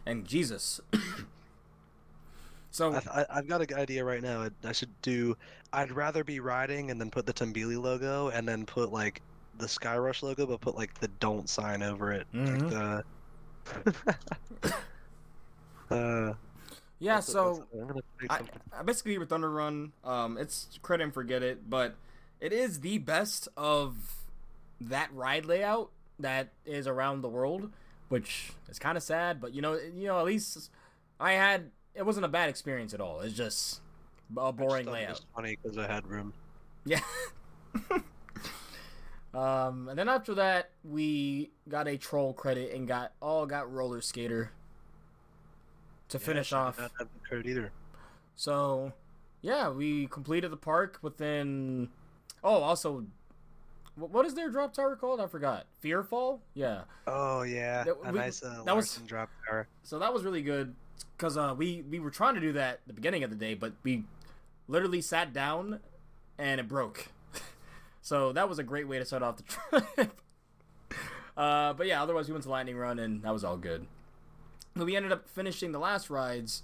And 0.06 0.24
Jesus. 0.28 0.80
so 2.76 2.94
I, 2.94 3.22
I, 3.22 3.26
I've 3.36 3.48
got 3.48 3.62
a 3.62 3.66
good 3.66 3.78
idea 3.78 4.04
right 4.04 4.22
now. 4.22 4.42
I, 4.42 4.50
I 4.66 4.74
should 4.74 4.90
do. 5.02 5.38
I'd 5.72 5.92
rather 5.92 6.26
be 6.26 6.42
riding 6.42 6.92
and 6.92 7.00
then 7.00 7.10
put 7.10 7.26
the 7.26 7.32
Tumbili 7.32 7.82
logo 7.82 8.28
and 8.30 8.46
then 8.46 8.66
put 8.66 8.92
like 8.92 9.22
the 9.58 9.66
Skyrush 9.66 10.22
logo, 10.22 10.46
but 10.46 10.60
put 10.60 10.76
like 10.76 10.94
the 11.00 11.08
don't 11.08 11.48
sign 11.48 11.82
over 11.82 12.12
it. 12.12 12.28
Mhm. 12.34 12.72
Like 12.72 13.06
the. 14.66 14.76
uh, 15.96 16.34
yeah, 17.00 17.22
so 17.22 17.66
I'm 17.74 17.88
gonna 17.88 18.02
create 18.18 18.32
I. 18.32 18.42
I 18.78 18.84
basically 18.84 19.18
with 19.18 19.30
Thunder 19.30 19.50
Run, 19.50 19.94
um, 20.04 20.38
it's 20.38 20.68
credit 20.82 21.06
and 21.06 21.14
forget 21.14 21.44
it, 21.44 21.70
but 21.70 21.96
it 22.42 22.52
is 22.52 22.82
the 22.82 22.98
best 22.98 23.48
of 23.56 23.96
that 24.82 25.14
ride 25.14 25.46
layout 25.46 25.92
that 26.20 26.50
is 26.66 26.88
around 26.88 27.22
the 27.22 27.30
world, 27.30 27.72
which 28.10 28.52
is 28.68 28.80
kind 28.80 28.98
of 28.98 29.04
sad. 29.04 29.40
But 29.40 29.54
you 29.54 29.62
know, 29.62 29.76
you 29.76 30.08
know, 30.08 30.20
at 30.20 30.26
least 30.26 30.70
I 31.22 31.34
had 31.34 31.72
it 31.96 32.06
wasn't 32.06 32.26
a 32.26 32.30
bad 32.30 32.50
experience 32.50 32.94
at 32.94 33.02
all. 33.02 33.22
It's 33.22 33.36
just 33.36 33.82
a 34.38 34.52
boring 34.52 34.88
it 34.88 34.92
layout. 34.92 35.10
was 35.12 35.26
funny 35.36 35.58
because 35.62 35.78
I 35.78 35.88
had 35.88 36.06
room. 36.08 36.34
Yeah. 36.86 37.00
um, 39.34 39.90
and 39.90 39.98
then 39.98 40.08
after 40.08 40.36
that, 40.36 40.70
we 40.84 41.52
got 41.68 41.88
a 41.88 41.98
troll 41.98 42.34
credit 42.34 42.74
and 42.74 42.88
got 42.88 43.12
all 43.22 43.46
got 43.46 43.72
roller 43.72 44.02
skater 44.02 44.52
to 46.10 46.20
finish 46.20 46.52
Yeah, 46.52 46.60
I 46.60 46.62
off. 46.68 46.80
not 46.80 46.92
have 47.00 47.08
the 47.14 47.28
credit 47.28 47.48
either. 47.48 47.72
So, 48.36 48.94
yeah, 49.42 49.70
we 49.70 50.08
completed 50.08 50.52
the 50.52 50.58
park 50.58 51.00
within. 51.02 51.90
Oh, 52.44 52.62
also, 52.62 53.06
what 53.96 54.26
is 54.26 54.36
their 54.36 54.50
drop 54.50 54.74
tower 54.74 54.96
called? 54.96 55.20
I 55.20 55.28
forgot. 55.28 55.66
Fearfall. 55.84 56.40
Yeah. 56.54 56.82
Oh 57.08 57.42
yeah, 57.44 57.84
That- 57.84 57.98
a 58.04 58.12
we- 58.12 58.20
nice 58.20 58.44
uh, 58.44 58.62
that 58.66 58.76
was- 58.76 58.98
drop 59.08 59.30
tower. 59.50 59.68
So 59.84 60.00
that 60.00 60.14
was 60.14 60.24
really 60.24 60.44
good 60.44 60.76
because 61.18 61.38
uh, 61.38 61.54
we 61.58 61.84
we 61.90 62.00
were 62.00 62.10
trying 62.12 62.36
to 62.36 62.42
do 62.42 62.54
that 62.54 62.74
at 62.76 62.88
the 62.88 62.94
beginning 62.94 63.24
of 63.24 63.30
the 63.30 63.36
day, 63.36 63.54
but 63.54 63.74
we 63.84 64.04
literally 64.68 65.02
sat 65.02 65.34
down 65.34 65.80
and 66.38 66.60
it 66.60 66.68
broke. 66.68 67.08
so 68.02 68.32
that 68.34 68.50
was 68.50 68.60
a 68.60 68.64
great 68.64 68.88
way 68.88 69.00
to 69.00 69.06
start 69.06 69.24
off 69.24 69.38
the 69.38 69.44
trip. 69.98 70.12
uh, 71.38 71.74
but 71.74 71.88
yeah, 71.88 72.02
otherwise 72.02 72.28
we 72.28 72.34
went 72.34 72.44
to 72.44 72.50
Lightning 72.50 72.78
Run 72.78 73.00
and 73.00 73.22
that 73.24 73.34
was 73.34 73.44
all 73.44 73.58
good. 73.58 73.86
But 74.76 74.86
we 74.86 74.96
ended 74.96 75.12
up 75.12 75.28
finishing 75.30 75.72
the 75.72 75.80
last 75.80 76.10
rides 76.10 76.64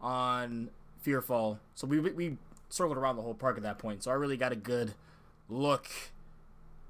on 0.00 0.70
Fearfall, 1.04 1.58
so 1.74 1.86
we 1.86 1.98
we 1.98 2.36
circled 2.68 2.98
around 2.98 3.16
the 3.16 3.22
whole 3.22 3.34
park 3.34 3.56
at 3.56 3.62
that 3.64 3.78
point. 3.78 4.02
So 4.04 4.10
I 4.10 4.14
really 4.14 4.36
got 4.36 4.52
a 4.52 4.56
good 4.56 4.94
look 5.48 5.88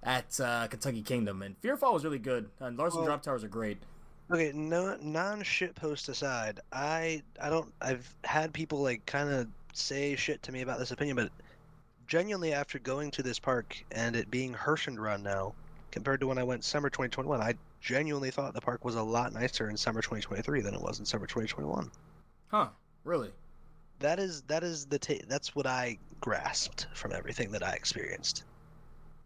at 0.02 0.38
uh, 0.40 0.66
Kentucky 0.68 1.02
Kingdom, 1.02 1.40
and 1.42 1.60
Fearfall 1.62 1.92
was 1.94 2.04
really 2.04 2.18
good. 2.18 2.50
And 2.60 2.76
Larson 2.76 2.98
Well- 3.00 3.06
Drop 3.06 3.22
Towers 3.22 3.44
are 3.44 3.48
great. 3.48 3.78
Okay, 4.30 4.52
no 4.54 4.96
non 5.00 5.42
shit 5.42 5.74
post 5.74 6.08
aside, 6.08 6.60
I 6.72 7.22
I 7.40 7.48
don't 7.48 7.72
I've 7.80 8.14
had 8.24 8.52
people 8.52 8.82
like 8.82 9.04
kind 9.06 9.30
of 9.30 9.48
say 9.72 10.16
shit 10.16 10.42
to 10.42 10.52
me 10.52 10.60
about 10.60 10.78
this 10.78 10.90
opinion, 10.90 11.16
but 11.16 11.30
genuinely 12.06 12.52
after 12.52 12.78
going 12.78 13.10
to 13.12 13.22
this 13.22 13.38
park 13.38 13.82
and 13.90 14.14
it 14.16 14.30
being 14.30 14.52
Herschend 14.52 15.00
Run 15.00 15.22
now, 15.22 15.54
compared 15.90 16.20
to 16.20 16.26
when 16.26 16.36
I 16.38 16.44
went 16.44 16.64
summer 16.64 16.90
2021, 16.90 17.40
I 17.40 17.54
genuinely 17.80 18.30
thought 18.30 18.52
the 18.52 18.60
park 18.60 18.84
was 18.84 18.96
a 18.96 19.02
lot 19.02 19.32
nicer 19.32 19.70
in 19.70 19.76
summer 19.76 20.02
2023 20.02 20.60
than 20.60 20.74
it 20.74 20.80
was 20.80 20.98
in 20.98 21.06
summer 21.06 21.26
2021. 21.26 21.90
Huh? 22.48 22.68
Really? 23.04 23.30
That 24.00 24.18
is 24.18 24.42
that 24.42 24.62
is 24.62 24.84
the 24.86 24.98
ta- 24.98 25.24
that's 25.26 25.54
what 25.56 25.66
I 25.66 25.98
grasped 26.20 26.86
from 26.92 27.12
everything 27.12 27.50
that 27.52 27.62
I 27.62 27.72
experienced, 27.72 28.44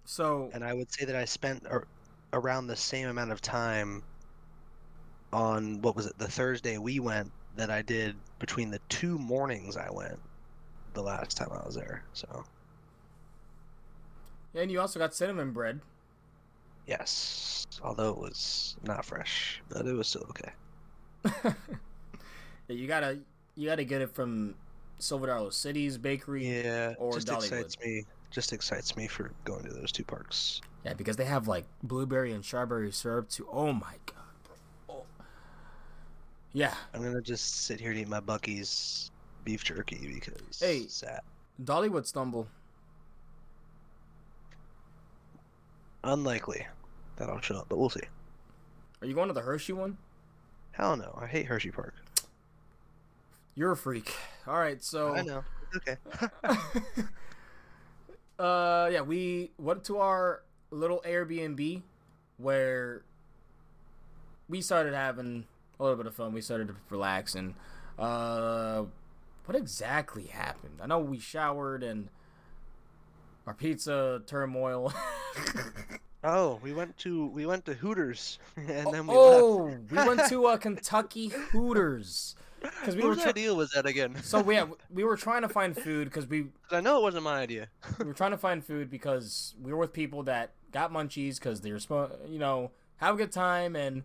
So 0.04 0.48
and 0.54 0.62
I 0.64 0.74
would 0.74 0.92
say 0.92 1.04
that 1.06 1.16
I 1.16 1.24
spent 1.24 1.66
ar- 1.66 1.88
around 2.32 2.68
the 2.68 2.76
same 2.76 3.08
amount 3.08 3.32
of 3.32 3.40
time 3.40 4.02
on 5.32 5.80
what 5.82 5.96
was 5.96 6.06
it 6.06 6.18
the 6.18 6.28
Thursday 6.28 6.78
we 6.78 7.00
went 7.00 7.30
that 7.56 7.70
I 7.70 7.82
did 7.82 8.16
between 8.38 8.70
the 8.70 8.80
two 8.88 9.18
mornings 9.18 9.76
I 9.76 9.90
went 9.90 10.18
the 10.94 11.02
last 11.02 11.36
time 11.36 11.48
I 11.52 11.64
was 11.64 11.74
there. 11.74 12.04
So 12.12 12.44
and 14.54 14.70
you 14.70 14.80
also 14.80 14.98
got 14.98 15.14
cinnamon 15.14 15.52
bread. 15.52 15.80
yes, 16.86 17.66
although 17.82 18.10
it 18.10 18.18
was 18.18 18.76
not 18.82 19.04
fresh, 19.04 19.62
but 19.68 19.86
it 19.86 19.92
was 19.94 20.08
still 20.08 20.26
okay. 20.30 20.52
yeah, 21.44 21.54
you 22.68 22.86
gotta 22.86 23.18
you 23.56 23.68
gotta 23.68 23.84
get 23.84 24.02
it 24.02 24.14
from 24.14 24.54
Silver 24.98 25.26
Dollar 25.26 25.50
City's 25.50 25.98
bakery. 25.98 26.46
Yeah, 26.62 26.94
or 26.98 27.14
just 27.14 27.28
Dollywood. 27.28 27.44
excites 27.44 27.78
me. 27.80 28.04
Just 28.30 28.52
excites 28.52 28.96
me 28.96 29.06
for 29.06 29.30
going 29.44 29.64
to 29.64 29.72
those 29.72 29.92
two 29.92 30.04
parks. 30.04 30.60
Yeah, 30.84 30.94
because 30.94 31.16
they 31.16 31.24
have 31.26 31.48
like 31.48 31.64
blueberry 31.82 32.32
and 32.32 32.44
strawberry 32.44 32.90
syrup 32.92 33.28
too. 33.28 33.46
Oh 33.50 33.72
my 33.72 33.94
god. 34.06 34.21
Yeah, 36.52 36.74
I'm 36.92 37.02
gonna 37.02 37.22
just 37.22 37.64
sit 37.64 37.80
here 37.80 37.90
and 37.90 38.00
eat 38.00 38.08
my 38.08 38.20
Buc-ee's 38.20 39.10
beef 39.44 39.64
jerky 39.64 39.96
because 40.14 40.58
Hey. 40.60 40.86
sad. 40.88 41.20
Dollywood 41.62 42.06
stumble. 42.06 42.46
Unlikely 46.04 46.66
that 47.16 47.28
I'll 47.30 47.40
show 47.40 47.56
up, 47.56 47.68
but 47.68 47.78
we'll 47.78 47.90
see. 47.90 48.00
Are 49.00 49.06
you 49.06 49.14
going 49.14 49.28
to 49.28 49.34
the 49.34 49.40
Hershey 49.42 49.72
one? 49.72 49.96
Hell 50.72 50.96
no, 50.96 51.16
I 51.20 51.26
hate 51.26 51.46
Hershey 51.46 51.70
Park. 51.70 51.94
You're 53.54 53.72
a 53.72 53.76
freak. 53.76 54.14
All 54.46 54.58
right, 54.58 54.82
so 54.82 55.14
I 55.14 55.22
know. 55.22 55.44
Okay. 55.76 55.96
uh 58.38 58.88
yeah, 58.92 59.00
we 59.02 59.52
went 59.58 59.84
to 59.84 59.98
our 59.98 60.42
little 60.70 61.02
Airbnb 61.06 61.82
where 62.38 63.02
we 64.48 64.60
started 64.60 64.94
having 64.94 65.44
a 65.82 65.84
little 65.84 65.96
bit 65.96 66.06
of 66.06 66.14
fun. 66.14 66.32
We 66.32 66.40
started 66.40 66.68
to 66.68 66.74
relax 66.90 67.34
and 67.34 67.54
uh 67.98 68.84
what 69.44 69.56
exactly 69.56 70.24
happened? 70.26 70.78
I 70.80 70.86
know 70.86 71.00
we 71.00 71.18
showered 71.18 71.82
and 71.82 72.08
our 73.46 73.54
pizza 73.54 74.22
turmoil. 74.26 74.92
oh, 76.24 76.60
we 76.62 76.72
went 76.72 76.96
to 76.98 77.26
we 77.26 77.44
went 77.46 77.64
to 77.66 77.74
Hooters 77.74 78.38
and 78.56 78.92
then 78.92 79.06
we 79.06 79.14
oh, 79.16 79.76
we 79.90 79.96
went 79.96 80.28
to 80.28 80.46
uh, 80.46 80.56
Kentucky 80.56 81.28
Hooters 81.28 82.36
because 82.62 82.94
we 82.94 83.02
were 83.02 83.14
Whose 83.14 83.22
try- 83.22 83.30
idea 83.30 83.52
was 83.54 83.70
that 83.72 83.84
again? 83.86 84.14
so 84.22 84.40
we 84.40 84.54
yeah, 84.54 84.66
we 84.90 85.02
were 85.02 85.16
trying 85.16 85.42
to 85.42 85.48
find 85.48 85.76
food 85.76 86.04
because 86.08 86.26
we 86.28 86.42
'Cause 86.68 86.78
I 86.78 86.80
know 86.80 86.98
it 86.98 87.02
wasn't 87.02 87.24
my 87.24 87.40
idea. 87.40 87.68
we 87.98 88.04
were 88.04 88.14
trying 88.14 88.30
to 88.30 88.38
find 88.38 88.64
food 88.64 88.88
because 88.90 89.54
we 89.60 89.72
were 89.72 89.78
with 89.78 89.92
people 89.92 90.22
that 90.24 90.52
got 90.70 90.92
munchies 90.92 91.38
because 91.40 91.60
they 91.62 91.72
were 91.72 91.80
supposed, 91.80 92.12
you 92.28 92.38
know, 92.38 92.70
have 92.98 93.16
a 93.16 93.18
good 93.18 93.32
time, 93.32 93.74
and 93.76 94.04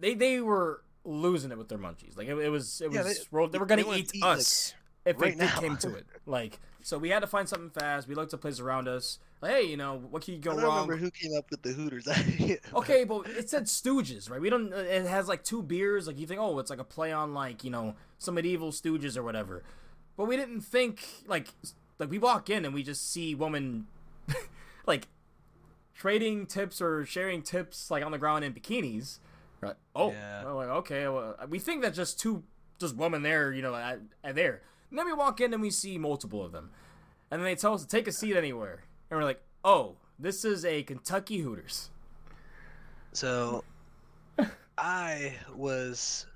they 0.00 0.14
they 0.14 0.40
were 0.40 0.82
losing 1.04 1.50
it 1.50 1.58
with 1.58 1.68
their 1.68 1.78
munchies. 1.78 2.16
Like 2.16 2.28
it, 2.28 2.36
it 2.38 2.48
was 2.50 2.80
it 2.80 2.90
was 2.90 3.04
they- 3.04 3.48
they, 3.52 3.58
were 3.58 3.66
gonna 3.66 3.82
they 3.84 3.90
eat 3.98 4.14
eat, 4.14 4.22
like, 4.22 4.38
us 4.38 4.74
if 5.04 5.20
right 5.20 5.32
it 5.32 5.38
now. 5.38 5.58
came 5.60 5.76
to 5.78 5.94
it. 5.94 6.06
Like 6.26 6.58
so, 6.82 6.96
we 6.98 7.10
had 7.10 7.20
to 7.20 7.26
find 7.26 7.48
something 7.48 7.70
fast. 7.70 8.08
We 8.08 8.14
looked 8.14 8.32
at 8.32 8.40
places 8.40 8.60
around 8.60 8.88
us. 8.88 9.18
Like, 9.42 9.52
hey, 9.52 9.62
you 9.64 9.76
know, 9.76 9.98
what 10.10 10.22
can 10.22 10.34
you 10.34 10.40
I 10.40 10.42
go 10.42 10.54
don't 10.56 10.62
wrong? 10.62 10.88
remember 10.88 10.96
who 10.96 11.10
came 11.10 11.32
up 11.36 11.50
with 11.50 11.62
the 11.62 11.70
Hooters. 11.72 12.06
Okay, 12.74 13.04
but 13.04 13.26
it 13.28 13.50
said 13.50 13.64
Stooges, 13.64 14.30
right? 14.30 14.40
We 14.40 14.50
don't. 14.50 14.72
It 14.72 15.06
has 15.06 15.28
like 15.28 15.44
two 15.44 15.62
beers. 15.62 16.06
Like 16.06 16.18
you 16.18 16.26
think, 16.26 16.40
oh, 16.40 16.58
it's 16.58 16.70
like 16.70 16.78
a 16.78 16.84
play 16.84 17.12
on 17.12 17.34
like 17.34 17.64
you 17.64 17.70
know 17.70 17.94
some 18.18 18.34
medieval 18.34 18.70
Stooges 18.72 19.16
or 19.16 19.22
whatever. 19.22 19.62
But 20.16 20.26
we 20.26 20.36
didn't 20.36 20.60
think 20.62 21.02
like 21.26 21.48
like 21.98 22.10
we 22.10 22.18
walk 22.18 22.50
in 22.50 22.64
and 22.64 22.74
we 22.74 22.82
just 22.82 23.10
see 23.12 23.34
woman 23.34 23.86
like 24.86 25.08
trading 25.94 26.46
tips 26.46 26.80
or 26.80 27.04
sharing 27.04 27.42
tips 27.42 27.90
like 27.90 28.04
on 28.04 28.12
the 28.12 28.18
ground 28.18 28.44
in 28.44 28.52
bikinis. 28.54 29.18
Right? 29.60 29.76
Oh, 29.94 30.10
Yeah. 30.12 30.44
well, 30.44 30.54
like 30.56 30.68
okay, 30.68 31.06
well, 31.08 31.36
we 31.48 31.58
think 31.58 31.82
that 31.82 31.94
just 31.94 32.18
two 32.18 32.42
just 32.78 32.96
women 32.96 33.22
there, 33.22 33.52
you 33.52 33.60
know, 33.62 33.74
at, 33.74 34.00
at 34.24 34.34
there. 34.34 34.62
And 34.88 34.98
then 34.98 35.06
we 35.06 35.12
walk 35.12 35.40
in 35.40 35.52
and 35.52 35.60
we 35.62 35.70
see 35.70 35.98
multiple 35.98 36.44
of 36.44 36.52
them, 36.52 36.70
and 37.30 37.40
then 37.40 37.44
they 37.44 37.54
tell 37.54 37.74
us 37.74 37.82
to 37.82 37.88
take 37.88 38.08
a 38.08 38.12
seat 38.12 38.36
anywhere, 38.36 38.84
and 39.10 39.18
we're 39.18 39.24
like, 39.24 39.42
oh, 39.64 39.96
this 40.18 40.44
is 40.44 40.64
a 40.64 40.82
Kentucky 40.82 41.38
Hooters. 41.38 41.90
So 43.12 43.62
I 44.78 45.34
was 45.54 46.26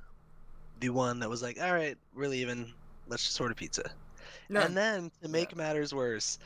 the 0.81 0.91
one 0.91 1.21
that 1.21 1.31
was 1.31 1.43
like, 1.43 1.59
all 1.61 1.73
right, 1.73 1.97
we're 2.15 2.29
leaving. 2.29 2.73
Let's 3.09 3.25
just 3.25 3.41
order 3.41 3.55
pizza. 3.55 3.91
No, 4.49 4.61
And 4.61 4.77
then 4.77 5.11
to 5.23 5.29
make 5.29 5.57
matters 5.57 5.95
worse, 5.95 6.39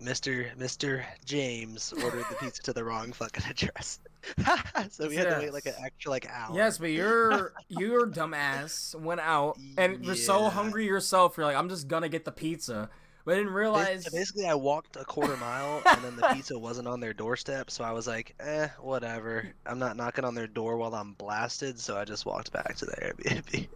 Mr. 0.00 0.54
Mr. 0.56 1.02
James 1.24 1.92
ordered 2.02 2.24
the 2.28 2.36
pizza 2.36 2.62
to 2.62 2.72
the 2.72 2.84
wrong 2.84 3.12
fucking 3.12 3.44
address. 3.48 3.98
so 4.90 5.08
we 5.08 5.16
had 5.16 5.28
to 5.30 5.38
wait 5.38 5.52
like 5.52 5.66
an 5.66 5.74
extra 5.84 6.10
like 6.10 6.26
hour. 6.28 6.54
Yes, 6.56 6.78
but 6.78 6.90
your 6.90 7.52
your 7.68 8.06
dumbass 8.06 8.94
went 8.94 9.20
out 9.20 9.58
and 9.76 10.04
you're 10.04 10.14
so 10.14 10.48
hungry 10.48 10.86
yourself. 10.86 11.36
You're 11.36 11.46
like, 11.46 11.56
I'm 11.56 11.68
just 11.68 11.88
gonna 11.88 12.08
get 12.08 12.24
the 12.24 12.32
pizza, 12.32 12.88
but 13.24 13.34
I 13.34 13.38
didn't 13.38 13.52
realize. 13.52 14.08
basically, 14.08 14.46
I 14.46 14.54
walked 14.54 14.96
a 14.96 15.04
quarter 15.04 15.36
mile 15.36 15.82
and 15.86 16.04
then 16.04 16.16
the 16.16 16.28
pizza 16.34 16.58
wasn't 16.58 16.88
on 16.88 17.00
their 17.00 17.12
doorstep, 17.12 17.70
so 17.70 17.84
I 17.84 17.92
was 17.92 18.06
like, 18.06 18.34
eh, 18.40 18.68
whatever. 18.80 19.48
I'm 19.66 19.78
not 19.78 19.96
knocking 19.96 20.24
on 20.24 20.34
their 20.34 20.46
door 20.46 20.76
while 20.76 20.94
I'm 20.94 21.14
blasted, 21.14 21.78
so 21.78 21.96
I 21.96 22.04
just 22.04 22.24
walked 22.26 22.52
back 22.52 22.76
to 22.76 22.86
the 22.86 22.92
Airbnb. 22.92 23.68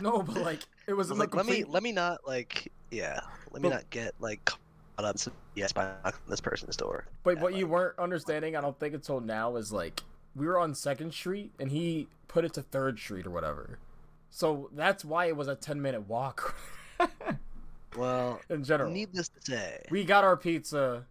No, 0.00 0.22
but 0.22 0.36
like 0.36 0.60
it 0.86 0.94
was 0.94 1.10
like, 1.10 1.30
the 1.30 1.36
let 1.36 1.46
me 1.46 1.64
let 1.64 1.82
me 1.82 1.92
not 1.92 2.26
like 2.26 2.70
yeah, 2.90 3.20
let 3.50 3.62
me 3.62 3.68
But- 3.68 3.74
not 3.74 3.90
get 3.90 4.14
like 4.20 4.50
caught 5.02 5.10
up 5.10 5.18
some 5.18 5.32
yes 5.54 5.72
by 5.72 5.92
knocking 6.04 6.20
this 6.28 6.40
person's 6.40 6.76
door. 6.76 7.06
But 7.24 7.40
what 7.40 7.54
you 7.54 7.66
weren't 7.66 7.98
understanding, 7.98 8.56
I 8.56 8.60
don't 8.60 8.78
think 8.78 8.94
until 8.94 9.20
now, 9.20 9.56
is 9.56 9.72
like 9.72 10.02
we 10.34 10.46
were 10.46 10.58
on 10.58 10.74
Second 10.74 11.12
Street 11.12 11.52
and 11.58 11.70
he 11.70 12.08
put 12.28 12.44
it 12.44 12.54
to 12.54 12.62
Third 12.62 12.98
Street 12.98 13.26
or 13.26 13.30
whatever. 13.30 13.78
So 14.30 14.70
that's 14.74 15.04
why 15.04 15.26
it 15.26 15.36
was 15.36 15.48
a 15.48 15.54
10 15.54 15.80
minute 15.82 16.08
walk. 16.08 16.56
Well, 17.94 18.40
in 18.48 18.64
general, 18.64 18.90
needless 18.90 19.28
to 19.28 19.40
say, 19.42 19.84
we 19.90 20.02
got 20.04 20.24
our 20.24 20.34
pizza 20.34 21.04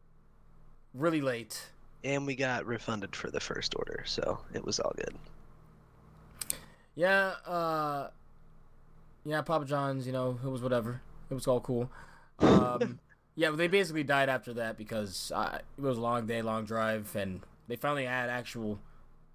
really 0.95 1.21
late. 1.21 1.69
and 2.03 2.25
we 2.25 2.35
got 2.35 2.65
refunded 2.65 3.15
for 3.15 3.29
the 3.29 3.39
first 3.39 3.75
order, 3.77 4.01
so 4.07 4.39
it 4.51 4.65
was 4.65 4.79
all 4.79 4.91
good. 4.97 5.15
Yeah, 6.95 7.33
uh 7.45 8.09
Yeah, 9.25 9.43
Papa 9.43 9.65
John's, 9.65 10.07
you 10.07 10.11
know, 10.11 10.39
it 10.43 10.47
was 10.49 10.63
whatever. 10.63 11.01
It 11.29 11.35
was 11.35 11.45
all 11.45 11.59
cool. 11.61 11.91
Um 12.39 12.99
Yeah, 13.41 13.49
but 13.49 13.57
they 13.57 13.67
basically 13.67 14.03
died 14.03 14.29
after 14.29 14.53
that 14.53 14.77
because 14.77 15.31
uh, 15.33 15.57
it 15.75 15.81
was 15.81 15.97
a 15.97 16.01
long 16.01 16.27
day, 16.27 16.43
long 16.43 16.63
drive, 16.63 17.15
and 17.15 17.41
they 17.67 17.75
finally 17.75 18.05
had 18.05 18.29
actual, 18.29 18.79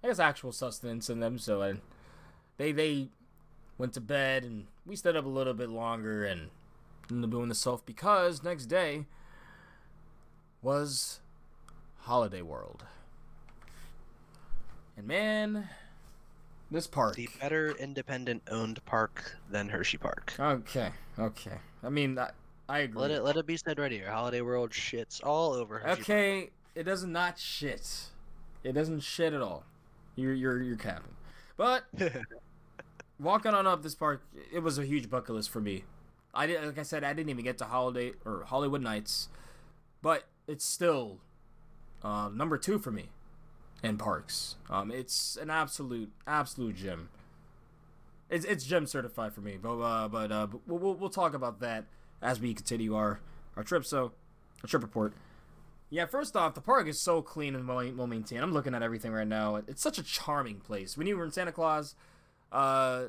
I 0.01 0.07
guess, 0.07 0.17
actual 0.17 0.53
sustenance 0.53 1.09
in 1.09 1.19
them. 1.19 1.37
So 1.37 1.61
I, 1.61 1.73
they 2.55 2.71
they 2.71 3.09
went 3.77 3.91
to 3.95 3.99
bed, 3.99 4.45
and 4.45 4.67
we 4.85 4.95
stayed 4.95 5.17
up 5.17 5.25
a 5.25 5.27
little 5.27 5.53
bit 5.53 5.67
longer, 5.67 6.23
and 6.23 6.51
up 7.11 7.29
doing 7.29 7.49
the 7.49 7.53
self 7.53 7.85
because 7.85 8.41
next 8.43 8.67
day 8.67 9.07
was 10.61 11.19
Holiday 12.03 12.41
World, 12.41 12.85
and 14.95 15.05
man, 15.05 15.67
this 16.71 16.87
park. 16.87 17.17
The 17.17 17.27
better 17.41 17.71
independent 17.71 18.43
owned 18.49 18.85
park 18.85 19.35
than 19.49 19.67
Hershey 19.67 19.97
Park. 19.97 20.33
Okay, 20.39 20.91
okay. 21.19 21.57
I 21.83 21.89
mean, 21.89 22.17
I, 22.17 22.29
I 22.69 22.79
agree. 22.79 23.01
Let 23.01 23.11
it 23.11 23.23
let 23.23 23.37
it 23.37 23.45
be 23.45 23.57
said 23.57 23.79
right 23.79 23.91
here. 23.91 24.09
Holiday 24.11 24.41
World 24.41 24.71
shits 24.71 25.21
all 25.23 25.53
over 25.53 25.79
Hershey 25.79 26.01
Okay, 26.01 26.49
it 26.75 26.83
does 26.83 27.05
not 27.05 27.39
shit. 27.39 28.09
It 28.63 28.73
doesn't 28.73 29.01
shit 29.01 29.33
at 29.33 29.41
all. 29.41 29.63
You're 30.15 30.33
you're 30.33 30.61
you're 30.61 30.77
capping. 30.77 31.15
But 31.55 31.85
walking 33.19 33.53
on 33.53 33.65
up 33.65 33.83
this 33.83 33.95
park, 33.95 34.21
it 34.53 34.59
was 34.59 34.77
a 34.77 34.85
huge 34.85 35.09
bucket 35.09 35.35
list 35.35 35.49
for 35.49 35.61
me. 35.61 35.83
I 36.33 36.45
did, 36.45 36.63
like 36.63 36.77
I 36.77 36.83
said, 36.83 37.03
I 37.03 37.13
didn't 37.13 37.29
even 37.29 37.43
get 37.43 37.57
to 37.59 37.65
holiday 37.65 38.11
or 38.25 38.45
Holiwood 38.47 38.81
Nights, 38.81 39.29
but 40.01 40.25
it's 40.47 40.65
still 40.65 41.17
uh, 42.03 42.29
number 42.29 42.57
two 42.57 42.79
for 42.79 42.91
me 42.91 43.09
in 43.81 43.97
parks. 43.97 44.55
Um, 44.69 44.91
it's 44.91 45.37
an 45.37 45.49
absolute 45.49 46.11
absolute 46.27 46.75
gem. 46.75 47.09
It's 48.29 48.45
it's 48.45 48.65
gem 48.65 48.85
certified 48.85 49.33
for 49.33 49.41
me. 49.41 49.57
But 49.61 49.79
uh, 49.79 50.07
but 50.09 50.31
uh, 50.31 50.47
we'll 50.67 50.95
we'll 50.95 51.09
talk 51.09 51.33
about 51.33 51.59
that 51.61 51.85
as 52.21 52.39
we 52.39 52.53
continue 52.53 52.95
our 52.95 53.19
our 53.55 53.63
trip. 53.63 53.85
So, 53.85 54.13
a 54.63 54.67
trip 54.67 54.83
report. 54.83 55.13
Yeah, 55.89 56.05
first 56.05 56.35
off, 56.35 56.53
the 56.53 56.61
park 56.61 56.87
is 56.87 56.99
so 56.99 57.21
clean 57.21 57.55
and 57.55 57.67
well, 57.67 57.89
well 57.95 58.07
maintained. 58.07 58.43
I'm 58.43 58.53
looking 58.53 58.75
at 58.75 58.83
everything 58.83 59.13
right 59.13 59.27
now. 59.27 59.55
It's 59.55 59.81
such 59.81 59.97
a 59.97 60.03
charming 60.03 60.59
place. 60.59 60.97
When 60.97 61.07
you 61.07 61.17
were 61.17 61.23
in 61.23 61.31
Santa 61.31 61.53
Claus, 61.53 61.95
uh, 62.51 63.05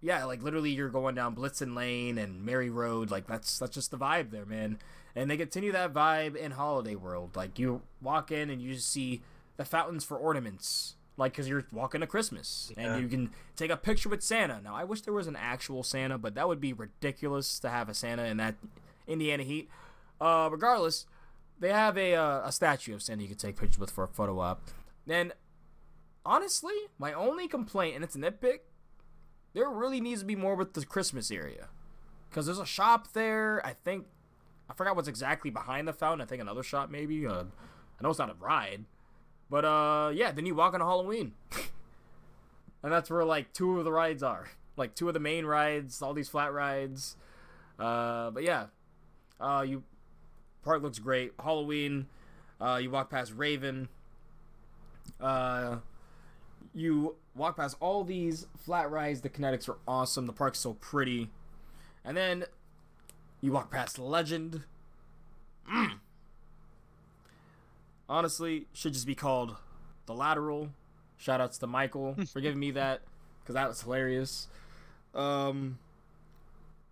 yeah, 0.00 0.24
like 0.24 0.42
literally 0.42 0.70
you're 0.70 0.88
going 0.88 1.14
down 1.14 1.36
Blitzen 1.36 1.76
Lane 1.76 2.18
and 2.18 2.44
Mary 2.44 2.70
Road. 2.70 3.10
Like 3.10 3.26
that's 3.26 3.58
that's 3.58 3.74
just 3.74 3.90
the 3.90 3.98
vibe 3.98 4.30
there, 4.30 4.46
man. 4.46 4.78
And 5.14 5.30
they 5.30 5.36
continue 5.36 5.72
that 5.72 5.92
vibe 5.92 6.36
in 6.36 6.52
Holiday 6.52 6.94
World. 6.94 7.36
Like 7.36 7.58
you 7.58 7.82
walk 8.00 8.30
in 8.30 8.50
and 8.50 8.60
you 8.60 8.74
just 8.74 8.90
see 8.90 9.22
the 9.56 9.64
fountains 9.64 10.04
for 10.04 10.16
ornaments. 10.16 10.94
Like, 11.18 11.34
cause 11.34 11.46
you're 11.48 11.64
walking 11.72 12.00
to 12.00 12.06
Christmas 12.06 12.72
Yeah. 12.76 12.94
and 12.94 13.02
you 13.02 13.08
can 13.08 13.30
take 13.56 13.70
a 13.70 13.76
picture 13.76 14.08
with 14.08 14.22
Santa. 14.22 14.60
Now, 14.62 14.74
I 14.74 14.84
wish 14.84 15.02
there 15.02 15.12
was 15.12 15.26
an 15.26 15.36
actual 15.36 15.82
Santa, 15.82 16.16
but 16.16 16.34
that 16.36 16.46
would 16.48 16.60
be 16.60 16.72
ridiculous 16.72 17.58
to 17.58 17.68
have 17.68 17.88
a 17.90 17.94
Santa 17.94 18.24
in 18.24 18.36
that 18.36 18.54
Indiana 19.06 19.42
heat. 19.42 19.68
Uh, 20.20 20.48
regardless, 20.50 21.06
they 21.58 21.70
have 21.72 21.98
a 21.98 22.14
uh, 22.14 22.46
a 22.46 22.52
statue 22.52 22.94
of 22.94 23.02
Santa 23.02 23.22
you 23.22 23.28
can 23.28 23.36
take 23.36 23.56
pictures 23.56 23.78
with 23.80 23.90
for 23.90 24.04
a 24.04 24.08
photo 24.08 24.38
op. 24.38 24.62
Then, 25.06 25.32
honestly, 26.24 26.74
my 26.98 27.12
only 27.12 27.48
complaint, 27.48 27.94
and 27.96 28.04
it's 28.04 28.14
a 28.14 28.18
nitpick, 28.18 28.60
there 29.54 29.68
really 29.68 30.00
needs 30.00 30.20
to 30.20 30.26
be 30.26 30.36
more 30.36 30.54
with 30.54 30.74
the 30.74 30.84
Christmas 30.86 31.30
area, 31.30 31.68
because 32.30 32.46
there's 32.46 32.58
a 32.60 32.66
shop 32.66 33.12
there. 33.12 33.60
I 33.66 33.72
think 33.72 34.06
I 34.70 34.74
forgot 34.74 34.94
what's 34.94 35.08
exactly 35.08 35.50
behind 35.50 35.88
the 35.88 35.92
fountain. 35.92 36.20
I 36.20 36.26
think 36.28 36.40
another 36.42 36.62
shop 36.62 36.90
maybe. 36.90 37.26
Uh, 37.26 37.44
I 37.98 38.02
know 38.04 38.10
it's 38.10 38.18
not 38.20 38.30
a 38.30 38.34
ride, 38.34 38.84
but 39.50 39.64
uh, 39.64 40.10
yeah. 40.14 40.32
Then 40.32 40.46
you 40.46 40.54
walk 40.54 40.74
on 40.74 40.80
Halloween, 40.80 41.32
and 42.82 42.92
that's 42.92 43.10
where 43.10 43.24
like 43.24 43.52
two 43.52 43.78
of 43.78 43.84
the 43.84 43.92
rides 43.92 44.22
are, 44.22 44.48
like 44.76 44.94
two 44.94 45.08
of 45.08 45.14
the 45.14 45.20
main 45.20 45.46
rides, 45.46 46.02
all 46.02 46.14
these 46.14 46.28
flat 46.28 46.52
rides. 46.52 47.16
Uh, 47.78 48.30
but 48.30 48.42
yeah, 48.42 48.66
uh, 49.40 49.64
you 49.66 49.82
park 50.62 50.82
looks 50.82 50.98
great. 50.98 51.32
Halloween, 51.42 52.06
uh, 52.60 52.78
you 52.82 52.90
walk 52.90 53.10
past 53.10 53.32
Raven. 53.34 53.88
Uh, 55.20 55.76
you 56.74 57.16
walk 57.34 57.56
past 57.56 57.76
all 57.80 58.04
these 58.04 58.46
flat 58.56 58.90
rides. 58.90 59.22
The 59.22 59.28
kinetics 59.28 59.68
are 59.68 59.78
awesome. 59.86 60.26
The 60.26 60.32
park's 60.32 60.58
so 60.58 60.74
pretty. 60.74 61.30
And 62.04 62.16
then 62.16 62.44
you 63.40 63.52
walk 63.52 63.70
past 63.70 63.98
Legend. 63.98 64.62
Mm. 65.70 65.98
Honestly, 68.08 68.66
should 68.72 68.94
just 68.94 69.06
be 69.06 69.14
called 69.14 69.56
The 70.06 70.14
Lateral. 70.14 70.70
Shout 71.16 71.40
outs 71.40 71.58
to 71.58 71.66
Michael 71.66 72.16
for 72.32 72.40
giving 72.40 72.58
me 72.58 72.70
that 72.72 73.02
because 73.40 73.54
that 73.54 73.68
was 73.68 73.82
hilarious. 73.82 74.48
Um, 75.14 75.78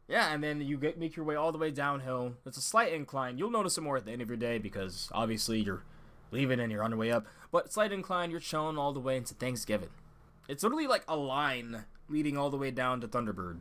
yeah, 0.09 0.33
and 0.33 0.43
then 0.43 0.61
you 0.61 0.77
get 0.77 0.99
make 0.99 1.17
your 1.17 1.25
way 1.25 1.35
all 1.35 1.53
the 1.53 1.59
way 1.59 1.71
downhill. 1.71 2.35
It's 2.45 2.59
a 2.59 2.63
slight 2.63 2.93
incline. 2.93 3.39
You'll 3.39 3.51
notice 3.51 3.79
it 3.79 3.83
more 3.83 3.97
at 3.97 4.05
the 4.05 4.13
end 4.13 4.23
of 4.23 4.29
your 4.29 4.37
day 4.37 4.59
because 4.59 5.11
obviously 5.13 5.61
you're 5.61 5.83
leaving 6.31 6.61
and 6.61 6.71
you're 6.71 6.83
on 6.83 6.91
your 6.91 6.99
way 6.99 7.11
up. 7.11 7.27
But 7.51 7.73
slight 7.73 7.93
incline, 7.93 8.31
you're 8.31 8.41
chilling 8.41 8.79
all 8.79 8.93
the 8.93 9.01
way 9.01 9.17
into 9.17 9.35
Thanksgiving. 9.35 9.91
It's 10.49 10.63
literally 10.63 10.87
like 10.87 11.05
a 11.09 11.17
line 11.17 11.85
leading 12.09 12.37
all 12.37 12.51
the 12.51 12.57
way 12.57 12.71
down 12.71 13.01
to 13.01 13.09
Thunderbird. 13.09 13.59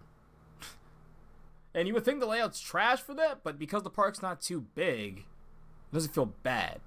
and 1.76 1.88
you 1.88 1.94
would 1.94 2.06
think 2.06 2.20
the 2.20 2.28
layout's 2.28 2.60
trash 2.60 3.02
for 3.02 3.14
that, 3.16 3.40
but 3.44 3.58
because 3.58 3.84
the 3.84 3.90
park's 3.90 4.22
not 4.22 4.42
too 4.42 4.66
big, 4.76 5.20
it 5.20 5.94
doesn't 5.94 6.14
feel 6.14 6.34
bad. 6.44 6.80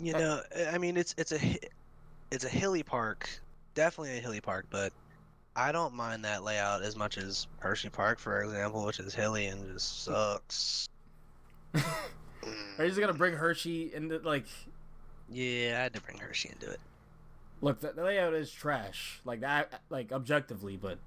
You 0.00 0.14
uh, 0.14 0.18
know, 0.18 0.40
uh, 0.56 0.70
I 0.72 0.78
mean, 0.78 0.96
it's 0.96 1.14
it's 1.18 1.32
a 1.32 1.58
it's 2.30 2.44
a 2.44 2.48
hilly 2.48 2.82
park, 2.82 3.28
definitely 3.74 4.16
a 4.18 4.20
hilly 4.20 4.40
park, 4.40 4.66
but 4.70 4.92
I 5.54 5.72
don't 5.72 5.94
mind 5.94 6.24
that 6.24 6.42
layout 6.42 6.82
as 6.82 6.96
much 6.96 7.18
as 7.18 7.46
Hershey 7.58 7.90
Park, 7.90 8.18
for 8.18 8.42
example, 8.42 8.84
which 8.84 8.98
is 8.98 9.14
hilly 9.14 9.46
and 9.46 9.72
just 9.72 10.06
hmm. 10.06 10.12
sucks. 10.12 10.88
Are 11.74 12.84
you 12.84 12.88
just 12.88 13.00
gonna 13.00 13.12
bring 13.12 13.34
Hershey 13.34 13.92
into 13.94 14.18
like? 14.18 14.46
Yeah, 15.28 15.76
I 15.78 15.82
had 15.82 15.94
to 15.94 16.00
bring 16.00 16.18
Hershey 16.18 16.50
into 16.50 16.70
it. 16.70 16.80
Look, 17.60 17.80
the, 17.80 17.92
the 17.92 18.02
layout 18.02 18.32
is 18.34 18.50
trash. 18.50 19.20
Like 19.24 19.40
that, 19.40 19.82
like 19.90 20.12
objectively, 20.12 20.76
but 20.76 20.98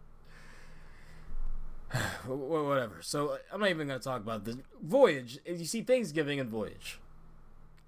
Wh- 1.92 2.28
wh- 2.28 2.68
whatever. 2.68 2.98
So 3.02 3.30
uh, 3.30 3.38
I'm 3.52 3.60
not 3.60 3.70
even 3.70 3.88
gonna 3.88 4.00
talk 4.00 4.22
about 4.22 4.46
this 4.46 4.58
Voyage. 4.82 5.40
You 5.46 5.66
see 5.66 5.82
Thanksgiving 5.82 6.40
and 6.40 6.50
Voyage, 6.50 7.00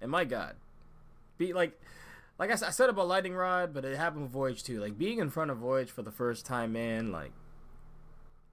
and 0.00 0.10
my 0.10 0.24
God, 0.24 0.56
be 1.38 1.52
like, 1.52 1.80
like 2.38 2.50
I, 2.50 2.66
I 2.66 2.70
said 2.70 2.88
about 2.88 3.08
Lightning 3.08 3.34
Rod, 3.34 3.72
but 3.72 3.84
it 3.84 3.96
happened 3.96 4.22
with 4.22 4.32
Voyage 4.32 4.62
too. 4.62 4.80
Like 4.80 4.98
being 4.98 5.18
in 5.18 5.30
front 5.30 5.50
of 5.50 5.58
Voyage 5.58 5.90
for 5.90 6.02
the 6.02 6.10
first 6.10 6.46
time, 6.46 6.72
man. 6.72 7.12
Like 7.12 7.32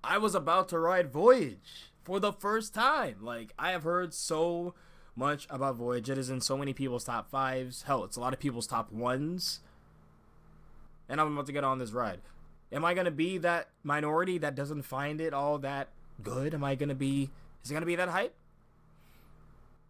I 0.03 0.17
was 0.17 0.35
about 0.35 0.69
to 0.69 0.79
ride 0.79 1.11
Voyage 1.11 1.91
for 2.03 2.19
the 2.19 2.33
first 2.33 2.73
time. 2.73 3.17
Like 3.21 3.53
I 3.57 3.71
have 3.71 3.83
heard 3.83 4.13
so 4.13 4.73
much 5.15 5.47
about 5.49 5.75
Voyage. 5.75 6.09
It 6.09 6.17
is 6.17 6.29
in 6.29 6.41
so 6.41 6.57
many 6.57 6.73
people's 6.73 7.05
top 7.05 7.29
fives. 7.29 7.83
Hell, 7.83 8.03
it's 8.03 8.17
a 8.17 8.21
lot 8.21 8.33
of 8.33 8.39
people's 8.39 8.67
top 8.67 8.91
ones. 8.91 9.61
And 11.09 11.19
I'm 11.19 11.33
about 11.33 11.45
to 11.47 11.51
get 11.51 11.63
on 11.63 11.79
this 11.79 11.91
ride. 11.91 12.21
Am 12.71 12.83
I 12.83 12.93
gonna 12.93 13.11
be 13.11 13.37
that 13.39 13.69
minority 13.83 14.37
that 14.39 14.55
doesn't 14.55 14.83
find 14.83 15.21
it 15.21 15.33
all 15.33 15.59
that 15.59 15.89
good? 16.21 16.53
Am 16.53 16.63
I 16.63 16.75
gonna 16.75 16.95
be? 16.95 17.29
Is 17.63 17.69
it 17.69 17.73
gonna 17.73 17.85
be 17.85 17.95
that 17.95 18.09
hype? 18.09 18.33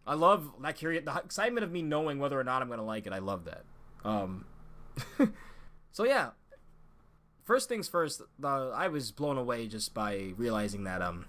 I 0.06 0.14
love 0.14 0.50
that 0.62 0.76
curious, 0.76 1.04
the 1.04 1.16
excitement 1.16 1.64
of 1.64 1.72
me 1.72 1.82
knowing 1.82 2.18
whether 2.18 2.38
or 2.38 2.44
not 2.44 2.62
I'm 2.62 2.68
gonna 2.68 2.84
like 2.84 3.06
it. 3.06 3.12
I 3.12 3.18
love 3.18 3.44
that. 3.44 3.64
Um, 4.04 4.44
so 5.92 6.04
yeah. 6.04 6.30
First 7.44 7.68
things 7.68 7.88
first, 7.88 8.22
the, 8.38 8.48
I 8.48 8.88
was 8.88 9.10
blown 9.10 9.36
away 9.36 9.66
just 9.66 9.92
by 9.92 10.32
realizing 10.36 10.84
that 10.84 11.02
um, 11.02 11.26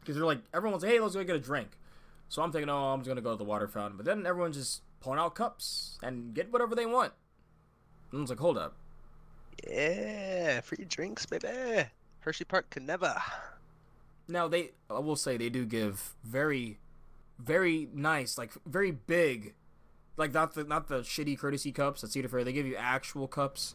because 0.00 0.16
they're 0.16 0.24
like 0.24 0.40
everyone's 0.52 0.82
like, 0.82 0.92
hey 0.92 1.00
let's 1.00 1.14
go 1.14 1.22
get 1.22 1.36
a 1.36 1.40
drink, 1.40 1.68
so 2.28 2.42
I'm 2.42 2.50
thinking 2.50 2.68
oh 2.68 2.92
I'm 2.92 3.00
just 3.00 3.08
gonna 3.08 3.20
go 3.20 3.32
to 3.32 3.36
the 3.36 3.44
water 3.44 3.68
fountain, 3.68 3.96
but 3.96 4.06
then 4.06 4.26
everyone's 4.26 4.56
just 4.56 4.82
pulling 5.00 5.18
out 5.20 5.34
cups 5.36 5.98
and 6.02 6.34
get 6.34 6.52
whatever 6.52 6.74
they 6.74 6.86
want. 6.86 7.12
And 8.10 8.18
I 8.18 8.22
was 8.22 8.30
like 8.30 8.40
hold 8.40 8.58
up, 8.58 8.74
Yeah, 9.68 10.60
free 10.62 10.84
drinks, 10.84 11.26
baby. 11.26 11.48
Hershey 12.20 12.44
Park 12.44 12.70
can 12.70 12.86
never. 12.86 13.14
Now 14.26 14.48
they, 14.48 14.72
I 14.90 14.98
will 14.98 15.16
say 15.16 15.36
they 15.36 15.48
do 15.48 15.64
give 15.64 16.14
very, 16.24 16.78
very 17.38 17.88
nice, 17.94 18.36
like 18.36 18.52
very 18.66 18.90
big, 18.90 19.54
like 20.16 20.32
not 20.34 20.54
the 20.54 20.64
not 20.64 20.88
the 20.88 21.00
shitty 21.00 21.38
courtesy 21.38 21.72
cups 21.72 22.02
at 22.02 22.10
Cedar 22.10 22.28
Fair. 22.28 22.44
They 22.44 22.52
give 22.52 22.66
you 22.66 22.76
actual 22.76 23.28
cups, 23.28 23.74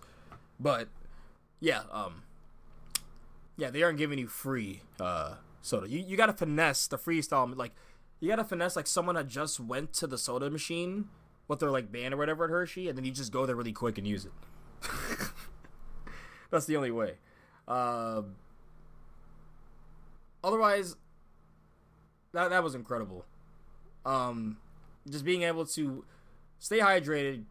but 0.60 0.90
yeah, 1.60 1.84
um, 1.91 2.23
yeah, 3.57 3.69
they 3.69 3.84
aren't 3.84 3.98
giving 3.98 4.19
you 4.19 4.27
free 4.27 4.81
uh 4.99 5.35
soda. 5.61 5.90
You 5.90 5.99
you 5.99 6.18
gotta 6.18 6.34
finesse 6.34 6.88
the 6.88 6.98
freestyle, 6.98 7.56
like 7.56 7.72
you 8.19 8.30
gotta 8.30 8.44
finesse 8.44 8.76
like 8.76 8.88
someone 8.88 9.15
that 9.15 9.27
just 9.27 9.60
went 9.60 9.94
to 9.94 10.07
the 10.07 10.18
soda 10.18 10.49
machine 10.49 11.10
with 11.48 11.60
their 11.60 11.72
like 11.72 11.91
band 11.91 12.14
or 12.14 12.18
whatever 12.18 12.45
at 12.45 12.49
Hershey, 12.49 12.90
and 12.90 12.98
then 12.98 13.06
you 13.06 13.11
just 13.11 13.31
go 13.31 13.45
there 13.45 13.56
really 13.56 13.73
quick 13.73 13.98
and 13.98 14.07
use 14.07 14.26
it. 14.26 14.31
That's 16.52 16.65
the 16.65 16.76
only 16.76 16.91
way. 16.91 17.14
Um. 17.65 18.35
otherwise 20.44 20.98
that 22.34 22.49
that 22.49 22.61
was 22.61 22.76
incredible 22.76 23.23
um 24.06 24.58
just 25.10 25.26
being 25.26 25.44
able 25.44 25.66
to 25.66 26.06
stay 26.60 26.80
hydrated 26.80 27.36
you 27.36 27.46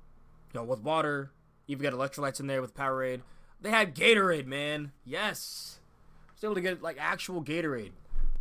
know 0.54 0.64
with 0.64 0.80
water. 0.80 1.30
Even 1.68 1.84
got 1.84 1.92
electrolytes 1.92 2.40
in 2.40 2.46
there 2.46 2.60
with 2.60 2.74
powerade. 2.74 3.22
They 3.60 3.70
had 3.70 3.94
gatorade 3.94 4.46
man. 4.46 4.92
Yes. 5.04 5.78
I 6.28 6.32
was 6.34 6.44
able 6.44 6.54
to 6.56 6.60
get 6.60 6.82
like 6.82 6.96
actual 6.98 7.42
gatorade. 7.42 7.92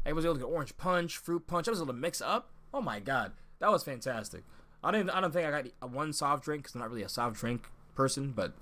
I 0.06 0.14
was 0.14 0.26
able 0.26 0.36
to 0.36 0.40
get 0.40 0.48
orange 0.48 0.76
punch 0.78 1.18
fruit 1.18 1.46
punch. 1.46 1.68
I 1.68 1.72
was 1.72 1.80
able 1.80 1.94
to 1.94 1.94
mix 1.94 2.22
up. 2.22 2.50
Oh 2.74 2.82
my 2.82 3.00
god. 3.00 3.34
That 3.60 3.72
was 3.72 3.84
fantastic. 3.84 4.44
I 4.84 4.92
didn't 4.92 5.12
i 5.12 5.22
don't 5.22 5.32
think 5.32 5.48
i 5.48 5.62
got 5.62 5.92
one 5.92 6.12
soft 6.12 6.44
drink 6.44 6.64
because 6.64 6.74
i'm 6.74 6.82
not 6.82 6.90
really 6.90 7.04
a 7.04 7.10
soft 7.10 7.36
drink 7.36 7.70
person 7.94 8.32
but 8.32 8.54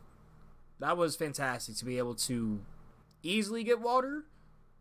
that 0.80 0.98
was 0.98 1.16
fantastic 1.16 1.76
to 1.78 1.86
be 1.86 1.98
able 1.98 2.16
to 2.16 2.60
easily 3.24 3.64
get 3.64 3.80
water 3.82 4.26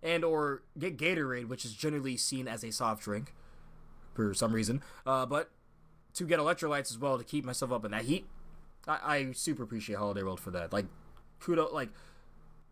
and 0.03 0.25
or 0.25 0.63
get 0.79 0.97
Gatorade, 0.97 1.49
which 1.49 1.65
is 1.65 1.73
generally 1.73 2.17
seen 2.17 2.47
as 2.47 2.65
a 2.65 2.71
soft 2.71 3.03
drink 3.03 3.35
for 4.19 4.35
some 4.35 4.53
reason. 4.53 4.83
Uh, 5.07 5.25
but 5.25 5.51
to 6.15 6.25
get 6.25 6.41
electrolytes 6.41 6.91
as 6.91 6.99
well 6.99 7.19
to 7.19 7.25
keep 7.25 7.45
myself 7.45 7.71
up 7.71 7.85
in 7.85 7.93
that 7.93 8.05
heat, 8.05 8.27
I, 8.87 8.99
I 9.17 9.33
super 9.33 9.63
appreciate 9.63 9.97
Holiday 9.97 10.23
World 10.23 10.41
for 10.41 10.51
that. 10.51 10.73
Like, 10.73 10.87
kudo, 11.41 11.73
like 11.73 11.91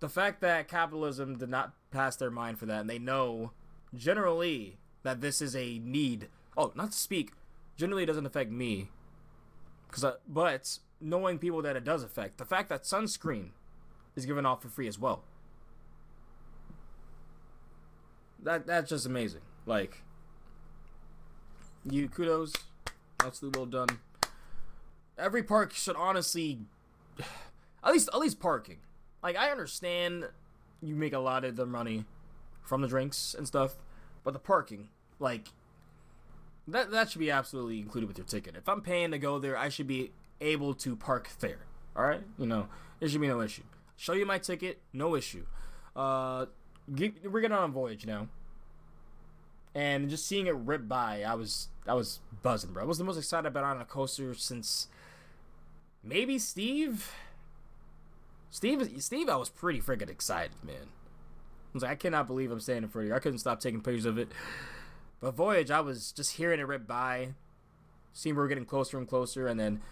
the 0.00 0.08
fact 0.08 0.40
that 0.40 0.68
capitalism 0.68 1.38
did 1.38 1.48
not 1.48 1.72
pass 1.90 2.16
their 2.16 2.30
mind 2.30 2.58
for 2.58 2.66
that, 2.66 2.80
and 2.80 2.90
they 2.90 2.98
know 2.98 3.52
generally 3.94 4.78
that 5.04 5.20
this 5.20 5.40
is 5.40 5.54
a 5.54 5.78
need. 5.78 6.28
Oh, 6.56 6.72
not 6.74 6.92
to 6.92 6.98
speak, 6.98 7.32
generally 7.76 8.06
doesn't 8.06 8.26
affect 8.26 8.50
me, 8.50 8.88
because 9.88 10.04
but 10.26 10.78
knowing 11.00 11.38
people 11.38 11.62
that 11.62 11.76
it 11.76 11.84
does 11.84 12.02
affect, 12.02 12.38
the 12.38 12.44
fact 12.44 12.68
that 12.70 12.82
sunscreen 12.82 13.50
is 14.16 14.26
given 14.26 14.46
off 14.46 14.62
for 14.62 14.68
free 14.68 14.88
as 14.88 14.98
well. 14.98 15.22
that 18.46 18.66
that's 18.66 18.88
just 18.88 19.06
amazing. 19.06 19.42
Like 19.66 20.02
you 21.90 22.08
kudos. 22.08 22.52
Absolutely 23.24 23.58
well 23.58 23.66
done. 23.66 23.98
Every 25.18 25.42
park 25.42 25.72
should 25.72 25.96
honestly 25.96 26.60
at 27.84 27.92
least 27.92 28.08
at 28.12 28.18
least 28.18 28.40
parking. 28.40 28.78
Like 29.22 29.36
I 29.36 29.50
understand 29.50 30.28
you 30.82 30.94
make 30.94 31.12
a 31.12 31.18
lot 31.18 31.44
of 31.44 31.56
the 31.56 31.66
money 31.66 32.04
from 32.62 32.82
the 32.82 32.88
drinks 32.88 33.34
and 33.36 33.46
stuff, 33.46 33.76
but 34.24 34.32
the 34.32 34.38
parking, 34.38 34.88
like 35.18 35.48
that 36.68 36.90
that 36.90 37.10
should 37.10 37.20
be 37.20 37.30
absolutely 37.30 37.78
included 37.78 38.06
with 38.08 38.18
your 38.18 38.26
ticket. 38.26 38.56
If 38.56 38.68
I'm 38.68 38.80
paying 38.82 39.10
to 39.12 39.18
go 39.18 39.38
there, 39.38 39.56
I 39.56 39.68
should 39.68 39.86
be 39.86 40.12
able 40.40 40.74
to 40.74 40.96
park 40.96 41.30
there. 41.40 41.60
All 41.96 42.04
right? 42.04 42.22
You 42.38 42.46
know, 42.46 42.68
there 43.00 43.08
should 43.08 43.20
be 43.20 43.28
no 43.28 43.40
issue. 43.40 43.62
Show 43.96 44.12
you 44.12 44.26
my 44.26 44.38
ticket, 44.38 44.80
no 44.92 45.14
issue. 45.14 45.46
Uh 45.94 46.46
get, 46.94 47.30
we're 47.30 47.40
getting 47.40 47.56
on 47.56 47.70
a 47.70 47.72
voyage 47.72 48.06
now 48.06 48.28
and 49.76 50.08
just 50.08 50.26
seeing 50.26 50.46
it 50.46 50.54
rip 50.54 50.88
by, 50.88 51.22
I 51.22 51.34
was 51.34 51.68
I 51.86 51.92
was 51.92 52.20
buzzing, 52.42 52.72
bro. 52.72 52.82
I 52.82 52.86
was 52.86 52.96
the 52.96 53.04
most 53.04 53.18
excited 53.18 53.46
about 53.46 53.62
on 53.62 53.78
a 53.78 53.84
coaster 53.84 54.32
since 54.32 54.88
maybe 56.02 56.38
Steve. 56.38 57.12
Steve, 58.48 58.90
Steve, 59.02 59.28
I 59.28 59.36
was 59.36 59.50
pretty 59.50 59.80
freaking 59.80 60.08
excited, 60.08 60.52
man. 60.64 60.76
I 60.86 61.74
was 61.74 61.82
like, 61.82 61.92
I 61.92 61.94
cannot 61.94 62.26
believe 62.26 62.50
I'm 62.50 62.58
standing 62.58 62.84
in 62.84 62.88
front 62.88 63.04
of 63.04 63.08
you. 63.10 63.14
I 63.14 63.18
couldn't 63.18 63.38
stop 63.38 63.60
taking 63.60 63.82
pictures 63.82 64.06
of 64.06 64.16
it. 64.16 64.28
But 65.20 65.34
Voyage, 65.34 65.70
I 65.70 65.80
was 65.80 66.10
just 66.10 66.36
hearing 66.36 66.58
it 66.58 66.66
rip 66.66 66.86
by, 66.86 67.34
seeing 68.14 68.34
we 68.34 68.40
were 68.40 68.48
getting 68.48 68.64
closer 68.64 68.96
and 68.96 69.06
closer, 69.06 69.46
and 69.46 69.60
then 69.60 69.82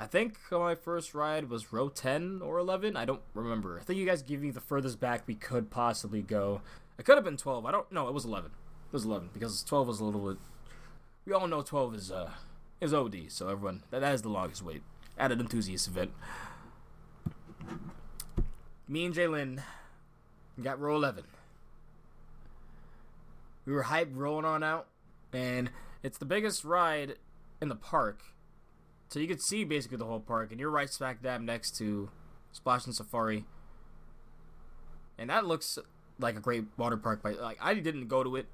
I 0.00 0.06
think 0.06 0.38
my 0.50 0.74
first 0.74 1.14
ride 1.14 1.50
was 1.50 1.70
row 1.70 1.90
10 1.90 2.40
or 2.42 2.58
11. 2.58 2.96
I 2.96 3.04
don't 3.04 3.20
remember. 3.34 3.78
I 3.78 3.82
think 3.82 3.98
you 3.98 4.06
guys 4.06 4.22
gave 4.22 4.40
me 4.40 4.50
the 4.52 4.60
furthest 4.60 5.00
back 5.00 5.24
we 5.26 5.34
could 5.34 5.70
possibly 5.70 6.22
go. 6.22 6.62
It 6.98 7.04
could 7.04 7.16
have 7.16 7.24
been 7.24 7.36
12. 7.36 7.66
I 7.66 7.72
don't 7.72 7.92
know. 7.92 8.08
It 8.08 8.14
was 8.14 8.24
11. 8.24 8.50
Was 8.94 9.04
11 9.04 9.30
because 9.34 9.64
12 9.64 9.88
was 9.88 9.98
a 9.98 10.04
little 10.04 10.28
bit. 10.28 10.38
We 11.26 11.32
all 11.32 11.48
know 11.48 11.62
12 11.62 11.96
is 11.96 12.12
uh 12.12 12.30
is 12.80 12.94
OD. 12.94 13.24
So 13.26 13.48
everyone 13.48 13.82
that, 13.90 13.98
that 14.02 14.14
is 14.14 14.22
the 14.22 14.28
longest 14.28 14.62
wait 14.62 14.82
at 15.18 15.32
an 15.32 15.40
enthusiast 15.40 15.88
event. 15.88 16.12
Me 18.86 19.04
and 19.04 19.12
Jalen 19.12 19.62
got 20.62 20.78
row 20.78 20.94
11. 20.94 21.24
We 23.66 23.72
were 23.72 23.82
hyped 23.82 24.14
rolling 24.14 24.44
on 24.44 24.62
out, 24.62 24.86
and 25.32 25.70
it's 26.04 26.18
the 26.18 26.24
biggest 26.24 26.62
ride 26.64 27.16
in 27.60 27.68
the 27.68 27.74
park. 27.74 28.20
So 29.08 29.18
you 29.18 29.26
could 29.26 29.42
see 29.42 29.64
basically 29.64 29.96
the 29.96 30.04
whole 30.04 30.20
park, 30.20 30.52
and 30.52 30.60
you're 30.60 30.70
right 30.70 30.88
smack 30.88 31.20
dab 31.20 31.40
next 31.40 31.76
to 31.78 32.10
Splashin' 32.56 32.94
Safari. 32.94 33.44
And 35.18 35.30
that 35.30 35.46
looks 35.46 35.80
like 36.20 36.36
a 36.36 36.40
great 36.40 36.66
water 36.76 36.96
park. 36.96 37.22
But 37.24 37.40
like 37.40 37.58
I 37.60 37.74
didn't 37.74 38.06
go 38.06 38.22
to 38.22 38.36
it, 38.36 38.46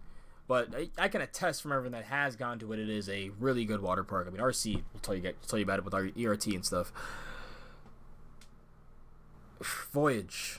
but 0.50 0.74
I, 0.74 0.88
I 0.98 1.06
can 1.06 1.20
attest 1.20 1.62
from 1.62 1.70
everyone 1.70 1.92
that 1.92 2.06
has 2.06 2.34
gone 2.34 2.58
to 2.58 2.72
it. 2.72 2.80
It 2.80 2.88
is 2.88 3.08
a 3.08 3.30
really 3.38 3.64
good 3.64 3.80
water 3.80 4.02
park. 4.02 4.26
I 4.26 4.30
mean, 4.30 4.42
RC 4.42 4.82
will 4.92 4.98
tell 5.00 5.14
you 5.14 5.32
tell 5.46 5.60
you 5.60 5.62
about 5.64 5.78
it 5.78 5.84
with 5.84 5.94
our 5.94 6.08
ERT 6.20 6.44
and 6.48 6.66
stuff. 6.66 6.92
Voyage. 9.92 10.58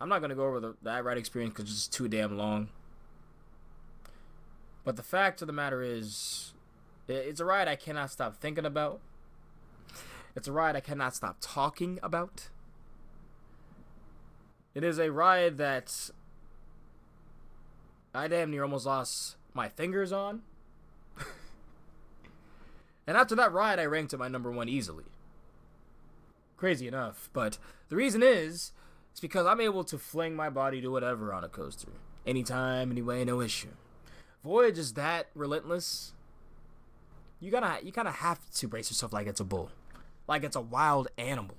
I'm 0.00 0.08
not 0.08 0.20
gonna 0.20 0.36
go 0.36 0.46
over 0.46 0.60
the, 0.60 0.76
that 0.82 1.04
ride 1.04 1.18
experience 1.18 1.52
because 1.56 1.68
it's 1.72 1.88
too 1.88 2.06
damn 2.06 2.38
long. 2.38 2.68
But 4.84 4.94
the 4.94 5.02
fact 5.02 5.40
of 5.42 5.48
the 5.48 5.52
matter 5.52 5.82
is, 5.82 6.52
i- 7.08 7.12
it's 7.14 7.40
a 7.40 7.44
ride 7.44 7.66
I 7.66 7.74
cannot 7.74 8.12
stop 8.12 8.36
thinking 8.36 8.64
about. 8.64 9.00
It's 10.36 10.46
a 10.46 10.52
ride 10.52 10.76
I 10.76 10.80
cannot 10.80 11.16
stop 11.16 11.38
talking 11.40 11.98
about. 12.04 12.50
It 14.76 14.84
is 14.84 15.00
a 15.00 15.10
ride 15.10 15.58
that 15.58 16.10
I 18.18 18.26
damn 18.26 18.50
near 18.50 18.64
almost 18.64 18.84
lost 18.84 19.36
my 19.54 19.68
fingers 19.68 20.10
on. 20.10 20.42
and 23.06 23.16
after 23.16 23.36
that 23.36 23.52
ride, 23.52 23.78
I 23.78 23.84
ranked 23.84 24.12
it 24.12 24.18
my 24.18 24.26
number 24.26 24.50
one 24.50 24.68
easily. 24.68 25.04
Crazy 26.56 26.88
enough, 26.88 27.30
but 27.32 27.58
the 27.88 27.94
reason 27.94 28.20
is, 28.24 28.72
it's 29.12 29.20
because 29.20 29.46
I'm 29.46 29.60
able 29.60 29.84
to 29.84 29.98
fling 29.98 30.34
my 30.34 30.50
body 30.50 30.80
to 30.80 30.88
whatever 30.88 31.32
on 31.32 31.44
a 31.44 31.48
coaster. 31.48 31.92
Anytime, 32.26 32.90
anyway, 32.90 33.24
no 33.24 33.40
issue. 33.40 33.68
Voyage 34.44 34.78
is 34.78 34.94
that 34.94 35.28
relentless. 35.36 36.12
You 37.38 37.52
gotta 37.52 37.84
you 37.84 37.92
gotta 37.92 38.10
have 38.10 38.40
to 38.50 38.66
brace 38.66 38.90
yourself 38.90 39.12
like 39.12 39.28
it's 39.28 39.38
a 39.38 39.44
bull, 39.44 39.70
like 40.26 40.42
it's 40.42 40.56
a 40.56 40.60
wild 40.60 41.06
animal. 41.16 41.56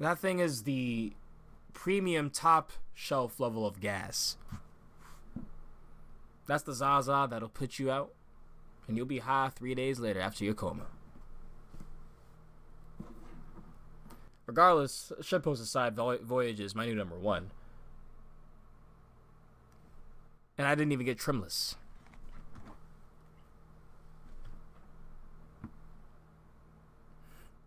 That 0.00 0.18
thing 0.18 0.38
is 0.38 0.62
the 0.62 1.12
premium 1.74 2.30
top 2.30 2.72
shelf 2.94 3.38
level 3.38 3.66
of 3.66 3.80
gas. 3.80 4.36
That's 6.46 6.62
the 6.62 6.72
Zaza 6.72 7.26
that'll 7.28 7.48
put 7.48 7.78
you 7.78 7.90
out, 7.90 8.12
and 8.86 8.96
you'll 8.96 9.06
be 9.06 9.18
high 9.18 9.50
three 9.54 9.74
days 9.74 9.98
later 9.98 10.20
after 10.20 10.44
your 10.44 10.54
coma. 10.54 10.86
Regardless, 14.46 15.12
shitpost 15.20 15.60
aside, 15.62 15.96
Voyage 15.96 16.60
is 16.60 16.74
my 16.74 16.84
new 16.84 16.94
number 16.94 17.16
one. 17.16 17.50
And 20.56 20.66
I 20.66 20.74
didn't 20.74 20.92
even 20.92 21.06
get 21.06 21.18
trimless. 21.18 21.76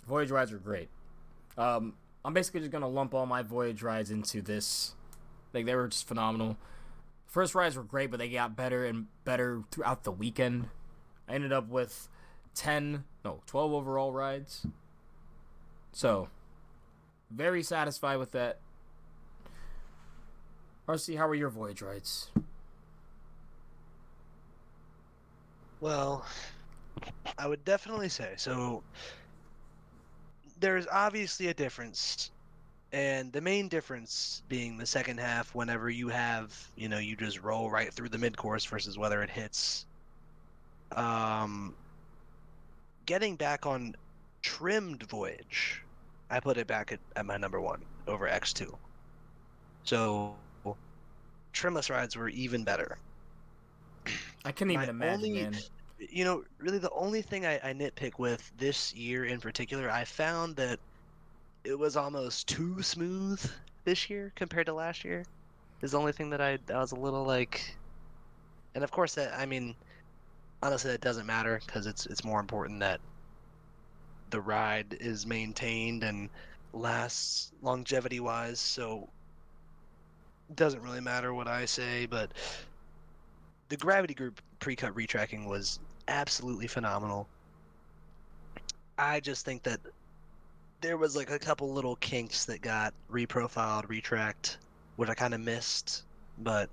Voyage 0.08 0.32
rides 0.32 0.54
are 0.54 0.58
great. 0.58 0.88
Um, 1.58 1.96
I'm 2.28 2.34
basically 2.34 2.60
just 2.60 2.74
gonna 2.74 2.90
lump 2.90 3.14
all 3.14 3.26
my 3.26 3.42
voyage 3.42 3.82
rides 3.82 4.12
into 4.12 4.42
this. 4.42 4.96
Like 5.54 5.66
they 5.66 5.74
were 5.74 5.88
just 5.88 6.06
phenomenal. 6.06 6.58
First 7.26 7.56
rides 7.56 7.78
were 7.78 7.84
great, 7.84 8.12
but 8.12 8.20
they 8.20 8.28
got 8.28 8.54
better 8.54 8.86
and 8.86 9.06
better 9.24 9.64
throughout 9.72 10.04
the 10.04 10.12
weekend. 10.12 10.68
I 11.30 11.36
ended 11.36 11.54
up 11.54 11.70
with 11.70 12.10
10, 12.54 13.06
no, 13.24 13.40
12 13.46 13.72
overall 13.72 14.12
rides. 14.12 14.68
So, 15.94 16.28
very 17.32 17.64
satisfied 17.64 18.18
with 18.18 18.34
that. 18.34 18.60
RC, 20.86 21.18
how 21.18 21.30
were 21.30 21.36
your 21.36 21.50
voyage 21.50 21.82
rides? 21.82 22.30
Well, 25.80 26.26
I 27.38 27.48
would 27.48 27.64
definitely 27.64 28.10
say 28.10 28.34
so. 28.36 28.84
There's 30.60 30.88
obviously 30.92 31.48
a 31.48 31.54
difference, 31.54 32.32
and 32.92 33.32
the 33.32 33.42
main 33.42 33.68
difference 33.68 34.42
being 34.50 34.78
the 34.78 34.86
second 34.86 35.20
half. 35.20 35.54
Whenever 35.54 35.90
you 35.90 36.08
have, 36.10 36.54
you 36.76 36.90
know, 36.90 36.98
you 36.98 37.16
just 37.16 37.42
roll 37.44 37.70
right 37.70 37.94
through 37.94 38.10
the 38.10 38.18
mid 38.18 38.36
course 38.36 38.66
versus 38.66 38.98
whether 38.98 39.22
it 39.22 39.30
hits. 39.30 39.86
Um, 40.94 41.76
getting 43.06 43.36
back 43.36 43.66
on 43.66 43.96
trimmed 44.42 45.04
voyage, 45.04 45.84
I 46.30 46.40
put 46.40 46.58
it 46.58 46.68
back 46.68 46.92
at, 46.92 47.00
at 47.16 47.26
my 47.26 47.38
number 47.38 47.62
one 47.62 47.82
over 48.08 48.28
X 48.28 48.54
two. 48.54 48.76
So, 49.84 50.36
trimless 51.54 51.90
rides 51.90 52.16
were 52.16 52.30
even 52.30 52.64
better. 52.64 52.98
I 54.46 54.52
can't 54.52 54.72
even 54.72 54.86
My 54.86 54.90
imagine, 54.90 55.48
only. 55.48 55.60
You 56.00 56.26
know, 56.26 56.44
really, 56.60 56.78
the 56.78 56.92
only 56.92 57.22
thing 57.22 57.46
I, 57.46 57.56
I 57.64 57.74
nitpick 57.74 58.20
with 58.20 58.52
this 58.58 58.94
year 58.94 59.26
in 59.26 59.40
particular, 59.40 59.90
I 59.90 60.06
found 60.06 60.56
that 60.58 60.80
it 61.64 61.78
was 61.78 61.98
almost 61.98 62.48
too 62.48 62.82
smooth 62.84 63.42
this 63.86 64.10
year 64.10 64.32
compared 64.36 64.68
to 64.68 64.74
last 64.74 65.04
year. 65.04 65.24
Is 65.82 65.92
the 65.92 66.00
only 66.00 66.12
thing 66.12 66.30
that 66.32 66.42
I, 66.42 66.58
I 66.74 66.80
was 66.80 66.92
a 66.92 66.96
little 66.96 67.24
like, 67.26 67.78
and 68.76 68.84
of 68.84 68.92
course 68.92 69.16
that 69.16 69.34
I 69.38 69.46
mean, 69.46 69.76
honestly, 70.62 70.92
that 70.92 71.02
doesn't 71.02 71.26
matter 71.26 71.62
because 71.66 71.88
it's 71.88 72.06
it's 72.08 72.24
more 72.24 72.40
important 72.40 72.80
that 72.82 73.00
the 74.30 74.42
ride 74.42 74.98
is 75.00 75.26
maintained 75.26 76.04
and 76.04 76.30
lasts 76.74 77.52
longevity 77.62 78.20
wise. 78.20 78.60
So 78.60 79.10
it 80.50 80.56
doesn't 80.56 80.82
really 80.82 81.02
matter 81.02 81.34
what 81.34 81.48
I 81.48 81.66
say, 81.66 82.06
but 82.06 82.34
the 83.70 83.78
Gravity 83.78 84.14
Group 84.14 84.42
pre-cut 84.60 84.94
retracking 84.96 85.48
was 85.48 85.80
absolutely 86.08 86.68
phenomenal. 86.68 87.28
I 88.98 89.20
just 89.20 89.46
think 89.46 89.64
that 89.64 89.80
there 90.82 90.98
was 90.98 91.16
like 91.16 91.30
a 91.30 91.40
couple 91.40 91.72
little 91.72 91.96
kinks 91.98 92.46
that 92.46 92.62
got 92.62 92.94
reprofiled, 93.12 93.88
retracked, 93.88 94.58
which 94.96 95.10
I 95.10 95.14
kind 95.14 95.34
of 95.34 95.42
missed. 95.42 96.04
But 96.40 96.70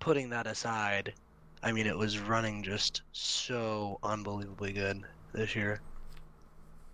putting 0.00 0.30
that 0.30 0.46
aside, 0.46 1.14
I 1.62 1.72
mean, 1.72 1.86
it 1.86 1.96
was 1.96 2.18
running 2.18 2.62
just 2.62 3.02
so 3.12 3.98
unbelievably 4.02 4.72
good 4.72 5.02
this 5.32 5.54
year. 5.56 5.80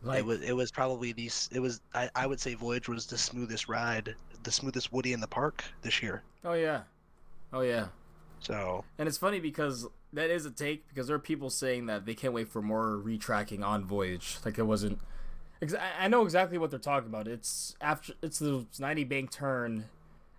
Like, 0.02 0.18
it 0.18 0.26
was 0.26 0.42
it 0.42 0.52
was 0.52 0.70
probably 0.70 1.12
the 1.12 1.30
it 1.50 1.60
was 1.60 1.80
I, 1.94 2.10
I 2.14 2.26
would 2.26 2.38
say 2.38 2.54
Voyage 2.54 2.88
was 2.88 3.06
the 3.06 3.16
smoothest 3.16 3.68
ride, 3.68 4.14
the 4.42 4.52
smoothest 4.52 4.92
Woody 4.92 5.14
in 5.14 5.20
the 5.20 5.26
park 5.26 5.64
this 5.80 6.02
year. 6.02 6.22
Oh 6.44 6.52
yeah, 6.52 6.82
oh 7.52 7.62
yeah. 7.62 7.86
So 8.40 8.84
and 8.98 9.08
it's 9.08 9.16
funny 9.16 9.40
because 9.40 9.86
that 10.14 10.30
is 10.30 10.46
a 10.46 10.50
take 10.50 10.88
because 10.88 11.08
there 11.08 11.16
are 11.16 11.20
people 11.20 11.50
saying 11.50 11.86
that 11.86 12.06
they 12.06 12.14
can't 12.14 12.32
wait 12.32 12.48
for 12.48 12.62
more 12.62 13.00
retracking 13.04 13.64
on 13.64 13.84
Voyage. 13.84 14.38
Like 14.44 14.58
it 14.58 14.62
wasn't. 14.62 15.00
I 15.98 16.08
know 16.08 16.22
exactly 16.22 16.58
what 16.58 16.70
they're 16.70 16.78
talking 16.78 17.08
about. 17.08 17.26
It's 17.26 17.74
after 17.80 18.12
it's 18.22 18.38
the 18.38 18.66
90 18.78 19.04
bank 19.04 19.30
turn 19.30 19.86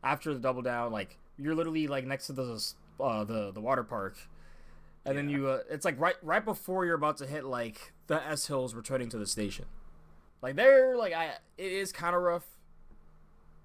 after 0.03 0.34
the 0.34 0.39
double 0.39 0.61
down. 0.61 0.91
Like 0.91 1.18
you're 1.38 1.56
literally 1.56 1.88
like 1.88 2.06
next 2.06 2.27
to 2.27 2.34
the 2.34 2.64
uh, 2.99 3.23
the 3.23 3.52
the 3.52 3.61
water 3.61 3.84
park, 3.84 4.18
and 5.06 5.15
yeah. 5.15 5.22
then 5.22 5.30
you 5.30 5.47
uh, 5.47 5.60
it's 5.69 5.84
like 5.84 5.99
right 5.99 6.15
right 6.22 6.43
before 6.43 6.85
you're 6.85 6.95
about 6.95 7.18
to 7.18 7.26
hit 7.26 7.43
like 7.43 7.93
the 8.07 8.23
S 8.26 8.47
hills 8.47 8.73
returning 8.76 9.10
to 9.10 9.18
the 9.18 9.27
station. 9.27 9.65
Like 10.41 10.56
they're 10.56 10.95
like 10.95 11.14
I 11.14 11.31
it 11.57 11.72
is 11.72 11.91
kind 11.91 12.15
of 12.15 12.22
rough, 12.22 12.45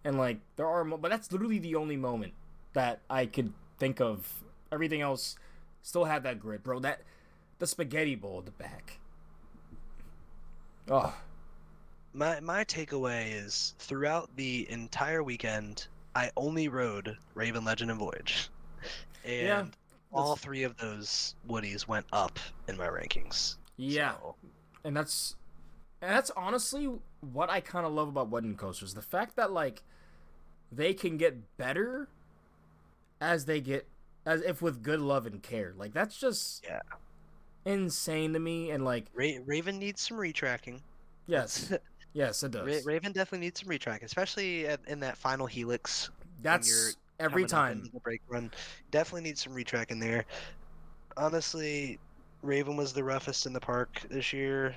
and 0.05 0.19
like 0.19 0.41
there 0.57 0.67
are 0.67 0.85
but 0.85 1.11
that's 1.11 1.31
literally 1.31 1.59
the 1.59 1.77
only 1.77 1.97
moment 1.97 2.33
that 2.73 3.01
I 3.09 3.27
could 3.27 3.53
think 3.79 4.01
of. 4.01 4.43
Everything 4.73 5.01
else 5.01 5.37
still 5.83 6.05
had 6.05 6.23
that 6.25 6.41
grit, 6.41 6.63
bro. 6.63 6.79
That 6.81 7.03
the 7.59 7.67
spaghetti 7.67 8.15
bowl 8.15 8.39
at 8.39 8.47
the 8.47 8.51
back. 8.53 8.99
Oh. 10.91 11.15
My 12.13 12.41
my 12.41 12.65
takeaway 12.65 13.33
is 13.33 13.75
throughout 13.79 14.31
the 14.37 14.69
entire 14.71 15.23
weekend, 15.23 15.87
I 16.15 16.31
only 16.37 16.69
rode 16.69 17.17
Raven 17.35 17.65
Legend 17.65 17.93
and 17.93 18.01
Voyage, 18.01 18.51
and 19.25 19.47
yeah, 19.47 19.65
all 20.13 20.35
three 20.35 20.65
of 20.65 20.77
those 20.77 21.37
Woodies 21.49 21.87
went 21.87 22.07
up 22.13 22.41
in 22.67 22.77
my 22.77 22.89
rankings. 22.89 23.57
Yeah, 23.77 24.15
so. 24.15 24.35
and 24.83 24.97
that's 24.97 25.37
and 26.03 26.11
that's 26.11 26.33
honestly 26.37 26.91
what 27.33 27.49
I 27.49 27.61
kind 27.61 27.87
of 27.87 27.93
love 27.93 28.09
about 28.09 28.29
wooden 28.31 28.57
coasters. 28.57 28.95
The 28.95 29.03
fact 29.03 29.37
that 29.37 29.53
like 29.53 29.85
they 30.73 30.95
can 30.95 31.17
get 31.17 31.57
better 31.57 32.09
as 33.21 33.45
they 33.45 33.61
get 33.61 33.87
as 34.31 34.43
if 34.43 34.63
with 34.63 34.83
good 34.83 35.01
love 35.01 35.27
and 35.27 35.43
care. 35.43 35.75
Like 35.77 35.93
that's 35.93 36.17
just 36.17 36.65
yeah 36.65 36.81
insane 37.65 38.33
to 38.33 38.39
me. 38.39 38.71
And 38.71 38.85
like 38.85 39.07
Ra- 39.13 39.43
Raven 39.45 39.79
needs 39.79 40.01
some 40.01 40.17
retracking. 40.17 40.81
Yes, 41.27 41.73
yes, 42.13 42.43
it 42.45 42.53
does. 42.53 42.67
Ra- 42.67 42.93
Raven 42.93 43.13
definitely 43.13 43.47
needs 43.47 43.61
some 43.61 43.69
retracking, 43.69 44.05
especially 44.05 44.67
at, 44.69 44.81
in 44.87 45.01
that 45.01 45.17
final 45.17 45.47
helix. 45.47 46.11
That's 46.43 46.97
every 47.19 47.45
time 47.45 47.91
the 47.93 48.01
break 48.01 48.23
run. 48.29 48.53
Definitely 48.93 49.23
needs 49.23 49.43
some 49.43 49.53
retracking 49.53 50.01
there. 50.01 50.25
Honestly, 51.17 51.99
Raven 52.43 52.77
was 52.77 52.93
the 52.93 53.03
roughest 53.03 53.47
in 53.47 53.53
the 53.53 53.61
park 53.61 54.01
this 54.09 54.33
year 54.33 54.75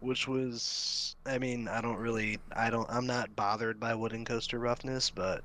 which 0.00 0.28
was 0.28 1.16
I 1.24 1.38
mean, 1.38 1.68
I 1.68 1.80
don't 1.80 1.96
really 1.96 2.38
I 2.54 2.68
don't 2.68 2.86
I'm 2.90 3.06
not 3.06 3.34
bothered 3.34 3.80
by 3.80 3.94
wooden 3.94 4.26
coaster 4.26 4.58
roughness, 4.58 5.08
but 5.08 5.42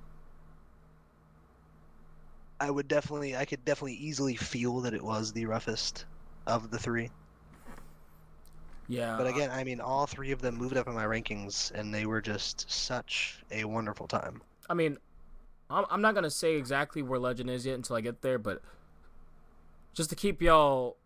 I 2.62 2.70
would 2.70 2.88
definitely, 2.88 3.36
I 3.36 3.46
could 3.46 3.66
definitely 3.66 3.96
easily 3.96 4.36
feel 4.36 4.82
that 4.82 4.94
it 4.94 5.04
was 5.04 5.34
the 5.34 5.48
roughest 5.48 6.06
of 6.46 6.70
the 6.70 6.78
three. 6.78 7.10
Yeah. 8.88 9.18
But 9.18 9.26
again, 9.26 9.50
I 9.50 9.64
mean, 9.64 9.82
all 9.82 10.06
three 10.06 10.32
of 10.32 10.42
them 10.42 10.58
moved 10.58 10.78
up 10.78 10.88
in 10.88 10.94
my 10.94 11.06
rankings, 11.06 11.72
and 11.72 11.92
they 11.92 12.06
were 12.06 12.22
just 12.22 12.70
such 12.70 13.42
a 13.50 13.66
wonderful 13.66 14.08
time. 14.08 14.44
I 14.70 14.76
mean, 14.76 14.98
I'm 15.72 16.02
not 16.02 16.14
gonna 16.14 16.30
say 16.30 16.56
exactly 16.56 17.02
where 17.02 17.18
Legend 17.18 17.50
is 17.50 17.66
yet 17.66 17.76
until 17.76 17.96
I 17.96 18.02
get 18.02 18.22
there, 18.22 18.38
but 18.38 18.62
just 19.94 20.12
to 20.12 20.16
keep 20.16 20.40
y'all, 20.40 20.98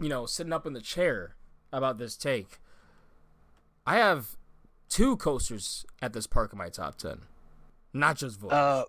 you 0.00 0.08
know, 0.08 0.26
sitting 0.26 0.52
up 0.52 0.66
in 0.66 0.72
the 0.72 0.80
chair 0.80 1.36
about 1.72 1.98
this 1.98 2.16
take, 2.16 2.58
I 3.86 3.96
have 3.98 4.36
two 4.88 5.16
coasters 5.16 5.86
at 6.02 6.12
this 6.12 6.26
park 6.26 6.52
in 6.52 6.58
my 6.58 6.70
top 6.70 6.96
ten, 6.96 7.20
not 7.92 8.16
just 8.16 8.40
Voyage. 8.40 8.52
Uh, 8.52 8.84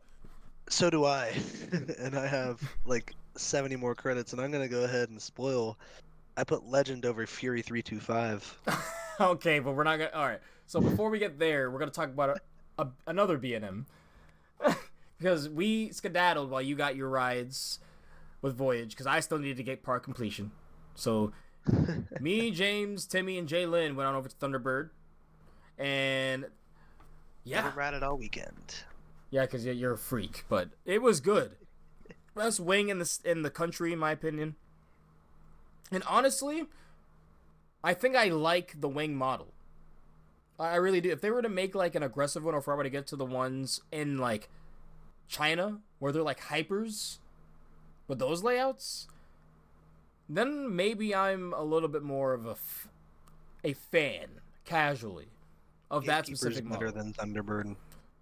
so 0.70 0.90
do 0.90 1.06
I, 1.06 1.34
and 2.00 2.18
I 2.18 2.28
have 2.28 2.62
like 2.86 3.14
70 3.36 3.76
more 3.76 3.96
credits, 3.96 4.34
and 4.34 4.42
I'm 4.42 4.52
gonna 4.52 4.68
go 4.68 4.84
ahead 4.84 5.10
and 5.10 5.22
spoil. 5.22 5.78
I 6.36 6.44
put 6.44 6.66
Legend 6.66 7.06
over 7.06 7.26
Fury 7.26 7.62
325. 7.62 8.60
okay, 9.22 9.60
but 9.60 9.74
we're 9.74 9.84
not 9.84 9.98
gonna. 9.98 10.12
All 10.14 10.26
right. 10.26 10.40
So 10.66 10.82
before 10.82 11.10
we 11.10 11.20
get 11.20 11.40
there, 11.40 11.72
we're 11.72 11.80
gonna 11.80 11.92
talk 11.92 12.10
about 12.10 12.38
a, 12.78 12.84
a, 12.84 12.88
another 13.08 13.38
B&M 13.38 13.86
because 15.20 15.50
we 15.50 15.92
skedaddled 15.92 16.50
while 16.50 16.62
you 16.62 16.76
got 16.76 16.96
your 16.96 17.10
rides 17.10 17.80
with 18.42 18.56
Voyage 18.56 18.92
because 18.92 19.08
I 19.08 19.20
still 19.22 19.40
needed 19.40 19.58
to 19.58 19.64
get 19.64 19.82
park 19.82 20.04
completion. 20.04 20.52
So 20.96 21.32
me, 22.20 22.52
James, 22.52 23.06
Timmy, 23.06 23.38
and 23.38 23.48
Jalen 23.48 23.96
went 23.96 24.08
on 24.08 24.16
over 24.16 24.30
to 24.30 24.36
Thunderbird, 24.36 24.90
and 25.78 26.46
yeah, 27.44 27.64
Never 27.64 27.78
ran 27.78 27.94
it 27.94 28.04
all 28.04 28.18
weekend. 28.18 28.84
Yeah, 29.30 29.42
because 29.42 29.66
you're 29.66 29.94
a 29.94 29.98
freak, 29.98 30.46
but 30.48 30.70
it 30.86 31.02
was 31.02 31.20
good. 31.20 31.58
Best 32.36 32.60
wing 32.60 32.90
in 32.90 33.00
the 33.00 33.20
in 33.26 33.42
the 33.42 33.50
country, 33.50 33.92
in 33.92 34.00
my 34.00 34.12
opinion. 34.12 34.56
And 35.92 36.04
honestly, 36.08 36.66
I 37.84 37.94
think 37.94 38.16
I 38.16 38.26
like 38.26 38.80
the 38.80 38.90
wing 38.90 39.16
model. 39.16 39.54
I 40.60 40.76
really 40.76 41.02
do. 41.02 41.12
If 41.12 41.22
they 41.22 41.32
were 41.32 41.42
to 41.42 41.50
make 41.50 41.76
like 41.76 41.96
an 41.96 42.04
aggressive 42.04 42.44
one, 42.44 42.56
or 42.56 42.60
if 42.60 42.68
I 42.68 42.74
were 42.74 42.84
to 42.84 42.90
get 42.90 43.08
to 43.08 43.16
the 43.16 43.26
ones 43.26 43.82
in 43.92 44.18
like 44.18 44.50
China 45.28 45.80
where 46.00 46.12
they're 46.12 46.24
like 46.24 46.42
hypers 46.42 47.18
with 48.08 48.20
those 48.20 48.44
layouts, 48.44 49.08
then 50.30 50.76
maybe 50.76 51.14
I'm 51.14 51.54
a 51.54 51.64
little 51.64 51.90
bit 51.90 52.04
more 52.04 52.34
of 52.34 52.46
a, 52.46 52.52
f- 52.52 52.88
a 53.64 53.74
fan 53.74 54.28
casually 54.66 55.28
of 55.92 56.06
that 56.06 56.26
Gatekeeper's 56.26 56.40
specific 56.40 56.70
better 56.70 56.86
model. 56.88 57.04
than 57.04 57.14
Thunderbird. 57.14 57.76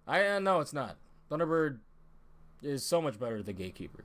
I 0.06 0.26
uh, 0.26 0.38
no, 0.38 0.60
it's 0.60 0.72
not. 0.72 0.96
Thunderbird 1.30 1.78
is 2.62 2.84
so 2.84 3.02
much 3.02 3.18
better 3.18 3.42
than 3.42 3.56
Gatekeeper. 3.56 4.04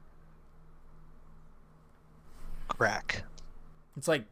Crack. 2.68 3.23
It's 3.98 4.07
like 4.07 4.26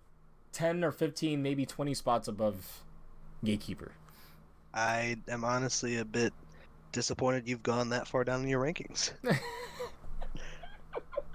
ten 0.52 0.84
or 0.84 0.92
fifteen, 0.92 1.44
maybe 1.44 1.66
twenty 1.66 1.94
spots 1.94 2.28
above 2.28 2.84
Gatekeeper. 3.44 3.92
I 4.74 5.18
am 5.28 5.44
honestly 5.44 5.98
a 5.98 6.06
bit 6.06 6.34
disappointed 6.92 7.48
you've 7.48 7.64
gone 7.64 7.90
that 7.90 8.08
far 8.08 8.24
down 8.24 8.42
in 8.42 8.48
your 8.48 8.64
rankings. 8.64 9.12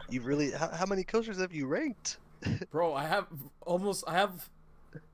you 0.08 0.20
really 0.20 0.50
how, 0.50 0.68
how 0.68 0.86
many 0.86 1.04
coasters 1.04 1.38
have 1.38 1.52
you 1.52 1.66
ranked? 1.66 2.18
Bro, 2.70 2.94
I 2.94 3.06
have 3.06 3.26
almost 3.64 4.04
I 4.06 4.14
have 4.14 4.48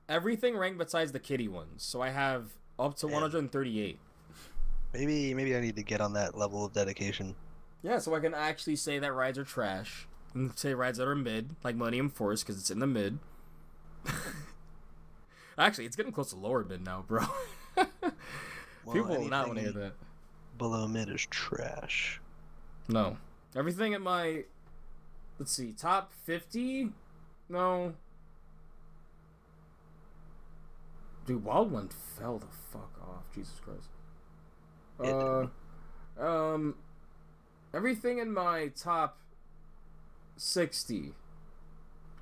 everything 0.09 0.57
ranked 0.57 0.77
besides 0.77 1.11
the 1.11 1.19
kitty 1.19 1.47
ones. 1.47 1.83
So 1.83 2.01
I 2.01 2.09
have 2.09 2.53
up 2.79 2.95
to 2.97 3.07
Yeah. 3.07 3.13
138. 3.13 3.99
Maybe 4.93 5.33
maybe 5.33 5.55
I 5.55 5.61
need 5.61 5.75
to 5.77 5.83
get 5.83 6.01
on 6.01 6.13
that 6.13 6.37
level 6.37 6.65
of 6.65 6.73
dedication. 6.73 7.35
Yeah, 7.81 7.97
so 7.99 8.13
I 8.13 8.19
can 8.19 8.33
actually 8.33 8.75
say 8.75 8.99
that 8.99 9.13
rides 9.13 9.37
are 9.37 9.43
trash 9.43 10.07
and 10.33 10.57
say 10.57 10.73
rides 10.73 10.97
that 10.97 11.07
are 11.07 11.15
mid, 11.15 11.55
like 11.63 11.75
Millennium 11.75 12.09
Force, 12.09 12.43
because 12.43 12.59
it's 12.59 12.69
in 12.69 12.79
the 12.79 12.87
mid. 12.87 13.19
actually, 15.57 15.85
it's 15.85 15.95
getting 15.95 16.11
close 16.11 16.29
to 16.31 16.35
lower 16.35 16.63
mid 16.63 16.83
now, 16.83 17.03
bro. 17.07 17.25
Well, 18.83 18.95
People 18.95 19.15
will 19.17 19.29
not 19.29 19.47
want 19.47 19.59
to 19.59 19.63
hear 19.65 19.73
that. 19.73 19.93
Below 20.57 20.87
mid 20.87 21.09
is 21.09 21.27
trash. 21.27 22.19
No. 22.87 23.17
Everything 23.55 23.93
in 23.93 24.01
my 24.01 24.45
let's 25.37 25.51
see, 25.51 25.71
top 25.71 26.11
50? 26.25 26.89
No. 27.49 27.93
Dude, 31.25 31.43
Wild 31.43 31.71
One 31.71 31.89
fell 31.89 32.39
the 32.39 32.47
fuck 32.47 32.91
off. 33.01 33.23
Jesus 33.33 33.59
Christ. 33.63 33.89
Uh 35.03 35.47
um 36.19 36.75
everything 37.73 38.19
in 38.19 38.31
my 38.33 38.67
top 38.75 39.17
60 40.37 41.13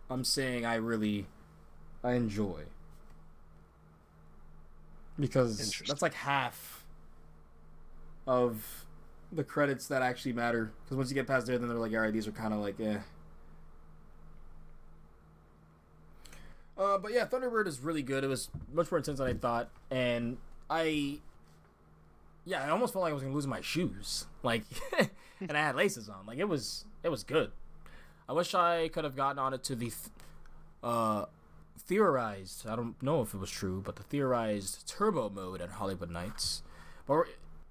I'm 0.10 0.24
saying 0.24 0.66
I 0.66 0.76
really 0.76 1.28
I 2.04 2.14
enjoy. 2.14 2.64
Because 5.20 5.84
that's 5.86 6.02
like 6.02 6.14
half 6.14 6.86
of 8.26 8.86
the 9.32 9.44
credits 9.44 9.88
that 9.88 10.02
actually 10.02 10.34
matter. 10.34 10.72
Because 10.84 10.98
once 10.98 11.10
you 11.10 11.16
get 11.16 11.28
past 11.28 11.46
there, 11.46 11.58
then 11.58 11.68
they're 11.68 11.78
like, 11.78 11.92
all 11.94 12.00
right, 12.00 12.14
these 12.14 12.28
are 12.28 12.32
kind 12.32 12.54
of 12.54 12.62
like, 12.62 12.80
eh. 12.80 12.98
Uh, 16.78 16.98
but 16.98 17.12
yeah, 17.12 17.26
Thunderbird 17.26 17.68
is 17.68 17.82
really 17.82 18.02
good. 18.02 18.24
It 18.24 18.28
was 18.28 18.50
much 18.74 18.90
more 18.90 18.98
intense 19.00 19.18
than 19.20 19.28
I 19.28 19.34
thought, 19.34 19.70
and 19.92 20.38
I, 20.70 21.20
yeah, 22.50 22.66
I 22.66 22.70
almost 22.70 22.94
felt 22.94 23.04
like 23.04 23.12
I 23.12 23.14
was 23.14 23.22
gonna 23.22 23.36
lose 23.36 23.46
my 23.46 23.62
shoes, 23.62 24.26
like, 24.42 24.64
and 25.40 25.52
I 25.52 25.62
had 25.62 25.76
laces 25.76 26.10
on. 26.10 26.26
Like 26.26 26.40
it 26.40 26.50
was, 26.50 26.84
it 27.04 27.10
was 27.10 27.24
good. 27.24 27.52
I 28.28 28.34
wish 28.34 28.56
I 28.56 28.90
could 28.90 29.04
have 29.04 29.16
gotten 29.16 29.38
on 29.38 29.54
it 29.54 29.64
to 29.66 29.76
the, 29.76 29.86
th- 29.86 29.96
uh, 30.84 31.26
theorized. 31.78 32.68
I 32.68 32.76
don't 32.76 33.02
know 33.04 33.22
if 33.22 33.36
it 33.36 33.38
was 33.40 33.52
true, 33.52 33.82
but 33.86 33.98
the 33.98 34.04
theorized 34.04 34.88
turbo 34.88 35.30
mode 35.30 35.62
at 35.62 35.74
Holiwood 35.74 36.10
Nights. 36.10 36.64
But 37.06 37.28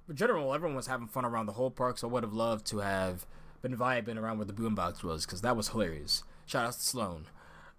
in 0.08 0.14
general, 0.14 0.54
everyone 0.54 0.76
was 0.76 0.86
having 0.86 1.08
fun 1.08 1.24
around 1.24 1.46
the 1.46 1.52
whole 1.52 1.70
park, 1.72 1.98
so 1.98 2.08
I 2.08 2.12
would 2.12 2.22
have 2.22 2.32
loved 2.32 2.64
to 2.66 2.78
have 2.78 3.26
been 3.62 3.76
vibing 3.76 4.16
around 4.16 4.38
where 4.38 4.46
the 4.46 4.52
boombox 4.52 5.02
was, 5.02 5.26
because 5.26 5.40
that 5.42 5.56
was 5.56 5.70
hilarious. 5.70 6.22
Shout 6.46 6.66
out 6.66 6.72
to 6.74 6.80
Sloan. 6.80 7.26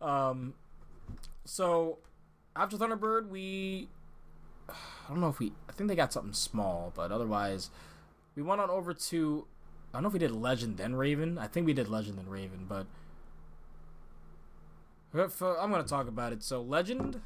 Um, 0.01 0.53
so 1.45 1.99
after 2.55 2.77
Thunderbird, 2.77 3.30
we 3.30 3.88
I 4.71 5.09
don't 5.09 5.21
know 5.21 5.29
if 5.29 5.39
we 5.39 5.53
I 5.67 5.71
think 5.71 5.89
they 5.89 5.95
got 5.95 6.13
something 6.13 6.33
small, 6.33 6.91
but 6.95 7.11
otherwise 7.11 7.69
we 8.35 8.43
went 8.43 8.61
on 8.61 8.69
over 8.69 8.93
to 8.93 9.45
I 9.93 9.97
don't 9.97 10.03
know 10.03 10.07
if 10.07 10.13
we 10.13 10.19
did 10.19 10.31
Legend 10.31 10.77
then 10.77 10.95
Raven. 10.95 11.37
I 11.37 11.47
think 11.47 11.65
we 11.65 11.73
did 11.73 11.87
Legend 11.87 12.17
then 12.17 12.29
Raven, 12.29 12.65
but 12.67 12.85
if, 15.13 15.41
uh, 15.41 15.55
I'm 15.59 15.71
gonna 15.71 15.83
talk 15.83 16.07
about 16.07 16.33
it. 16.33 16.43
So 16.43 16.61
Legend 16.61 17.21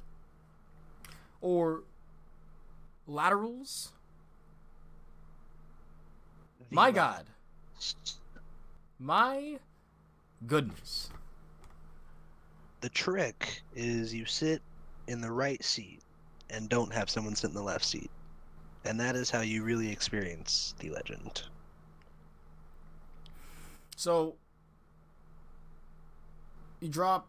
or 1.42 1.84
laterals. 3.08 3.92
My 6.72 6.90
God, 6.90 7.26
my 8.98 9.60
goodness. 10.48 11.10
The 12.82 12.90
trick 12.90 13.62
is 13.76 14.14
you 14.14 14.26
sit 14.26 14.62
in 15.08 15.22
the 15.22 15.32
right 15.32 15.64
seat 15.64 16.03
and 16.54 16.70
don't 16.70 16.94
have 16.94 17.10
someone 17.10 17.36
sit 17.36 17.50
in 17.50 17.56
the 17.56 17.62
left 17.62 17.86
seat. 17.86 18.12
And 18.86 19.00
that 19.00 19.16
is 19.16 19.30
how 19.30 19.42
you 19.42 19.64
really 19.64 19.90
experience 19.90 20.76
the 20.80 20.90
legend. 20.90 21.44
So 23.96 24.36
you 26.80 26.90
drop 26.90 27.28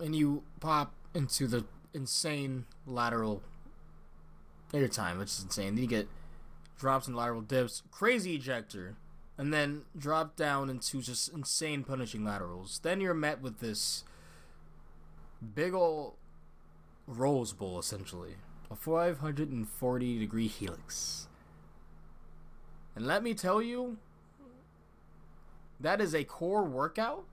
and 0.00 0.16
you 0.16 0.42
pop 0.60 0.94
into 1.14 1.46
the 1.46 1.64
insane 1.92 2.64
lateral 2.86 3.42
air 4.72 4.88
time, 4.88 5.18
which 5.18 5.28
is 5.28 5.42
insane. 5.44 5.74
Then 5.74 5.84
you 5.84 5.88
get 5.88 6.08
drops 6.78 7.06
and 7.06 7.16
lateral 7.16 7.42
dips, 7.42 7.82
crazy 7.90 8.34
ejector, 8.34 8.96
and 9.36 9.52
then 9.52 9.82
drop 9.96 10.36
down 10.36 10.70
into 10.70 11.02
just 11.02 11.32
insane 11.32 11.84
punishing 11.84 12.24
laterals. 12.24 12.80
Then 12.82 13.00
you're 13.00 13.14
met 13.14 13.40
with 13.40 13.60
this 13.60 14.04
big 15.54 15.74
ol' 15.74 16.16
Rose 17.06 17.52
Bowl 17.52 17.78
essentially. 17.78 18.36
A 18.70 18.76
540 18.76 20.18
degree 20.18 20.48
helix. 20.48 21.28
And 22.96 23.06
let 23.06 23.22
me 23.22 23.34
tell 23.34 23.60
you, 23.60 23.98
that 25.80 26.00
is 26.00 26.14
a 26.14 26.24
core 26.24 26.64
workout 26.64 27.24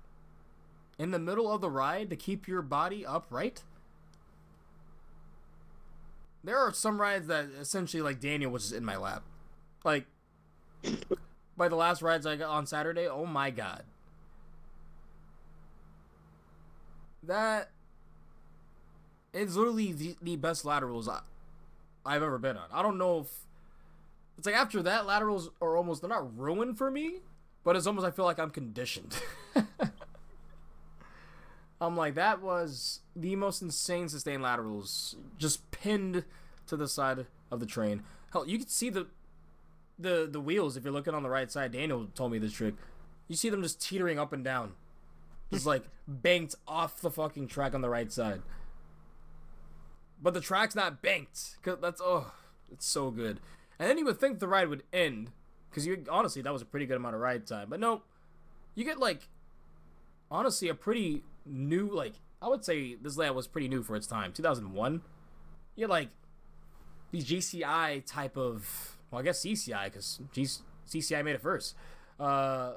in 0.97 1.11
the 1.11 1.19
middle 1.19 1.51
of 1.51 1.61
the 1.61 1.69
ride 1.69 2.09
to 2.09 2.15
keep 2.15 2.47
your 2.47 2.61
body 2.61 3.05
upright. 3.05 3.63
There 6.43 6.57
are 6.57 6.73
some 6.73 6.99
rides 6.99 7.27
that 7.27 7.45
essentially, 7.59 8.01
like 8.01 8.19
Daniel, 8.19 8.51
was 8.51 8.63
just 8.63 8.75
in 8.75 8.83
my 8.83 8.97
lap. 8.97 9.23
Like, 9.83 10.05
by 11.55 11.67
the 11.67 11.75
last 11.75 12.01
rides 12.01 12.25
I 12.25 12.35
got 12.35 12.49
on 12.49 12.65
Saturday, 12.65 13.07
oh 13.07 13.25
my 13.25 13.51
god. 13.51 13.83
That 17.23 17.69
is 19.33 19.55
literally 19.55 19.91
the, 19.91 20.15
the 20.21 20.35
best 20.35 20.65
laterals 20.65 21.07
I, 21.07 21.21
I've 22.05 22.23
ever 22.23 22.37
been 22.37 22.57
on. 22.57 22.67
I 22.71 22.81
don't 22.81 22.97
know 22.97 23.19
if. 23.19 23.27
It's 24.37 24.45
like 24.45 24.55
after 24.55 24.81
that, 24.83 25.05
laterals 25.05 25.51
are 25.61 25.77
almost, 25.77 26.01
they're 26.01 26.09
not 26.09 26.37
ruined 26.37 26.77
for 26.77 26.89
me, 26.89 27.19
but 27.63 27.75
it's 27.75 27.85
almost 27.85 28.07
I 28.07 28.11
feel 28.11 28.25
like 28.25 28.39
I'm 28.39 28.49
conditioned. 28.49 29.19
I'm 31.81 31.97
like 31.97 32.15
that 32.15 32.41
was 32.41 32.99
the 33.15 33.35
most 33.35 33.61
insane 33.61 34.07
sustained 34.07 34.43
laterals, 34.43 35.15
just 35.37 35.69
pinned 35.71 36.23
to 36.67 36.77
the 36.77 36.87
side 36.87 37.25
of 37.51 37.59
the 37.59 37.65
train. 37.65 38.03
Hell, 38.31 38.47
you 38.47 38.59
can 38.59 38.67
see 38.67 38.89
the 38.89 39.07
the 39.97 40.27
the 40.31 40.39
wheels 40.39 40.77
if 40.77 40.83
you're 40.83 40.93
looking 40.93 41.15
on 41.15 41.23
the 41.23 41.29
right 41.29 41.51
side. 41.51 41.71
Daniel 41.71 42.07
told 42.13 42.31
me 42.31 42.37
this 42.37 42.53
trick. 42.53 42.75
You 43.27 43.35
see 43.35 43.49
them 43.49 43.63
just 43.63 43.81
teetering 43.81 44.19
up 44.19 44.31
and 44.31 44.43
down, 44.43 44.73
just 45.51 45.65
like 45.65 45.83
banked 46.07 46.55
off 46.67 47.01
the 47.01 47.09
fucking 47.09 47.47
track 47.47 47.73
on 47.73 47.81
the 47.81 47.89
right 47.89 48.11
side. 48.11 48.41
But 50.21 50.33
the 50.33 50.41
track's 50.41 50.75
not 50.75 51.01
banked. 51.01 51.57
Cause 51.63 51.77
that's 51.81 52.01
oh, 52.03 52.31
it's 52.71 52.85
so 52.85 53.11
good. 53.11 53.39
And 53.79 53.89
then 53.89 53.97
you 53.97 54.05
would 54.05 54.19
think 54.19 54.39
the 54.39 54.47
ride 54.47 54.69
would 54.69 54.83
end, 54.93 55.31
because 55.69 55.87
you 55.87 56.03
honestly 56.09 56.41
that 56.41 56.53
was 56.53 56.61
a 56.61 56.65
pretty 56.65 56.85
good 56.85 56.97
amount 56.97 57.15
of 57.15 57.21
ride 57.21 57.47
time. 57.47 57.69
But 57.69 57.79
no, 57.79 58.03
you 58.75 58.85
get 58.85 58.99
like 58.99 59.27
honestly 60.29 60.69
a 60.69 60.75
pretty 60.75 61.23
new 61.45 61.87
like 61.87 62.13
I 62.41 62.47
would 62.47 62.63
say 62.63 62.95
this 62.95 63.17
layout 63.17 63.35
was 63.35 63.47
pretty 63.47 63.67
new 63.67 63.83
for 63.83 63.95
its 63.95 64.07
time. 64.07 64.31
2001. 64.33 65.01
You 65.75 65.83
get 65.83 65.89
like 65.89 66.09
these 67.11 67.25
GCI 67.25 68.05
type 68.05 68.37
of 68.37 68.97
well 69.09 69.19
I 69.19 69.23
guess 69.23 69.43
CCI 69.43 69.85
because 69.85 70.19
CCI 70.87 71.23
made 71.23 71.35
it 71.35 71.41
first. 71.41 71.75
Uh, 72.19 72.73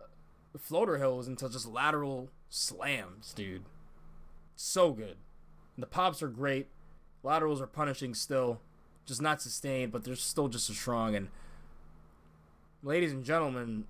floater 0.58 0.98
hills 0.98 1.28
into 1.28 1.48
just 1.48 1.66
lateral 1.66 2.30
slams, 2.48 3.32
dude. 3.34 3.64
So 4.56 4.92
good. 4.92 5.16
And 5.76 5.82
the 5.82 5.86
pops 5.86 6.22
are 6.22 6.28
great. 6.28 6.68
Laterals 7.24 7.60
are 7.60 7.66
punishing 7.66 8.14
still, 8.14 8.60
just 9.06 9.20
not 9.22 9.40
sustained, 9.42 9.90
but 9.90 10.04
they're 10.04 10.14
still 10.14 10.46
just 10.46 10.68
as 10.70 10.76
strong. 10.76 11.16
And 11.16 11.28
ladies 12.82 13.12
and 13.12 13.24
gentlemen, 13.24 13.84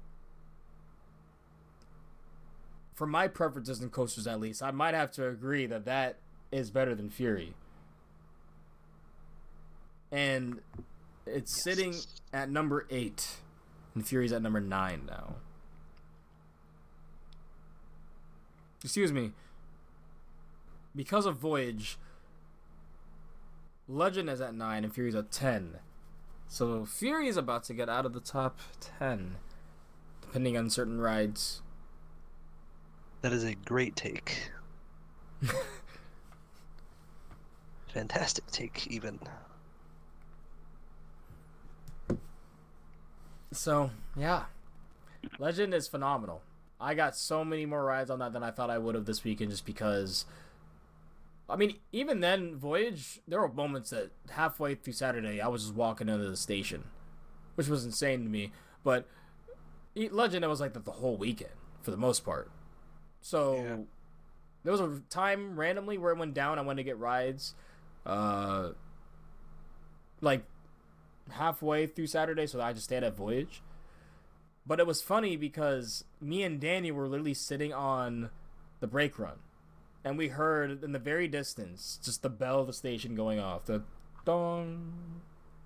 for 2.95 3.07
my 3.07 3.27
preferences 3.27 3.83
in 3.83 3.91
coasters 3.91 4.29
at 4.29 4.39
least, 4.39 4.63
I 4.63 4.71
might 4.71 4.95
have 4.95 5.11
to 5.13 5.29
agree 5.29 5.67
that 5.67 5.85
that 5.85 6.17
is 6.53 6.71
better 6.71 6.95
than 6.95 7.11
Fury. 7.11 7.55
And 10.13 10.63
it's 11.27 11.53
Yes. 11.57 11.63
sitting 11.65 11.95
at 12.33 12.49
number 12.49 12.87
eight, 12.89 13.39
and 13.97 14.07
Fury's 14.07 14.33
at 14.33 14.43
number 14.43 14.61
nine 14.61 15.07
now. 15.07 15.35
Excuse 18.85 19.13
me. 19.13 19.33
Because 20.95 21.27
of 21.27 21.37
Voyage, 21.39 21.99
Legend 23.89 24.31
is 24.31 24.41
at 24.41 24.55
nine 24.55 24.85
and 24.85 24.95
Fury's 24.95 25.15
at 25.15 25.31
ten. 25.31 25.79
So 26.49 26.85
Fury 26.85 27.29
is 27.29 27.37
about 27.37 27.65
to 27.65 27.75
get 27.75 27.89
out 27.89 28.07
of 28.07 28.13
the 28.13 28.21
top 28.21 28.59
ten, 28.81 29.37
depending 30.23 30.57
on 30.57 30.71
certain 30.71 31.01
rides. 31.01 31.63
That 33.23 33.33
is 33.33 33.45
a 33.45 33.55
great 33.55 33.97
take. 33.97 34.51
Fantastic 37.89 38.47
take, 38.51 38.87
even. 38.89 39.19
So 43.53 43.91
yeah, 44.17 44.45
Legend 45.39 45.75
is 45.75 45.89
phenomenal. 45.89 46.43
I 46.81 46.95
got 46.95 47.17
so 47.17 47.45
many 47.45 47.67
more 47.67 47.85
rides 47.85 48.11
on 48.11 48.19
that 48.19 48.33
than 48.33 48.43
I 48.43 48.51
thought 48.51 48.69
I 48.69 48.79
would 48.79 48.95
have 48.95 49.05
this 49.05 49.25
weekend, 49.25 49.51
just 49.51 49.67
because. 49.67 50.25
I 51.49 51.57
mean, 51.57 51.77
even 51.93 52.21
then, 52.21 52.57
Voyage, 52.57 53.21
there 53.29 53.41
were 53.41 53.53
moments 53.53 53.91
that 53.91 54.11
halfway 54.31 54.75
through 54.75 54.95
Saturday, 54.95 55.41
I 55.41 55.49
was 55.49 55.63
just 55.65 55.75
walking 55.75 56.09
into 56.09 56.29
the 56.29 56.37
station, 56.37 56.85
which 57.55 57.69
was 57.69 57.85
insane 57.85 58.23
to 58.25 58.31
me. 58.31 58.53
But 58.83 59.07
Legend, 59.95 60.45
it 60.45 60.49
was 60.49 60.61
like 60.61 60.73
that 60.73 60.85
the 60.85 60.93
whole 60.93 61.17
weekend 61.17 61.53
for 61.83 61.91
the 61.91 61.97
most 61.99 62.25
part. 62.25 62.51
So 63.21 63.55
Yeah. 63.57 63.77
there 64.63 64.73
was 64.73 64.81
a 64.81 65.01
time 65.11 65.59
randomly 65.59 65.99
where 65.99 66.13
it 66.13 66.19
went 66.19 66.35
down. 66.35 66.59
I 66.59 66.63
went 66.63 66.79
to 66.79 66.83
get 66.85 66.99
rides, 66.99 67.55
uh, 68.07 68.71
like 70.21 70.45
halfway 71.31 71.87
through 71.87 72.07
Saturday, 72.07 72.47
so 72.47 72.61
I 72.61 72.73
just 72.73 72.85
stayed 72.87 73.03
at 73.05 73.17
Voyage. 73.17 73.63
But 74.67 74.81
it 74.81 74.87
was 74.87 75.03
funny 75.03 75.37
because 75.37 76.05
me 76.21 76.43
and 76.43 76.59
Danny 76.59 76.91
were 76.91 77.07
literally 77.07 77.35
sitting 77.35 77.73
on 77.73 78.31
the 78.81 78.87
brake 78.87 79.19
run, 79.19 79.39
and 80.05 80.19
we 80.19 80.29
heard 80.29 80.85
in 80.85 80.93
the 80.93 80.99
very 80.99 81.27
distance 81.27 81.99
just 82.03 82.23
the 82.23 82.29
bell 82.29 82.61
of 82.61 82.67
the 82.67 82.73
station 82.73 83.15
going 83.15 83.41
off. 83.41 83.65
The 83.65 83.83
dong, 84.25 84.93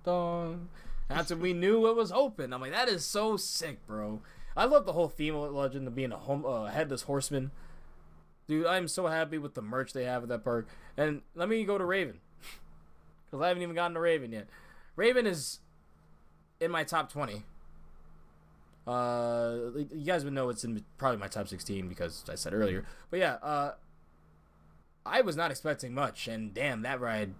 dong. 0.03 0.69
That's 1.09 1.31
when 1.31 1.41
we 1.41 1.53
knew 1.53 1.87
it 1.87 1.95
was 1.95 2.11
open. 2.11 2.53
I'm 2.53 2.61
like, 2.61 2.71
that 2.71 2.87
is 2.87 3.03
so 3.03 3.35
sick, 3.35 3.85
bro. 3.85 4.21
I 4.55 4.65
love 4.65 4.85
the 4.85 4.93
whole 4.93 5.09
theme 5.09 5.35
of 5.35 5.53
Legend 5.53 5.87
of 5.87 5.95
being 5.95 6.11
a 6.11 6.17
home 6.17 6.45
uh, 6.45 6.65
headless 6.65 7.03
horseman. 7.03 7.51
Dude, 8.47 8.65
I'm 8.65 8.87
so 8.87 9.07
happy 9.07 9.37
with 9.37 9.53
the 9.53 9.61
merch 9.61 9.93
they 9.93 10.05
have 10.05 10.23
at 10.23 10.29
that 10.29 10.43
park. 10.43 10.67
And 10.97 11.21
let 11.35 11.49
me 11.49 11.63
go 11.65 11.77
to 11.77 11.85
Raven. 11.85 12.19
Because 13.25 13.43
I 13.43 13.49
haven't 13.49 13.63
even 13.63 13.75
gotten 13.75 13.93
to 13.93 13.99
Raven 13.99 14.31
yet. 14.31 14.47
Raven 14.95 15.27
is 15.27 15.59
in 16.59 16.71
my 16.71 16.83
top 16.83 17.11
20. 17.11 17.43
Uh, 18.87 19.57
you 19.75 20.05
guys 20.05 20.23
would 20.23 20.33
know 20.33 20.49
it's 20.49 20.63
in 20.63 20.83
probably 20.97 21.19
my 21.19 21.27
top 21.27 21.47
16 21.47 21.87
because 21.87 22.23
I 22.29 22.35
said 22.35 22.53
earlier. 22.53 22.85
But 23.11 23.19
yeah, 23.19 23.33
uh, 23.43 23.73
I 25.09 25.21
was 25.21 25.35
not 25.35 25.51
expecting 25.51 25.93
much. 25.93 26.27
And 26.27 26.53
damn, 26.53 26.81
that 26.83 26.99
ride, 26.99 27.33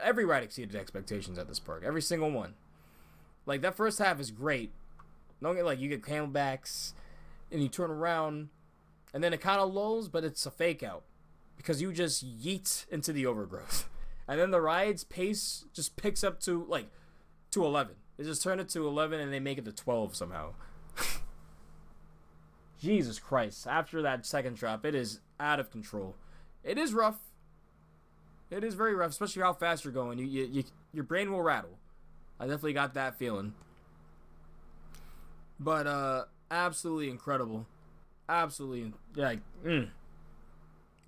every 0.00 0.24
ride 0.24 0.42
exceeded 0.42 0.76
expectations 0.76 1.38
at 1.38 1.48
this 1.48 1.60
park. 1.60 1.82
Every 1.84 2.02
single 2.02 2.30
one. 2.30 2.54
Like, 3.46 3.62
that 3.62 3.76
first 3.76 3.98
half 3.98 4.20
is 4.20 4.30
great. 4.30 4.72
Don't 5.42 5.56
get 5.56 5.64
like, 5.64 5.80
you 5.80 5.88
get 5.88 6.02
camelbacks 6.02 6.92
and 7.50 7.62
you 7.62 7.68
turn 7.68 7.90
around 7.90 8.50
and 9.12 9.22
then 9.24 9.32
it 9.32 9.40
kind 9.40 9.60
of 9.60 9.72
lulls, 9.72 10.08
but 10.08 10.24
it's 10.24 10.46
a 10.46 10.50
fake 10.50 10.82
out 10.82 11.02
because 11.56 11.82
you 11.82 11.92
just 11.92 12.24
yeet 12.24 12.86
into 12.90 13.12
the 13.12 13.26
overgrowth, 13.26 13.88
and 14.28 14.38
then 14.38 14.50
the 14.50 14.60
ride's 14.60 15.04
pace 15.04 15.64
just 15.72 15.96
picks 15.96 16.22
up 16.24 16.40
to 16.40 16.64
like 16.68 16.88
to 17.50 17.64
eleven. 17.64 17.96
They 18.16 18.24
just 18.24 18.42
turn 18.42 18.60
it 18.60 18.68
to 18.70 18.86
eleven 18.86 19.20
and 19.20 19.32
they 19.32 19.40
make 19.40 19.58
it 19.58 19.64
to 19.64 19.72
twelve 19.72 20.14
somehow. 20.14 20.54
Jesus 22.80 23.18
Christ! 23.18 23.66
After 23.66 24.00
that 24.02 24.24
second 24.24 24.56
drop, 24.56 24.84
it 24.86 24.94
is 24.94 25.20
out 25.38 25.60
of 25.60 25.70
control. 25.70 26.14
It 26.64 26.78
is 26.78 26.92
rough. 26.92 27.18
It 28.50 28.64
is 28.64 28.74
very 28.74 28.94
rough, 28.94 29.10
especially 29.10 29.42
how 29.42 29.52
fast 29.52 29.84
you're 29.84 29.92
going. 29.92 30.18
You, 30.18 30.26
you, 30.26 30.48
you 30.50 30.64
your 30.92 31.04
brain 31.04 31.32
will 31.32 31.42
rattle. 31.42 31.78
I 32.38 32.44
definitely 32.44 32.72
got 32.72 32.94
that 32.94 33.16
feeling. 33.18 33.54
But 35.58 35.86
uh, 35.86 36.24
absolutely 36.50 37.10
incredible 37.10 37.66
absolutely 38.30 38.92
like 39.16 39.40
mm, 39.64 39.88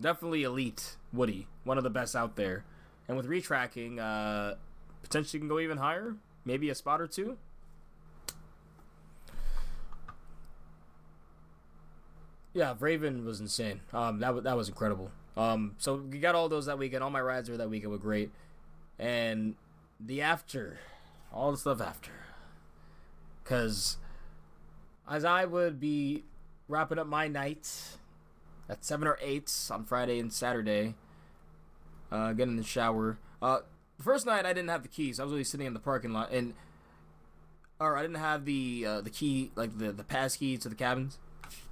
definitely 0.01 0.43
elite 0.43 0.97
Woody, 1.12 1.47
one 1.65 1.79
of 1.79 1.85
the 1.85 1.91
best 1.91 2.16
out 2.16 2.37
there. 2.37 2.65
And 3.09 3.16
with 3.16 3.29
retracking, 3.29 3.99
uh, 3.99 4.57
potentially 5.03 5.41
can 5.41 5.49
go 5.49 5.61
even 5.61 5.79
higher, 5.79 6.16
maybe 6.45 6.70
a 6.70 6.74
spot 6.74 7.01
or 7.01 7.07
two. 7.07 7.37
Yeah, 12.55 12.74
Raven 12.79 13.24
was 13.24 13.41
insane. 13.41 13.81
Um, 13.93 14.20
that 14.20 14.35
was 14.35 14.45
that 14.45 14.57
was 14.57 14.69
incredible. 14.69 15.11
Um, 15.37 15.75
so 15.79 15.97
we 15.97 16.19
got 16.19 16.35
all 16.35 16.49
those 16.49 16.67
that 16.67 16.79
weekend. 16.79 17.03
All 17.03 17.11
my 17.11 17.21
rides 17.21 17.49
were 17.49 17.57
that 17.57 17.71
weekend 17.71 17.93
were 17.93 17.99
great, 17.99 18.31
and 18.99 19.55
the 19.99 20.21
after, 20.21 20.79
all 21.33 21.53
the 21.53 21.59
stuff 21.59 21.81
after, 21.81 22.13
because 23.43 23.97
as 25.09 25.25
I 25.25 25.45
would 25.45 25.81
be 25.81 26.25
wrapping 26.69 26.99
up 26.99 27.07
my 27.07 27.29
night 27.29 27.97
at 28.69 28.85
seven 28.85 29.07
or 29.07 29.19
eight 29.21 29.53
on 29.71 29.85
Friday 29.85 30.19
and 30.19 30.33
Saturday. 30.33 30.95
Uh, 32.11 32.33
getting 32.33 32.53
in 32.53 32.57
the 32.57 32.63
shower. 32.63 33.19
Uh, 33.41 33.61
the 33.97 34.03
first 34.03 34.27
night 34.27 34.45
I 34.45 34.53
didn't 34.53 34.69
have 34.69 34.83
the 34.83 34.89
keys. 34.89 35.19
I 35.19 35.25
was 35.25 35.33
really 35.33 35.45
sitting 35.45 35.67
in 35.67 35.73
the 35.73 35.81
parking 35.81 36.13
lot, 36.13 36.31
and 36.31 36.53
or 37.81 37.97
I 37.97 38.03
didn't 38.03 38.17
have 38.17 38.45
the 38.45 38.85
uh, 38.87 39.01
the 39.01 39.09
key, 39.11 39.51
like 39.57 39.79
the 39.79 39.93
the 39.93 40.05
pass 40.05 40.37
key 40.37 40.59
to 40.59 40.69
the 40.69 40.75
cabins, 40.75 41.19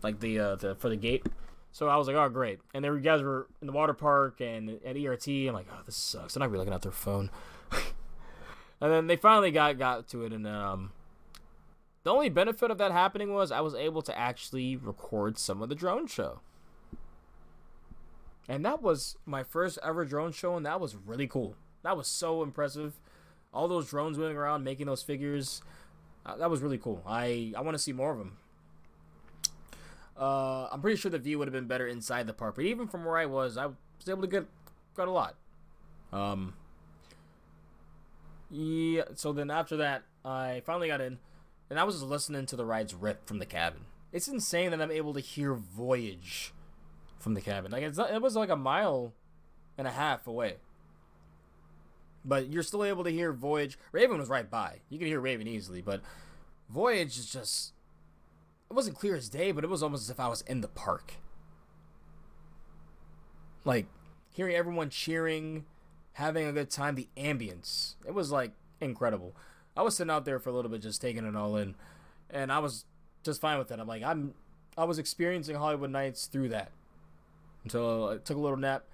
like 0.02 0.20
the 0.20 0.38
uh, 0.38 0.54
the 0.56 0.74
for 0.74 0.88
the 0.88 0.96
gate. 0.96 1.26
So 1.72 1.88
I 1.88 1.96
was 1.96 2.06
like, 2.06 2.16
oh 2.16 2.28
great. 2.28 2.60
And 2.74 2.84
then 2.84 2.92
you 2.94 3.00
guys 3.00 3.22
were 3.22 3.46
in 3.60 3.66
the 3.66 3.72
water 3.72 3.94
park 3.94 4.40
and 4.40 4.80
at 4.84 4.96
ERT. 4.96 5.28
I'm 5.28 5.52
like, 5.52 5.68
oh 5.70 5.80
this 5.86 5.96
sucks. 5.96 6.34
They're 6.34 6.40
not 6.40 6.50
really 6.50 6.60
looking 6.60 6.74
at 6.74 6.82
their 6.82 6.92
phone. 6.92 7.30
and 8.80 8.92
then 8.92 9.06
they 9.06 9.16
finally 9.16 9.50
got 9.50 9.78
got 9.78 10.08
to 10.08 10.24
it, 10.24 10.32
and 10.32 10.46
um, 10.46 10.92
the 12.02 12.10
only 12.10 12.28
benefit 12.28 12.70
of 12.70 12.78
that 12.78 12.92
happening 12.92 13.32
was 13.32 13.52
I 13.52 13.60
was 13.60 13.74
able 13.74 14.02
to 14.02 14.18
actually 14.18 14.76
record 14.76 15.38
some 15.38 15.62
of 15.62 15.68
the 15.68 15.74
drone 15.74 16.06
show. 16.06 16.40
And 18.48 18.64
that 18.64 18.82
was 18.82 19.16
my 19.26 19.44
first 19.44 19.78
ever 19.82 20.04
drone 20.04 20.32
show, 20.32 20.56
and 20.56 20.66
that 20.66 20.80
was 20.80 20.96
really 20.96 21.28
cool. 21.28 21.54
That 21.82 21.96
was 21.96 22.08
so 22.08 22.42
impressive. 22.42 22.94
All 23.52 23.68
those 23.68 23.88
drones 23.88 24.18
moving 24.18 24.36
around, 24.36 24.64
making 24.64 24.86
those 24.86 25.02
figures. 25.02 25.62
Uh, 26.26 26.36
that 26.36 26.50
was 26.50 26.60
really 26.60 26.78
cool. 26.78 27.02
I, 27.06 27.52
I 27.56 27.60
want 27.60 27.76
to 27.76 27.82
see 27.82 27.92
more 27.92 28.12
of 28.12 28.18
them. 28.18 28.38
Uh, 30.20 30.68
I'm 30.70 30.82
pretty 30.82 30.98
sure 30.98 31.10
the 31.10 31.18
view 31.18 31.38
would 31.38 31.48
have 31.48 31.54
been 31.54 31.66
better 31.66 31.86
inside 31.86 32.26
the 32.26 32.34
park, 32.34 32.56
but 32.56 32.66
even 32.66 32.86
from 32.86 33.06
where 33.06 33.16
I 33.16 33.24
was, 33.24 33.56
I 33.56 33.66
was 33.66 33.74
able 34.06 34.20
to 34.20 34.28
get 34.28 34.44
got 34.94 35.08
a 35.08 35.10
lot. 35.10 35.34
Um, 36.12 36.52
yeah. 38.50 39.04
So 39.14 39.32
then 39.32 39.50
after 39.50 39.78
that, 39.78 40.02
I 40.22 40.62
finally 40.66 40.88
got 40.88 41.00
in, 41.00 41.18
and 41.70 41.80
I 41.80 41.84
was 41.84 41.94
just 41.96 42.06
listening 42.06 42.44
to 42.46 42.56
the 42.56 42.66
rides 42.66 42.94
rip 42.94 43.26
from 43.26 43.38
the 43.38 43.46
cabin. 43.46 43.86
It's 44.12 44.28
insane 44.28 44.72
that 44.72 44.82
I'm 44.82 44.90
able 44.90 45.14
to 45.14 45.20
hear 45.20 45.54
Voyage 45.54 46.52
from 47.18 47.32
the 47.32 47.40
cabin. 47.40 47.72
Like 47.72 47.96
not, 47.96 48.10
it 48.10 48.20
was 48.20 48.36
like 48.36 48.50
a 48.50 48.56
mile 48.56 49.14
and 49.78 49.86
a 49.86 49.92
half 49.92 50.26
away. 50.26 50.56
But 52.22 52.48
you're 52.48 52.62
still 52.62 52.84
able 52.84 53.04
to 53.04 53.10
hear 53.10 53.32
Voyage. 53.32 53.78
Raven 53.92 54.18
was 54.18 54.28
right 54.28 54.50
by. 54.50 54.80
You 54.90 54.98
can 54.98 55.06
hear 55.06 55.20
Raven 55.20 55.46
easily, 55.46 55.80
but 55.80 56.02
Voyage 56.68 57.18
is 57.18 57.32
just 57.32 57.72
it 58.70 58.74
wasn't 58.74 58.96
clear 58.96 59.16
as 59.16 59.28
day, 59.28 59.50
but 59.50 59.64
it 59.64 59.70
was 59.70 59.82
almost 59.82 60.04
as 60.04 60.10
if 60.10 60.20
I 60.20 60.28
was 60.28 60.42
in 60.42 60.60
the 60.60 60.68
park. 60.68 61.14
Like 63.64 63.86
hearing 64.32 64.54
everyone 64.54 64.90
cheering, 64.90 65.64
having 66.14 66.46
a 66.46 66.52
good 66.52 66.70
time, 66.70 66.94
the 66.94 67.08
ambience. 67.16 67.94
It 68.06 68.14
was 68.14 68.30
like 68.30 68.52
incredible. 68.80 69.34
I 69.76 69.82
was 69.82 69.96
sitting 69.96 70.10
out 70.10 70.24
there 70.24 70.38
for 70.38 70.50
a 70.50 70.52
little 70.52 70.70
bit 70.70 70.82
just 70.82 71.00
taking 71.00 71.26
it 71.26 71.36
all 71.36 71.56
in 71.56 71.74
and 72.30 72.52
I 72.52 72.60
was 72.60 72.84
just 73.24 73.40
fine 73.40 73.58
with 73.58 73.70
it. 73.70 73.80
I'm 73.80 73.88
like 73.88 74.02
I'm 74.02 74.34
I 74.78 74.84
was 74.84 74.98
experiencing 74.98 75.56
Holiwood 75.56 75.90
Nights 75.90 76.26
through 76.26 76.50
that. 76.50 76.70
Until 77.64 78.08
I 78.08 78.16
took 78.18 78.36
a 78.36 78.40
little 78.40 78.56
nap 78.56 78.84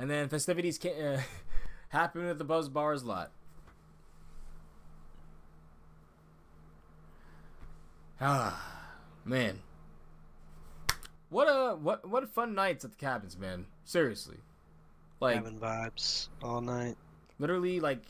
and 0.00 0.10
then 0.10 0.28
festivities 0.28 0.78
came, 0.78 0.94
uh, 1.00 1.20
happened 1.90 2.28
at 2.28 2.38
the 2.38 2.44
Buzz 2.44 2.68
Bars 2.68 3.04
lot. 3.04 3.30
Ah, 8.24 8.81
man. 9.24 9.60
What 11.30 11.44
a 11.44 11.74
what 11.76 12.08
what 12.08 12.28
fun 12.28 12.54
nights 12.54 12.84
at 12.84 12.90
the 12.92 12.96
cabins, 12.96 13.38
man. 13.38 13.66
Seriously. 13.84 14.36
Like 15.20 15.36
Having 15.36 15.60
vibes 15.60 16.28
all 16.42 16.60
night. 16.60 16.96
literally 17.38 17.80
like 17.80 18.02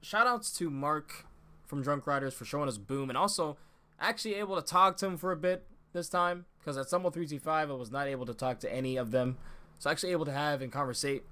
shout 0.00 0.26
outs 0.26 0.50
to 0.58 0.70
Mark 0.70 1.26
from 1.66 1.82
Drunk 1.82 2.06
Riders 2.06 2.34
for 2.34 2.44
showing 2.44 2.68
us 2.68 2.78
Boom 2.78 3.10
and 3.10 3.18
also 3.18 3.56
actually 4.00 4.34
able 4.34 4.60
to 4.60 4.66
talk 4.66 4.96
to 4.98 5.06
him 5.06 5.16
for 5.16 5.30
a 5.30 5.36
bit 5.36 5.64
this 5.92 6.08
time 6.08 6.46
because 6.58 6.76
at 6.78 6.88
Stumble 6.88 7.10
325 7.10 7.70
I 7.70 7.74
was 7.74 7.90
not 7.90 8.06
able 8.08 8.26
to 8.26 8.34
talk 8.34 8.60
to 8.60 8.72
any 8.72 8.96
of 8.96 9.10
them. 9.10 9.36
So 9.78 9.90
actually 9.90 10.12
able 10.12 10.24
to 10.24 10.32
have 10.32 10.62
and 10.62 10.72
conversate 10.72 11.24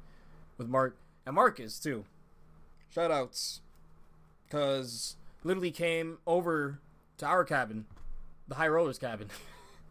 with 0.59 0.69
Mark 0.69 0.97
and 1.27 1.35
Marcus 1.35 1.79
too. 1.79 2.05
Shout 2.91 3.11
outs. 3.11 3.61
Cause 4.51 5.17
literally 5.45 5.71
came 5.71 6.19
over 6.27 6.81
to 7.19 7.27
our 7.27 7.45
cabin, 7.45 7.87
the 8.51 8.57
High 8.57 8.69
Rollers 8.69 8.99
cabin. 8.99 9.29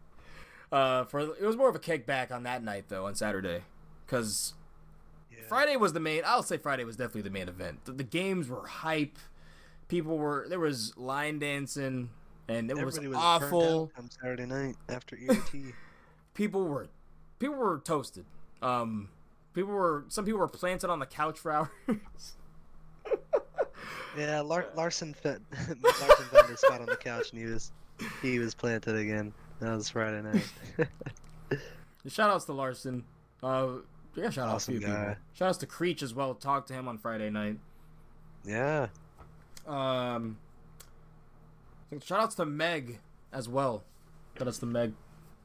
uh 0.72 1.04
for 1.04 1.20
it 1.20 1.42
was 1.42 1.56
more 1.56 1.68
of 1.68 1.74
a 1.74 1.80
kickback 1.80 2.30
on 2.30 2.44
that 2.44 2.62
night 2.62 2.84
though, 2.88 3.06
on 3.06 3.14
Saturday. 3.16 3.62
Cause 4.06 4.54
Yeah. 5.32 5.38
Friday 5.48 5.76
was 5.76 5.92
the 5.92 6.00
main. 6.00 6.22
I'll 6.24 6.42
say 6.44 6.56
Friday 6.58 6.84
was 6.84 6.96
definitely 6.96 7.22
the 7.22 7.30
main 7.30 7.48
event. 7.48 7.84
The, 7.86 7.92
the 7.92 8.04
games 8.04 8.48
were 8.48 8.66
hype. 8.66 9.18
People 9.88 10.18
were 10.18 10.46
there 10.48 10.60
was 10.60 10.96
line 10.96 11.40
dancing, 11.40 12.10
and 12.46 12.70
it 12.70 12.78
Everybody 12.78 13.08
was, 13.08 13.16
was 13.16 13.24
awful. 13.24 13.90
on 13.98 14.08
Saturday 14.10 14.46
night 14.46 14.76
after 14.88 15.16
ERT. 15.28 15.74
People 16.34 16.64
were 16.64 16.86
people 17.40 17.56
were 17.56 17.80
toasted. 17.84 18.24
Um, 18.62 19.08
people 19.52 19.72
were 19.72 20.04
some 20.08 20.24
people 20.24 20.38
were 20.40 20.48
planted 20.48 20.88
on 20.90 21.00
the 21.00 21.06
couch 21.06 21.38
for 21.40 21.50
hours. 21.88 22.34
Yeah, 24.16 24.40
Lar- 24.40 24.68
Larson 24.76 25.14
fit 25.14 25.40
Larson 25.82 26.24
found 26.26 26.48
his 26.48 26.60
spot 26.60 26.80
on 26.80 26.86
the 26.86 26.96
couch 26.96 27.30
and 27.32 27.40
he 27.40 27.46
was 27.46 27.72
he 28.22 28.38
was 28.38 28.54
planted 28.54 28.96
again. 28.96 29.32
That 29.60 29.74
was 29.76 29.88
Friday 29.90 30.22
night. 30.22 30.48
shout 32.08 32.30
outs 32.30 32.44
to 32.46 32.52
Larson. 32.52 33.04
Uh, 33.42 33.68
yeah, 34.14 34.30
shout 34.30 34.48
outs 34.48 34.66
to 34.66 34.76
a 34.76 34.78
people. 34.78 35.14
Shout 35.34 35.48
outs 35.48 35.58
to 35.58 35.66
Creech 35.66 36.02
as 36.02 36.14
well. 36.14 36.34
Talked 36.34 36.68
to 36.68 36.74
him 36.74 36.88
on 36.88 36.98
Friday 36.98 37.30
night. 37.30 37.58
yeah. 38.44 38.88
Um, 39.66 40.38
shout 42.02 42.20
outs 42.20 42.34
to 42.36 42.46
Meg 42.46 42.98
as 43.32 43.48
well. 43.48 43.84
Shout 44.38 44.48
outs 44.48 44.58
to 44.58 44.66
Meg. 44.66 44.94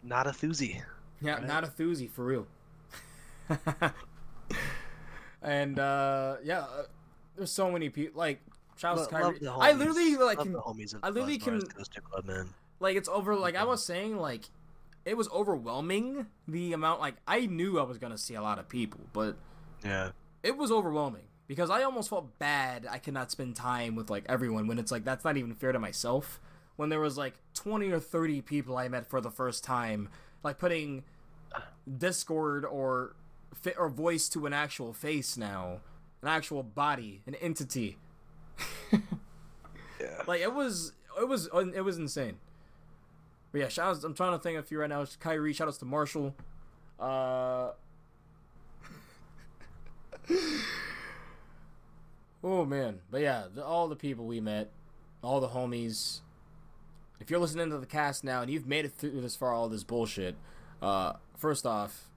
Not 0.02 0.28
a 0.28 0.32
thuzy. 0.32 0.82
Yeah, 1.22 1.34
Right. 1.36 1.46
not 1.48 1.64
a 1.64 1.68
thuzy 1.68 2.10
for 2.10 2.24
real. 2.26 2.48
and 5.42 5.78
uh 5.80 6.36
yeah, 6.44 6.60
uh, 6.62 6.84
there's 7.36 7.52
so 7.52 7.72
many 7.72 7.90
people. 7.90 8.18
Like, 8.20 8.41
to 8.80 8.94
Lo- 8.94 9.07
Kyrie. 9.07 9.40
I 9.48 9.72
literally 9.72 10.16
like 10.18 10.40
can, 10.40 10.52
the 10.53 10.60
homies 10.60 10.94
of 10.94 10.99
I 11.03 11.10
literally 11.10 11.38
can- 11.38 11.62
Club, 11.62 12.26
man. 12.26 12.49
like 12.80 12.98
it's 12.98 13.07
over. 13.10 13.36
Like 13.36 13.56
I 13.56 13.64
was 13.64 13.84
saying, 13.86 14.18
like 14.18 14.44
it 15.06 15.16
was 15.16 15.30
overwhelming 15.30 16.28
the 16.48 16.74
amount. 16.74 16.99
Like 16.99 17.16
I 17.28 17.45
knew 17.45 17.80
I 17.80 17.84
was 17.84 17.98
gonna 17.98 18.18
see 18.18 18.36
a 18.36 18.41
lot 18.41 18.60
of 18.60 18.68
people, 18.68 18.99
but 19.14 19.38
Yeah. 19.84 20.12
it 20.44 20.57
was 20.57 20.72
overwhelming 20.72 21.24
because 21.48 21.70
I 21.70 21.84
almost 21.84 22.10
felt 22.10 22.38
bad 22.40 22.86
I 22.90 22.98
could 22.98 23.14
not 23.14 23.32
spend 23.32 23.56
time 23.56 23.95
with 23.95 24.10
like 24.10 24.26
everyone 24.28 24.68
when 24.68 24.78
it's 24.80 24.91
like 24.91 25.06
that's 25.06 25.24
not 25.24 25.38
even 25.38 25.53
fair 25.53 25.72
to 25.72 25.80
myself. 25.80 26.41
When 26.76 26.90
there 26.90 26.99
was 26.99 27.18
like 27.18 27.36
20 27.53 27.90
or 27.91 27.99
30 28.02 28.41
people 28.41 28.78
I 28.78 28.90
met 28.90 29.07
for 29.07 29.22
the 29.22 29.32
first 29.32 29.64
time, 29.64 30.10
like 30.44 30.57
putting 30.57 31.03
ah. 31.53 31.64
Discord 31.98 32.66
or 32.66 33.16
fit 33.53 33.76
or 33.80 33.88
voice 33.88 34.28
to 34.30 34.45
an 34.45 34.52
actual 34.53 34.91
face 34.91 35.38
now, 35.38 35.80
an 36.26 36.32
actual 36.32 36.64
body, 36.64 37.22
an 37.28 37.36
entity. 37.36 37.98
Yeah. 39.98 40.22
Like 40.28 40.42
it 40.42 40.54
was, 40.54 40.92
it 41.20 41.28
was, 41.28 41.48
it 41.54 41.82
was 41.82 41.98
insane. 41.98 42.38
But 43.54 43.62
yeah, 43.62 43.68
shout 43.70 43.92
outs, 43.92 44.04
I'm 44.04 44.14
trying 44.14 44.34
to 44.34 44.40
think 44.40 44.58
of 44.58 44.66
a 44.66 44.68
few 44.68 44.80
right 44.80 44.90
now. 44.90 45.02
It's 45.02 45.16
Kyrie, 45.16 45.54
shout 45.54 45.70
outs 45.70 45.78
to 45.78 45.86
Marshall. 45.86 46.36
Uh. 47.00 47.70
oh 52.44 52.66
man, 52.66 53.00
but 53.10 53.22
yeah, 53.22 53.46
the, 53.54 53.64
all 53.64 53.88
the 53.88 53.96
people 53.96 54.26
we 54.26 54.42
met, 54.42 54.70
all 55.24 55.40
the 55.40 55.48
homies. 55.48 56.20
If 57.22 57.30
you're 57.30 57.40
listening 57.40 57.70
to 57.70 57.78
the 57.78 57.86
cast 57.86 58.26
now 58.26 58.42
and 58.42 58.52
you've 58.52 58.68
made 58.68 58.84
it 58.84 58.92
through 58.98 59.22
this 59.22 59.38
far, 59.38 59.54
all 59.54 59.70
this 59.70 59.86
bullshit, 59.86 60.36
uh, 60.82 61.14
first 61.38 61.66
off, 61.66 62.10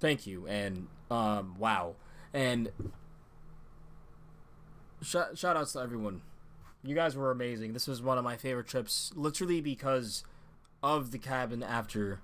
thank 0.00 0.26
you 0.26 0.46
and 0.46 0.86
um, 1.10 1.56
wow, 1.58 1.96
and 2.32 2.70
shout 5.04 5.38
shout 5.38 5.56
outs 5.56 5.72
to 5.72 5.80
everyone. 5.80 6.22
You 6.82 6.94
guys 6.94 7.16
were 7.16 7.30
amazing. 7.30 7.72
This 7.72 7.86
was 7.86 8.02
one 8.02 8.18
of 8.18 8.24
my 8.24 8.36
favorite 8.36 8.66
trips, 8.66 9.12
literally 9.14 9.60
because 9.60 10.24
of 10.82 11.12
the 11.12 11.18
cabin 11.18 11.62
after 11.62 12.20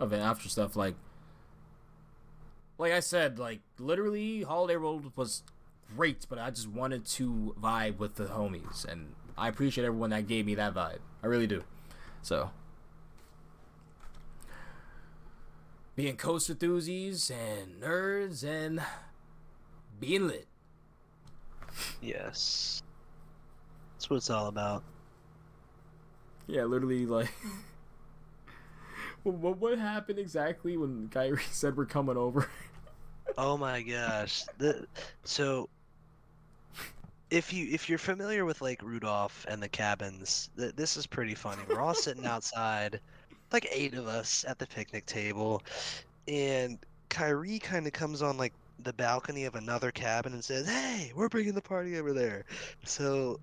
of 0.00 0.12
it 0.12 0.18
after 0.18 0.48
stuff 0.48 0.74
like 0.74 0.94
like 2.78 2.92
I 2.92 3.00
said, 3.00 3.38
like 3.38 3.60
literally 3.78 4.42
Holiday 4.42 4.76
World 4.76 5.12
was 5.14 5.42
great, 5.96 6.26
but 6.28 6.38
I 6.38 6.50
just 6.50 6.68
wanted 6.68 7.04
to 7.06 7.54
vibe 7.60 7.98
with 7.98 8.14
the 8.14 8.24
homies 8.24 8.90
and 8.90 9.14
I 9.36 9.48
appreciate 9.48 9.84
everyone 9.84 10.10
that 10.10 10.26
gave 10.26 10.46
me 10.46 10.54
that 10.54 10.74
vibe. 10.74 11.00
I 11.22 11.26
really 11.26 11.46
do. 11.46 11.62
So 12.22 12.50
being 15.94 16.16
coaster 16.16 16.54
enthusiasts 16.54 17.30
and 17.30 17.82
nerds 17.82 18.42
and 18.42 18.80
being 20.00 20.26
lit. 20.26 20.46
Yes. 22.00 22.82
That's 23.94 24.08
what 24.08 24.16
it's 24.16 24.30
all 24.30 24.46
about. 24.46 24.82
Yeah, 26.46 26.64
literally 26.64 27.06
like. 27.06 27.32
what 29.22 29.58
what 29.58 29.78
happened 29.78 30.18
exactly 30.18 30.76
when 30.76 31.08
Kyrie 31.08 31.42
said 31.50 31.76
we're 31.76 31.86
coming 31.86 32.16
over? 32.16 32.48
Oh 33.38 33.56
my 33.56 33.82
gosh. 33.82 34.44
The, 34.58 34.86
so 35.24 35.68
if 37.30 37.52
you 37.52 37.68
if 37.70 37.88
you're 37.88 37.98
familiar 37.98 38.44
with 38.44 38.60
like 38.60 38.82
Rudolph 38.82 39.46
and 39.48 39.62
the 39.62 39.68
cabins, 39.68 40.50
th- 40.56 40.74
this 40.74 40.96
is 40.96 41.06
pretty 41.06 41.34
funny. 41.34 41.62
We're 41.68 41.80
all 41.80 41.94
sitting 41.94 42.26
outside, 42.26 43.00
like 43.52 43.68
eight 43.72 43.94
of 43.94 44.06
us 44.06 44.44
at 44.48 44.58
the 44.58 44.66
picnic 44.66 45.06
table, 45.06 45.62
and 46.26 46.78
Kyrie 47.08 47.58
kind 47.58 47.86
of 47.86 47.92
comes 47.92 48.22
on 48.22 48.36
like 48.36 48.52
the 48.84 48.92
balcony 48.92 49.44
of 49.44 49.54
another 49.54 49.90
cabin 49.90 50.32
and 50.32 50.44
says, 50.44 50.68
"Hey, 50.68 51.12
we're 51.14 51.28
bringing 51.28 51.54
the 51.54 51.62
party 51.62 51.98
over 51.98 52.12
there." 52.12 52.44
So 52.84 53.40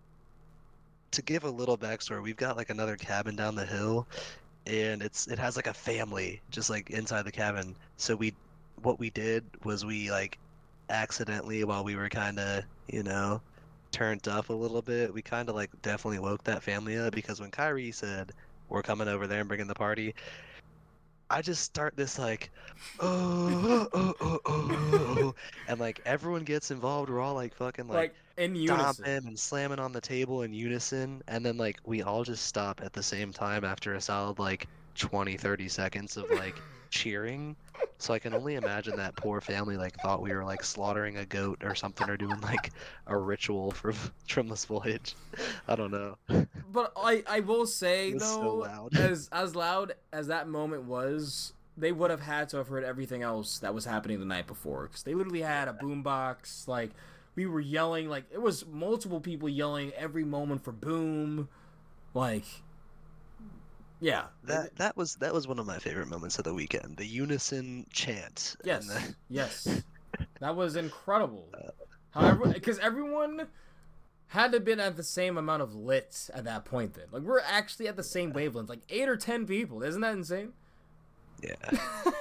to 1.11 1.21
give 1.21 1.43
a 1.43 1.49
little 1.49 1.77
backstory, 1.77 2.21
we've 2.21 2.35
got 2.35 2.57
like 2.57 2.69
another 2.69 2.97
cabin 2.97 3.35
down 3.35 3.55
the 3.55 3.65
hill, 3.65 4.07
and 4.65 5.01
it's 5.01 5.27
it 5.27 5.39
has 5.39 5.55
like 5.55 5.67
a 5.67 5.73
family 5.73 6.41
just 6.51 6.69
like 6.69 6.89
inside 6.89 7.23
the 7.23 7.31
cabin. 7.31 7.75
So 7.97 8.15
we 8.15 8.33
what 8.81 8.99
we 8.99 9.09
did 9.09 9.43
was 9.63 9.85
we 9.85 10.11
like 10.11 10.37
accidentally 10.89 11.63
while 11.63 11.83
we 11.83 11.95
were 11.95 12.09
kind 12.09 12.39
of 12.39 12.63
you 12.87 13.03
know 13.03 13.41
turned 13.91 14.27
up 14.27 14.49
a 14.49 14.53
little 14.53 14.81
bit 14.81 15.13
we 15.13 15.21
kind 15.21 15.49
of 15.49 15.55
like 15.55 15.69
definitely 15.81 16.19
woke 16.19 16.43
that 16.43 16.63
family 16.63 16.97
up 16.97 17.13
because 17.13 17.39
when 17.39 17.51
Kyrie 17.51 17.91
said 17.91 18.31
we're 18.69 18.83
coming 18.83 19.07
over 19.07 19.27
there 19.27 19.39
and 19.39 19.47
bringing 19.47 19.67
the 19.67 19.75
party 19.75 20.13
I 21.29 21.41
just 21.41 21.63
start 21.63 21.95
this 21.95 22.17
like 22.17 22.51
oh 22.99 23.89
oh 23.93 24.13
oh 24.21 24.39
oh, 24.45 24.69
oh 24.71 25.35
and 25.67 25.79
like 25.79 26.01
everyone 26.05 26.43
gets 26.43 26.71
involved 26.71 27.09
we're 27.09 27.19
all 27.19 27.33
like 27.33 27.53
fucking 27.53 27.87
like 27.87 27.95
like 27.95 28.15
in 28.37 28.55
unison. 28.55 29.05
and 29.05 29.39
slamming 29.39 29.79
on 29.79 29.91
the 29.91 30.01
table 30.01 30.43
in 30.43 30.53
unison 30.53 31.21
and 31.27 31.45
then 31.45 31.57
like 31.57 31.79
we 31.85 32.01
all 32.01 32.23
just 32.23 32.45
stop 32.45 32.81
at 32.83 32.93
the 32.93 33.03
same 33.03 33.33
time 33.33 33.65
after 33.65 33.95
a 33.95 34.01
solid 34.01 34.39
like 34.39 34.67
20 34.95 35.37
30 35.37 35.67
seconds 35.67 36.17
of 36.17 36.29
like 36.31 36.55
cheering 36.89 37.55
so 37.99 38.13
i 38.13 38.19
can 38.19 38.33
only 38.33 38.55
imagine 38.55 38.95
that 38.95 39.15
poor 39.15 39.39
family 39.41 39.77
like 39.77 39.95
thought 40.01 40.21
we 40.21 40.33
were 40.33 40.43
like 40.43 40.63
slaughtering 40.63 41.17
a 41.17 41.25
goat 41.25 41.63
or 41.63 41.75
something 41.75 42.09
or 42.09 42.17
doing 42.17 42.39
like 42.41 42.71
a 43.07 43.17
ritual 43.17 43.71
for 43.71 43.93
trimless 44.27 44.65
voyage 44.65 45.15
i 45.67 45.75
don't 45.75 45.91
know 45.91 46.15
But 46.71 46.91
I 46.97 47.23
I 47.27 47.39
will 47.39 47.65
say 47.65 48.13
was 48.13 48.23
so 48.23 48.41
though, 48.41 48.55
loud. 48.55 48.95
as 48.97 49.29
as 49.31 49.55
loud 49.55 49.93
as 50.11 50.27
that 50.27 50.47
moment 50.47 50.83
was, 50.83 51.53
they 51.77 51.91
would 51.91 52.11
have 52.11 52.21
had 52.21 52.49
to 52.49 52.57
have 52.57 52.67
heard 52.67 52.83
everything 52.83 53.23
else 53.23 53.59
that 53.59 53.73
was 53.73 53.85
happening 53.85 54.19
the 54.19 54.25
night 54.25 54.47
before 54.47 54.83
because 54.83 55.03
they 55.03 55.13
literally 55.15 55.41
had 55.41 55.67
a 55.67 55.73
boombox. 55.73 56.67
Like 56.67 56.91
we 57.35 57.45
were 57.45 57.61
yelling, 57.61 58.09
like 58.09 58.25
it 58.31 58.41
was 58.41 58.65
multiple 58.67 59.19
people 59.21 59.47
yelling 59.49 59.91
every 59.93 60.23
moment 60.25 60.63
for 60.63 60.71
boom, 60.71 61.47
like. 62.13 62.45
Yeah. 63.99 64.25
that 64.43 64.75
that 64.75 64.95
was 64.95 65.15
that 65.15 65.33
was 65.33 65.47
one 65.47 65.57
of 65.59 65.65
my 65.65 65.79
favorite 65.79 66.07
moments 66.07 66.37
of 66.37 66.43
the 66.43 66.53
weekend 66.53 66.97
the 66.97 67.05
unison 67.05 67.85
chant 67.91 68.55
Yes, 68.63 68.85
the- 68.87 69.15
yes, 69.29 69.81
that 70.39 70.55
was 70.55 70.75
incredible. 70.75 71.47
Uh, 71.53 71.71
However, 72.11 72.47
because 72.47 72.79
everyone 72.79 73.47
had 74.27 74.51
to 74.53 74.59
been 74.59 74.79
at 74.79 74.95
the 74.97 75.03
same 75.03 75.37
amount 75.37 75.61
of 75.61 75.75
lit 75.75 76.29
at 76.33 76.45
that 76.45 76.65
point. 76.65 76.93
Then, 76.95 77.05
like 77.11 77.21
we're 77.23 77.39
actually 77.41 77.87
at 77.87 77.95
the 77.95 78.03
same 78.03 78.33
wavelength, 78.33 78.69
like 78.69 78.81
eight 78.89 79.07
or 79.09 79.17
ten 79.17 79.45
people. 79.45 79.83
Isn't 79.83 80.01
that 80.01 80.13
insane? 80.13 80.53
yeah 81.43 81.53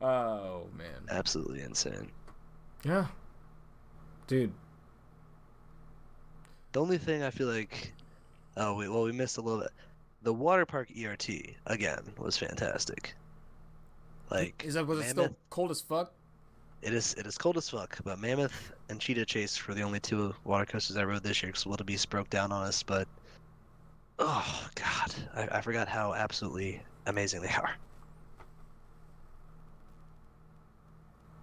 oh 0.00 0.66
man, 0.76 0.86
absolutely 1.10 1.60
insane 1.62 2.10
yeah, 2.84 3.06
dude. 4.26 4.52
The 6.72 6.80
only 6.80 6.98
thing 6.98 7.22
I 7.22 7.30
feel 7.30 7.46
like, 7.48 7.92
oh 8.56 8.74
wait, 8.76 8.88
well 8.88 9.02
we 9.04 9.12
missed 9.12 9.38
a 9.38 9.40
little 9.40 9.60
bit. 9.60 9.70
The 10.22 10.32
water 10.32 10.64
park 10.64 10.88
ERT 10.98 11.28
again 11.66 12.00
was 12.16 12.36
fantastic. 12.36 13.14
Like 14.30 14.62
Is 14.64 14.74
that 14.74 14.86
was 14.86 15.00
it 15.00 15.10
still 15.10 15.36
cold 15.50 15.70
as 15.70 15.80
fuck? 15.80 16.12
it 16.82 16.92
is 16.92 17.14
it 17.14 17.26
is 17.26 17.36
cold 17.38 17.56
as 17.56 17.68
fuck, 17.68 17.98
but 18.04 18.18
Mammoth 18.18 18.72
and 18.88 19.00
Cheetah 19.00 19.26
Chase 19.26 19.66
were 19.66 19.74
the 19.74 19.82
only 19.82 20.00
two 20.00 20.34
water 20.44 20.64
coasters 20.66 20.96
I 20.96 21.04
rode 21.04 21.22
this 21.22 21.42
year 21.42 21.50
because 21.52 21.64
Wildebeest 21.66 22.08
broke 22.10 22.30
down 22.30 22.52
on 22.52 22.66
us. 22.66 22.82
But 22.82 23.06
Oh 24.18 24.68
God, 24.76 25.14
I, 25.34 25.58
I 25.58 25.60
forgot 25.60 25.88
how 25.88 26.14
absolutely 26.14 26.80
amazing 27.06 27.42
they 27.42 27.48
are. 27.48 27.74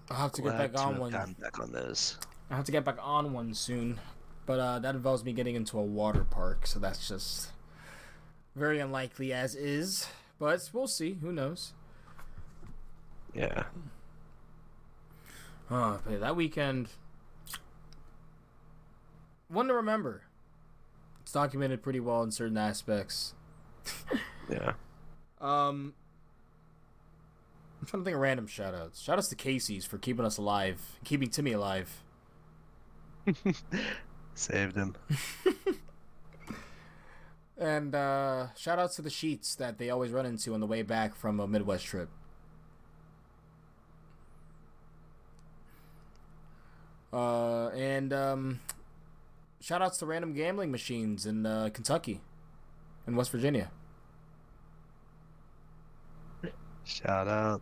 I'll 0.09 0.17
have 0.17 0.31
to 0.33 0.41
get 0.41 0.55
Glad 0.55 0.73
back 0.73 0.81
on 0.81 0.93
have 0.93 1.01
one. 1.01 1.11
gotten 1.11 1.33
back 1.33 1.59
on 1.59 1.71
those. 1.71 2.17
I 2.49 2.55
have 2.55 2.65
to 2.65 2.71
get 2.71 2.83
back 2.83 2.97
on 3.01 3.31
one 3.33 3.53
soon, 3.53 3.99
but 4.45 4.59
uh, 4.59 4.80
that 4.80 4.95
involves 4.95 5.23
me 5.23 5.34
getting 5.34 5.55
into 5.55 5.77
a 5.77 5.84
water 5.84 6.23
park, 6.23 6.68
so 6.68 6.80
that's 6.80 7.07
just 7.07 7.49
very 8.55 8.80
unlikely 8.80 9.34
as 9.34 9.55
is. 9.55 10.07
But 10.39 10.69
we'll 10.73 10.88
see. 10.88 11.18
Who 11.22 11.31
knows? 11.31 11.73
Yeah. 13.34 13.63
Uh, 15.69 15.97
but 16.05 16.19
that 16.19 16.35
weekend, 16.35 16.89
one 19.47 19.68
to 19.68 19.73
remember. 19.73 20.23
It's 21.22 21.31
documented 21.31 21.81
pretty 21.81 21.99
well 21.99 22.23
in 22.23 22.31
certain 22.31 22.57
aspects. 22.57 23.34
Yeah. 24.49 24.73
Um, 25.39 25.93
I'm 27.80 27.88
trying 27.88 28.01
to 28.01 28.05
think 28.05 28.15
of 28.15 28.22
random 28.22 28.47
shoutouts. 28.47 29.01
Shoutouts 29.01 29.30
to 29.30 29.35
Casey's 29.35 29.85
for 29.85 29.97
keeping 29.97 30.26
us 30.26 30.38
alive, 30.38 30.99
keeping 31.05 31.30
Timmy 31.30 31.53
alive. 31.53 32.03
Saved 34.36 34.76
him. 34.76 34.95
And 37.62 37.94
uh, 37.94 38.48
shout 38.56 38.80
outs 38.80 38.95
to 38.95 39.03
the 39.03 39.12
sheets 39.12 39.53
that 39.56 39.78
they 39.78 39.91
always 39.91 40.12
run 40.12 40.26
into 40.26 40.56
on 40.56 40.62
the 40.62 40.66
way 40.66 40.82
back 40.82 41.14
from 41.14 41.40
a 41.40 41.48
Midwest 41.48 41.86
trip. 41.86 42.10
Uh, 47.14 47.68
and 47.68 48.12
um, 48.14 48.62
shout 49.60 49.80
outs 49.80 49.99
to 49.99 50.08
random 50.08 50.34
gambling 50.34 50.72
machines 50.72 51.28
in 51.28 51.45
uh, 51.45 51.70
Kentucky 51.72 52.22
and 53.06 53.16
West 53.16 53.30
Virginia. 53.30 53.70
Shout 56.84 57.28
out. 57.28 57.62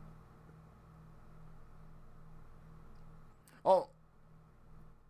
Oh, 3.66 3.90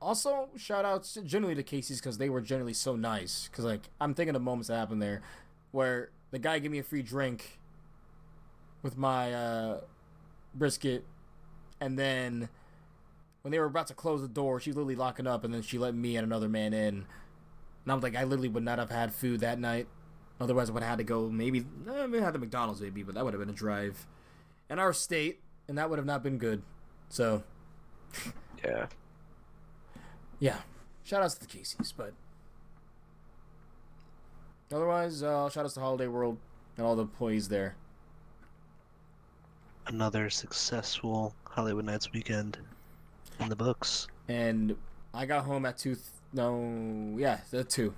also 0.01 0.49
shout 0.55 0.85
outs 0.85 1.17
generally 1.23 1.55
to 1.55 1.63
Casey's 1.63 1.99
because 1.99 2.17
they 2.17 2.30
were 2.30 2.41
generally 2.41 2.73
so 2.73 2.95
nice. 2.95 3.47
Because 3.51 3.65
like 3.65 3.89
I'm 3.99 4.13
thinking 4.13 4.35
of 4.35 4.41
moments 4.41 4.67
that 4.67 4.77
happened 4.77 5.01
there, 5.01 5.21
where 5.71 6.09
the 6.31 6.39
guy 6.39 6.59
gave 6.59 6.71
me 6.71 6.80
a 6.80 6.84
free 6.84 7.01
drink 7.01 7.59
with 8.81 8.97
my 8.97 9.34
uh, 9.34 9.81
brisket, 10.55 11.05
and 11.81 11.97
then 11.97 12.49
when 13.41 13.51
they 13.51 13.59
were 13.59 13.65
about 13.65 13.88
to 13.88 13.93
close 13.93 14.21
the 14.21 14.27
door, 14.27 14.59
she 14.59 14.71
literally 14.71 14.95
locking 14.95 15.27
up, 15.27 15.43
and 15.43 15.53
then 15.53 15.61
she 15.61 15.77
let 15.77 15.95
me 15.95 16.15
and 16.17 16.26
another 16.26 16.49
man 16.49 16.73
in. 16.73 17.05
And 17.84 17.91
I'm 17.91 17.99
like, 18.01 18.15
I 18.15 18.23
literally 18.23 18.49
would 18.49 18.63
not 18.63 18.80
have 18.80 18.89
had 18.89 19.13
food 19.13 19.39
that 19.41 19.59
night. 19.59 19.88
Otherwise, 20.41 20.69
I 20.69 20.73
would 20.73 20.84
have 20.84 20.91
had 20.91 20.97
to 20.99 21.03
go 21.03 21.30
maybe, 21.30 21.59
eh, 21.59 22.05
maybe 22.07 22.23
had 22.23 22.34
the 22.34 22.39
McDonald's 22.39 22.81
maybe, 22.81 23.03
but 23.03 23.15
that 23.15 23.26
would 23.26 23.34
have 23.34 23.41
been 23.41 23.49
a 23.49 23.53
drive 23.53 24.07
in 24.69 24.80
our 24.80 24.93
state, 24.93 25.39
and 25.67 25.77
that 25.77 25.89
would 25.89 25.99
have 25.99 26.05
not 26.05 26.23
been 26.23 26.38
good. 26.38 26.61
So 27.09 27.43
Yeah. 28.63 28.88
Yeah, 30.39 30.57
shout 31.03 31.21
outs 31.21 31.35
to 31.35 31.41
the 31.41 31.47
Casey's, 31.47 31.91
but 31.95 32.13
otherwise, 34.71 35.21
uh, 35.23 35.49
shout 35.49 35.65
outs 35.65 35.73
to 35.75 35.79
Holiday 35.79 36.07
World 36.07 36.37
and 36.77 36.85
all 36.85 36.95
the 36.95 37.01
employees 37.03 37.47
there. 37.49 37.75
Another 39.87 40.29
successful 40.29 41.33
Holiwood 41.45 41.83
Nights 41.85 42.11
weekend 42.13 42.57
in 43.39 43.49
the 43.49 43.55
books. 43.55 44.07
And 44.27 44.75
I 45.13 45.25
got 45.25 45.45
home 45.45 45.65
at 45.65 45.77
two. 45.77 45.95
Th- 45.95 46.05
no, 46.33 47.15
yeah, 47.17 47.39
the 47.49 47.63
two. 47.63 47.93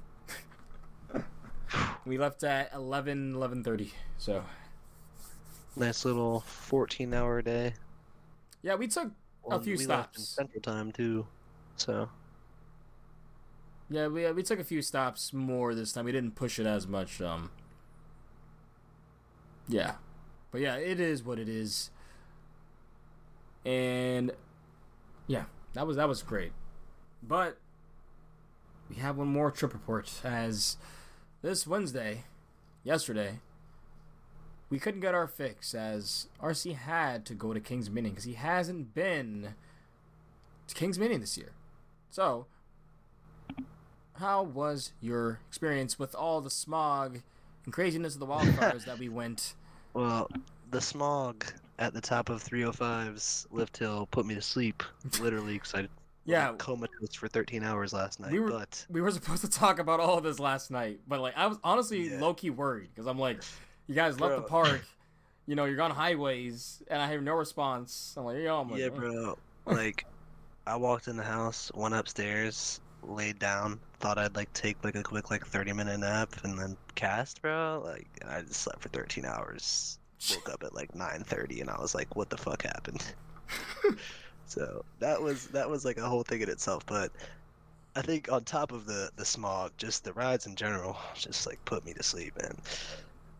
we 2.05 2.17
left 2.17 2.43
at 2.45 2.71
11, 2.73 3.33
11.30, 3.33 3.91
So 4.17 4.41
Nice 5.75 6.05
little 6.05 6.39
14 6.41 7.13
hour 7.13 7.41
day. 7.41 7.73
yeah, 8.61 8.75
we 8.75 8.87
took 8.87 9.11
Well, 9.43 9.59
few 9.59 9.75
we 9.77 9.85
left 9.85 10.15
in 10.15 10.21
stops. 10.23 10.29
Central 10.35 10.61
Time 10.61 10.91
too. 10.93 11.27
So 11.75 12.07
yeah 13.91 14.07
we 14.07 14.31
we 14.31 14.41
took 14.41 14.59
a 14.59 14.63
few 14.63 14.81
stops 14.81 15.33
more 15.33 15.75
this 15.75 15.91
time. 15.91 16.05
We 16.05 16.11
didn't 16.11 16.35
push 16.35 16.57
it 16.57 16.65
as 16.65 16.87
much. 16.87 17.21
Um. 17.21 17.51
Yeah, 19.67 19.95
but 20.51 20.61
yeah, 20.61 20.75
it 20.75 20.99
is 20.99 21.23
what 21.23 21.37
it 21.37 21.47
is. 21.47 21.91
And 23.65 24.31
yeah, 25.27 25.43
that 25.73 25.85
was 25.85 25.97
that 25.97 26.07
was 26.07 26.23
great. 26.23 26.53
But 27.21 27.57
we 28.89 28.95
have 28.95 29.17
one 29.17 29.27
more 29.27 29.51
trip 29.51 29.73
report 29.73 30.09
as 30.23 30.77
this 31.41 31.67
Wednesday, 31.67 32.23
yesterday, 32.83 33.39
we 34.69 34.79
couldn't 34.79 35.01
get 35.01 35.13
our 35.13 35.27
fix 35.27 35.75
as 35.75 36.27
RC 36.41 36.75
had 36.75 37.25
to 37.25 37.33
go 37.33 37.53
to 37.53 37.59
Kings 37.59 37.87
Dominion 37.87 38.13
because 38.13 38.25
he 38.25 38.33
hasn't 38.33 38.93
been 38.93 39.55
to 40.67 40.75
Kings 40.75 40.97
Dominion 40.97 41.21
this 41.21 41.37
year. 41.37 41.51
So, 42.09 42.47
how 44.15 44.43
was 44.43 44.91
your 45.01 45.39
experience 45.47 45.97
with 45.97 46.13
all 46.15 46.41
the 46.41 46.49
smog 46.49 47.19
and 47.65 47.73
craziness 47.73 48.13
of 48.13 48.19
the 48.19 48.27
wildfires 48.27 48.85
that 48.85 48.97
we 48.97 49.09
went? 49.19 49.55
Well, 49.93 50.29
the 50.69 50.81
smog 50.81 51.45
at 51.79 51.93
the 51.93 52.01
top 52.01 52.29
of 52.29 52.43
305's 52.43 53.47
lift 53.51 53.77
hill 53.77 54.07
put 54.11 54.25
me 54.25 54.35
to 54.35 54.41
sleep, 54.41 54.83
literally, 55.19 55.53
because 55.53 55.73
I 55.73 55.87
Yeah, 56.25 56.51
comatose 56.57 57.15
for 57.15 57.27
13 57.27 57.63
hours 57.63 57.93
last 57.93 58.19
night. 58.19 58.31
We 58.31 58.39
were- 58.39 58.49
but 58.51 58.85
we 58.89 59.01
were 59.01 59.11
supposed 59.11 59.41
to 59.41 59.49
talk 59.49 59.79
about 59.79 59.99
all 59.99 60.17
of 60.17 60.23
this 60.23 60.39
last 60.39 60.71
night, 60.71 60.99
but 61.07 61.19
like 61.19 61.35
I 61.35 61.47
was 61.47 61.57
honestly 61.63 62.09
Yeah. 62.09 62.21
low 62.21 62.33
key 62.33 62.49
worried 62.51 62.89
because 62.93 63.07
I'm 63.07 63.17
like, 63.19 63.41
you 63.87 63.95
guys 63.95 64.19
left 64.19 64.35
the 64.35 64.43
park, 64.43 64.83
you 65.47 65.55
know, 65.55 65.65
you're 65.65 65.81
on 65.81 65.91
highways, 65.91 66.81
and 66.87 67.01
I 67.01 67.07
have 67.07 67.23
no 67.23 67.33
response. 67.33 68.13
I'm 68.15 68.25
like, 68.25 68.37
yo, 68.37 68.61
I'm 68.61 68.69
like, 68.69 68.81
yeah, 68.81 68.89
bro, 68.89 69.35
like 69.65 70.05
I 70.67 70.75
walked 70.75 71.07
in 71.07 71.17
the 71.17 71.23
house, 71.23 71.71
went 71.73 71.95
upstairs, 71.95 72.79
laid 73.03 73.39
down, 73.39 73.79
thought 73.99 74.17
I'd 74.17 74.35
like 74.35 74.51
take 74.53 74.83
like 74.83 74.95
a 74.95 75.03
quick 75.03 75.29
like 75.31 75.45
30 75.45 75.73
minute 75.73 75.99
nap, 75.99 76.29
and 76.43 76.57
then 76.57 76.77
cast, 76.95 77.41
bro. 77.41 77.81
Like 77.85 78.07
I 78.27 78.41
just 78.41 78.61
slept 78.61 78.81
for 78.81 78.89
13 78.89 79.25
hours. 79.25 79.97
Woke 80.29 80.49
up 80.49 80.63
at 80.63 80.75
like 80.75 80.93
9:30, 80.93 81.61
and 81.61 81.69
I 81.69 81.79
was 81.81 81.95
like, 81.95 82.15
what 82.15 82.29
the 82.29 82.37
fuck 82.37 82.63
happened? 82.63 83.03
So 84.45 84.83
that 84.99 85.21
was 85.21 85.47
that 85.47 85.69
was 85.69 85.85
like 85.85 85.97
a 85.97 86.05
whole 86.07 86.23
thing 86.23 86.41
in 86.41 86.49
itself. 86.49 86.85
But 86.85 87.11
I 87.95 88.01
think 88.01 88.29
on 88.29 88.43
top 88.43 88.73
of 88.73 88.85
the 88.85 89.09
the 89.15 89.23
smog, 89.23 89.71
just 89.77 90.03
the 90.03 90.11
rides 90.11 90.45
in 90.45 90.55
general, 90.55 90.97
just 91.15 91.47
like 91.47 91.63
put 91.63 91.85
me 91.85 91.93
to 91.93 92.03
sleep. 92.03 92.33
And 92.43 92.59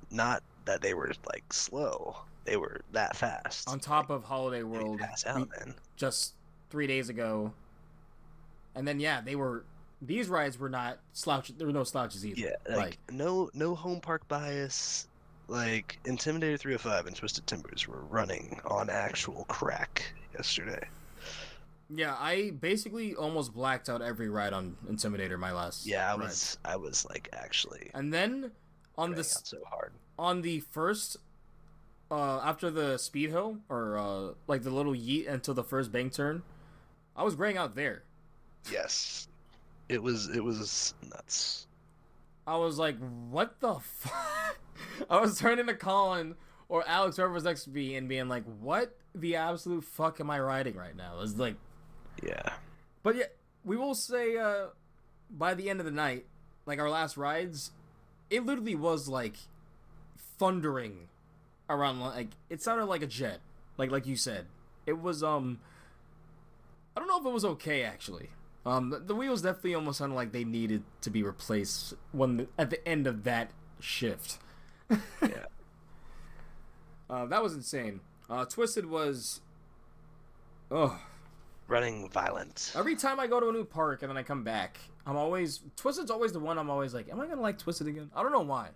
not 0.10 0.42
that 0.64 0.82
they 0.82 0.94
were 0.94 1.12
like 1.28 1.52
slow; 1.52 2.16
they 2.46 2.56
were 2.56 2.80
that 2.94 3.18
fast. 3.18 3.68
on 3.68 3.78
top 3.78 4.10
of 4.10 4.24
Holiday 4.24 4.64
World 4.64 5.00
pass 5.00 5.26
we- 5.26 5.32
out, 5.32 5.50
man. 5.60 5.76
just 5.98 6.34
three 6.70 6.88
days 6.88 7.10
ago, 7.10 7.52
and 8.76 8.88
then 8.88 9.00
yeah, 9.00 9.22
they 9.22 9.36
were 9.36 9.66
these 10.02 10.28
rides 10.30 10.58
were 10.58 10.70
not 10.70 11.00
slouch. 11.14 11.50
There 11.58 11.68
were 11.68 11.74
no 11.74 11.84
slouches 11.84 12.26
either. 12.26 12.40
Yeah, 12.40 12.76
like, 12.76 12.98
no 13.12 13.50
no 13.54 13.76
home 13.76 14.02
park 14.02 14.28
bias. 14.28 15.08
Like 15.48 16.00
Intimidator 16.06 16.58
305 16.58 17.08
and 17.08 17.16
Twisted 17.16 17.46
Timbers 17.46 17.88
were 17.88 18.02
running 18.06 18.60
on 18.66 18.90
actual 18.90 19.44
crack 19.46 20.14
yesterday. 20.34 20.88
Yeah, 21.94 22.16
I 22.18 22.52
basically 22.52 23.16
almost 23.16 23.54
blacked 23.54 23.90
out 23.90 24.02
every 24.02 24.30
ride 24.30 24.54
on 24.54 24.78
Intimidator 24.90 25.38
my 25.38 25.52
last. 25.52 25.86
Yeah, 25.86 26.08
I 26.08 26.16
ride. 26.16 26.20
was 26.22 26.58
I 26.64 26.78
was 26.78 27.06
like 27.10 27.28
actually 27.34 27.92
And 27.94 28.14
then 28.14 28.52
on 28.98 29.14
out 29.14 29.48
so 29.48 29.58
hard. 29.70 29.94
on 30.18 30.42
the 30.42 30.62
first 30.62 31.18
uh 32.10 32.40
after 32.40 32.70
the 32.70 32.98
speed 32.98 33.30
hill 33.30 33.58
or 33.70 33.98
uh 33.98 34.34
like 34.48 34.64
the 34.64 34.70
little 34.70 34.94
yeet 34.94 35.30
until 35.30 35.54
the 35.54 35.64
first 35.64 35.92
bank 35.92 36.14
turn 36.14 36.44
i 37.16 37.24
was 37.24 37.36
graying 37.36 37.58
out 37.58 37.74
there 37.76 38.04
Yes, 38.70 39.28
it 39.90 40.02
was 40.02 40.28
it 40.30 40.44
was 40.44 40.94
nuts. 41.10 41.68
i 42.48 42.56
was 42.58 42.78
like 42.78 42.98
what 43.30 43.60
the 43.60 43.76
fuck? 43.80 44.58
I 45.10 45.20
was 45.20 45.38
turning 45.40 45.68
to 45.68 45.74
colin 45.76 46.36
or 46.70 46.84
alex 46.88 47.18
whoever's 47.18 47.44
next 47.44 47.66
to 47.66 47.70
me 47.70 47.96
and 47.96 48.08
being 48.10 48.28
like 48.28 48.44
what 48.60 48.96
the 49.14 49.36
absolute 49.36 49.84
fuck 49.84 50.20
am 50.20 50.30
i 50.30 50.40
riding 50.40 50.76
right 50.76 50.96
now? 50.96 51.20
It's 51.22 51.36
like 51.36 51.56
Yeah. 52.24 52.54
but 53.04 53.16
yeah 53.16 53.26
we 53.64 53.78
will 53.78 53.96
say 53.96 54.38
uh 54.38 54.68
by 55.30 55.54
the 55.54 55.70
end 55.70 55.80
of 55.80 55.86
the 55.86 55.92
night 55.92 56.26
like 56.66 56.80
our 56.80 56.90
last 56.90 57.18
rides 57.18 57.72
it 58.30 58.46
literally 58.46 58.76
was 58.76 59.08
like 59.08 59.36
thundering 60.38 61.08
around 61.70 62.00
like 62.00 62.30
it 62.50 62.62
sounded 62.62 62.86
like 62.86 63.02
a 63.02 63.08
jet 63.08 63.40
like 63.78 63.92
like 63.92 64.06
you 64.06 64.16
said. 64.16 64.46
It 64.86 65.00
was 65.02 65.24
um 65.24 65.60
i 66.96 67.00
don't 67.00 67.08
know 67.08 67.20
if 67.20 67.26
it 67.26 67.32
was 67.34 67.46
okay 67.46 67.84
actually 67.84 68.30
um 68.66 68.90
the, 68.90 69.00
the 69.00 69.16
wheels 69.16 69.42
definitely 69.42 69.76
almost 69.76 70.00
sounded 70.00 70.16
like 70.16 70.32
they 70.32 70.44
needed 70.44 70.84
to 71.02 71.10
be 71.10 71.24
replaced 71.24 71.94
when 72.12 72.38
the, 72.38 72.48
at 72.58 72.70
the 72.70 72.88
end 72.88 73.08
of 73.08 73.24
that 73.24 73.52
shift 73.80 74.38
Yeah. 75.22 75.46
uh, 77.10 77.26
that 77.26 77.42
was 77.42 77.54
insane 77.54 78.02
uh 78.30 78.46
twisted 78.46 78.86
was 78.86 79.42
oh 80.70 81.00
running 81.68 82.10
violent. 82.10 82.74
Every 82.76 82.98
time 82.98 83.18
I 83.18 83.28
go 83.28 83.40
to 83.40 83.48
a 83.48 83.52
new 83.54 83.64
park 83.64 84.02
and 84.04 84.10
then 84.10 84.18
I 84.18 84.24
come 84.24 84.44
back, 84.44 84.78
I'm 85.06 85.16
always 85.16 85.62
Twisted's 85.78 86.12
always 86.12 86.34
the 86.34 86.40
one 86.40 86.58
I'm 86.58 86.70
always 86.70 86.94
like, 86.94 87.08
am 87.10 87.22
I 87.22 87.28
gonna 87.28 87.40
like 87.40 87.58
Twisted 87.58 87.88
again? 87.88 88.12
I 88.14 88.22
don't 88.22 88.34
know 88.34 88.42
why, 88.42 88.72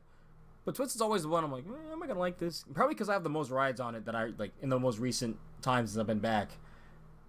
but 0.63 0.75
Twisted's 0.75 1.01
always 1.01 1.23
the 1.23 1.27
one 1.27 1.43
I'm 1.43 1.51
like, 1.51 1.65
eh, 1.67 1.91
am 1.91 2.01
I 2.01 2.07
gonna 2.07 2.21
like 2.21 2.37
this? 2.37 2.63
Probably 2.73 2.95
because 2.95 3.09
I 3.09 3.13
have 3.13 3.23
the 3.23 3.29
most 3.29 3.51
rides 3.51 3.81
on 3.81 3.95
it 3.95 4.05
that 4.05 4.15
I 4.15 4.31
like 4.37 4.53
in 4.61 4.69
the 4.69 4.79
most 4.79 4.99
recent 4.99 5.35
times 5.61 5.91
since 5.91 5.99
I've 5.99 6.07
been 6.07 6.19
back. 6.19 6.51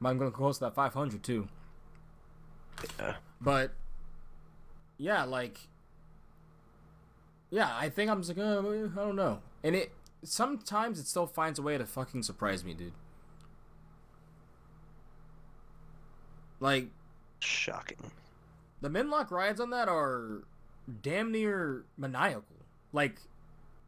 I'm 0.04 0.18
going 0.18 0.30
to 0.30 0.36
close 0.36 0.58
to 0.58 0.66
that 0.66 0.74
500 0.76 1.22
too. 1.22 1.48
Yeah. 2.98 3.14
But 3.40 3.72
yeah, 4.98 5.24
like 5.24 5.58
yeah, 7.50 7.70
I 7.74 7.88
think 7.88 8.10
I'm 8.10 8.22
just 8.22 8.36
like, 8.36 8.44
uh, 8.44 8.58
I 8.60 9.04
don't 9.04 9.16
know, 9.16 9.40
and 9.62 9.76
it 9.76 9.92
sometimes 10.24 10.98
it 10.98 11.06
still 11.06 11.26
finds 11.26 11.58
a 11.58 11.62
way 11.62 11.78
to 11.78 11.86
fucking 11.86 12.22
surprise 12.22 12.64
me, 12.64 12.74
dude. 12.74 12.92
Like 16.58 16.88
Shocking. 17.40 17.98
the 18.80 18.88
Midlock 18.88 19.30
rides 19.30 19.60
on 19.60 19.70
that 19.70 19.88
are 19.88 20.42
damn 21.02 21.30
near 21.30 21.84
maniacal. 21.96 22.44
Like 22.92 23.20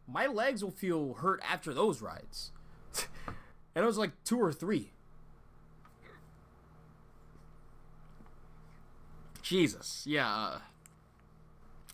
my 0.06 0.26
legs 0.26 0.62
will 0.62 0.70
feel 0.70 1.14
hurt 1.14 1.40
after 1.48 1.72
those 1.72 2.02
rides, 2.02 2.52
and 3.74 3.82
it 3.82 3.86
was 3.86 3.98
like 3.98 4.12
two 4.24 4.38
or 4.38 4.52
three. 4.52 4.92
Jesus, 9.48 10.04
yeah. 10.06 10.30
uh, 10.30 10.58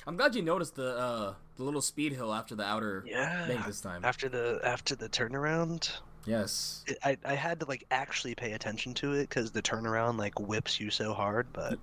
I'm 0.07 0.17
glad 0.17 0.35
you 0.35 0.43
noticed 0.43 0.75
the 0.75 0.97
uh, 0.97 1.35
the 1.57 1.63
little 1.63 1.81
speed 1.81 2.13
hill 2.13 2.33
after 2.35 2.55
the 2.55 2.65
outer 2.65 3.05
Yeah. 3.07 3.47
thing 3.47 3.63
this 3.67 3.81
time. 3.81 4.05
After 4.05 4.29
the 4.29 4.61
after 4.65 4.95
the 4.97 5.09
turnaround, 5.09 5.91
Yes. 6.27 6.85
it, 6.87 6.99
I 7.05 7.17
I 7.25 7.35
had 7.35 7.61
to 7.61 7.67
like 7.67 7.85
actually 7.91 8.35
pay 8.35 8.53
attention 8.53 8.93
to 8.95 9.13
it 9.13 9.29
because 9.29 9.53
the 9.53 9.63
turnaround 9.63 10.19
like 10.19 10.39
whips 10.41 10.81
you 10.81 10.91
so 10.91 11.15
hard. 11.15 11.47
But 11.53 11.79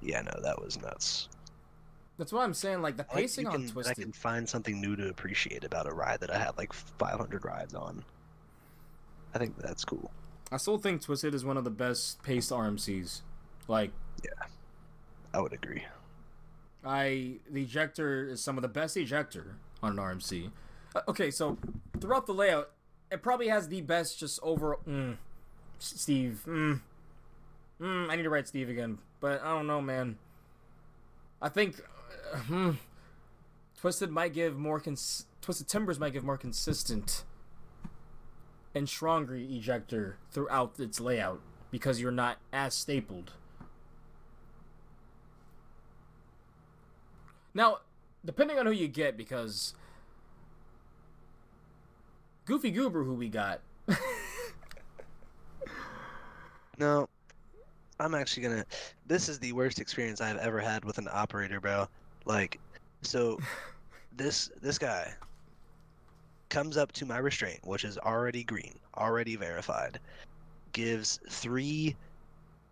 yeah, 0.00 0.22
no, 0.22 0.32
that 0.42 0.60
was 0.60 0.80
nuts. 0.80 1.28
That's 2.18 2.32
what 2.32 2.42
I'm 2.42 2.54
saying. 2.54 2.80
Like 2.80 2.96
the 2.96 3.04
I 3.10 3.14
like 3.14 3.22
pacing 3.24 3.46
on 3.46 3.68
can, 3.68 3.84
I 3.86 3.94
can 3.94 4.12
find 4.12 4.48
something 4.48 4.80
new 4.80 4.96
to 4.96 5.08
appreciate 5.08 5.64
about 5.64 5.86
a 5.86 5.92
ride 5.92 6.20
that 6.20 6.30
I 6.34 6.38
had 6.38 6.56
like 6.56 6.72
500 6.72 7.44
rides 7.44 7.74
on. 7.74 8.04
I 9.34 9.38
think 9.38 9.56
that's 9.58 9.84
cool. 9.84 10.10
I 10.50 10.56
still 10.56 10.78
think 10.78 11.02
Twisted 11.02 11.34
is 11.34 11.44
one 11.44 11.56
of 11.56 11.64
the 11.64 11.70
best 11.70 12.22
paced 12.22 12.50
RMCs. 12.50 13.22
Like 13.68 13.90
I 15.34 15.40
would 15.40 15.52
agree. 15.52 15.84
I 16.84 17.36
the 17.50 17.62
ejector 17.62 18.28
is 18.28 18.42
some 18.42 18.56
of 18.56 18.62
the 18.62 18.68
best 18.68 18.96
ejector 18.96 19.56
on 19.82 19.98
an 19.98 19.98
RMC. 19.98 20.50
Uh, 20.94 21.00
okay, 21.08 21.30
so 21.30 21.58
throughout 22.00 22.26
the 22.26 22.34
layout, 22.34 22.70
it 23.10 23.22
probably 23.22 23.48
has 23.48 23.68
the 23.68 23.80
best 23.80 24.18
just 24.18 24.38
over. 24.42 24.78
Mm, 24.88 25.16
Steve. 25.78 26.42
Mm, 26.46 26.80
mm, 27.80 28.10
I 28.10 28.16
need 28.16 28.22
to 28.22 28.30
write 28.30 28.46
Steve 28.46 28.68
again, 28.68 28.98
but 29.20 29.42
I 29.42 29.48
don't 29.48 29.66
know, 29.66 29.80
man. 29.80 30.18
I 31.42 31.48
think 31.48 31.80
uh, 32.32 32.38
hmm, 32.38 32.70
Twisted 33.80 34.10
might 34.10 34.32
give 34.32 34.56
more 34.56 34.78
cons- 34.78 35.26
Twisted 35.42 35.66
Timbers 35.66 35.98
might 35.98 36.12
give 36.12 36.24
more 36.24 36.38
consistent 36.38 37.24
and 38.74 38.88
stronger 38.88 39.34
ejector 39.34 40.16
throughout 40.30 40.78
its 40.78 41.00
layout 41.00 41.40
because 41.70 42.00
you're 42.00 42.12
not 42.12 42.38
as 42.52 42.74
stapled. 42.74 43.32
Now, 47.54 47.78
depending 48.24 48.58
on 48.58 48.66
who 48.66 48.72
you 48.72 48.88
get, 48.88 49.16
because 49.16 49.74
Goofy 52.44 52.70
Goober, 52.70 53.04
who 53.04 53.14
we 53.14 53.28
got, 53.28 53.60
No, 56.78 57.08
I'm 58.00 58.14
actually 58.14 58.42
gonna. 58.44 58.64
This 59.06 59.28
is 59.28 59.38
the 59.38 59.52
worst 59.52 59.78
experience 59.78 60.20
I've 60.20 60.38
ever 60.38 60.60
had 60.60 60.84
with 60.84 60.98
an 60.98 61.08
operator, 61.10 61.60
bro. 61.60 61.86
Like, 62.24 62.58
so 63.02 63.38
this 64.16 64.50
this 64.60 64.78
guy 64.78 65.12
comes 66.48 66.76
up 66.76 66.92
to 66.92 67.06
my 67.06 67.18
restraint, 67.18 67.60
which 67.64 67.84
is 67.84 67.98
already 67.98 68.44
green, 68.44 68.74
already 68.96 69.36
verified. 69.36 70.00
Gives 70.72 71.20
three, 71.28 71.94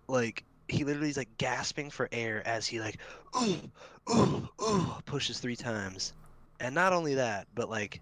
like 0.09 0.45
he 0.69 0.85
literally 0.85 1.11
is 1.11 1.17
like 1.17 1.37
gasping 1.39 1.91
for 1.91 2.09
air 2.13 2.47
as 2.47 2.67
he 2.67 2.81
like, 2.81 2.99
ooh, 3.41 3.71
ooh, 4.11 4.49
ooh, 4.63 4.95
pushes 5.07 5.39
three 5.39 5.57
times, 5.57 6.13
and 6.61 6.75
not 6.75 6.93
only 6.93 7.15
that, 7.15 7.47
but 7.55 7.69
like, 7.69 8.01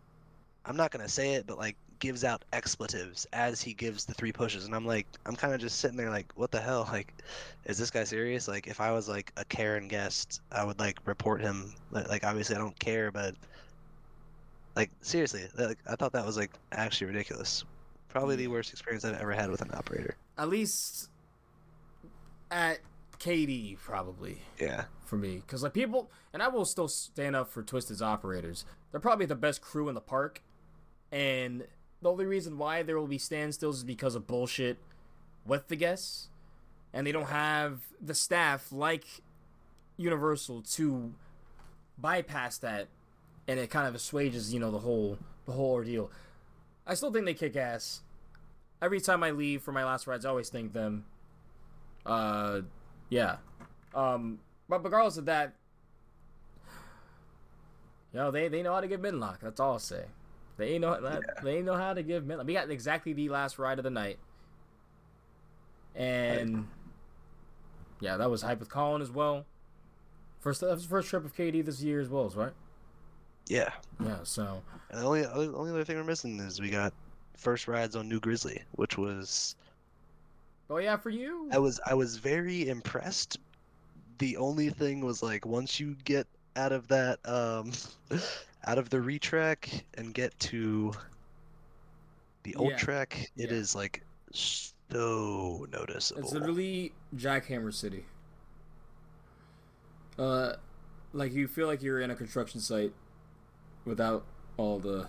I'm 0.64 0.76
not 0.76 0.90
gonna 0.90 1.08
say 1.08 1.34
it, 1.34 1.46
but 1.46 1.58
like 1.58 1.76
gives 2.00 2.24
out 2.24 2.42
expletives 2.52 3.26
as 3.32 3.60
he 3.60 3.74
gives 3.74 4.04
the 4.04 4.14
three 4.14 4.32
pushes. 4.32 4.64
And 4.64 4.74
i'm 4.74 4.86
like 4.86 5.06
i'm 5.26 5.36
kind 5.36 5.54
of 5.54 5.60
just 5.60 5.78
sitting 5.78 5.96
there 5.96 6.10
like 6.10 6.32
what 6.34 6.50
the 6.50 6.60
hell? 6.60 6.88
Like 6.92 7.14
is 7.66 7.78
this 7.78 7.90
guy 7.90 8.04
serious? 8.04 8.48
Like 8.48 8.66
if 8.66 8.80
i 8.80 8.90
was 8.90 9.08
like 9.08 9.32
a 9.36 9.44
karen 9.44 9.86
guest 9.86 10.40
i 10.50 10.64
would 10.64 10.80
like 10.80 10.98
report 11.04 11.40
him. 11.40 11.72
Like, 11.92 12.08
like 12.08 12.24
obviously 12.24 12.56
i 12.56 12.58
don't 12.58 12.78
care 12.80 13.12
but 13.12 13.36
like 14.74 14.90
seriously 15.02 15.46
like, 15.58 15.78
i 15.86 15.94
thought 15.94 16.12
that 16.12 16.26
was 16.26 16.36
like 16.36 16.50
actually 16.72 17.08
ridiculous. 17.08 17.64
Probably 18.08 18.34
the 18.34 18.46
mm. 18.46 18.52
worst 18.52 18.72
experience 18.72 19.04
i've 19.04 19.20
ever 19.20 19.32
had 19.32 19.50
with 19.50 19.60
an 19.60 19.70
operator. 19.74 20.16
At 20.38 20.48
least 20.48 21.10
at 22.50 22.80
KD, 23.20 23.78
probably 23.78 24.38
yeah 24.58 24.84
for 25.04 25.16
me, 25.16 25.36
because 25.36 25.62
like 25.62 25.74
people, 25.74 26.10
and 26.32 26.42
I 26.42 26.48
will 26.48 26.64
still 26.64 26.88
stand 26.88 27.36
up 27.36 27.48
for 27.48 27.62
Twisted's 27.62 28.00
operators. 28.02 28.64
They're 28.90 29.00
probably 29.00 29.26
the 29.26 29.34
best 29.34 29.60
crew 29.60 29.88
in 29.88 29.94
the 29.94 30.00
park, 30.00 30.42
and 31.12 31.64
the 32.00 32.10
only 32.10 32.24
reason 32.24 32.56
why 32.58 32.82
there 32.82 32.98
will 32.98 33.06
be 33.06 33.18
standstills 33.18 33.74
is 33.74 33.84
because 33.84 34.14
of 34.14 34.26
bullshit 34.26 34.78
with 35.44 35.68
the 35.68 35.76
guests, 35.76 36.28
and 36.92 37.06
they 37.06 37.12
don't 37.12 37.28
have 37.28 37.82
the 38.00 38.14
staff 38.14 38.72
like 38.72 39.04
Universal 39.96 40.62
to 40.62 41.12
bypass 41.98 42.56
that, 42.58 42.88
and 43.46 43.60
it 43.60 43.68
kind 43.68 43.86
of 43.86 43.94
assuages 43.94 44.54
you 44.54 44.58
know 44.58 44.70
the 44.70 44.78
whole 44.78 45.18
the 45.44 45.52
whole 45.52 45.72
ordeal. 45.72 46.10
I 46.86 46.94
still 46.94 47.12
think 47.12 47.26
they 47.26 47.34
kick 47.34 47.54
ass. 47.56 48.00
Every 48.80 49.00
time 49.00 49.22
I 49.22 49.30
leave 49.30 49.62
for 49.62 49.72
my 49.72 49.84
last 49.84 50.06
rides, 50.06 50.24
I 50.24 50.30
always 50.30 50.48
thank 50.48 50.72
them. 50.72 51.04
Uh, 52.06 52.62
yeah. 53.10 53.36
Um, 53.94 54.38
but 54.68 54.82
regardless 54.82 55.16
of 55.16 55.26
that, 55.26 55.54
yo, 58.12 58.30
they 58.30 58.48
they 58.48 58.62
know 58.62 58.74
how 58.74 58.80
to 58.80 58.88
give 58.88 59.00
midlock. 59.00 59.40
That's 59.40 59.60
all 59.60 59.72
I'll 59.72 59.78
say. 59.78 60.04
They 60.56 60.78
know 60.78 61.00
that 61.00 61.42
they 61.42 61.62
know 61.62 61.74
how 61.74 61.92
to 61.92 62.02
give 62.02 62.24
midlock. 62.24 62.46
We 62.46 62.54
got 62.54 62.70
exactly 62.70 63.12
the 63.12 63.28
last 63.28 63.58
ride 63.58 63.78
of 63.78 63.84
the 63.84 63.90
night, 63.90 64.18
and 65.94 66.66
yeah, 68.00 68.16
that 68.16 68.30
was 68.30 68.42
hype 68.42 68.60
with 68.60 68.70
Colin 68.70 69.02
as 69.02 69.10
well. 69.10 69.44
First, 70.38 70.60
that 70.62 70.70
was 70.70 70.84
the 70.84 70.88
first 70.88 71.08
trip 71.08 71.24
of 71.24 71.36
KD 71.36 71.64
this 71.64 71.82
year 71.82 72.00
as 72.00 72.08
well, 72.08 72.28
right? 72.30 72.52
yeah 73.50 73.70
Yeah. 74.02 74.18
So 74.22 74.62
and 74.90 75.00
the 75.00 75.04
only 75.04 75.26
only 75.26 75.48
only 75.48 75.70
other 75.70 75.84
thing 75.84 75.96
we're 75.96 76.04
missing 76.04 76.38
is 76.38 76.60
we 76.60 76.70
got 76.70 76.94
first 77.36 77.68
rides 77.68 77.96
on 77.96 78.08
new 78.08 78.20
grizzly 78.20 78.62
which 78.72 78.96
was 78.96 79.56
oh 80.70 80.78
yeah, 80.78 80.96
for 80.96 81.10
you. 81.10 81.48
I 81.52 81.58
was 81.58 81.80
I 81.86 81.94
was 81.94 82.16
very 82.16 82.68
impressed. 82.68 83.38
The 84.18 84.36
only 84.36 84.70
thing 84.70 85.00
was 85.04 85.22
like 85.22 85.44
once 85.46 85.80
you 85.80 85.96
get 86.04 86.26
out 86.56 86.72
of 86.72 86.88
that 86.88 87.18
um 87.26 87.72
out 88.66 88.78
of 88.78 88.90
the 88.90 88.98
retrack 88.98 89.82
and 89.94 90.12
get 90.14 90.38
to 90.40 90.92
the 92.42 92.54
old 92.56 92.70
Yeah. 92.70 92.76
track, 92.76 93.30
it 93.36 93.52
is 93.52 93.74
Yeah. 93.74 93.78
like 93.80 94.02
so 94.32 95.66
noticeable. 95.72 96.20
It's 96.22 96.32
literally 96.32 96.92
Jackhammer 97.16 97.72
City. 97.72 98.04
Uh, 100.18 100.54
like 101.12 101.32
you 101.32 101.48
feel 101.48 101.66
like 101.66 101.82
you're 101.82 102.00
in 102.00 102.10
a 102.10 102.14
construction 102.14 102.60
site 102.60 102.92
without 103.84 104.24
all 104.56 104.78
the, 104.78 105.08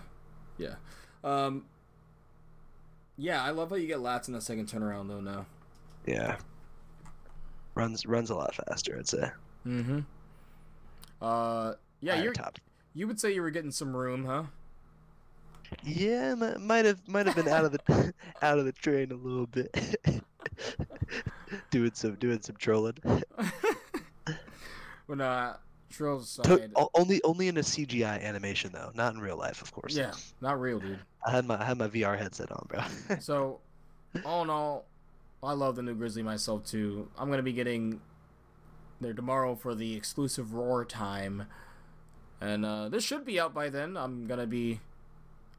yeah. 0.57 0.75
Um, 1.23 1.65
yeah, 3.22 3.43
I 3.43 3.52
love 3.52 3.69
how 3.69 3.76
you 3.76 3.85
get 3.88 3.99
lats 3.99 4.27
in 4.27 4.34
the 4.34 4.41
second 4.41 4.68
turnaround 4.68 5.07
though 5.07 5.22
now. 5.22 5.45
yeah. 6.06 6.38
Runs 7.76 8.06
runs 8.06 8.30
a 8.31 8.35
lot 8.35 8.53
faster, 8.56 8.98
I'd 8.99 9.07
say. 9.07 9.30
Mm-hmm. 9.65 9.99
Uh, 11.22 11.73
yeah, 12.02 12.15
Higher 12.15 12.23
you're 12.23 12.34
top. 12.34 12.57
you 12.93 13.07
would 13.07 13.19
say 13.19 13.34
you 13.34 13.41
were 13.41 13.52
getting 13.52 13.72
some 13.72 13.95
room, 13.95 14.26
huh? 14.26 14.43
Yeah, 15.84 16.35
mi- 16.35 16.57
might 16.60 16.84
have 16.85 16.99
might 17.07 17.27
have 17.27 17.35
been 17.38 17.48
out 17.48 17.64
of 17.64 17.72
the 17.72 18.14
out 18.41 18.60
of 18.60 18.65
the 18.65 18.73
train 18.73 19.11
a 19.11 19.15
little 19.15 19.45
bit. 19.48 19.73
doing 21.69 21.91
some 21.93 22.15
doing 22.15 22.41
some 22.41 22.56
trolling. 22.57 22.98
But 25.07 25.19
uh, 25.22 25.53
Trill's 25.91 26.35
To- 26.38 26.57
side, 26.57 26.72
only 26.95 27.22
only 27.23 27.47
in 27.47 27.57
a 27.57 27.61
CGI 27.61 28.22
animation 28.23 28.72
though, 28.73 28.91
not 28.95 29.13
in 29.13 29.19
real 29.19 29.38
life, 29.38 29.61
of 29.61 29.72
course. 29.73 29.95
yeah, 29.95 30.11
not 30.41 30.59
real, 30.59 30.80
dude. 30.80 30.99
I 31.26 31.31
had 31.31 31.45
my 31.45 31.59
I 31.61 31.65
had 31.65 31.77
my 31.77 31.88
VR 31.88 32.18
headset 32.18 32.51
on, 32.51 32.65
bro. 32.69 32.81
So, 33.19 33.59
all 34.26 34.41
in 34.43 34.49
all, 34.49 34.85
I 35.43 35.53
love 35.53 35.76
the 35.76 35.81
new 35.84 35.93
Grizzly 35.95 36.23
myself 36.23 36.65
too. 36.65 37.09
I'm 37.18 37.30
gonna 37.30 37.43
be 37.43 37.53
getting 37.53 38.01
there 38.99 39.13
tomorrow 39.13 39.55
for 39.55 39.76
the 39.76 39.95
exclusive 39.95 40.53
Roar 40.53 40.85
time, 40.85 41.45
and 42.39 42.65
uh, 42.65 42.89
this 42.89 43.03
should 43.03 43.26
be 43.26 43.39
out 43.39 43.53
by 43.53 43.69
then. 43.69 43.97
I'm 43.97 44.27
gonna 44.27 44.47
be, 44.47 44.80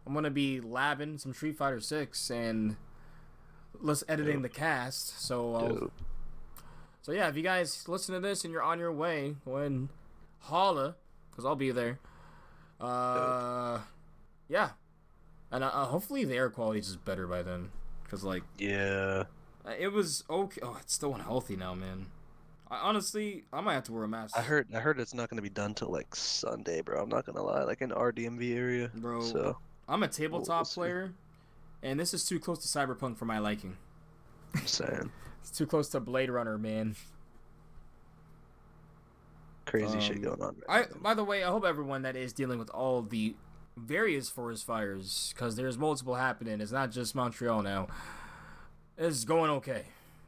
I'm 0.06 0.14
gonna 0.14 0.30
be 0.30 0.60
labbing 0.60 1.20
some 1.20 1.32
Street 1.34 1.56
Fighter 1.56 1.80
Six, 1.80 2.30
and 2.30 2.76
less 3.80 4.04
editing 4.08 4.42
the 4.42 4.48
cast. 4.48 5.20
So 5.20 5.90
so 7.02 7.10
yeah, 7.10 7.28
if 7.28 7.36
you 7.36 7.42
guys 7.42 7.88
listen 7.88 8.14
to 8.14 8.20
this 8.20 8.44
and 8.44 8.52
you're 8.52 8.62
on 8.62 8.78
your 8.78 8.92
way, 8.92 9.34
go 9.44 9.56
ahead 9.56 9.72
and 9.72 9.88
holla, 10.42 10.96
cause 11.34 11.44
I'll 11.44 11.56
be 11.56 11.70
there. 11.70 11.98
Uh, 12.80 13.78
yeah, 14.48 14.70
and 15.50 15.62
uh, 15.64 15.70
hopefully 15.86 16.24
the 16.24 16.34
air 16.34 16.50
quality 16.50 16.80
is 16.80 16.86
just 16.86 17.04
better 17.04 17.26
by 17.26 17.42
then, 17.42 17.70
cause 18.08 18.24
like 18.24 18.42
Yeah. 18.58 19.24
it 19.78 19.92
was 19.92 20.24
okay. 20.28 20.60
Oh, 20.62 20.76
it's 20.80 20.94
still 20.94 21.14
unhealthy 21.14 21.56
now, 21.56 21.74
man. 21.74 22.06
I, 22.70 22.78
honestly, 22.78 23.44
I 23.52 23.60
might 23.60 23.74
have 23.74 23.84
to 23.84 23.92
wear 23.92 24.04
a 24.04 24.08
mask. 24.08 24.36
I 24.36 24.42
heard 24.42 24.68
I 24.74 24.80
heard 24.80 24.98
it's 24.98 25.14
not 25.14 25.28
gonna 25.28 25.42
be 25.42 25.50
done 25.50 25.74
till 25.74 25.88
like 25.90 26.14
Sunday, 26.16 26.80
bro. 26.80 27.02
I'm 27.02 27.08
not 27.08 27.24
gonna 27.26 27.42
lie, 27.42 27.62
like 27.62 27.80
in 27.82 27.92
our 27.92 28.12
DMV 28.12 28.56
area. 28.56 28.90
Bro. 28.94 29.22
So 29.22 29.58
I'm 29.88 30.02
a 30.02 30.08
tabletop 30.08 30.66
we'll 30.66 30.84
player, 30.84 31.12
and 31.82 32.00
this 32.00 32.12
is 32.14 32.24
too 32.24 32.40
close 32.40 32.58
to 32.60 32.68
Cyberpunk 32.78 33.16
for 33.16 33.26
my 33.26 33.38
liking. 33.38 33.76
I'm 34.54 34.66
saying 34.66 35.10
It's 35.42 35.50
too 35.50 35.66
close 35.66 35.88
to 35.90 36.00
Blade 36.00 36.30
Runner, 36.30 36.56
man. 36.56 36.94
Crazy 39.66 40.00
shit 40.00 40.16
Um, 40.16 40.22
going 40.22 40.42
on. 40.42 40.56
I, 40.68 40.78
Right 40.80 40.94
now. 40.94 41.00
by 41.02 41.14
the 41.14 41.24
way, 41.24 41.44
I 41.44 41.48
hope 41.50 41.64
everyone 41.64 42.02
that 42.02 42.16
is 42.16 42.32
dealing 42.32 42.58
with 42.58 42.70
all 42.70 43.02
the 43.02 43.34
various 43.76 44.28
forest 44.28 44.66
fires, 44.66 45.32
because 45.34 45.56
there's 45.56 45.78
multiple 45.78 46.14
happening. 46.16 46.60
It's 46.60 46.72
not 46.72 46.90
just 46.90 47.14
Montreal 47.14 47.62
now. 47.62 47.88
Is 48.98 49.24
going 49.24 49.50
okay, 49.50 49.86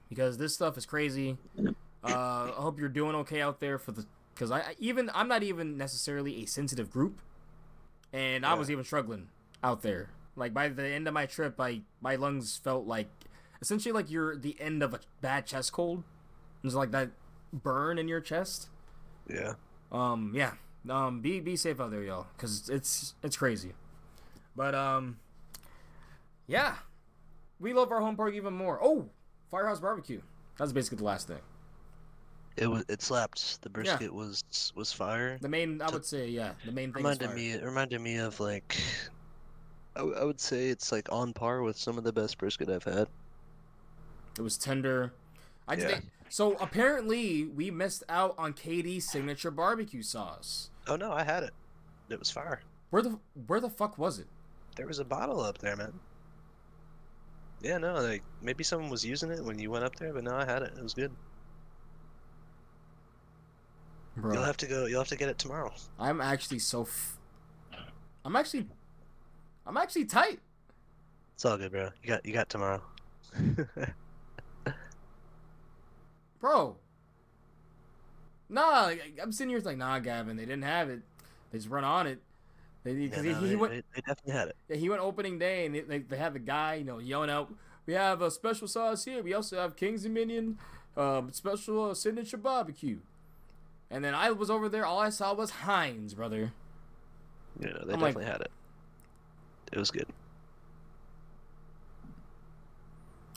because 0.09 0.39
this 0.39 0.55
stuff 0.55 0.79
is 0.79 0.87
crazy. 0.87 1.37
Uh, 1.59 1.69
I 2.07 2.53
hope 2.57 2.79
you're 2.81 2.89
doing 2.89 3.15
okay 3.17 3.41
out 3.43 3.61
there 3.61 3.79
for 3.79 3.93
the, 3.93 4.07
because 4.35 4.51
I 4.51 4.61
I- 4.61 4.77
even 4.79 5.11
I'm 5.15 5.29
not 5.29 5.43
even 5.43 5.77
necessarily 5.77 6.43
a 6.43 6.47
sensitive 6.47 6.91
group, 6.91 7.21
and 8.13 8.45
I 8.47 8.55
was 8.55 8.71
even 8.71 8.85
struggling 8.85 9.29
out 9.63 9.83
there. 9.83 10.09
Like 10.35 10.55
by 10.55 10.69
the 10.69 10.87
end 10.87 11.07
of 11.07 11.15
my 11.15 11.27
trip, 11.27 11.61
I 11.61 11.83
my 12.01 12.17
lungs 12.17 12.57
felt 12.57 12.87
like 12.87 13.09
essentially 13.61 13.93
like 13.93 14.11
you're 14.11 14.35
the 14.37 14.57
end 14.61 14.83
of 14.83 14.95
a 14.95 15.01
bad 15.21 15.47
chest 15.47 15.73
cold. 15.73 16.03
There's 16.63 16.75
like 16.75 16.91
that 16.93 17.11
burn 17.53 17.99
in 17.99 18.09
your 18.09 18.21
chest. 18.21 18.69
Yeah. 19.29 19.55
Um, 19.93 20.33
yeah. 20.35 20.53
Um, 20.89 21.21
be 21.21 21.41
be 21.41 21.57
safe 21.57 21.81
out 21.81 21.91
there, 21.91 22.03
y'all, 22.03 22.27
because 22.37 22.69
it's 22.69 23.15
it's 23.23 23.37
crazy. 23.37 23.73
But 24.57 24.75
um, 24.75 25.17
yeah, 26.47 26.75
we 27.59 27.73
love 27.73 27.91
our 27.91 28.01
home 28.01 28.17
park 28.17 28.35
even 28.35 28.53
more. 28.55 28.79
Oh, 28.83 29.09
Firehouse 29.51 29.81
Barbecue. 29.81 30.21
That's 30.59 30.73
basically 30.73 30.99
the 30.99 31.05
last 31.05 31.27
thing. 31.29 31.41
It 32.57 32.67
was 32.69 32.85
it 32.89 33.03
slapped. 33.03 33.63
The 33.63 33.71
brisket 33.71 34.13
was 34.13 34.45
was 34.77 34.93
fire. 34.93 35.39
The 35.41 35.49
main, 35.49 35.81
I 35.83 35.91
would 35.91 36.05
say, 36.05 36.29
yeah, 36.29 36.53
the 36.65 36.71
main 36.73 36.93
thing. 36.93 37.03
reminded 37.03 37.35
me 37.35 37.53
it 37.53 37.65
reminded 37.65 38.01
me 38.01 38.19
of 38.19 38.39
like 38.39 38.77
I, 39.97 40.01
w- 40.01 40.17
I 40.17 40.25
would 40.25 40.41
say 40.41 40.69
it's 40.69 40.93
like 40.93 41.11
on 41.11 41.33
par 41.33 41.63
with 41.63 41.77
some 41.77 41.99
of 41.99 42.05
the 42.05 42.13
best 42.13 42.39
brisket 42.39 42.69
I've 42.69 42.85
had. 42.85 43.09
It 44.39 44.43
was 44.43 44.57
tender. 44.59 45.13
I 45.67 45.75
Yeah. 45.75 45.87
think 45.89 46.05
so. 46.29 46.55
Apparently, 46.61 47.45
we 47.45 47.71
missed 47.71 48.03
out 48.09 48.35
on 48.39 48.53
KD's 48.53 49.11
signature 49.11 49.51
barbecue 49.51 50.03
sauce. 50.03 50.71
Oh 50.87 50.97
no, 50.97 51.13
I 51.13 51.23
had 51.25 51.43
it. 51.45 51.53
It 52.09 52.19
was 52.19 52.31
fire. 52.31 52.61
Where 52.91 53.03
the 53.03 53.19
where 53.47 53.61
the 53.61 53.71
fuck 53.71 53.99
was 53.99 54.19
it? 54.19 54.27
There 54.77 54.87
was 54.87 54.99
a 54.99 55.05
bottle 55.05 55.41
up 55.41 55.59
there, 55.59 55.77
man. 55.77 55.93
Yeah, 57.63 57.79
no, 57.79 57.95
like 57.95 58.23
maybe 58.43 58.63
someone 58.63 58.91
was 58.91 59.05
using 59.05 59.31
it 59.31 59.43
when 59.43 59.59
you 59.59 59.71
went 59.71 59.85
up 59.85 59.97
there, 59.97 60.13
but 60.13 60.25
no, 60.25 60.35
I 60.37 60.45
had 60.45 60.63
it. 60.63 60.73
It 60.77 60.83
was 60.83 60.95
good. 60.95 61.11
Bro, 64.17 64.35
You'll 64.35 64.43
have 64.45 64.57
to 64.59 64.67
go. 64.67 64.87
You'll 64.87 65.01
have 65.01 65.09
to 65.09 65.17
get 65.17 65.29
it 65.29 65.39
tomorrow. 65.39 65.73
I'm 65.99 66.21
actually 66.21 66.59
so. 66.61 66.83
F- 66.83 67.19
I'm 68.25 68.37
actually, 68.37 68.67
I'm 69.67 69.77
actually 69.77 70.05
tight. 70.05 70.39
It's 71.35 71.45
all 71.45 71.57
good, 71.57 71.73
bro. 71.73 71.91
You 72.03 72.09
got 72.09 72.25
you 72.25 72.33
got 72.33 72.49
tomorrow. 72.49 72.83
bro. 76.45 76.77
Nah, 78.51 78.91
I'm 79.23 79.33
sitting 79.33 79.49
here 79.49 79.57
it's 79.57 79.65
like, 79.65 79.79
nah, 79.79 79.99
Gavin, 79.99 80.37
they 80.37 80.45
didn't 80.45 80.65
have 80.65 80.91
it. 80.91 81.01
They 81.51 81.57
just 81.57 81.71
run 81.71 81.85
on 81.85 82.07
it. 82.07 82.19
They, 82.83 82.93
yeah, 82.93 83.17
no, 83.17 83.23
he, 83.23 83.33
he 83.33 83.47
they, 83.47 83.57
went, 83.57 83.73
they, 83.73 83.83
they 83.95 84.01
definitely 84.07 84.33
had 84.35 84.49
it. 84.49 84.57
yeah, 84.69 84.77
he 84.77 84.91
went 84.91 85.01
opening 85.01 85.39
day, 85.39 85.65
and 85.65 85.75
they, 85.75 85.81
they, 85.81 85.99
they 86.01 86.19
had 86.19 86.35
the 86.35 86.39
guy, 86.39 86.75
you 86.75 86.85
know, 86.85 86.99
yelling 86.99 87.31
out, 87.31 87.51
"We 87.87 87.95
have 87.95 88.21
a 88.21 88.31
special 88.31 88.69
sauce 88.69 89.07
here. 89.07 89.23
We 89.23 89.33
also 89.33 89.57
have 89.57 89.75
King's 89.75 90.03
Dominion, 90.03 90.59
um, 90.99 91.33
special 91.33 91.93
uh, 91.93 91.95
signature 91.95 92.37
barbecue." 92.37 92.99
And 93.91 94.05
then 94.05 94.15
I 94.15 94.31
was 94.31 94.51
over 94.51 94.69
there. 94.69 94.85
All 94.85 94.99
I 94.99 95.09
saw 95.09 95.33
was 95.33 95.51
Heinz, 95.51 96.13
brother. 96.13 96.53
You 97.59 97.69
know, 97.69 97.85
they 97.87 97.95
I'm 97.95 98.01
like- 98.01 98.15
definitely 98.15 98.31
had 98.31 98.41
it. 98.43 98.51
It 99.73 99.79
was 99.79 99.91
good. 99.91 100.09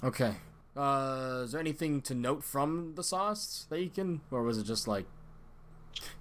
Okay. 0.04 0.36
Uh, 0.78 1.42
is 1.44 1.52
there 1.54 1.60
anything 1.62 2.02
to 2.04 2.14
note 2.14 2.44
from 2.44 2.94
the 2.96 3.04
sauce 3.04 3.66
that 3.70 3.82
you 3.82 3.90
can, 3.90 4.22
or 4.30 4.44
was 4.44 4.60
it 4.60 4.64
just 4.64 4.88
like, 4.88 5.06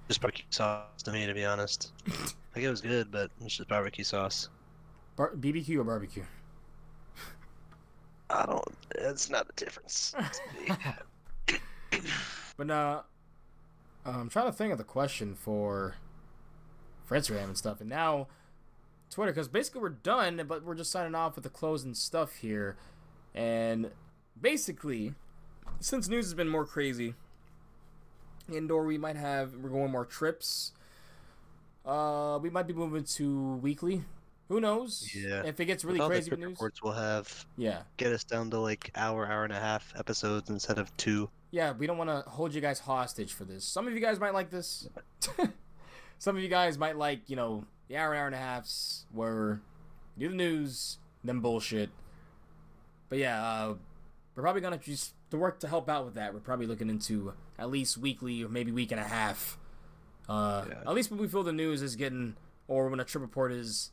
Just 0.09 0.20
barbecue 0.23 0.47
sauce 0.51 1.02
to 1.05 1.12
me, 1.12 1.26
to 1.26 1.35
be 1.35 1.44
honest. 1.44 1.93
like 2.09 2.65
it 2.65 2.70
was 2.70 2.81
good, 2.81 3.10
but 3.12 3.31
it's 3.43 3.57
just 3.57 3.68
barbecue 3.68 4.05
sauce. 4.05 4.49
bar- 5.17 5.35
BBQ 5.36 5.78
or 5.78 5.85
barbecue? 5.85 6.25
I 8.31 8.47
don't. 8.47 8.65
It's 8.97 9.31
not 9.31 9.47
a 9.49 9.52
difference. 9.57 10.15
to 11.47 11.52
me. 11.52 11.59
But 12.57 12.70
uh, 12.70 13.02
I'm 14.05 14.28
trying 14.31 14.47
to 14.47 14.52
think 14.52 14.73
of 14.73 14.78
the 14.78 14.85
question 14.85 15.35
for 15.35 15.97
for 17.05 17.17
Instagram 17.17 17.44
and 17.44 17.59
stuff, 17.59 17.81
and 17.81 17.91
now 17.91 18.28
Twitter, 19.10 19.33
because 19.33 19.49
basically 19.49 19.81
we're 19.83 19.91
done, 19.91 20.43
but 20.49 20.65
we're 20.65 20.75
just 20.75 20.91
signing 20.91 21.15
off 21.15 21.36
with 21.36 21.44
the 21.44 21.51
closing 21.51 21.94
stuff 21.94 22.36
here, 22.36 22.76
and 23.35 23.91
basically, 24.40 25.15
since 25.81 26.08
news 26.08 26.26
has 26.26 26.34
been 26.34 26.48
more 26.48 26.65
crazy, 26.65 27.15
indoor 28.52 28.84
we 28.84 28.98
might 28.98 29.16
have 29.16 29.55
we're 29.55 29.70
going 29.70 29.90
more 29.90 30.05
trips. 30.05 30.73
Uh, 31.84 32.39
we 32.42 32.50
might 32.50 32.66
be 32.66 32.73
moving 32.74 33.05
to 33.05 33.56
weekly. 33.56 34.02
Who 34.48 34.60
knows? 34.60 35.08
Yeah. 35.15 35.42
If 35.44 35.58
it 35.60 35.65
gets 35.65 35.84
really 35.84 35.98
With 35.98 36.08
the 36.08 36.15
crazy 36.15 36.31
with 36.31 36.39
news. 36.40 36.50
reports 36.50 36.82
we'll 36.82 36.92
have 36.92 37.47
Yeah. 37.56 37.82
get 37.97 38.12
us 38.12 38.23
down 38.24 38.50
to 38.50 38.58
like 38.60 38.90
hour, 38.94 39.26
hour 39.26 39.44
and 39.44 39.52
a 39.52 39.58
half 39.58 39.92
episodes 39.97 40.50
instead 40.50 40.78
of 40.78 40.97
two. 40.97 41.28
Yeah, 41.50 41.73
we 41.73 41.86
don't 41.86 41.98
want 41.98 42.10
to 42.10 42.28
hold 42.31 42.55
you 42.55 42.60
guys 42.60 42.81
hostage 42.81 43.32
for 43.32 43.44
this. 43.44 43.65
Some 43.65 43.86
of 43.89 43.94
you 43.94 44.00
guys 44.00 44.20
might 44.20 44.34
like 44.34 44.50
this. 44.50 44.89
Some 46.18 46.36
of 46.36 46.42
you 46.42 46.48
guys 46.48 46.78
might 46.78 46.97
like, 46.97 47.28
you 47.28 47.36
know, 47.36 47.65
the 47.89 47.97
hour, 47.97 48.15
hour 48.15 48.26
and 48.26 48.34
a 48.34 48.39
halfs 48.39 49.06
where 49.12 49.60
do 50.18 50.28
the 50.28 50.34
news, 50.34 50.98
then 51.24 51.40
bullshit. 51.40 51.90
But 53.08 53.18
yeah, 53.18 53.44
uh, 53.44 53.74
we're 54.36 54.42
probably 54.42 54.60
gonna 54.60 54.78
just 54.78 55.15
to 55.31 55.36
work 55.36 55.58
to 55.60 55.68
help 55.68 55.89
out 55.89 56.05
with 56.05 56.15
that. 56.15 56.32
We're 56.34 56.40
probably 56.40 56.66
looking 56.66 56.89
into 56.90 57.32
at 57.58 57.70
least 57.70 57.97
weekly 57.98 58.44
or 58.44 58.48
maybe 58.48 58.70
week 58.70 58.92
and 58.92 59.00
a 59.00 59.05
half. 59.05 59.58
Uh, 60.28 60.65
Yeah. 60.68 60.74
At 60.86 60.94
least 60.94 61.10
when 61.10 61.18
we 61.18 61.26
feel 61.26 61.42
the 61.42 61.52
news 61.52 61.82
is 61.82 61.97
getting, 61.97 62.36
or 62.68 62.89
when 62.89 63.00
a 63.00 63.05
trip 63.05 63.23
report 63.23 63.50
is 63.52 63.90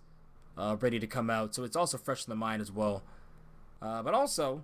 uh, 0.57 0.75
ready 0.79 0.99
to 0.99 1.07
come 1.07 1.29
out, 1.29 1.55
so 1.55 1.63
it's 1.63 1.75
also 1.75 1.97
fresh 1.97 2.25
in 2.27 2.29
the 2.29 2.35
mind 2.35 2.61
as 2.61 2.71
well. 2.71 3.03
Uh, 3.81 4.03
but 4.03 4.13
also, 4.13 4.63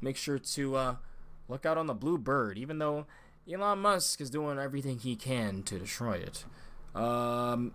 make 0.00 0.16
sure 0.16 0.38
to 0.38 0.76
uh, 0.76 0.96
look 1.48 1.64
out 1.64 1.78
on 1.78 1.86
the 1.86 1.94
blue 1.94 2.18
bird, 2.18 2.58
even 2.58 2.78
though 2.78 3.06
Elon 3.50 3.78
Musk 3.80 4.20
is 4.20 4.30
doing 4.30 4.58
everything 4.58 4.98
he 4.98 5.14
can 5.16 5.62
to 5.64 5.78
destroy 5.78 6.14
it. 6.14 6.44
Um, 6.94 7.72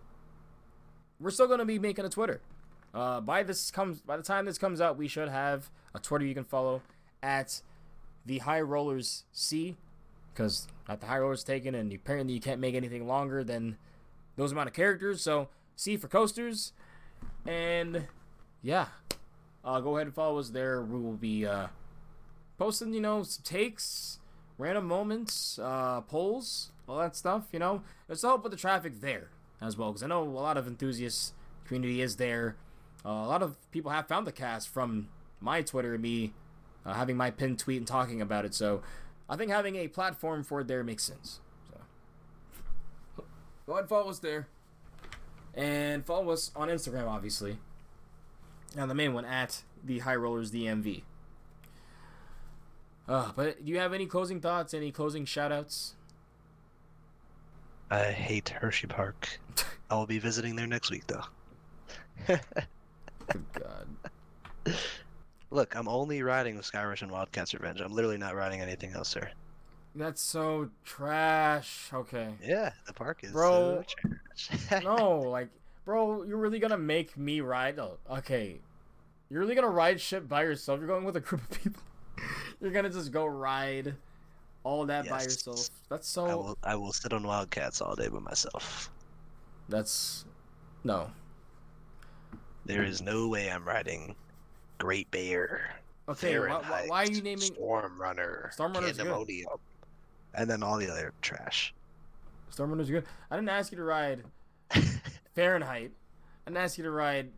we're 1.19 1.31
still 1.31 1.47
going 1.47 1.59
to 1.59 1.65
be 1.65 1.79
making 1.79 2.05
a 2.05 2.09
Twitter. 2.09 2.41
Uh, 2.93 3.21
by 3.21 3.43
this 3.43 3.69
comes 3.71 4.01
by 4.01 4.17
the 4.17 4.23
time 4.23 4.45
this 4.45 4.57
comes 4.57 4.81
out, 4.81 4.97
we 4.97 5.07
should 5.07 5.29
have 5.29 5.69
a 5.93 5.99
Twitter 5.99 6.25
you 6.25 6.33
can 6.33 6.43
follow 6.45 6.81
at 7.21 7.61
the 8.25 8.39
High 8.39 8.61
Rollers 8.61 9.23
C, 9.31 9.77
because 10.33 10.67
at 10.87 11.01
the 11.01 11.07
High 11.07 11.19
Rollers 11.19 11.43
taken, 11.43 11.75
and 11.75 11.91
apparently 11.93 12.33
you 12.33 12.39
can't 12.39 12.59
make 12.59 12.75
anything 12.75 13.07
longer 13.07 13.43
than 13.43 13.77
those 14.35 14.51
amount 14.51 14.67
of 14.67 14.73
characters. 14.73 15.21
So 15.21 15.49
C 15.75 15.97
for 15.97 16.07
coasters, 16.07 16.73
and 17.45 18.07
yeah, 18.61 18.87
uh, 19.63 19.79
go 19.79 19.97
ahead 19.97 20.07
and 20.07 20.15
follow 20.15 20.39
us 20.39 20.49
there. 20.49 20.81
We 20.81 20.99
will 20.99 21.13
be 21.13 21.45
uh, 21.45 21.67
posting, 22.57 22.93
you 22.93 23.01
know, 23.01 23.23
some 23.23 23.43
takes, 23.43 24.19
random 24.57 24.85
moments, 24.85 25.59
uh, 25.59 26.01
polls, 26.01 26.71
all 26.87 26.97
that 26.99 27.15
stuff. 27.15 27.47
You 27.51 27.59
know, 27.59 27.81
to 28.09 28.27
help 28.27 28.43
with 28.43 28.51
the 28.51 28.57
traffic 28.57 29.01
there 29.01 29.29
as 29.61 29.77
well, 29.77 29.91
because 29.91 30.03
I 30.03 30.07
know 30.07 30.23
a 30.23 30.25
lot 30.25 30.57
of 30.57 30.67
enthusiasts 30.67 31.33
community 31.65 32.01
is 32.01 32.15
there. 32.15 32.55
Uh, 33.05 33.09
a 33.09 33.27
lot 33.27 33.41
of 33.41 33.55
people 33.71 33.91
have 33.91 34.07
found 34.07 34.27
the 34.27 34.31
cast 34.31 34.67
from 34.67 35.07
my 35.39 35.61
Twitter 35.61 35.93
and 35.93 36.03
me 36.03 36.33
uh, 36.85 36.93
having 36.93 37.17
my 37.17 37.31
pinned 37.31 37.59
tweet 37.59 37.77
and 37.77 37.87
talking 37.87 38.21
about 38.21 38.45
it. 38.45 38.53
So 38.53 38.81
I 39.29 39.35
think 39.35 39.51
having 39.51 39.75
a 39.75 39.87
platform 39.87 40.43
for 40.43 40.61
it 40.61 40.67
there 40.67 40.83
makes 40.83 41.03
sense. 41.03 41.39
So 41.71 43.23
go 43.65 43.73
ahead 43.73 43.81
and 43.81 43.89
follow 43.89 44.09
us 44.09 44.19
there, 44.19 44.47
and 45.53 46.05
follow 46.05 46.31
us 46.31 46.51
on 46.55 46.69
Instagram, 46.69 47.07
obviously. 47.07 47.57
Now 48.75 48.85
the 48.85 48.95
main 48.95 49.13
one 49.13 49.25
at 49.25 49.63
the 49.83 49.99
High 49.99 50.15
Rollers 50.15 50.51
DMV. 50.51 51.03
Uh, 53.07 53.31
but 53.35 53.65
do 53.65 53.71
you 53.71 53.79
have 53.79 53.91
any 53.91 54.05
closing 54.05 54.39
thoughts? 54.39 54.73
Any 54.73 54.91
closing 54.91 55.25
shoutouts? 55.25 55.93
I 57.89 58.03
hate 58.11 58.49
Hershey 58.49 58.85
Park. 58.85 59.39
I 59.89 59.95
will 59.95 60.05
be 60.05 60.19
visiting 60.19 60.55
there 60.55 60.67
next 60.67 60.91
week, 60.91 61.07
though. 61.07 61.23
Good 62.27 63.45
God. 63.53 63.87
Look, 65.51 65.75
I'm 65.75 65.87
only 65.87 66.21
riding 66.21 66.55
with 66.55 66.71
Skyrush 66.71 67.01
and 67.01 67.11
Wildcats 67.11 67.53
Revenge. 67.53 67.81
I'm 67.81 67.91
literally 67.93 68.17
not 68.17 68.35
riding 68.35 68.61
anything 68.61 68.93
else, 68.93 69.09
sir. 69.09 69.29
That's 69.95 70.21
so 70.21 70.69
trash. 70.85 71.89
Okay. 71.91 72.29
Yeah, 72.43 72.71
the 72.85 72.93
park 72.93 73.23
is 73.23 73.31
Bro. 73.31 73.83
so 73.85 74.17
trash. 74.67 74.83
No, 74.83 75.19
like, 75.29 75.49
bro, 75.85 76.23
you're 76.23 76.37
really 76.37 76.59
gonna 76.59 76.77
make 76.77 77.17
me 77.17 77.41
ride? 77.41 77.79
Oh, 77.79 77.97
okay. 78.11 78.57
You're 79.29 79.39
really 79.41 79.55
gonna 79.55 79.69
ride 79.69 79.99
shit 79.99 80.29
by 80.29 80.43
yourself? 80.43 80.79
You're 80.79 80.87
going 80.87 81.03
with 81.05 81.15
a 81.15 81.19
group 81.19 81.41
of 81.41 81.63
people? 81.63 81.81
you're 82.61 82.71
gonna 82.71 82.89
just 82.89 83.11
go 83.11 83.25
ride 83.25 83.95
all 84.63 84.85
that 84.85 85.09
by 85.09 85.21
Yes. 85.21 85.25
yourself? 85.25 85.69
That's 85.89 86.07
so. 86.07 86.25
I 86.27 86.35
will 86.35 86.57
I 86.63 86.75
will 86.75 86.93
sit 86.93 87.11
on 87.11 87.23
Wildcats 87.23 87.81
all 87.81 87.95
day 87.95 88.07
by 88.07 88.19
myself. 88.19 88.91
That's 89.67 90.25
no. 90.83 91.09
There 92.65 92.83
is 92.83 93.01
no 93.01 93.27
way 93.27 93.49
I'm 93.51 93.65
riding 93.67 94.15
Great 94.79 95.11
Bear. 95.11 95.75
Okay, 96.07 96.39
why, 96.39 96.85
why, 96.87 97.03
are 97.03 97.11
you 97.11 97.21
naming 97.21 97.53
Storm 97.53 98.01
Runner? 98.01 98.49
Storm 98.51 98.73
Runner's 98.73 98.97
good. 98.97 99.45
And 100.33 100.49
then 100.49 100.63
all 100.63 100.77
the 100.77 100.89
other 100.89 101.13
trash. 101.21 101.73
Storm 102.49 102.71
Runner's 102.71 102.89
good? 102.89 103.05
I 103.29 103.35
didn't 103.35 103.49
ask 103.49 103.71
you 103.71 103.77
to 103.77 103.83
ride 103.83 104.23
Fahrenheit. 105.35 105.91
I 106.47 106.49
didn't 106.49 106.63
ask 106.63 106.79
you 106.79 106.83
to 106.85 106.91
ride. 106.91 107.29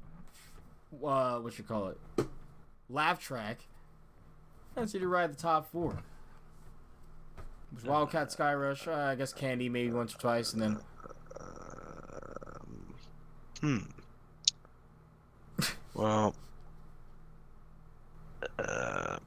Uh, 1.04 1.40
what 1.40 1.58
you 1.58 1.66
call 1.66 1.90
it? 1.90 2.28
Laff 2.90 3.28
Trakk. 3.28 3.58
I 4.78 4.82
asked 4.82 4.94
you 4.94 5.00
to 5.02 5.08
ride 5.08 5.32
the 5.32 5.42
top 5.42 5.70
four. 5.70 5.92
It 7.72 7.76
was 7.76 7.84
Wildcat 7.84 8.30
Skyrush. 8.30 8.88
Uh, 8.88 9.12
I 9.12 9.16
guess 9.16 9.34
Candy 9.34 9.68
maybe 9.68 9.92
once 9.92 10.16
or 10.16 10.18
twice, 10.18 10.54
and 10.54 10.62
then 10.62 10.78
Um, 11.40 12.94
hmm. 13.62 13.78
Well, 15.94 16.36
uh, 18.62 19.18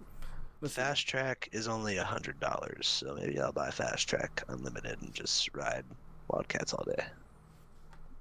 Fast 0.69 1.07
Track 1.07 1.49
is 1.53 1.69
only 1.69 1.99
a 1.99 2.05
hundred 2.05 2.41
dollars, 2.41 2.87
so 2.87 3.15
maybe 3.15 3.39
I'll 3.39 3.53
buy 3.53 3.71
Fast 3.71 4.09
Track 4.09 4.43
Unlimited 4.49 5.01
and 5.03 5.13
just 5.13 5.55
ride 5.55 5.85
Wildcats 6.29 6.73
all 6.73 6.85
day. 6.85 7.05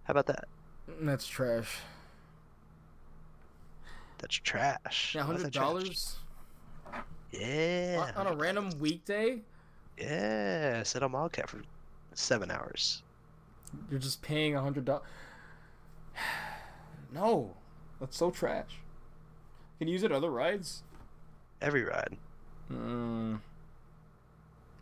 How 0.03 0.11
about 0.11 0.25
that? 0.27 0.45
that's 0.99 1.25
trash. 1.25 1.79
That's 4.17 4.35
trash. 4.35 5.15
Yeah, 5.15 5.23
hundred 5.23 5.51
dollars. 5.51 6.17
Yeah. 7.31 8.11
on, 8.17 8.27
on 8.27 8.33
a 8.33 8.35
random 8.35 8.69
weekday. 8.79 9.39
Yeah, 9.97 10.77
I 10.81 10.83
sit 10.83 11.01
on 11.03 11.11
Wildcat 11.13 11.49
for 11.49 11.61
seven 12.13 12.51
hours. 12.51 13.03
You're 13.89 13.99
just 13.99 14.21
paying 14.21 14.55
a 14.55 14.61
hundred 14.61 14.85
dollars. 14.85 15.03
No, 17.11 17.51
that's 17.99 18.17
so 18.17 18.31
trash. 18.31 18.79
Can 19.77 19.87
you 19.87 19.93
use 19.93 20.01
it 20.01 20.11
other 20.11 20.31
rides? 20.31 20.81
Every 21.63 21.83
ride. 21.85 22.17
Mm. 22.69 23.39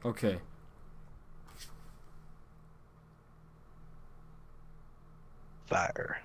Okay. 0.03 0.40
Fire. 5.68 6.22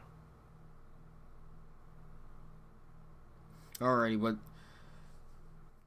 Alrighty, 3.80 4.18
but 4.20 4.36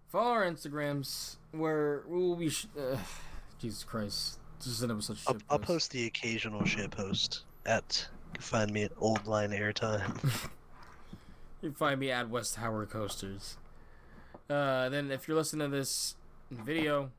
follow 0.10 0.30
our 0.30 0.46
Instagrams 0.46 1.38
where 1.52 2.04
we'll 2.08 2.36
be. 2.36 2.50
Sh- 2.50 2.68
uh, 2.80 2.98
Jesus 3.60 3.84
Christ, 3.84 4.38
just 4.64 4.82
end 4.84 4.92
up 4.92 4.98
with 4.98 5.06
such 5.06 5.24
I'll, 5.28 5.38
I'll 5.50 5.60
post. 5.60 5.92
the 5.92 6.06
occasional 6.06 6.64
shit 6.66 6.92
post 6.92 7.44
at. 7.66 8.08
Find 8.40 8.72
me 8.72 8.84
at 8.84 8.92
Old 9.00 9.26
Line 9.26 9.50
Airtime. 9.50 10.50
You 11.62 11.68
can 11.72 11.76
find 11.76 12.00
me 12.00 12.10
at 12.10 12.30
West 12.30 12.56
Hower 12.56 12.86
Coasters. 12.86 13.58
Uh, 14.50 14.90
then 14.90 15.12
if 15.12 15.28
you're 15.28 15.38
listening 15.38 15.70
to 15.70 15.78
this 15.78 16.16
video 16.50 17.12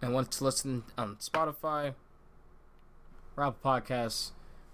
and 0.00 0.14
want 0.14 0.30
to 0.30 0.44
listen 0.44 0.82
on 0.96 1.16
Spotify 1.16 1.92
or 3.36 3.44
Apple 3.44 3.58
Podcasts, 3.62 4.30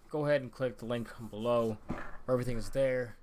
go 0.08 0.26
ahead 0.26 0.42
and 0.42 0.52
click 0.52 0.78
the 0.78 0.84
link 0.84 1.08
below 1.30 1.78
where 1.88 2.34
everything 2.34 2.56
is 2.56 2.70
there. 2.70 3.16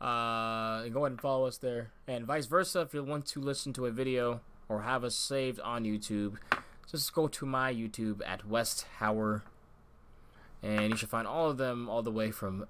Uh, 0.00 0.86
go 0.88 1.00
ahead 1.00 1.12
and 1.12 1.20
follow 1.20 1.46
us 1.46 1.58
there. 1.58 1.90
And 2.06 2.24
vice 2.24 2.46
versa, 2.46 2.82
if 2.82 2.94
you 2.94 3.02
want 3.02 3.26
to 3.26 3.40
listen 3.40 3.72
to 3.72 3.86
a 3.86 3.90
video 3.90 4.40
or 4.68 4.82
have 4.82 5.02
us 5.02 5.16
saved 5.16 5.58
on 5.60 5.84
YouTube, 5.84 6.36
just 6.88 7.12
go 7.12 7.26
to 7.26 7.46
my 7.46 7.74
YouTube 7.74 8.20
at 8.24 8.46
West 8.46 8.86
Hower. 8.98 9.42
And 10.62 10.90
you 10.90 10.96
should 10.96 11.08
find 11.08 11.26
all 11.26 11.50
of 11.50 11.56
them 11.56 11.88
all 11.88 12.02
the 12.02 12.12
way 12.12 12.30
from 12.30 12.66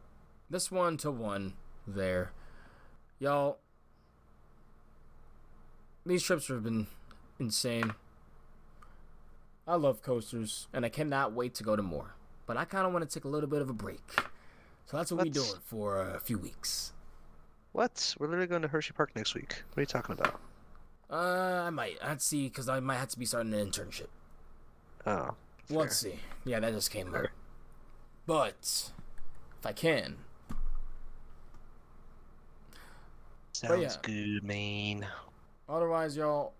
this 0.48 0.70
one 0.70 0.96
to 0.98 1.10
one 1.10 1.52
there. 1.86 2.32
Y'all, 3.18 3.58
these 6.04 6.22
trips 6.22 6.48
have 6.48 6.62
been 6.64 6.86
insane. 7.38 7.94
I 9.66 9.76
love 9.76 10.02
coasters, 10.02 10.66
and 10.72 10.84
I 10.84 10.88
cannot 10.88 11.32
wait 11.32 11.54
to 11.54 11.62
go 11.64 11.76
to 11.76 11.82
more. 11.82 12.14
But 12.46 12.56
I 12.56 12.64
kind 12.64 12.86
of 12.86 12.92
want 12.92 13.08
to 13.08 13.12
take 13.14 13.24
a 13.24 13.28
little 13.28 13.48
bit 13.48 13.62
of 13.62 13.70
a 13.70 13.72
break. 13.72 14.02
So 14.86 14.96
that's 14.96 15.12
what 15.12 15.24
we're 15.24 15.30
doing 15.32 15.48
for 15.64 16.00
a 16.00 16.18
few 16.20 16.36
weeks. 16.38 16.92
what? 17.70 18.14
We're 18.18 18.26
literally 18.26 18.48
going 18.48 18.62
to 18.62 18.68
Hershey 18.68 18.92
Park 18.92 19.12
next 19.14 19.34
week. 19.34 19.62
What 19.70 19.78
are 19.78 19.82
you 19.82 19.86
talking 19.86 20.14
about? 20.18 20.40
Uh, 21.08 21.64
I 21.66 21.70
might. 21.70 21.98
I'd 22.02 22.20
see, 22.20 22.48
because 22.48 22.68
I 22.68 22.80
might 22.80 22.96
have 22.96 23.08
to 23.10 23.18
be 23.18 23.24
starting 23.24 23.54
an 23.54 23.64
internship. 23.70 24.08
Oh. 25.06 25.30
Let's 25.70 25.96
see. 25.96 26.14
Yeah, 26.44 26.58
that 26.60 26.72
just 26.72 26.90
came 26.90 27.14
up. 27.14 27.26
But, 28.26 28.90
if 29.60 29.64
I 29.66 29.72
can, 29.72 30.16
Sounds 33.52 33.80
yeah. 33.82 33.96
good, 34.02 34.42
man. 34.44 35.06
Otherwise, 35.68 36.16
y'all, 36.16 36.52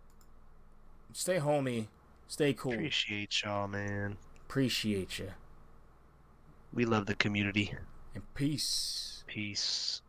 stay 1.13 1.39
homey, 1.39 1.89
stay 2.29 2.53
cool. 2.53 2.75
Appreciate 2.75 3.43
y'all, 3.43 3.69
man. 3.69 4.17
Appreciate 4.47 5.19
you. 5.19 5.31
We 6.75 6.85
love 6.85 7.07
the 7.07 7.15
community. 7.15 7.75
And 8.15 8.23
peace. 8.35 9.25
Peace. 9.27 10.02